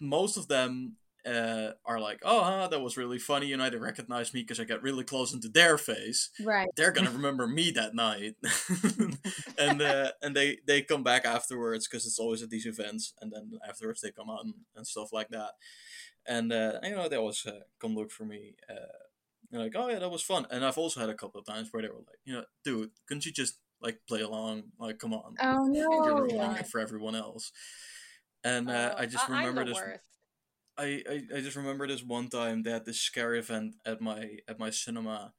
[0.00, 0.96] most of them
[1.26, 4.64] uh, are like, "Oh, huh, that was really funny," and they recognize me because I
[4.64, 6.30] get really close into their face.
[6.44, 6.68] right.
[6.76, 8.34] They're gonna remember me that night,
[9.58, 13.32] and uh, and they they come back afterwards because it's always at these events, and
[13.32, 15.52] then afterwards they come on and stuff like that,
[16.26, 18.54] and uh, you know they always uh, come look for me.
[18.68, 18.74] Uh,
[19.50, 21.68] they're like, "Oh yeah, that was fun," and I've also had a couple of times
[21.70, 24.64] where they were like, "You know, dude, couldn't you just like play along?
[24.78, 27.52] Like, come on, Oh no, you're ruining it for everyone else."
[28.42, 29.76] And uh, Oh, I just I- remember the this.
[29.76, 30.00] worst.
[30.76, 34.38] I, I, I just remember this one time they had this scary event at my
[34.48, 35.32] at my cinema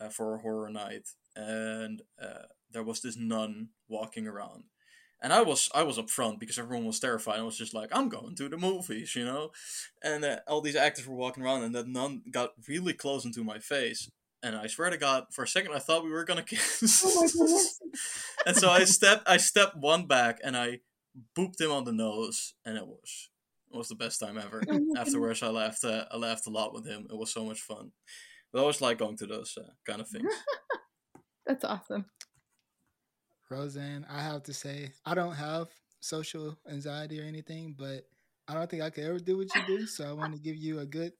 [0.00, 4.64] uh, for a horror night, and uh, there was this nun walking around,
[5.20, 7.40] and I was I was up front because everyone was terrified.
[7.40, 9.50] I was just like, I'm going to the movies, you know,
[10.02, 13.42] and uh, all these actors were walking around, and that nun got really close into
[13.42, 14.08] my face,
[14.42, 17.02] and I swear to God, for a second I thought we were gonna kiss.
[17.04, 17.60] Oh
[18.46, 20.80] and so I stepped I stepped one back and I
[21.36, 23.28] booped him on the nose, and it was
[23.72, 24.62] it was the best time ever.
[24.96, 27.06] Afterwards, I laughed uh, I laughed a lot with him.
[27.10, 27.92] It was so much fun.
[28.52, 30.32] But I always like going to those uh, kind of things.
[31.46, 32.06] That's awesome.
[33.50, 35.68] Rozhan, I have to say, I don't have
[36.00, 38.04] social anxiety or anything, but
[38.46, 39.86] I don't think I could ever do what you do.
[39.86, 41.12] So I want to give you a good,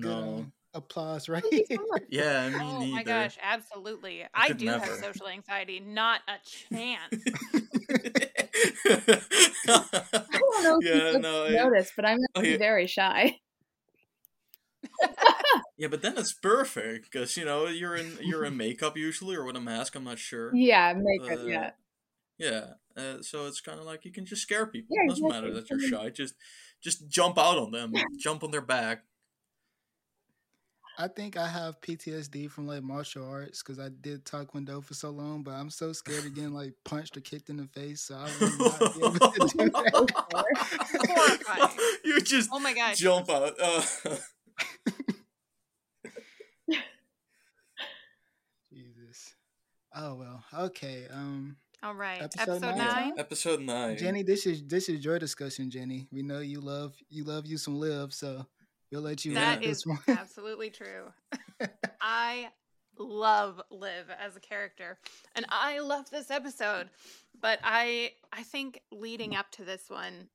[0.00, 2.06] good um, applause right Thank you here.
[2.10, 2.92] Yeah, Oh neither.
[2.92, 4.24] my gosh, absolutely.
[4.34, 7.14] I, could do have social anxiety, not a chance.
[9.68, 12.58] I don't know if yeah, you no, I- noticed, but I'm Oh, yeah.
[12.58, 13.38] very shy.
[15.78, 19.44] yeah, but then it's perfect because you know you're in you're in makeup usually or
[19.44, 19.94] with a mask.
[19.94, 20.54] I'm not sure.
[20.54, 21.38] Yeah, makeup.
[21.38, 21.70] Uh, yeah.
[22.38, 22.64] Yeah,
[22.96, 24.96] uh, so it's kind of like you can just scare people.
[24.96, 26.08] Yeah, it doesn't matter that you're shy.
[26.08, 26.34] Just
[26.82, 29.04] just jump out on them, jump on their back.
[30.98, 35.10] I think I have PTSD from like martial arts because I did taekwondo for so
[35.10, 38.16] long, but I'm so scared of getting like punched or kicked in the face, so
[38.16, 41.70] I would not be able to do that.
[42.04, 43.54] You just Oh my god, jump out.
[43.60, 43.82] Uh,
[48.72, 49.34] Jesus.
[49.94, 50.44] Oh well.
[50.66, 51.06] Okay.
[51.10, 52.22] Um, All right.
[52.22, 52.78] Episode Episode, nine.
[52.78, 53.12] nine.
[53.18, 53.96] episode nine.
[53.96, 56.08] Ginny, this is this is your discussion, Ginny.
[56.12, 58.46] We know you love you love you some Liv, so
[58.90, 61.12] we'll let you That is absolutely true.
[62.00, 62.48] I
[62.98, 64.98] love Liv as a character,
[65.34, 66.90] and I love this episode.
[67.40, 70.28] But I, I think leading up to this one,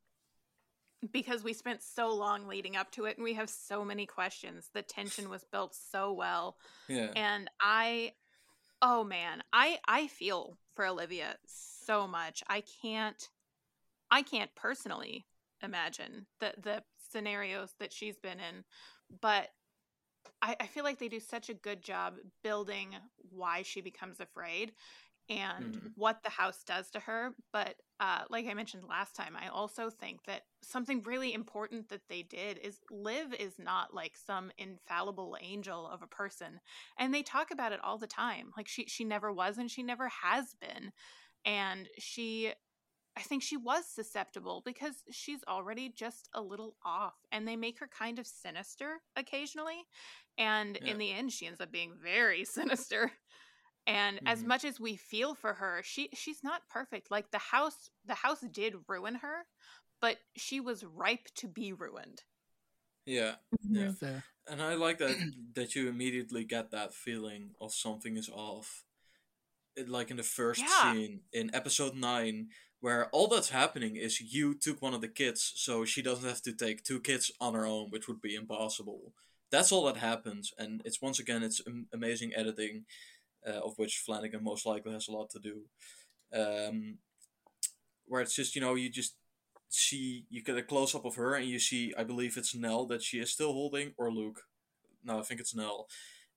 [1.12, 4.70] because we spent so long leading up to it, and we have so many questions.
[4.74, 7.10] The tension was built so well, yeah.
[7.16, 8.14] and I,
[8.82, 12.44] oh man, I, I feel for Olivia so much.
[12.48, 13.30] I can't,
[14.10, 15.26] I can't personally
[15.62, 16.84] imagine the the
[17.16, 18.64] scenarios that she's been in,
[19.22, 19.50] but
[20.42, 22.96] I, I feel like they do such a good job building
[23.30, 24.74] why she becomes afraid
[25.30, 25.94] and Mhm.
[25.96, 27.34] what the house does to her.
[27.54, 32.08] But uh, like I mentioned last time, I also think that something really important that
[32.10, 36.60] they did is Liv is not like some infallible angel of a person,
[36.98, 38.52] and they talk about it all the time.
[38.58, 40.92] Like she she never was and she never has been,
[41.46, 42.54] and she
[43.18, 47.80] I think she was susceptible because she's already just a little off and they make
[47.80, 49.86] her kind of sinister occasionally.
[50.38, 50.92] And Yeah.
[50.92, 53.12] in the end she ends up being very sinister.
[53.88, 54.48] And as Mhm.
[54.48, 57.12] much as we feel for her, she she's not perfect.
[57.12, 59.46] Like the house the house did ruin her,
[60.02, 62.24] but she was ripe to be ruined.
[63.06, 63.36] yeah.
[63.54, 63.76] Mm-hmm.
[63.76, 63.92] Yeah.
[63.92, 64.24] Fair.
[64.48, 65.16] And I like that
[65.56, 68.84] that you immediately get that feeling of something is off.
[69.76, 70.94] It, like in the first Yeah.
[70.94, 72.50] scene in episode 9
[72.82, 76.42] where all that's happening is you took one of the kids so she doesn't have
[76.42, 79.14] to take two kids on her own which would be impossible.
[79.52, 82.86] That's all that happens and it's once again it's am- amazing editing
[83.48, 85.62] uh, of which Flanagan most likely has a lot to do.
[86.34, 86.98] Um,
[88.08, 89.16] where it's just you know you just
[89.70, 92.86] see you get a close up of her and you see I believe it's Nell
[92.88, 94.42] that she is still holding or Luke.
[95.04, 95.88] No, I think it's Nell.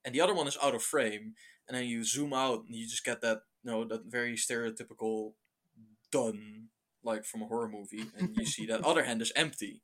[0.04, 1.34] And the other one is out of frame
[1.66, 5.32] and then you zoom out and you just get that you know that very stereotypical
[6.10, 6.68] done
[7.02, 9.82] like from a horror movie and you see that other hand is empty.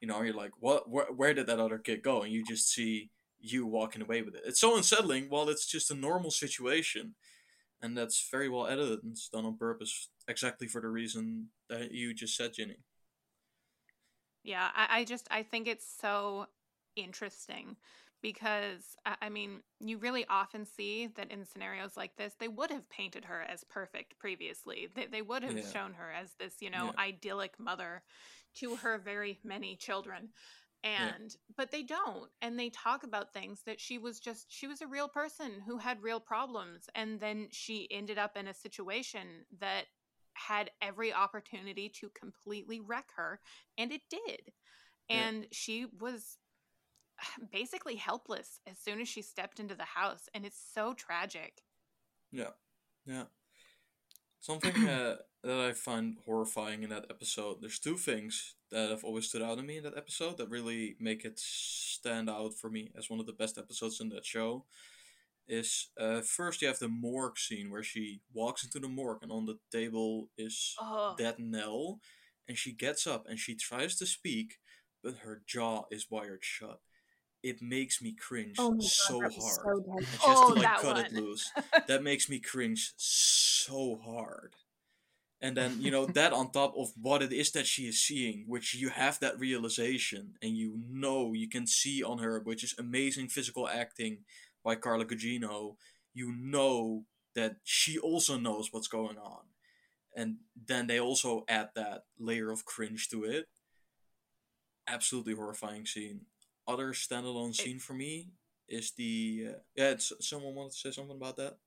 [0.00, 2.22] You know, you're like, what where, where did that other kid go?
[2.22, 4.42] And you just see you walking away with it.
[4.44, 7.14] It's so unsettling while it's just a normal situation.
[7.80, 11.90] And that's very well edited and it's done on purpose exactly for the reason that
[11.92, 12.76] you just said, Ginny.
[14.44, 16.46] Yeah, I, I just I think it's so
[16.96, 17.76] interesting
[18.22, 22.70] because I, I mean you really often see that in scenarios like this they would
[22.70, 24.88] have painted her as perfect previously.
[24.94, 25.62] They they would have Yeah.
[25.62, 26.98] shown her as this you know Yeah.
[26.98, 28.02] idyllic mother
[28.56, 30.30] to her very many children.
[30.84, 34.80] And but they don't and they talk about things that she was just she was
[34.82, 39.46] a real person who had real problems and then she ended up in a situation
[39.60, 39.84] that
[40.34, 43.40] had every opportunity to completely wreck her
[43.78, 44.52] and it did
[45.12, 45.26] Yeah.
[45.28, 46.38] and she was
[47.52, 51.62] basically helpless as soon as she stepped into the house and it's so tragic
[52.30, 52.50] Yeah,
[53.06, 53.24] yeah.
[54.40, 57.58] Something uh, that I find horrifying in that episode.
[57.60, 60.96] There's two things that have always stood out to me in that episode that really
[60.98, 64.64] make it stand out for me as one of the best episodes in that show.
[65.48, 69.32] Is uh, first you have the morgue scene where she walks into the morgue and
[69.32, 71.98] on the table is oh dead Nell,
[72.48, 74.54] and she gets up and she tries to speak,
[75.02, 76.80] but her jaw is wired shut.
[77.42, 79.32] It makes me cringe Oh my god, so hard.
[79.34, 80.06] so dead.
[80.08, 81.50] And Oh, to like that cut it loose.
[81.88, 84.54] That makes me cringe so hard.
[85.40, 88.44] And then, you know, that on top of what it is that she is seeing,
[88.46, 92.76] which you have that realization and you know you can see on her, which is
[92.78, 94.18] amazing physical acting
[94.64, 95.74] by Carla Gugino.
[96.14, 97.04] You know
[97.34, 99.40] that she also knows what's going on.
[100.14, 100.36] And
[100.68, 103.46] then they also add that layer of cringe to it.
[104.86, 106.26] Absolutely horrifying scene.
[106.72, 108.30] Other standalone scene for me
[108.68, 109.90] is the uh, yeah.
[109.90, 111.58] It's, someone wanted to say something about that.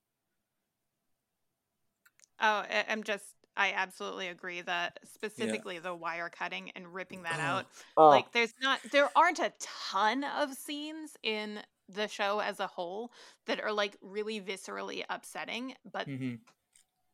[2.40, 3.24] oh I- i'm just
[3.56, 7.42] i absolutely agree that specifically the wire cutting and ripping that Oh.
[7.42, 12.58] out Oh, like there's not there aren't a ton of scenes in the show as
[12.60, 13.12] a whole
[13.46, 16.34] that are like really viscerally upsetting but Mm-hmm.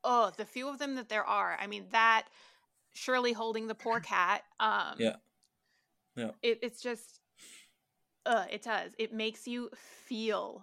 [0.03, 2.25] oh the few of them that there are i mean that
[2.95, 5.17] shirley holding the poor cat um Yeah.
[6.17, 6.31] Yeah.
[6.43, 7.21] it, it's just
[8.27, 9.71] uh it does it makes you
[10.07, 10.63] feel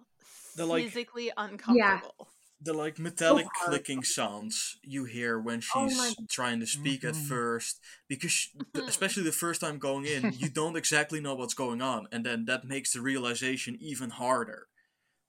[0.55, 2.27] The, like- physically uncomfortable
[2.61, 3.69] the like metallic hard.
[3.69, 7.27] clicking sounds you hear when Oh she's my- trying to speak at Mhm.
[7.27, 7.79] first
[8.09, 11.81] because sh- th- especially the first time going in you don't exactly know what's going
[11.81, 14.67] on and then that makes the realization even harder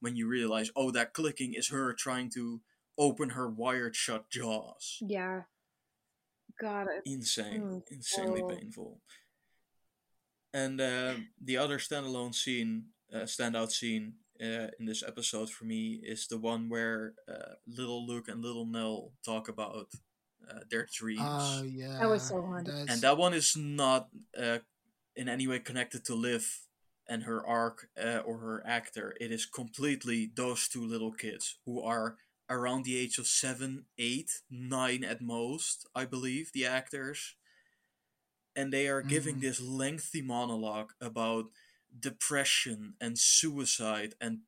[0.00, 2.60] when you realize oh that clicking is her trying to
[2.98, 5.42] open her wired shut jaws Yeah.
[6.60, 7.02] God, it.
[7.06, 9.00] insane Mm, insanely so- painful
[10.52, 16.00] and uh, the other standalone scene uh, standout scene uh, in this episode for me
[16.02, 19.88] is the one where uh, little luke and little nell talk about
[20.50, 21.20] uh, their dreams.
[21.22, 22.66] Oh yeah, That was so hard.
[22.66, 24.08] That's, and that one is not
[24.40, 24.58] uh,
[25.14, 26.60] in any way connected to liv
[27.08, 29.14] and her arc uh, or her actor.
[29.20, 32.16] It is completely those two little kids who are
[32.50, 37.36] around the age of seven eight nine at most i believe the actors
[38.56, 39.40] and they are giving Mhm.
[39.40, 41.46] this lengthy monologue about
[41.98, 44.40] depression and suicide and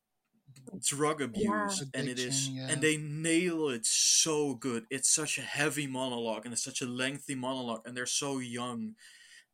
[0.81, 2.69] drug abuse and it is yeah.
[2.69, 4.87] and they nail it so good.
[4.91, 8.95] It's such a heavy monologue and it's such a lengthy monologue and they're so young.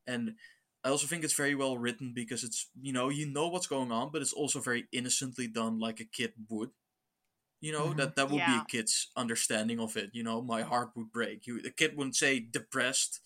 [0.06, 0.36] And
[0.84, 3.92] i also think it's very well written because it's you know you know what's going
[3.92, 6.70] on but it's also very innocently done like a kid would.
[7.60, 7.96] You know Mhm.
[7.96, 10.10] that that would be a kid's understanding of it.
[10.14, 11.46] You know my heart would break.
[11.46, 13.20] You a kid wouldn't say depressed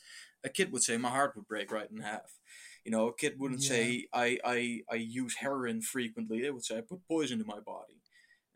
[0.45, 2.39] a kid would say my heart would break right in half
[2.85, 3.69] you know a kid wouldn't Yeah.
[3.69, 7.61] say I, I i use heroin frequently they would say i put poison in my
[7.61, 8.01] body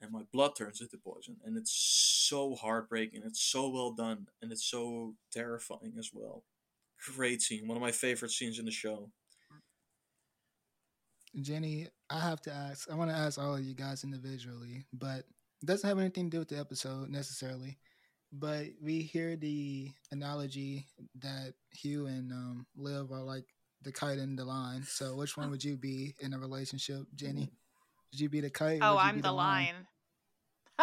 [0.00, 4.52] and my blood turns into poison and it's so heartbreaking it's so well done and
[4.52, 6.44] it's so terrifying as well
[7.14, 9.10] great scene one of my favorite scenes in the show
[11.40, 12.90] Ginny, I have to ask.
[12.90, 16.36] I want to ask all of you guys individually, but it doesn't have anything to
[16.36, 17.76] do with the episode necessarily.
[18.38, 20.86] But we hear the analogy
[21.20, 23.44] that Hugh and um, Liv are like
[23.82, 24.82] the kite and the line.
[24.82, 27.50] So, which one would you be in a relationship, Ginny?
[28.12, 28.80] Would you be the kite?
[28.82, 29.86] Oh, I'm be the line.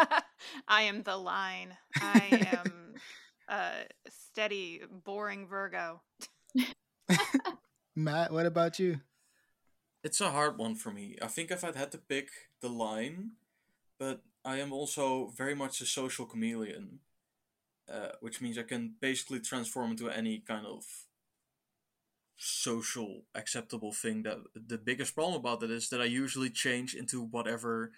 [0.68, 1.76] I am the line.
[2.02, 2.96] I am
[3.48, 3.72] a
[4.10, 6.02] steady, boring Virgo.
[7.96, 9.02] Matt, what about you?
[10.04, 12.30] it's a hard one for me i think if i'd had to pick
[12.62, 13.32] the line
[13.98, 17.00] but i am also very much a social chameleon
[17.92, 20.84] uh, which means i can basically transform into any kind of
[22.36, 27.22] social acceptable thing that the biggest problem about it is that i usually change into
[27.22, 27.92] whatever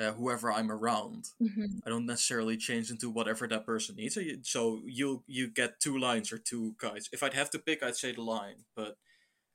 [0.00, 1.80] uh, whoever i'm around Mhm.
[1.86, 4.14] I don't necessarily change into whatever that person needs.
[4.14, 7.08] So you, so you you get two lines or two guys.
[7.12, 8.96] If I'd have to pick, I'd say the line, but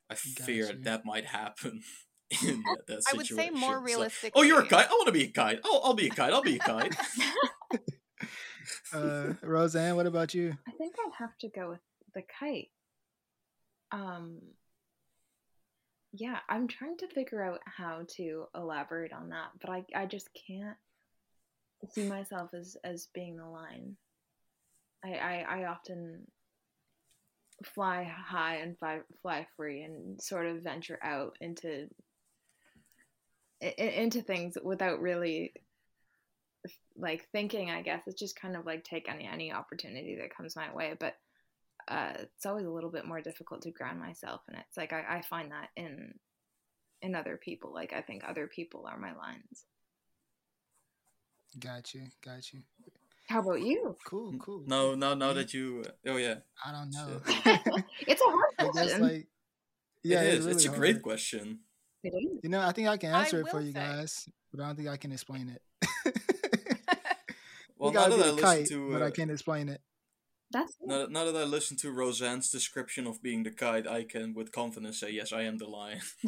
[0.09, 0.80] I fear Gotcha.
[0.80, 1.83] that might happen
[2.48, 3.75] in that, that I would say more situation.
[3.75, 4.32] Like, realistically.
[4.35, 4.88] oh, you're a kite.
[4.88, 5.59] I want to be a kite.
[5.64, 6.33] Oh, I'll be a kite.
[6.33, 6.95] I'll be a kite.
[8.93, 10.56] Uh, Rozhan, what about you?
[10.67, 11.80] I think I'd have to go with
[12.16, 12.69] the kite.
[13.92, 14.40] Um,
[16.14, 20.30] yeah, I'm trying to figure out how to elaborate on that, but I, I just
[20.48, 20.77] can't
[21.92, 23.95] see myself as, as being the line.
[25.03, 26.27] I, I, I often
[27.64, 31.88] fly high and fly, fly free and sort of venture out into
[33.61, 35.53] i- i- into things without really
[36.98, 40.56] like thinking i guess it's just kind of like take any any opportunity that comes
[40.56, 41.16] my way but
[41.90, 45.17] uh it's always a little bit more difficult to ground myself and it's like I,
[45.17, 46.14] I find that in
[47.01, 49.66] in other people like i think other people are my lines
[51.59, 52.61] Got you, got you.
[53.27, 54.64] how about you Cool, cool.
[54.66, 55.33] no, no, now Me?
[55.35, 55.83] that you.
[55.85, 56.35] Uh, oh yeah,
[56.66, 57.22] I don't know.
[58.08, 59.27] it's a hard I guess question like,
[60.03, 60.80] yeah, it it's, really it's a hard.
[60.80, 61.59] great question.
[62.01, 64.66] You know, I think I can I answer it for you say- guys, but I
[64.67, 65.61] don't think I can explain it.
[67.84, 69.70] Well, you now gotta that be I listen kite, to, but uh, I can't explain
[69.70, 69.82] it.
[70.52, 74.03] that's now, that- now that I listen to Rozhan's description of being the kite, I
[74.03, 76.02] can with confidence say yes, I am the lion.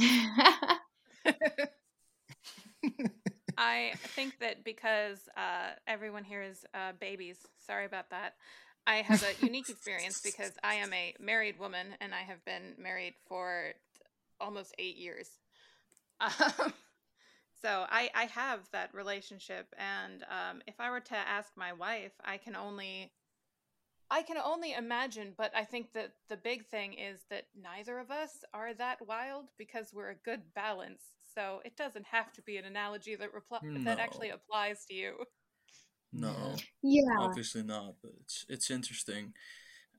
[3.57, 8.33] I think that because uh, everyone here is uh, babies, sorry about that.
[8.87, 12.75] I have a unique experience because I am a married woman and I have been
[12.77, 13.71] married for
[14.39, 15.29] almost eight years.
[16.21, 16.71] Um,
[17.65, 22.11] so I, I have that relationship, and um, if I were to ask my wife,
[22.23, 23.11] I can only
[24.11, 25.33] I can only imagine.
[25.35, 29.45] But I think that the big thing is that neither of us are that wild
[29.57, 31.01] because we're a good balance.
[31.33, 35.15] So it doesn't have to be an analogy that repli- that actually applies to you.
[36.13, 36.29] No.
[36.83, 37.01] Yeah.
[37.17, 39.33] yeah obviously not but it's it's interesting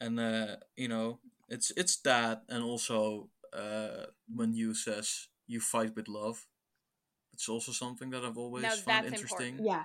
[0.01, 1.19] and uh you know
[1.51, 6.47] it's it's that and also uh when you says you fight with love
[7.37, 9.67] it's also something that i've always Now found interesting important.
[9.67, 9.85] yeah.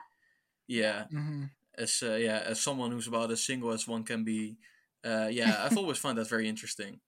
[0.67, 1.07] Yeah.
[1.09, 1.45] Hmm
[1.77, 4.57] as uh, yeah as someone who's about as single as one can be
[5.05, 6.99] uh yeah i've always found that very interesting.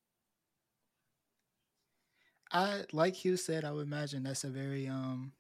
[2.52, 3.66] I like Hugh said.
[3.66, 5.34] I would imagine that's a very um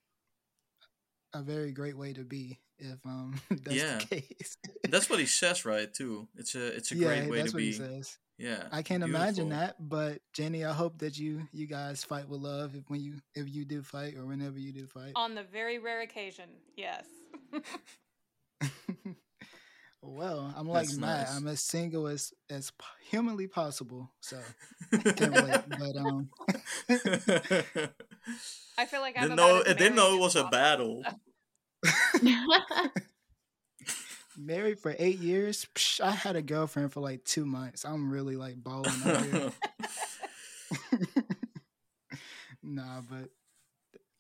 [1.33, 3.97] a very great way to be if um that's Yeah.
[3.99, 4.57] the case.
[4.89, 5.91] That's what he says, right?
[5.93, 6.27] Too.
[6.37, 7.65] It's a it's a yeah, great way that's to what be.
[7.67, 8.17] he says.
[8.37, 8.63] Yeah.
[8.71, 12.75] I can't imagine that, but Ginny, I hope that you you guys fight with love
[12.75, 15.13] if when you if you do fight or whenever you do fight.
[15.15, 17.05] On the very rare occasion, yes.
[20.01, 21.27] well, I'm like That's Matt.
[21.27, 21.37] nice.
[21.37, 22.71] I'm as single as as
[23.09, 24.11] humanly possible.
[24.19, 24.39] So
[24.91, 25.61] can't wait.
[25.69, 26.29] But um,
[28.77, 31.03] I feel like I'm didn't know it didn't know it was as a battle.
[34.37, 35.67] married for eight years.
[35.75, 37.85] Psh, I had a girlfriend for like two months.
[37.85, 39.51] I'm really like balling out here.
[42.63, 43.29] nah, but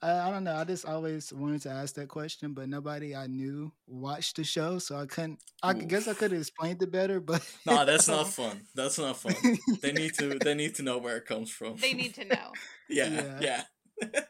[0.01, 0.55] I, I don't know.
[0.55, 4.77] I just always wanted to ask that question, but nobody I knew watched the show,
[4.79, 5.39] so I couldn't.
[5.63, 8.61] I could- guess I could have explained it better, but nah, that's not fun.
[8.75, 9.33] That's not fun.
[9.81, 11.77] They need to they need to know where it comes from.
[11.77, 12.51] They need to know.
[12.89, 13.09] yeah,
[13.39, 13.63] Yeah.
[14.03, 14.21] yeah.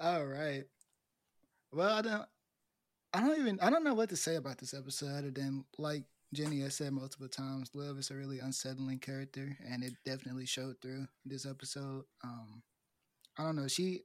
[0.00, 0.64] All right.
[1.72, 2.24] Well, I don't.
[3.12, 3.60] I don't even.
[3.60, 6.92] I don't know what to say about this episode other than like Ginny has said
[6.92, 7.70] multiple times.
[7.74, 12.04] Liv is a really unsettling character, and it definitely showed through this episode.
[12.22, 12.62] Um,
[13.38, 13.68] I don't know.
[13.68, 14.02] She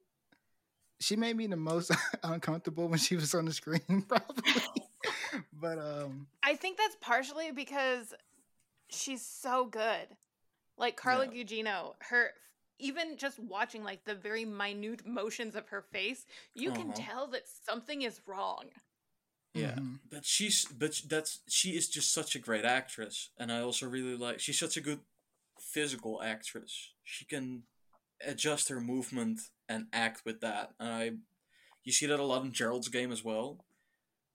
[1.00, 1.92] she made me the most
[2.24, 4.44] uncomfortable when she was on the screen, probably.
[5.54, 8.14] but um, I think that's partially because
[8.90, 10.08] she's so good.
[10.78, 12.32] Like Carla Gugino, her
[12.80, 16.94] even just watching like the very minute motions of her face, you can Uh-huh.
[16.94, 18.66] tell that something is wrong.
[19.54, 20.00] Yeah, mhm.
[20.10, 23.88] but she's but sh- that's she is just such a great actress, and I also
[23.88, 25.00] really like she's such a good
[25.60, 26.92] physical actress.
[27.04, 27.64] She can
[28.26, 31.12] adjust her movement and act with that, and I
[31.86, 33.66] you see that a lot in Gerald's game as well,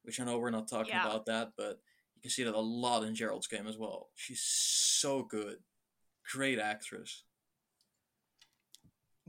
[0.04, 1.00] which I know we're not talking Yeah.
[1.00, 1.80] about that, but
[2.16, 4.10] you can see that a lot in Gerald's game as well.
[4.16, 5.58] She's so good,
[6.32, 7.24] great actress.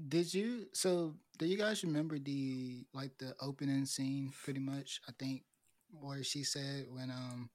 [0.07, 5.01] Did you so do you guys remember the like the opening scene pretty much?
[5.07, 5.43] I think
[5.91, 7.49] where she said when um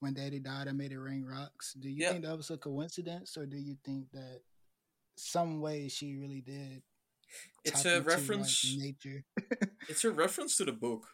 [0.00, 1.74] when daddy died I made it rain rocks.
[1.74, 2.10] Do you Yeah.
[2.10, 4.40] think that was a coincidence or do you think that
[5.16, 6.82] some way she really did
[7.64, 8.76] It's a into, like, reference.
[8.78, 9.24] nature?
[9.88, 11.06] It's a reference to the book,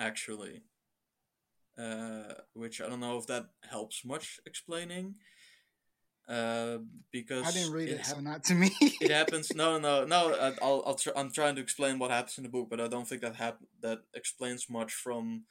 [0.00, 0.62] actually.
[1.78, 5.16] Uh, which I don't know if that helps much explaining.
[6.26, 6.78] Uh,
[7.12, 8.70] because I didn't read it, not to me.
[8.80, 9.54] it happens.
[9.54, 10.34] No, no, no.
[10.34, 12.88] I- I'll, I'll tr- I'm trying to explain what happens in the book, but I
[12.88, 15.44] don't think that hap- that explains much from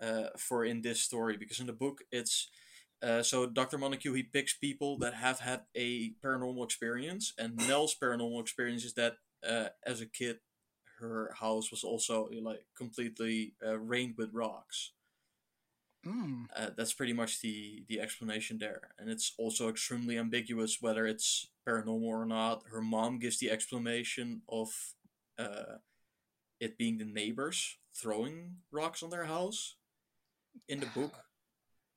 [0.00, 2.48] uh, for in this story because in the book it's
[3.02, 3.78] uh, so Dr.
[3.78, 8.94] Montague he picks people that have had a paranormal experience, and Nell's paranormal experience is
[8.94, 10.38] that uh, as a kid
[11.00, 14.92] her house was also like completely uh, rained with rocks.
[16.06, 21.06] Mm, Uh, that's pretty much the the explanation there, and it's also extremely ambiguous whether
[21.06, 22.62] it's paranormal or not.
[22.70, 24.68] Her mom gives the explanation of
[25.38, 25.78] uh,
[26.58, 29.76] it being the neighbors throwing rocks on their house
[30.68, 31.14] in the book.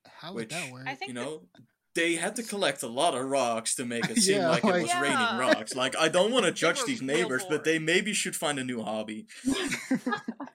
[0.21, 0.87] how would that Which, work?
[0.87, 1.41] I think You that- know,
[1.95, 4.67] they had to collect a lot of rocks to make it seem Yeah, like it
[4.67, 5.73] like- was raining rocks.
[5.75, 8.83] Like I don't want to judge these neighbors, but they maybe should find a new
[8.83, 9.25] hobby.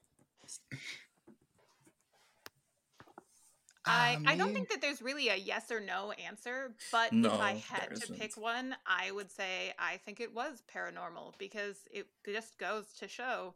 [3.90, 7.40] I, I don't think that there's really a yes or no answer, but No, if
[7.40, 12.06] I had to pick one, I would say I think it was paranormal because it
[12.24, 13.54] just goes to show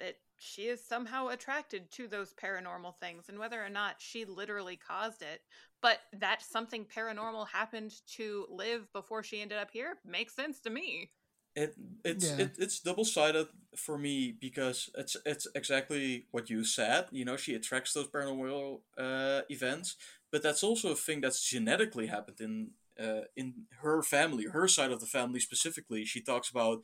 [0.00, 4.76] that she is somehow attracted to those paranormal things and whether or not she literally
[4.76, 5.42] caused it,
[5.80, 10.70] but that something paranormal happened to live before she ended up here makes sense to
[10.70, 11.10] me.
[11.56, 11.74] It
[12.04, 12.38] it's Yeah.
[12.38, 17.06] it, it's double sided for me because it's it's exactly what you said.
[17.12, 19.96] You know, she attracts those paranormal uh, events,
[20.32, 24.90] but that's also a thing that's genetically happened in uh, in her family, her side
[24.92, 26.04] of the family specifically.
[26.04, 26.82] She talks about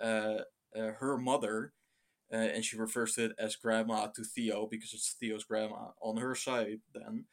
[0.00, 0.42] uh,
[0.76, 1.72] uh, her mother,
[2.32, 6.16] uh, and she refers to it as grandma to Theo because it's Theo's grandma on
[6.18, 6.80] her side.
[6.94, 7.24] Then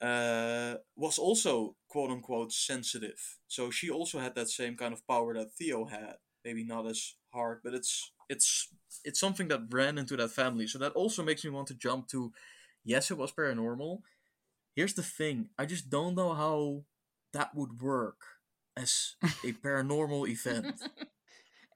[0.00, 3.38] uh, was also quote unquote sensitive.
[3.48, 6.16] So she also had that same kind of power that Theo had.
[6.44, 8.68] Maybe not as hard, but it's it's
[9.04, 10.66] it's something that ran into that family.
[10.66, 12.32] So that also makes me want to jump to
[12.84, 14.00] yes, it was paranormal.
[14.74, 16.84] Here's the thing, I just don't know how
[17.32, 18.20] that would work
[18.76, 20.82] as a paranormal event.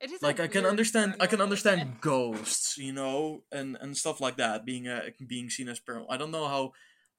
[0.00, 4.18] It is like I can understand I can understand ghosts, you know, and and stuff
[4.18, 6.06] like that being uh, being seen as paranormal.
[6.08, 6.72] I don't know how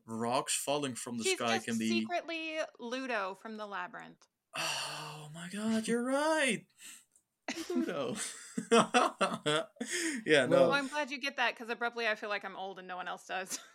[0.08, 4.28] rocks falling from the She's sky just can be secretly Ludo from the labyrinth.
[4.58, 6.66] Oh my god, you're right.
[7.68, 8.16] Pluto.
[8.72, 10.72] yeah, Well, no.
[10.72, 13.08] I'm glad you get that because abruptly I feel like I'm old and no one
[13.08, 13.60] else does.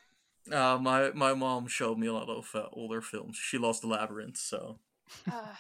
[0.53, 3.37] Uh, my my mom showed me a lot of uh, older films.
[3.37, 4.79] She lost the labyrinth, so
[5.29, 5.57] Uh,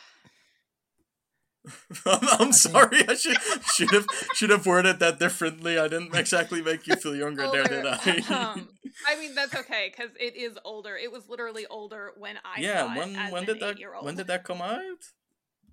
[2.07, 3.09] I'm, I'm sorry.
[3.09, 3.36] I should
[3.75, 5.78] should have should have worded that differently.
[5.78, 7.95] I didn't exactly make you feel younger there, did I?
[8.31, 8.69] um,
[9.09, 10.97] I mean that's okay because it is older.
[10.97, 12.97] It was literally older when I yeah.
[12.97, 14.81] When when did that when did that come out?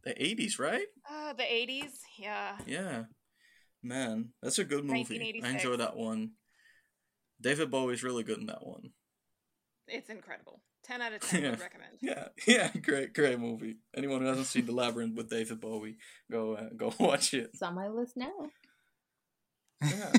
[0.04, 0.88] The 80s, right?
[1.10, 2.58] Uh, the eighties, yeah.
[2.66, 3.04] Yeah.
[3.82, 5.16] Man, that's a good movie.
[5.16, 5.54] I 1986.
[5.54, 6.32] enjoy that one.
[7.40, 8.92] David Bowie's really good in that one.
[9.88, 10.62] It's incredible.
[10.84, 11.50] Ten out of ten Yeah.
[11.52, 11.98] would recommend.
[12.02, 13.78] Yeah, yeah, great, great movie.
[13.96, 15.98] Anyone who hasn't seen The Labyrinth with David Bowie,
[16.32, 17.52] go uh, go watch it.
[17.54, 18.32] It's on my list now.
[19.82, 20.12] Yeah.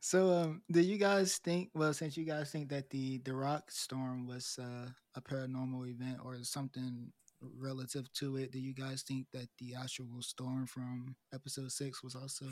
[0.00, 1.70] so, um, do you guys think?
[1.74, 6.18] Well, since you guys think that the the rock storm was uh, a paranormal event
[6.24, 7.12] or something
[7.58, 12.14] relative to it, do you guys think that the actual storm from episode six was
[12.14, 12.44] also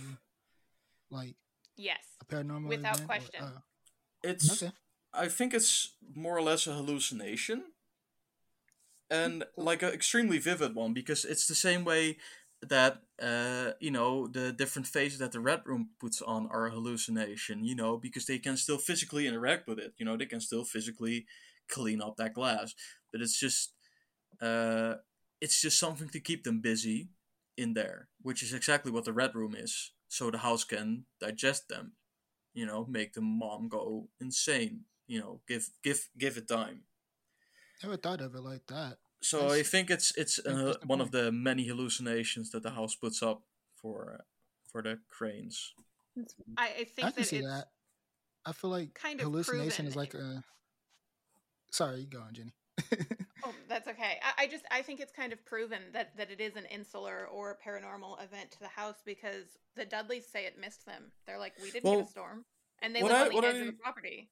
[1.11, 1.37] like
[1.77, 1.99] Yes.
[2.21, 3.03] a paranormal Without event?
[3.03, 3.43] or- question.
[3.43, 3.61] uh,
[4.25, 4.73] It's okay.
[5.13, 7.65] I think it's more or less a hallucination.
[9.11, 12.19] And like an extremely vivid one because it's the same way
[12.61, 16.71] that uh you know the different faces that the red room puts on are a
[16.71, 20.41] hallucination, you know, because they can still physically interact with it, you know, they can
[20.41, 21.25] still physically
[21.69, 22.75] clean up that glass.
[23.13, 23.73] But it's just
[24.41, 24.97] uh
[25.41, 27.11] it's just something to keep them busy
[27.57, 29.93] in there, which is exactly what the red room is.
[30.09, 31.93] So the house can digest them
[32.55, 34.85] you know, make the mom go insane.
[35.09, 36.83] You know, give give give it time.
[37.83, 38.99] Never thought of it like that.
[39.21, 42.95] So I think it's it's uh, interesting one of the many hallucinations that the house
[42.95, 43.43] puts up
[43.75, 44.23] for uh,
[44.71, 45.73] for the cranes.
[46.57, 47.67] I, I think I can that see it's that.
[48.47, 50.45] I feel like kind of hallucination is like a.
[51.71, 52.53] Sorry, you go on, Ginny.
[53.45, 54.19] Oh, that's okay.
[54.21, 57.29] I, I just I think it's kind of proven that that it is an insular
[57.33, 61.13] or paranormal event to the house because the Dudleys say it missed them.
[61.25, 62.45] They're like, we didn't get a storm,
[62.83, 64.29] and they what live I- on the edge I- of the property.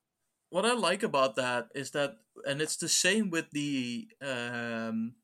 [0.56, 5.16] What I like about that is that, and it's the same with the um,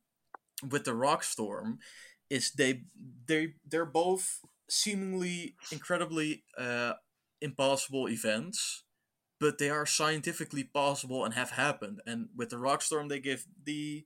[0.68, 1.78] with the rock storm,
[2.28, 2.82] is they
[3.26, 6.92] they they're both seemingly incredibly uh,
[7.40, 8.84] impossible events,
[9.40, 12.02] but they are scientifically possible and have happened.
[12.06, 14.04] And with the rock storm, they give the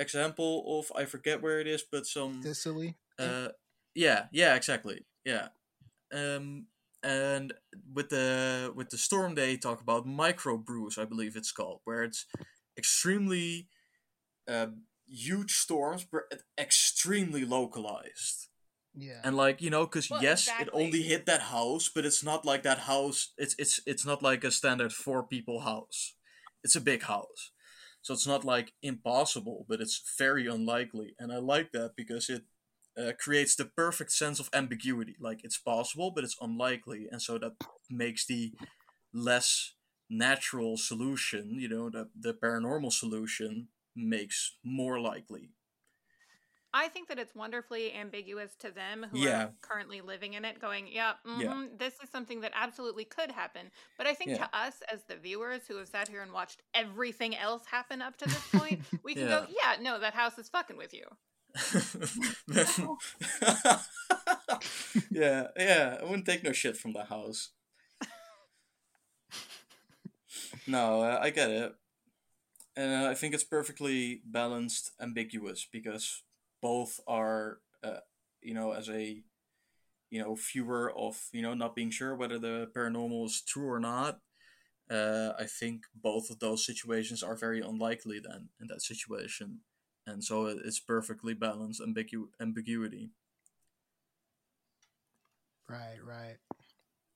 [0.00, 2.96] example of I forget where it is, but some Sicily.
[3.20, 3.50] uh,
[3.94, 5.06] yeah, yeah, exactly.
[5.24, 5.50] Yeah.
[6.12, 6.66] Um,
[7.02, 7.54] and
[7.92, 12.26] with the with the storm, they talk about microbursts, I believe it's called, where it's
[12.76, 13.68] extremely
[14.48, 14.68] uh,
[15.06, 16.22] huge storms, but
[16.58, 18.48] extremely localized.
[18.94, 19.20] Yeah.
[19.22, 22.44] And like you know, because Well, yes, it only hit that house, but it's not
[22.44, 23.32] like that house.
[23.38, 26.14] It's it's it's not like a standard four people house.
[26.64, 27.52] It's a big house,
[28.02, 31.14] so it's not like impossible, but it's very unlikely.
[31.18, 32.42] And I like that because it
[33.00, 35.16] uh, creates the perfect sense of ambiguity.
[35.20, 37.54] Like it's possible, but it's unlikely, and so that
[37.90, 38.54] makes the
[39.12, 39.74] less
[40.10, 45.50] natural solution, you know, the the paranormal solution makes more likely.
[46.72, 49.22] I think that it's wonderfully ambiguous to them who Yeah.
[49.22, 51.54] are currently living in it, going, yeah, Yeah.
[51.54, 53.70] mhm, this is something that absolutely could happen.
[53.96, 54.36] But I think Yeah.
[54.36, 58.16] to us as the viewers who have sat here and watched everything else happen up
[58.18, 61.04] to this point, we can go, yeah, no, that house is fucking with you.
[65.10, 65.98] yeah, yeah.
[66.00, 67.50] I wouldn't take no shit from the house.
[70.66, 71.74] no, uh, I get it,
[72.76, 76.22] and uh, I think it's perfectly balanced, ambiguous because
[76.62, 77.98] both are, uh,
[78.42, 79.22] you know, as a,
[80.10, 83.80] you know, viewer of you know not being sure whether the paranormal is true or
[83.80, 84.20] not.
[84.90, 89.60] Uh, I think both of those situations are very unlikely then in that situation
[90.10, 93.10] and so it's perfectly balanced ambigu- ambiguity.
[95.68, 96.36] Right, right.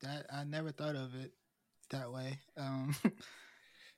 [0.03, 1.33] That I never thought of it
[1.91, 2.39] that way.
[2.57, 3.13] Um, because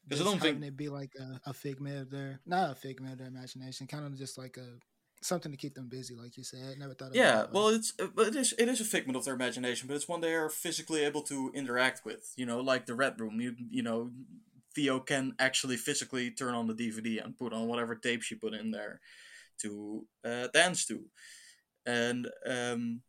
[0.07, 2.75] I just don't think- having it be like a, a figment of their, not a
[2.75, 4.67] figment of their imagination, kind of just like a
[5.23, 6.79] something to keep them busy, like you said.
[6.79, 7.19] Never thought of it.
[7.19, 9.89] Yeah, that well, it's uh, but it is it is a figment of their imagination,
[9.89, 12.33] but it's one they are physically able to interact with.
[12.37, 13.41] You know, like the Red Room.
[13.41, 14.11] You you know,
[14.77, 18.55] Theo can actually physically turn on the DVD and put on whatever tape she put
[18.55, 19.01] in there
[19.63, 21.01] to uh, dance to,
[21.87, 23.01] and um,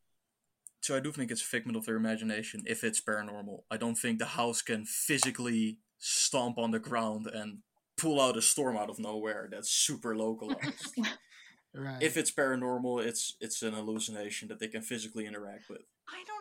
[0.81, 3.63] so I do think it's a figment of their imagination if it's paranormal.
[3.69, 7.59] I don't think the house can physically stomp on the ground and
[7.97, 10.95] pull out a storm out of nowhere that's super localized.
[11.75, 12.01] right.
[12.01, 15.81] if it's paranormal, it's it's an hallucination that they can physically interact with.
[16.07, 16.36] I don't.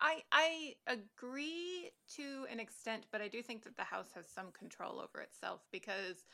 [0.00, 4.52] I I agree to an extent, but I do think that the house has some
[4.52, 6.24] control over itself because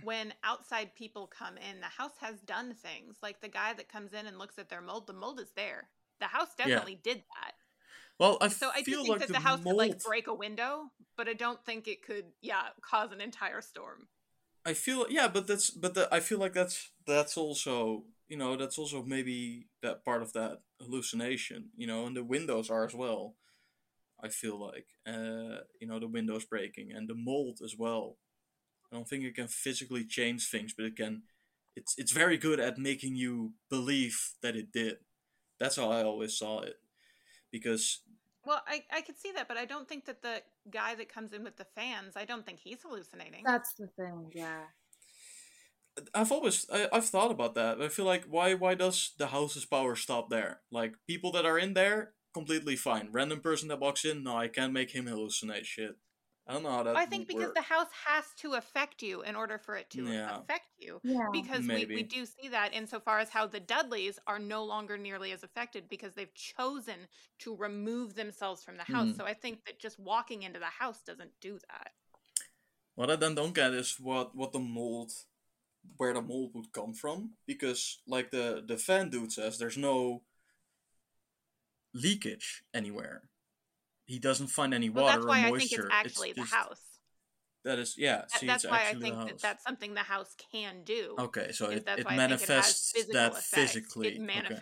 [0.00, 3.16] when outside people come in, the house has done things.
[3.22, 5.88] Like the guy that comes in and looks at their mold, the mold is there.
[6.20, 7.52] The house definitely did that.
[8.18, 10.34] Well, I So I do feel think like that the, house could like break a
[10.34, 14.08] window, but I don't think it could, yeah, cause an entire storm.
[14.64, 18.56] I feel yeah, but that's but the, I feel like that's that's also you know
[18.56, 21.70] that's also maybe that part of that hallucination.
[21.76, 23.36] You know, and the windows are as well.
[24.22, 28.18] I feel like uh, you know the windows breaking and the mold as well.
[28.90, 31.22] I don't think it can physically change things, but it can.
[31.76, 34.96] It's it's very good at making you believe that it did.
[35.58, 36.76] That's how I always saw it,
[37.52, 38.02] because
[38.44, 41.32] Well, I, I could see that, but I don't think that the guy that comes
[41.32, 43.42] in with the fans, I don't think he's hallucinating.
[43.44, 44.62] That's the thing, yeah.
[46.14, 47.80] I've always I, I've thought about that.
[47.80, 50.60] I feel like why why does the house's power stop there?
[50.70, 53.08] Like people that are in there completely fine.
[53.12, 55.96] Random person that walks in, no, I can't make him hallucinate shit.
[56.46, 56.96] I don't know how that.
[56.96, 57.54] I think because work.
[57.54, 60.38] the house has to affect you in order for it to Yeah.
[60.40, 61.00] affect you.
[61.04, 61.28] Yeah.
[61.32, 61.94] Because we, Maybe.
[61.94, 65.88] we do see that insofar as how the Dudleys are no longer nearly as affected
[65.88, 67.06] because they've chosen
[67.40, 69.08] to remove themselves from the house.
[69.10, 69.16] Mhm.
[69.16, 71.92] So I think that just walking into the house doesn't do that.
[72.96, 75.12] What I then don't get is what what the mold,
[75.96, 80.22] where the mold would come from, because like the the fan dude says, there's no
[81.94, 83.22] leakage anywhere.
[84.06, 85.68] He doesn't find any Well, water that's why or I moisture.
[85.68, 86.80] think it's actually the just- house.
[87.62, 88.24] That is yeah.
[88.28, 91.14] See, that's it's why I think that that's something the house can do.
[91.18, 93.46] Okay, so it, it I think it manifests that effects.
[93.48, 94.08] physically.
[94.08, 94.58] It Okay.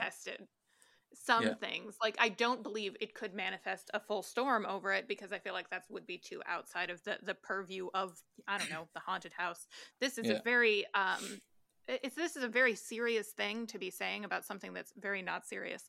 [1.15, 1.55] Some Yeah.
[1.55, 1.97] things.
[2.01, 5.53] Like I don't believe it could manifest a full storm over it because I feel
[5.55, 9.01] like that would be too outside of the the purview of I don't know the
[9.01, 9.67] haunted house.
[10.01, 10.39] This is Yeah.
[10.39, 11.41] a very um
[11.87, 15.47] it's this is a very serious thing to be saying about something that's very not
[15.47, 15.85] serious.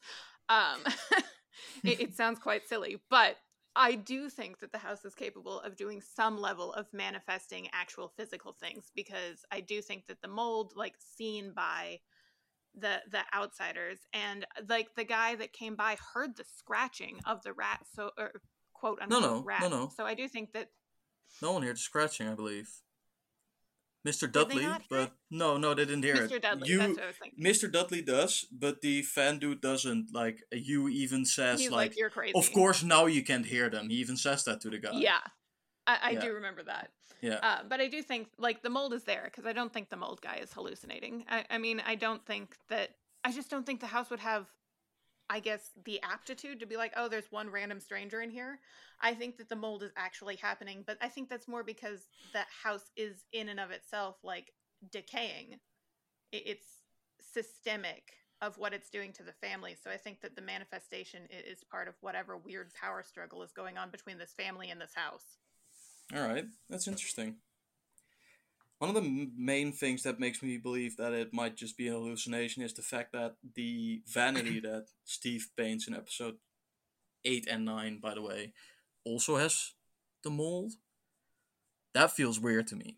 [0.47, 0.83] Um
[1.85, 3.37] it, it sounds quite silly, but
[3.75, 8.11] I do think that the house is capable of doing some level of manifesting actual
[8.17, 11.99] physical things because I do think that the mold, like seen by
[12.75, 17.53] the the outsiders, and like the guy that came by heard the scratching of the
[17.53, 18.31] rat, so or
[18.73, 19.61] quote unquote no, no, rat.
[19.61, 19.69] no.
[19.69, 20.69] no So I do think that
[21.41, 22.69] No one heard the scratching, I believe.
[24.07, 24.31] Mr.
[24.31, 26.31] Dudley, but no, no, they didn't hear Mr.
[26.31, 26.41] it.
[26.41, 27.43] Dudley, you, that's what I was thinking.
[27.43, 27.71] Mr.
[27.71, 30.13] Dudley does, but the fan dude doesn't.
[30.13, 33.89] Like you even says like, like, "You're crazy." of course now you can't hear them.
[33.89, 34.91] He even says that to the guy.
[34.93, 35.19] Yeah,
[35.89, 36.19] I, I Yeah.
[36.19, 36.91] do remember that.
[37.21, 37.39] yeah.
[37.41, 39.97] Uh, but I do think like the mold is there because I don't think the
[39.97, 41.25] mold guy is hallucinating.
[41.29, 42.91] I, I mean, I don't think that.
[43.25, 44.47] I just don't think the house would have,
[45.29, 48.59] I guess, the aptitude to be like, oh, there's one random stranger in here.
[49.01, 52.47] I think that the mold is actually happening, but I think that's more because that
[52.63, 54.53] house is in and of itself like
[54.91, 55.59] decaying.
[56.31, 56.65] It, it's
[57.19, 59.75] systemic of what it's doing to the family.
[59.81, 63.77] So I think that the manifestation is part of whatever weird power struggle is going
[63.77, 65.25] on between this family and this house.
[66.15, 67.35] All right, that's interesting.
[68.79, 71.87] One of the m- main things that makes me believe that it might just be
[71.87, 76.37] an hallucination is the fact that the vanity that Steve paints in episode
[77.25, 78.53] 8 and 9, by the way,
[79.05, 79.73] also has
[80.23, 80.73] the mold.
[81.93, 82.97] That feels weird to me.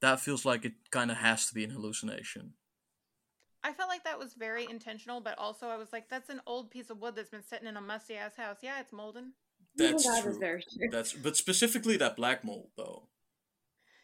[0.00, 2.54] That feels like it kind of has to be an hallucination.
[3.62, 6.70] I felt like that was very intentional, but also I was like, that's an old
[6.70, 8.58] piece of wood that's been sitting in a musty ass house.
[8.62, 9.32] Yeah, it's molding.
[9.76, 10.30] That's that true.
[10.32, 10.88] is very true.
[10.90, 13.08] That's but specifically that black mold though.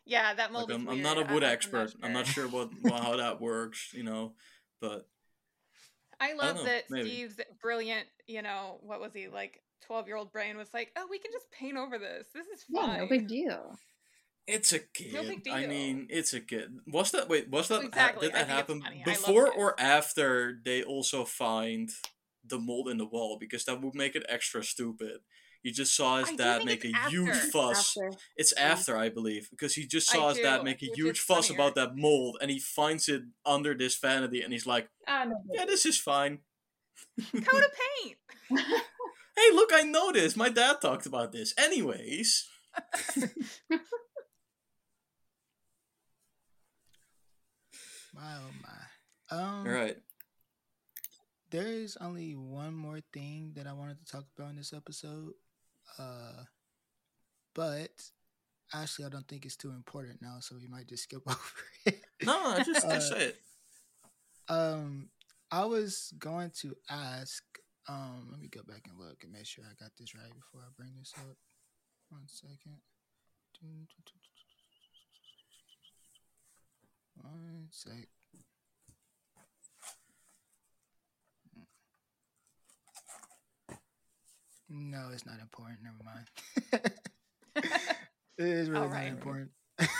[0.05, 1.95] Yeah, that mold Like is I'm, I'm not a I'm- wood I'm expert.
[2.03, 4.33] I'm not sure what, what how that works, you know,
[4.81, 5.09] but
[6.21, 7.09] I love know, that maybe.
[7.09, 9.61] Steve's brilliant, you know, what was he like?
[9.87, 12.29] Twelve year old brain was like, "Oh, we can just paint over this.
[12.35, 13.77] This is Yeah, fine." no big deal.
[14.47, 15.13] It's a kid.
[15.45, 16.71] big I mean, it's a kid.
[16.87, 17.49] Was that wait?
[17.51, 18.27] Was that ha- Exactly.
[18.29, 19.03] did that happen funny.
[19.07, 21.91] I love before or after they also find
[22.45, 23.37] the mold in the wall?
[23.39, 25.19] Because that would make it extra stupid.
[25.63, 27.97] You just saw his I dad make a it's huge fuss.
[27.97, 28.19] After.
[28.37, 31.49] It's after, I believe, because he just I saw his dad make a huge fuss
[31.49, 31.61] funnier.
[31.61, 35.37] about that mold, and he finds it under this vanity, and he's like, Ah, no,
[35.53, 36.41] "Yeah, this is fine."
[37.33, 37.73] Coat of
[38.05, 38.19] paint.
[39.35, 40.37] Hey, look, I know this.
[40.37, 41.55] My dad talked about this.
[41.57, 42.47] Anyways,
[48.15, 49.37] My oh my.
[49.37, 49.97] Um, all right.
[51.51, 55.33] There is only one more thing that I wanted to talk about in this episode.
[55.99, 56.45] Uh,
[57.55, 57.91] but
[58.73, 61.39] actually, I don't think it's too important now, so we might just skip over
[61.87, 62.01] it.
[62.25, 63.37] No, I just, Uh, just say it.
[64.49, 65.09] Um,
[65.51, 67.43] I was going to ask.
[67.89, 70.61] Um, let me go back and look and make sure I got this right before
[70.61, 71.37] I bring this up.
[72.11, 72.79] One second.
[77.17, 78.09] One sec.
[84.73, 85.81] No, it's not important.
[85.83, 86.27] Never mind.
[88.39, 89.09] it is really not Alright.
[89.09, 89.51] important.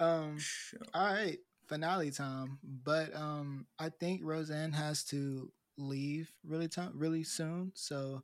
[0.00, 0.38] um.
[0.38, 0.80] Sure.
[0.92, 2.58] All right, finale time.
[2.62, 7.72] But um, I think Rozhan has to leave really time really soon.
[7.74, 8.22] So,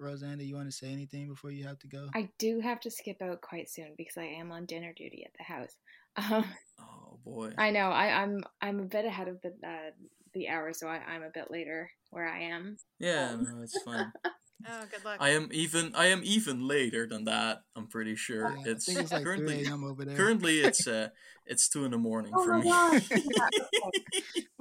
[0.00, 2.10] Rozhan, do you want to say anything before you have to go?
[2.14, 5.32] I do have to skip out quite soon because I am on dinner duty at
[5.38, 5.74] the house.
[6.16, 6.44] Um,
[6.78, 7.52] Oh boy.
[7.56, 7.90] I know.
[7.90, 9.90] I, I'm I'm a bit ahead of the uh,
[10.32, 12.76] the hour, so I, I'm a bit later where I am.
[12.98, 14.12] Yeah, no, it's fine.
[14.68, 15.16] Oh, good luck.
[15.20, 15.94] I am even.
[15.94, 17.62] I am even later than that.
[17.74, 18.50] I'm pretty sure.
[18.50, 19.64] Yeah, it's I think it's like currently.
[19.64, 19.84] 3 a.m.
[19.84, 20.16] over there.
[20.16, 21.08] Currently, it's uh,
[21.46, 22.68] it's two in the morning Oh for my me.
[22.68, 23.10] gosh!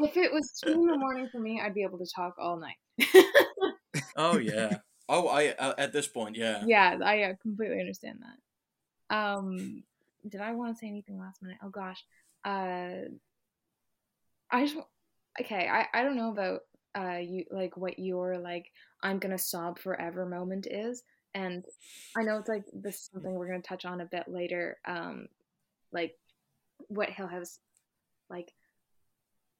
[0.02, 2.58] If it was two in the morning for me, I'd be able to talk all
[2.58, 2.78] night.
[4.16, 4.78] oh yeah.
[5.10, 6.64] Oh, I uh, at this point, yeah.
[6.66, 9.16] yeah, I uh, completely understand that.
[9.16, 9.84] Um,
[10.30, 11.58] did I want to say anything last minute?
[11.62, 12.02] Oh gosh,
[12.46, 13.10] uh,
[14.50, 14.78] I just
[15.42, 15.68] okay.
[15.68, 16.62] I I don't know about
[16.98, 21.04] uh you like what your like I'm gonna sob forever moment is,
[21.34, 21.64] and
[22.18, 24.78] I know it's like this is something we're gonna touch on a bit later.
[24.86, 25.28] Um,
[25.92, 26.18] like
[26.88, 27.60] what Hill House
[28.30, 28.54] like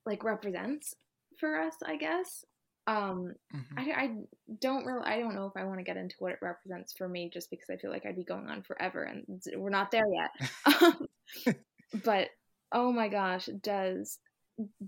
[0.06, 0.96] like represents
[1.40, 2.46] for us, I guess.
[2.88, 3.78] Um, Mhm.
[3.78, 4.18] I, I
[4.60, 7.08] don't really I don't know if I want to get into what it represents for
[7.08, 9.26] me just because I feel like I'd be going on forever and
[9.56, 10.32] we're not there yet.
[12.04, 12.30] But
[12.72, 14.20] oh my gosh, does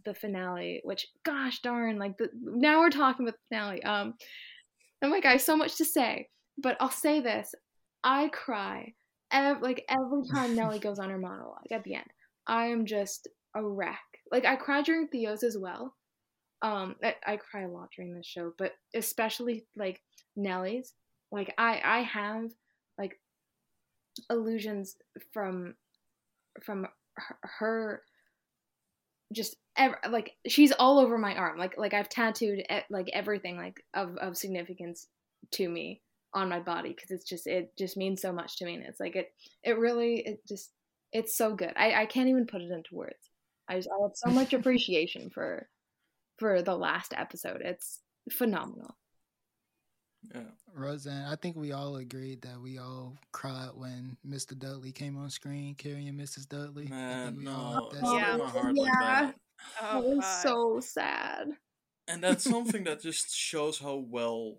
[0.05, 3.83] the finale, which gosh darn, like the now we're talking about the finale.
[3.83, 4.13] Um,
[5.01, 7.53] oh my have so much to say, but I'll say this:
[8.03, 8.93] I cry
[9.31, 12.07] ev- like every time Nellie goes on her monologue at the end.
[12.47, 13.99] I am just a wreck.
[14.31, 15.95] Like I cry during Theo's as well.
[16.61, 20.01] Um, I, I cry a lot during this show, but especially like
[20.35, 20.93] Nellie's.
[21.31, 22.51] Like I I have
[22.97, 23.19] like
[24.29, 24.95] illusions
[25.33, 25.75] from
[26.63, 28.01] from her, her
[29.31, 33.83] just ev- like she's all over my arm like like i've tattooed like everything like
[33.93, 35.07] of of significance
[35.51, 36.01] to me
[36.33, 38.99] on my body because it's just it just means so much to me and it's
[38.99, 40.71] like it it really it just
[41.13, 41.73] it's so good.
[41.75, 43.29] I i can't even put it into words.
[43.67, 45.67] I just i have so much appreciation for
[46.37, 47.61] for the last episode.
[47.61, 47.99] It's
[48.31, 48.95] phenomenal
[50.33, 50.41] Yeah.
[50.77, 54.57] Rozhan, I think we all agreed that we all cried when Mr.
[54.57, 56.47] Dudley came on screen carrying Mrs.
[56.47, 56.85] Dudley.
[56.87, 58.37] I Man, think we no, all- it's that's- Yeah.
[58.37, 58.99] not my heart like Yeah.
[59.31, 59.35] that.
[59.81, 60.41] oh, it was God.
[60.41, 61.47] so sad
[62.07, 64.57] And that's something that just shows how well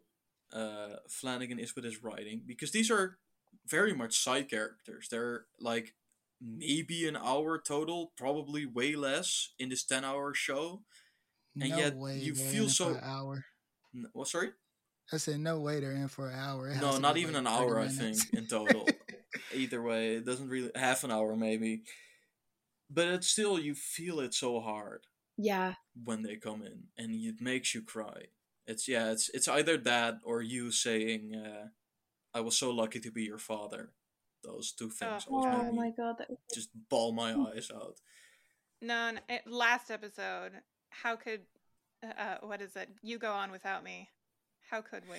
[0.52, 3.18] uh, Flanagan is with his writing because these are
[3.66, 5.08] very much side characters.
[5.10, 5.94] They're like
[6.40, 10.82] maybe an hour total, probably way less in this ten-hour show.
[11.58, 13.44] and no yet way you they're feel so- an hour.
[13.94, 14.50] N- Well, sorry,
[15.12, 16.68] I said no way they're in for an hour.
[16.68, 17.78] It no, not even like an 30 hour.
[17.80, 18.88] I think in total.
[19.54, 21.82] Either way, it doesn't really half an hour maybe,
[22.90, 25.06] but it's still you feel it so hard.
[25.36, 25.74] yeah
[26.04, 28.26] when they come in and it makes you cry
[28.66, 31.66] it's yeah it's it's either that or you saying uh,
[32.34, 33.90] i was so lucky to be your father
[34.44, 35.32] those two things Oh.
[35.34, 37.96] always oh make my me god that just ball my eyes out
[38.80, 40.52] No, n- it, last episode,
[40.90, 41.42] how could,
[42.04, 42.88] uh, uh, what is it?
[43.02, 44.08] You go on without me.
[44.72, 45.18] How could we?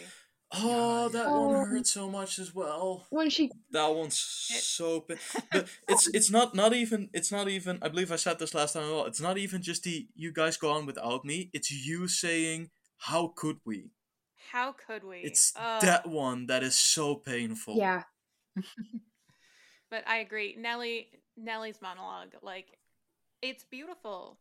[0.56, 1.48] oh that Oh.
[1.48, 5.16] one hurt so much as well when she that one's so pa-
[5.52, 8.74] but it's it's not not even it's not even i believe i said this last
[8.74, 11.72] time as well it's not even just the you guys go on without me it's
[11.72, 13.90] you saying how could we
[14.52, 15.18] How could we?
[15.30, 15.82] it's Ugh.
[15.82, 18.04] that one that is so painful yeah
[19.90, 20.56] But I agree.
[20.58, 21.08] Nellie
[21.38, 22.80] Nellie's monologue, like,
[23.44, 24.40] it's beautiful.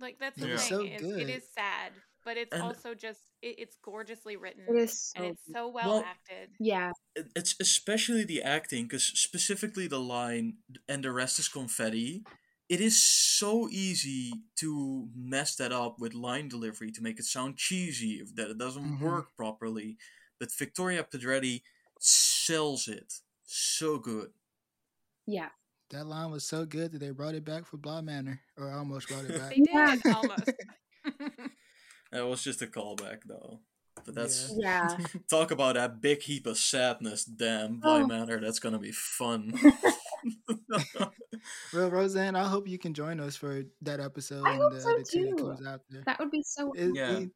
[0.00, 0.56] Like that's the Yeah.
[0.56, 0.68] thing.
[0.68, 1.20] So is good.
[1.20, 1.92] it is sad,
[2.24, 5.68] but it's And- also just it, it's gorgeously written it is so and it's so
[5.68, 6.50] well, Well- acted.
[6.60, 6.92] yeah
[7.36, 12.22] it's especially the acting because specifically the line and the rest is confetti
[12.68, 17.56] it is so easy to mess that up with line delivery to make it sound
[17.56, 19.00] cheesy if that it doesn't Mhm.
[19.00, 19.96] work properly
[20.38, 21.62] but victoria pedretti
[21.98, 23.12] sells it
[23.44, 24.32] so good
[25.26, 25.50] yeah
[25.90, 29.08] That line was so good that they brought it back for Bly Manor, or almost
[29.08, 29.50] brought it back.
[29.50, 30.50] They did almost.
[32.12, 33.58] that was just a callback though
[34.04, 34.96] but that's yeah
[35.30, 38.06] talk about that big heap of sadness damn Bly Oh.
[38.06, 39.52] manor that's gonna be fun
[41.74, 44.80] Well, Rozhan, I hope you can join us for that episode I and hope the
[44.80, 45.44] so other two that too.
[45.44, 46.02] comes out there.
[46.06, 47.18] that would be so It- Yeah.
[47.18, 47.30] we,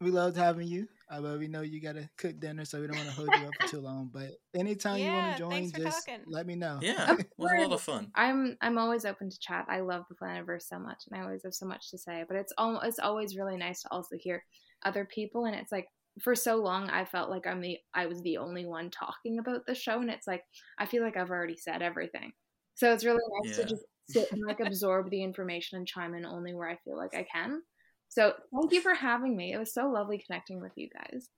[0.00, 0.88] we loved having you.
[1.10, 3.46] Uh, but we know you gotta cook dinner, so we don't want to hold you
[3.46, 4.10] up for too long.
[4.12, 6.24] But anytime you want to join, just talking.
[6.26, 6.78] let me know.
[6.82, 7.72] yeah Of it was a lot course.
[7.72, 9.66] of fun I'm I'm always open to chat.
[9.68, 12.24] I love the Flanaverse so much, and I always have so much to say.
[12.28, 14.44] But it's al- it's always really nice to also hear
[14.84, 15.86] other people, and it's like
[16.22, 19.66] for so long I felt like I'm the I was the only one talking about
[19.66, 20.42] the show, and it's like
[20.78, 22.32] I feel like I've already said everything.
[22.74, 23.64] So it's really nice Yeah.
[23.64, 26.96] to just sit and like absorb the information and chime in only where I feel
[26.96, 27.62] like I can.
[28.08, 29.52] So thank you for having me.
[29.52, 31.28] It was so lovely connecting with you guys.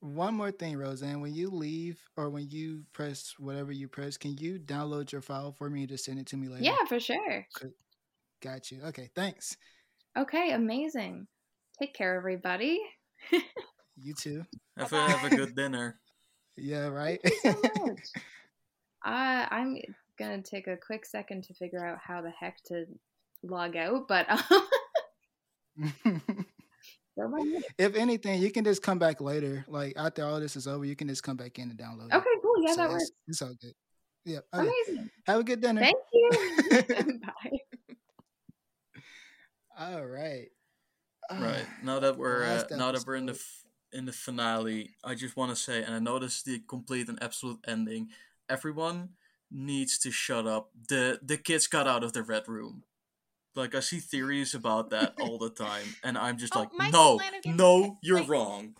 [0.00, 1.20] One more thing, Rozhan.
[1.20, 5.52] When you leave or when you press whatever you press, can you download your file
[5.52, 6.64] for me and just send it to me later?
[6.64, 7.46] Yeah, for sure.
[8.42, 8.82] Got you.
[8.84, 9.56] Okay, thanks.
[10.16, 11.26] Okay, amazing.
[11.78, 12.80] Take care, everybody.
[13.98, 14.44] You too.
[14.76, 15.98] have a, have a good dinner
[16.56, 17.18] Yeah, right?
[17.22, 18.00] Thank you so much.
[19.02, 19.78] I I'm
[20.18, 22.84] gonna take a quick second to figure out how the heck to
[23.42, 24.75] log out, but um, so my minute.
[27.78, 29.64] If anything, you can just come back later.
[29.68, 32.14] Like after all this is over, you can just come back in and download it.
[32.14, 32.54] okay, cool.
[32.62, 33.10] Yeah, So that it's, works.
[33.28, 33.74] it's all good.
[34.24, 34.38] Yeah.
[34.54, 34.68] Okay.
[34.88, 35.10] Amazing.
[35.26, 35.80] Have a good dinner.
[35.80, 36.30] Thank you.
[37.20, 37.58] Bye.
[39.78, 40.48] all right.
[41.30, 45.14] Right now that we're uh, now that we're in the f- in the finale, I
[45.14, 48.08] just want to say, and I know this is the complete and absolute ending.
[48.48, 49.10] Everyone
[49.50, 50.70] needs to shut up.
[50.88, 52.82] the The kids got out of the red room.
[53.56, 56.92] Like I see theories about that all the time, and I'm just Oh, like, Mike
[56.92, 58.74] no, Flanagan- no, you're like- wrong.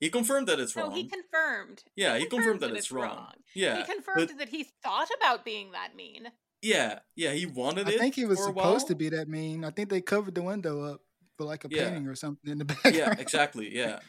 [0.00, 0.92] He confirmed that it's No, wrong.
[0.94, 1.82] he confirmed.
[1.96, 3.32] yeah, he confirmed that, it's wrong.
[3.54, 6.28] Yeah, he confirmed but- that he thought about being that mean.
[6.60, 7.32] yeah, yeah.
[7.32, 7.98] He wanted I it.
[7.98, 9.64] think he was supposed to be that mean.
[9.64, 11.00] I think they covered the window up
[11.38, 11.84] for like a Yeah.
[11.88, 12.96] painting or something in the background.
[12.96, 14.00] yeah exactly yeah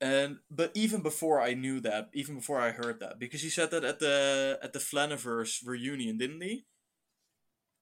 [0.00, 3.70] and but even before i knew that even before i heard that because he said
[3.72, 6.64] that at the at the flanaverse reunion didn't he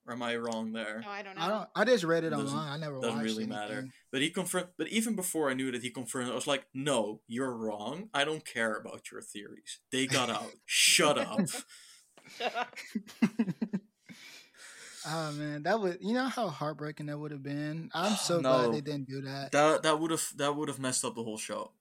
[0.08, 1.42] or am i wrong there oh, No, I don't know.
[1.42, 1.68] I don't.
[1.76, 2.72] I just read it Doesn't- online.
[2.72, 3.48] I never doesn't watched really anything.
[3.50, 3.88] matter.
[4.10, 7.20] but he confirmed but even before i knew that he confirmed i was like no
[7.28, 11.40] you're wrong i don't care about your theories they got out shut up
[15.10, 15.98] oh man, that would.
[16.00, 17.90] You know how heartbreaking that would have been.
[17.94, 18.64] I'm so No.
[18.64, 19.52] glad they didn't do that.
[19.52, 21.72] that that would have that would have messed up the whole show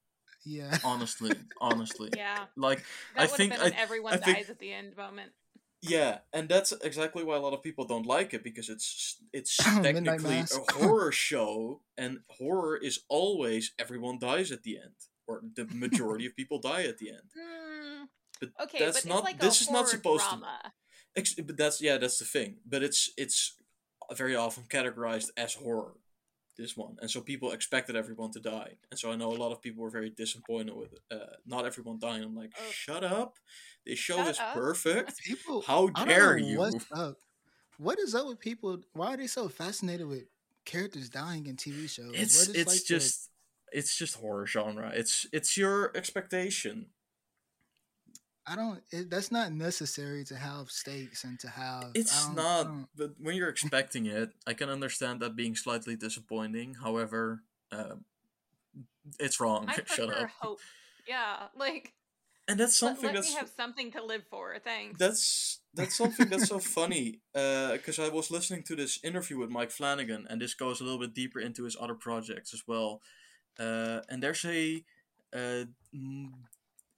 [0.46, 0.78] Yeah.
[0.86, 2.80] honestly honestly yeah, like
[3.16, 5.32] that I think- have been an I- everyone I think- dies at the end moment.
[5.82, 9.56] Yeah, and that's exactly why a lot of people don't like it because it's it's
[9.84, 14.96] technically a horror show, and horror is always everyone dies at the end,
[15.28, 17.30] or the majority of people die at the end.
[17.38, 18.08] Mm,
[18.40, 19.18] But okay, that's but not.
[19.20, 20.60] it's like this a is not supposed drama.
[20.64, 20.72] to.
[21.16, 22.58] Ex- but that's yeah, that's the thing.
[22.66, 23.54] But it's it's
[24.16, 25.94] very often categorized as horror.
[26.58, 29.52] This one, and so people expected everyone to die, and so I know a lot
[29.52, 32.24] of people were very disappointed with uh, not everyone dying.
[32.24, 32.72] I'm like, Ugh.
[32.74, 33.36] shut up!
[33.88, 34.54] This show Shut is up.
[34.54, 35.18] perfect.
[35.24, 35.62] People.
[35.62, 36.58] How dare know you?
[36.60, 37.16] What's up?
[37.78, 38.80] What is up with people?
[38.94, 40.24] Why are they so fascinated with
[40.66, 42.12] characters dying in TV shows?
[42.14, 43.30] it's What is, it's like, the- just
[43.72, 44.92] it's just horror genre.
[44.94, 46.88] It's it's your expectation.
[48.50, 48.82] I don't.
[48.92, 51.92] It, that's not necessary to have stakes and to have.
[51.94, 55.56] It's don't- I not, don't- but when you're expecting it, I can understand that being
[55.56, 56.76] slightly disappointing.
[56.76, 58.06] However, um,
[59.20, 59.66] it's wrong.
[59.68, 60.30] I Shut up.
[60.40, 60.60] hope.
[61.08, 61.94] Yeah, like
[62.48, 64.56] And that's something let that's me have something to live for.
[64.64, 64.98] Thanks.
[64.98, 69.72] that's that's something that's so funny because I was listening to this interview with Mike
[69.72, 73.02] Flanagan, and this goes a little bit deeper into his other projects as well.
[73.60, 74.84] Uh, and there's a
[75.36, 75.66] uh,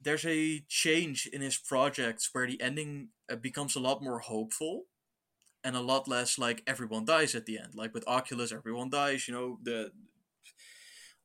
[0.02, 4.84] there's a change in his projects where the ending uh, becomes a lot more hopeful
[5.64, 7.76] and a lot less like everyone dies at the end.
[7.76, 9.28] Like with Oculus, everyone dies.
[9.28, 9.92] You know the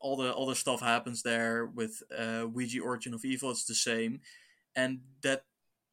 [0.05, 3.51] all the all the stuff happens there with uh, Ouija Origin of Evil.
[3.51, 4.21] It's the same,
[4.77, 5.45] and that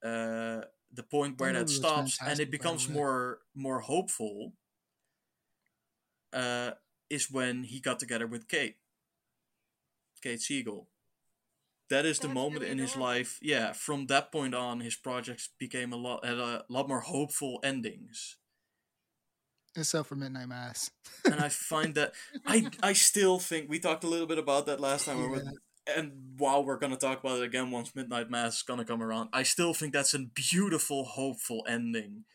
[0.04, 4.54] uh, the point where That that stops and it becomes more more hopeful.
[6.34, 6.72] Uh,
[7.10, 8.78] is when he got together with Kate.
[10.24, 10.88] Kate Siegel.
[11.90, 13.38] That is the moment really in his life.
[13.42, 17.60] Yeah, from that point on, his projects became a lot had a lot more hopeful
[17.64, 18.38] endings.
[19.76, 20.92] Except for Midnight Mass.
[21.26, 22.14] and I find that
[22.46, 25.44] I I still think we talked a little bit about that last time, we were-
[25.88, 29.30] and while we're gonna talk about it again once Midnight Mass is gonna come around,
[29.34, 32.26] I still think that's a beautiful, hopeful ending.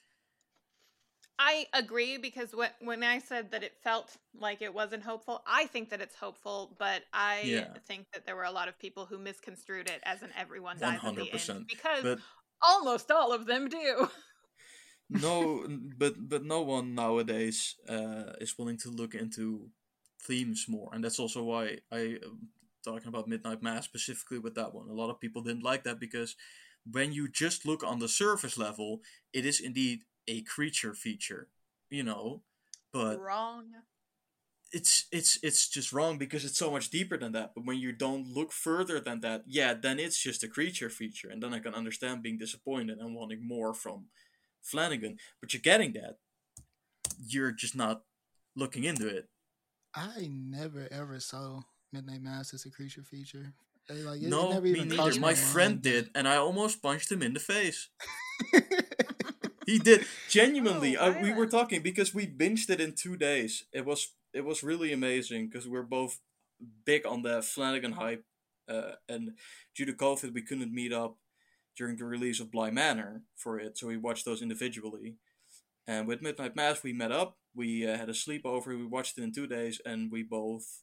[1.39, 5.67] I agree because when when I said that it felt like it wasn't hopeful, I
[5.67, 7.75] think that it's hopeful, but I Yeah.
[7.87, 10.99] think that there were a lot of people who misconstrued it as an everyone dies
[11.05, 12.21] at the end because But
[12.63, 14.09] almost all of them do.
[15.09, 15.67] no,
[15.99, 19.71] but but no one nowadays uh, is willing to look into
[20.23, 22.49] themes more, and that's also why I um,
[22.85, 24.89] talking about Midnight Mass specifically with that one.
[24.89, 26.37] A lot of people didn't like that because
[26.91, 29.01] when you just look on the surface level,
[29.33, 31.49] it is indeed a creature feature,
[31.91, 32.43] you know,
[32.93, 33.67] but Wrong.
[34.73, 37.53] it's it's it's just wrong because it's so much deeper than that.
[37.55, 41.29] But when you don't look further than that, yeah, then it's just a creature feature,
[41.31, 44.07] and then I can understand being disappointed and wanting more from
[44.67, 45.17] Flanagan.
[45.41, 46.17] But you're getting that.
[47.27, 48.03] You're just not
[48.55, 49.29] looking into it.
[49.95, 51.63] I never ever saw
[51.93, 53.55] Midnight Mass as a creature feature.
[53.89, 55.21] Like, it no, never me even neither.
[55.21, 57.89] My my friend did, and I almost punched him in the face.
[59.67, 60.97] He did genuinely.
[60.97, 63.65] Oh, uh, we were talking because we binged it in two days.
[63.73, 66.21] It was it was really amazing because we're both
[66.85, 68.25] big on the Flanagan hype,
[68.69, 69.33] uh, and
[69.75, 71.19] due to COVID, we couldn't meet up
[71.77, 75.17] during the release of Bly Manor for it, so we watched those individually.
[75.87, 77.37] And with Midnight Mass, we met up.
[77.55, 78.69] We uh, had a sleepover.
[78.69, 80.83] We watched it in two days, and we both.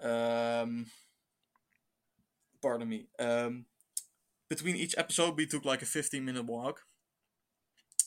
[0.00, 0.86] Um,
[2.62, 3.06] pardon me.
[3.18, 3.66] Um,
[4.48, 6.82] between each episode, we took like a fifteen minute walk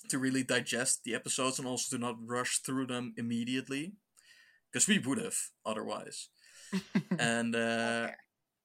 [0.10, 3.94] to really digest the episodes and also to not rush through them immediately,
[4.72, 6.30] because we would have otherwise.
[7.20, 8.18] and uh, Fair.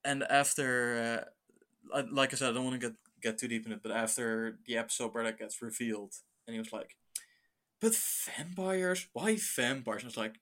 [0.04, 1.30] and after, uh,
[2.10, 4.58] like I said, I don't want to get get too deep in it, but after
[4.66, 6.14] the episode where that gets revealed,
[6.46, 6.96] and he was like,
[7.80, 9.06] "But vampires?
[9.12, 10.36] Why vampires?" I was like,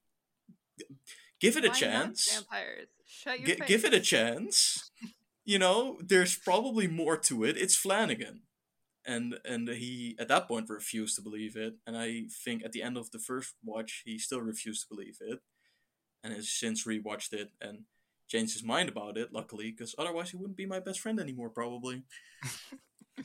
[1.41, 2.33] "Give it a Why chance.
[2.33, 2.89] Vampires.
[3.07, 3.68] Shut your Gi- face.
[3.68, 4.91] give it a chance.
[5.44, 7.57] You know, there's probably more to it.
[7.57, 8.42] It's Flanagan."
[9.05, 12.83] And and he at that point refused to believe it, and I think at the
[12.83, 15.41] end of the first watch he still refused to believe it,
[16.25, 17.84] and has since rewatched it and
[18.28, 19.32] changed his mind about it.
[19.32, 22.02] Luckily, because otherwise he wouldn't be my best friend anymore, probably.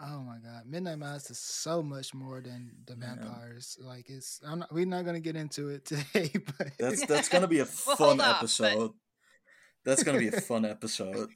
[0.00, 3.16] Oh my god, Midnight Mass is so much more than the Yeah.
[3.16, 3.76] vampires.
[3.80, 7.48] Like it's, I'm not, we're not gonna get into it today, but That's that's gonna
[7.48, 8.92] be a Well, fun hold off, but- episode.
[9.84, 11.30] That's gonna be a fun episode.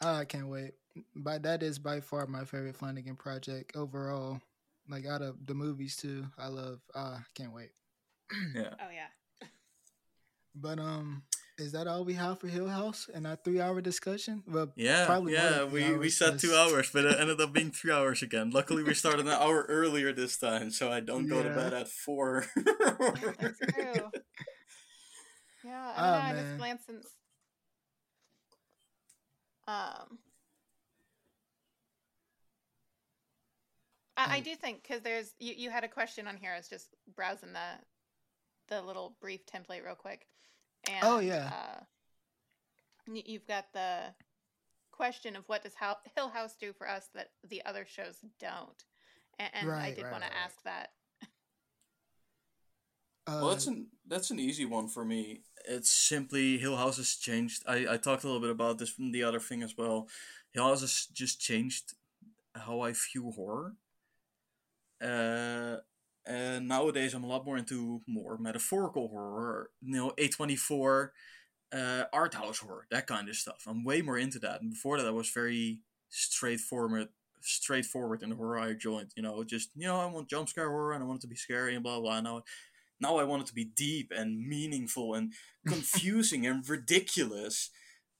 [0.00, 0.72] Oh, I can't wait.
[1.14, 4.40] But that is by far my favorite Flanagan project overall.
[4.88, 6.80] Like out of the movies too, I love.
[6.94, 7.70] Uh, can't wait.
[8.54, 8.70] Yeah.
[8.80, 9.08] Oh yeah.
[10.54, 11.22] But um,
[11.58, 14.42] is that all we have for Hill House in our three-hour discussion?
[14.46, 15.54] Well, Yeah, Probably yeah.
[15.54, 18.50] than three We we said two hours, but it ended up being three hours again.
[18.50, 21.88] Luckily, we started an hour earlier this time, so I don't go to bed at
[21.88, 22.46] four.
[23.38, 23.60] That's.
[25.62, 26.20] Yeah, I don't Oh, know.
[26.20, 27.14] I just glanced since.
[29.66, 30.18] Um,
[34.16, 36.52] I, I Um, do think because there's you, you had a question on here.
[36.52, 37.78] I was just browsing the
[38.68, 40.26] the little brief template real quick.
[40.88, 41.50] And, Oh, yeah.
[41.52, 41.84] Uh,
[43.12, 44.14] you've got the
[44.92, 45.74] question of what does
[46.16, 48.84] Hill House do for us that the other shows don't,
[49.38, 50.44] and, and I did right, want to right, right.
[50.44, 50.90] ask that.
[53.26, 55.40] uh, well, that's an that's an easy one for me.
[55.68, 57.64] It's simply Hill House has changed.
[57.66, 60.08] I I talked a little bit about this from the other thing as well.
[60.52, 61.94] Hill House has just changed
[62.54, 63.76] how I view horror.
[65.02, 65.76] Uh,
[66.30, 71.08] and nowadays I'm a lot more into more metaphorical horror, you know, A24,
[71.72, 73.64] uh, art house horror, that kind of stuff.
[73.66, 74.62] I'm way more into that.
[74.62, 77.08] And before that, I was very straightforward,
[77.40, 79.10] straightforward in the horror I joined.
[79.16, 81.26] You know, just you know, I want jump scare horror and I want it to
[81.26, 82.20] be scary and blah blah.
[82.20, 82.44] Now,
[83.00, 85.32] now I want it to be deep and meaningful and
[85.66, 87.70] confusing and ridiculous.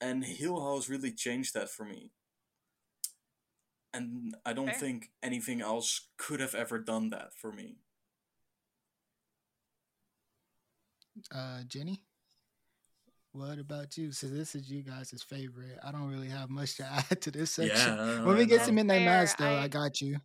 [0.01, 2.11] And Hill House really changed that for me.
[3.93, 4.79] And I don't Fair.
[4.79, 7.77] think anything else could have ever done that for me.
[11.33, 12.01] Uh, Ginny.
[13.33, 14.11] What about you?
[14.11, 15.77] So this is you guys' favorite.
[15.83, 17.97] I don't really have much to add to this section.
[17.97, 18.65] Yeah, when we get know.
[18.67, 20.17] to Midnight Mass, though, I, I- got you.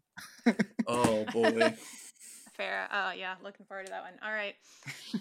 [0.88, 1.74] Oh boy.
[2.56, 2.88] Fair.
[2.90, 4.12] Uh, yeah, looking forward to that one.
[4.24, 4.54] All right.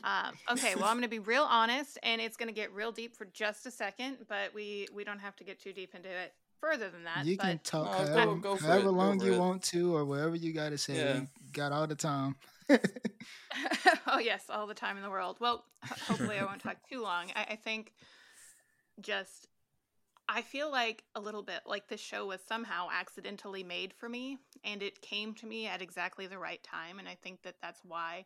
[0.06, 0.76] Um, okay.
[0.76, 3.26] Well, I'm going to be real honest, and it's going to get real deep for
[3.26, 6.90] just a second, but we we don't have to get too deep into it further
[6.90, 7.26] than that.
[7.26, 9.40] you but can talk No, however, go for however it, go long you it.
[9.40, 10.96] want to, or whatever you got to say.
[10.96, 11.16] Yeah.
[11.18, 12.36] You got all the time.
[14.08, 15.38] oh yes, all the time in the world.
[15.40, 15.64] Well,
[16.08, 17.32] hopefully I won't talk too long.
[17.36, 17.94] I, I think
[19.02, 19.48] just
[20.28, 24.38] I feel like a little bit like this show was somehow accidentally made for me,
[24.64, 27.82] and it came to me at exactly the right time, and I think that that's
[27.86, 28.26] why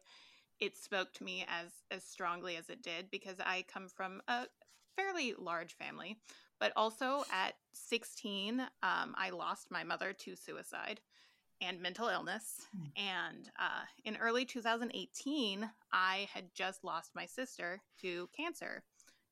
[0.60, 4.48] it spoke to me as as strongly as it did because I come from a
[4.96, 6.18] fairly large family,
[6.60, 11.00] but also at 16, um, I lost my mother to suicide
[11.62, 12.68] and mental illness.
[12.96, 18.84] And uh, in early 2018, I had just lost my sister to cancer.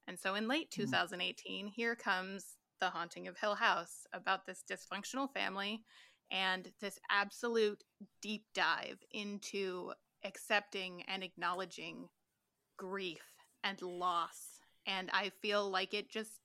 [0.07, 0.81] And so in late Hmm.
[0.81, 5.83] 2018, here comes The Haunting of Hill House about this dysfunctional family
[6.31, 7.83] and this absolute
[8.21, 12.09] deep dive into accepting and acknowledging
[12.77, 13.23] grief
[13.63, 14.59] and loss.
[14.85, 16.39] And I feel like it just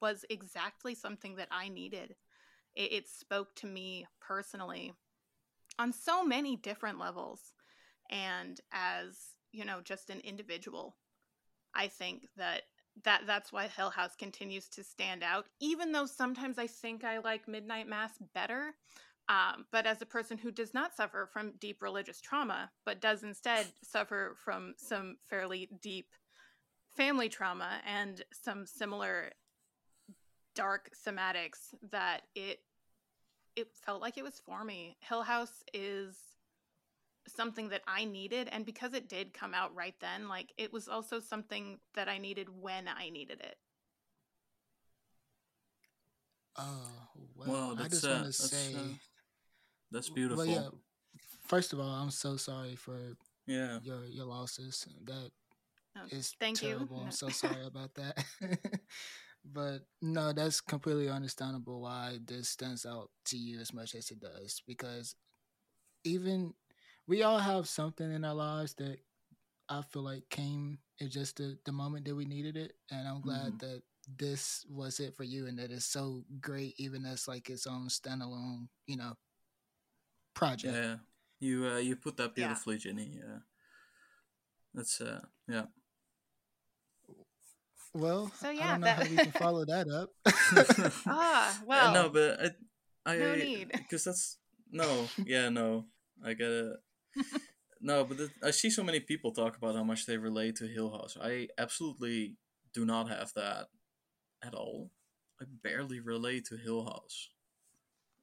[0.00, 2.16] was exactly something that I needed.
[2.74, 4.92] It, it spoke to me personally
[5.78, 7.54] on so many different levels.
[8.10, 9.16] And as,
[9.52, 10.96] you know, just an individual,
[11.74, 12.62] I think that
[13.04, 17.18] that that's why Hill House continues to stand out, even though sometimes I think I
[17.18, 18.74] like Midnight Mass better.
[19.28, 23.22] Um, but as a person who does not suffer from deep religious trauma, but does
[23.22, 26.08] instead suffer from some fairly deep
[26.96, 29.30] family trauma and some similar
[30.54, 32.60] dark thematics, that it
[33.56, 34.96] it felt like it was for me.
[35.00, 36.16] Hill House is
[37.28, 40.88] something that I needed, and because it did come out right then, like it was
[40.88, 43.56] also something that I needed when I needed it.
[46.56, 46.64] Oh
[47.36, 48.74] well, Wow, I that's just uh, want to that's, say.
[48.74, 48.80] uh,
[49.90, 50.44] that's beautiful.
[50.44, 50.68] Well, yeah.
[51.46, 52.96] First of all, I'm so sorry for
[53.46, 53.78] yeah.
[53.82, 54.86] your your losses.
[55.06, 55.30] That
[55.96, 56.68] Oh, is thank you.
[56.68, 57.00] terrible.
[57.04, 58.24] I'm so sorry about that.
[59.44, 64.20] but no, that's completely understandable why this stands out to you as much as it
[64.20, 64.62] does.
[64.66, 65.14] Because
[66.04, 66.54] even
[67.06, 68.98] we all have something in our lives that
[69.68, 72.74] I feel like came at just the, the moment that we needed it.
[72.90, 73.58] And I'm glad Mhm.
[73.60, 73.82] that
[74.18, 77.88] this was it for you and that it's so great, even as like its own
[77.88, 79.14] standalone, you know,
[80.34, 80.74] project.
[80.74, 80.96] Yeah,
[81.40, 82.46] you uh, you put that Yeah.
[82.48, 83.18] beautifully, Ginny.
[83.18, 83.40] Yeah,
[84.74, 85.66] that's uh, yeah.
[87.94, 90.10] Well, So, yeah, I don't know that- how we can follow that up.
[91.06, 93.68] Ah, Uh, well, no, but I, I no need.
[93.72, 94.38] because that's
[94.70, 95.86] no, yeah, no,
[96.24, 96.76] I get it.
[97.80, 100.68] no, but it, I see so many people talk about how much they relate to
[100.68, 101.16] Hill House.
[101.20, 102.36] I absolutely
[102.72, 103.66] do not have that
[104.44, 104.90] at all.
[105.40, 107.30] I barely relate to Hill House,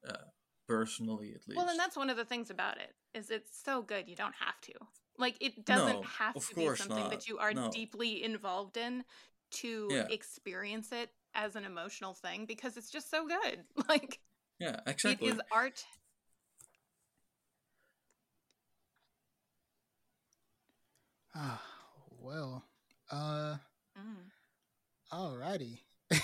[0.08, 0.28] uh,
[0.66, 1.58] personally at least.
[1.58, 4.34] well, and that's one of the things about it is it's so good you don't
[4.38, 4.72] have to.
[5.18, 7.10] Like it doesn't No, have to be something not.
[7.10, 7.70] that you are No.
[7.70, 9.04] deeply involved in
[9.52, 10.08] to Yeah.
[10.08, 13.64] experience it as an emotional thing because it's just so good.
[13.88, 14.20] Like
[14.58, 15.08] yeah, exactly.
[15.12, 15.84] it is art.
[21.34, 21.62] Ah,
[22.10, 22.64] well,
[23.10, 23.56] uh,
[23.98, 24.30] Mm.
[25.12, 25.80] alrighty.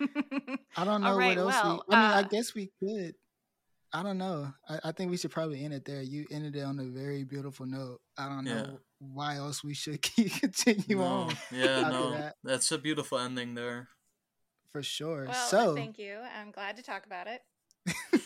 [0.76, 1.84] I don't know All right, what else well, we.
[1.90, 3.14] I mean, I uh, guess we could.
[3.92, 4.52] I don't know.
[4.68, 6.00] I, I think we should probably end it there.
[6.02, 8.00] You ended it on a very beautiful note.
[8.16, 8.62] I don't Yeah.
[8.62, 12.36] know why else we should keep continue no, on yeah, after no, that.
[12.44, 13.88] that's a beautiful ending there.
[14.72, 15.26] for sure.
[15.26, 16.18] Well, so, thank you.
[16.38, 17.42] I'm glad to talk about it.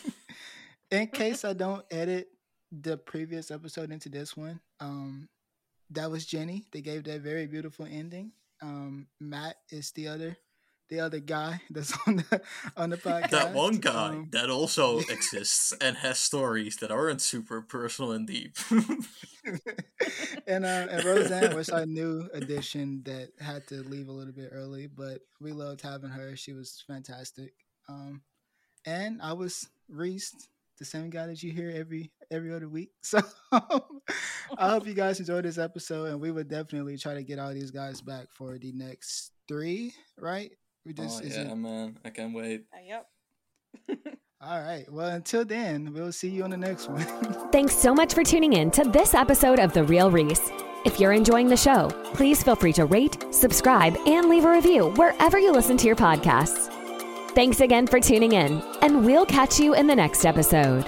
[0.91, 2.27] in case I don't edit
[2.71, 5.27] the previous episode into this one, um,
[5.89, 6.65] that was Ginny.
[6.71, 8.31] They gave that very beautiful ending.
[8.61, 10.37] Um, Matt is the other,
[10.89, 12.41] the other guy that's on the
[12.77, 13.29] on the podcast.
[13.31, 18.27] That one guy Um, that also exists and has stories that aren't super personal and
[18.27, 18.55] deep.
[20.47, 24.49] and uh, and Rozhan was our new addition that had to leave a little bit
[24.51, 26.35] early, but we loved having her.
[26.35, 27.53] She was fantastic.
[27.87, 28.21] Um,
[28.85, 30.33] and I was Reese,
[30.79, 32.91] the same guy that you hear every every other week.
[33.01, 33.19] So
[33.51, 37.53] I hope you guys enjoyed this episode, and we would definitely try to get all
[37.53, 39.93] these guys back for the next three.
[40.17, 40.51] Right?
[40.85, 42.65] We just oh yeah, it- man, I can't wait.
[42.73, 43.07] Uh, yep.
[44.41, 44.85] all right.
[44.91, 47.01] Well, until then, we'll see you on the next one.
[47.51, 50.51] Thanks so much for tuning in to this episode of The Real Reese.
[50.85, 54.91] If you're enjoying the show, please feel free to rate, subscribe, and leave a review
[54.91, 56.71] wherever you listen to your podcasts.
[57.33, 60.85] Thanks again for tuning in, and we'll catch you in the next episode.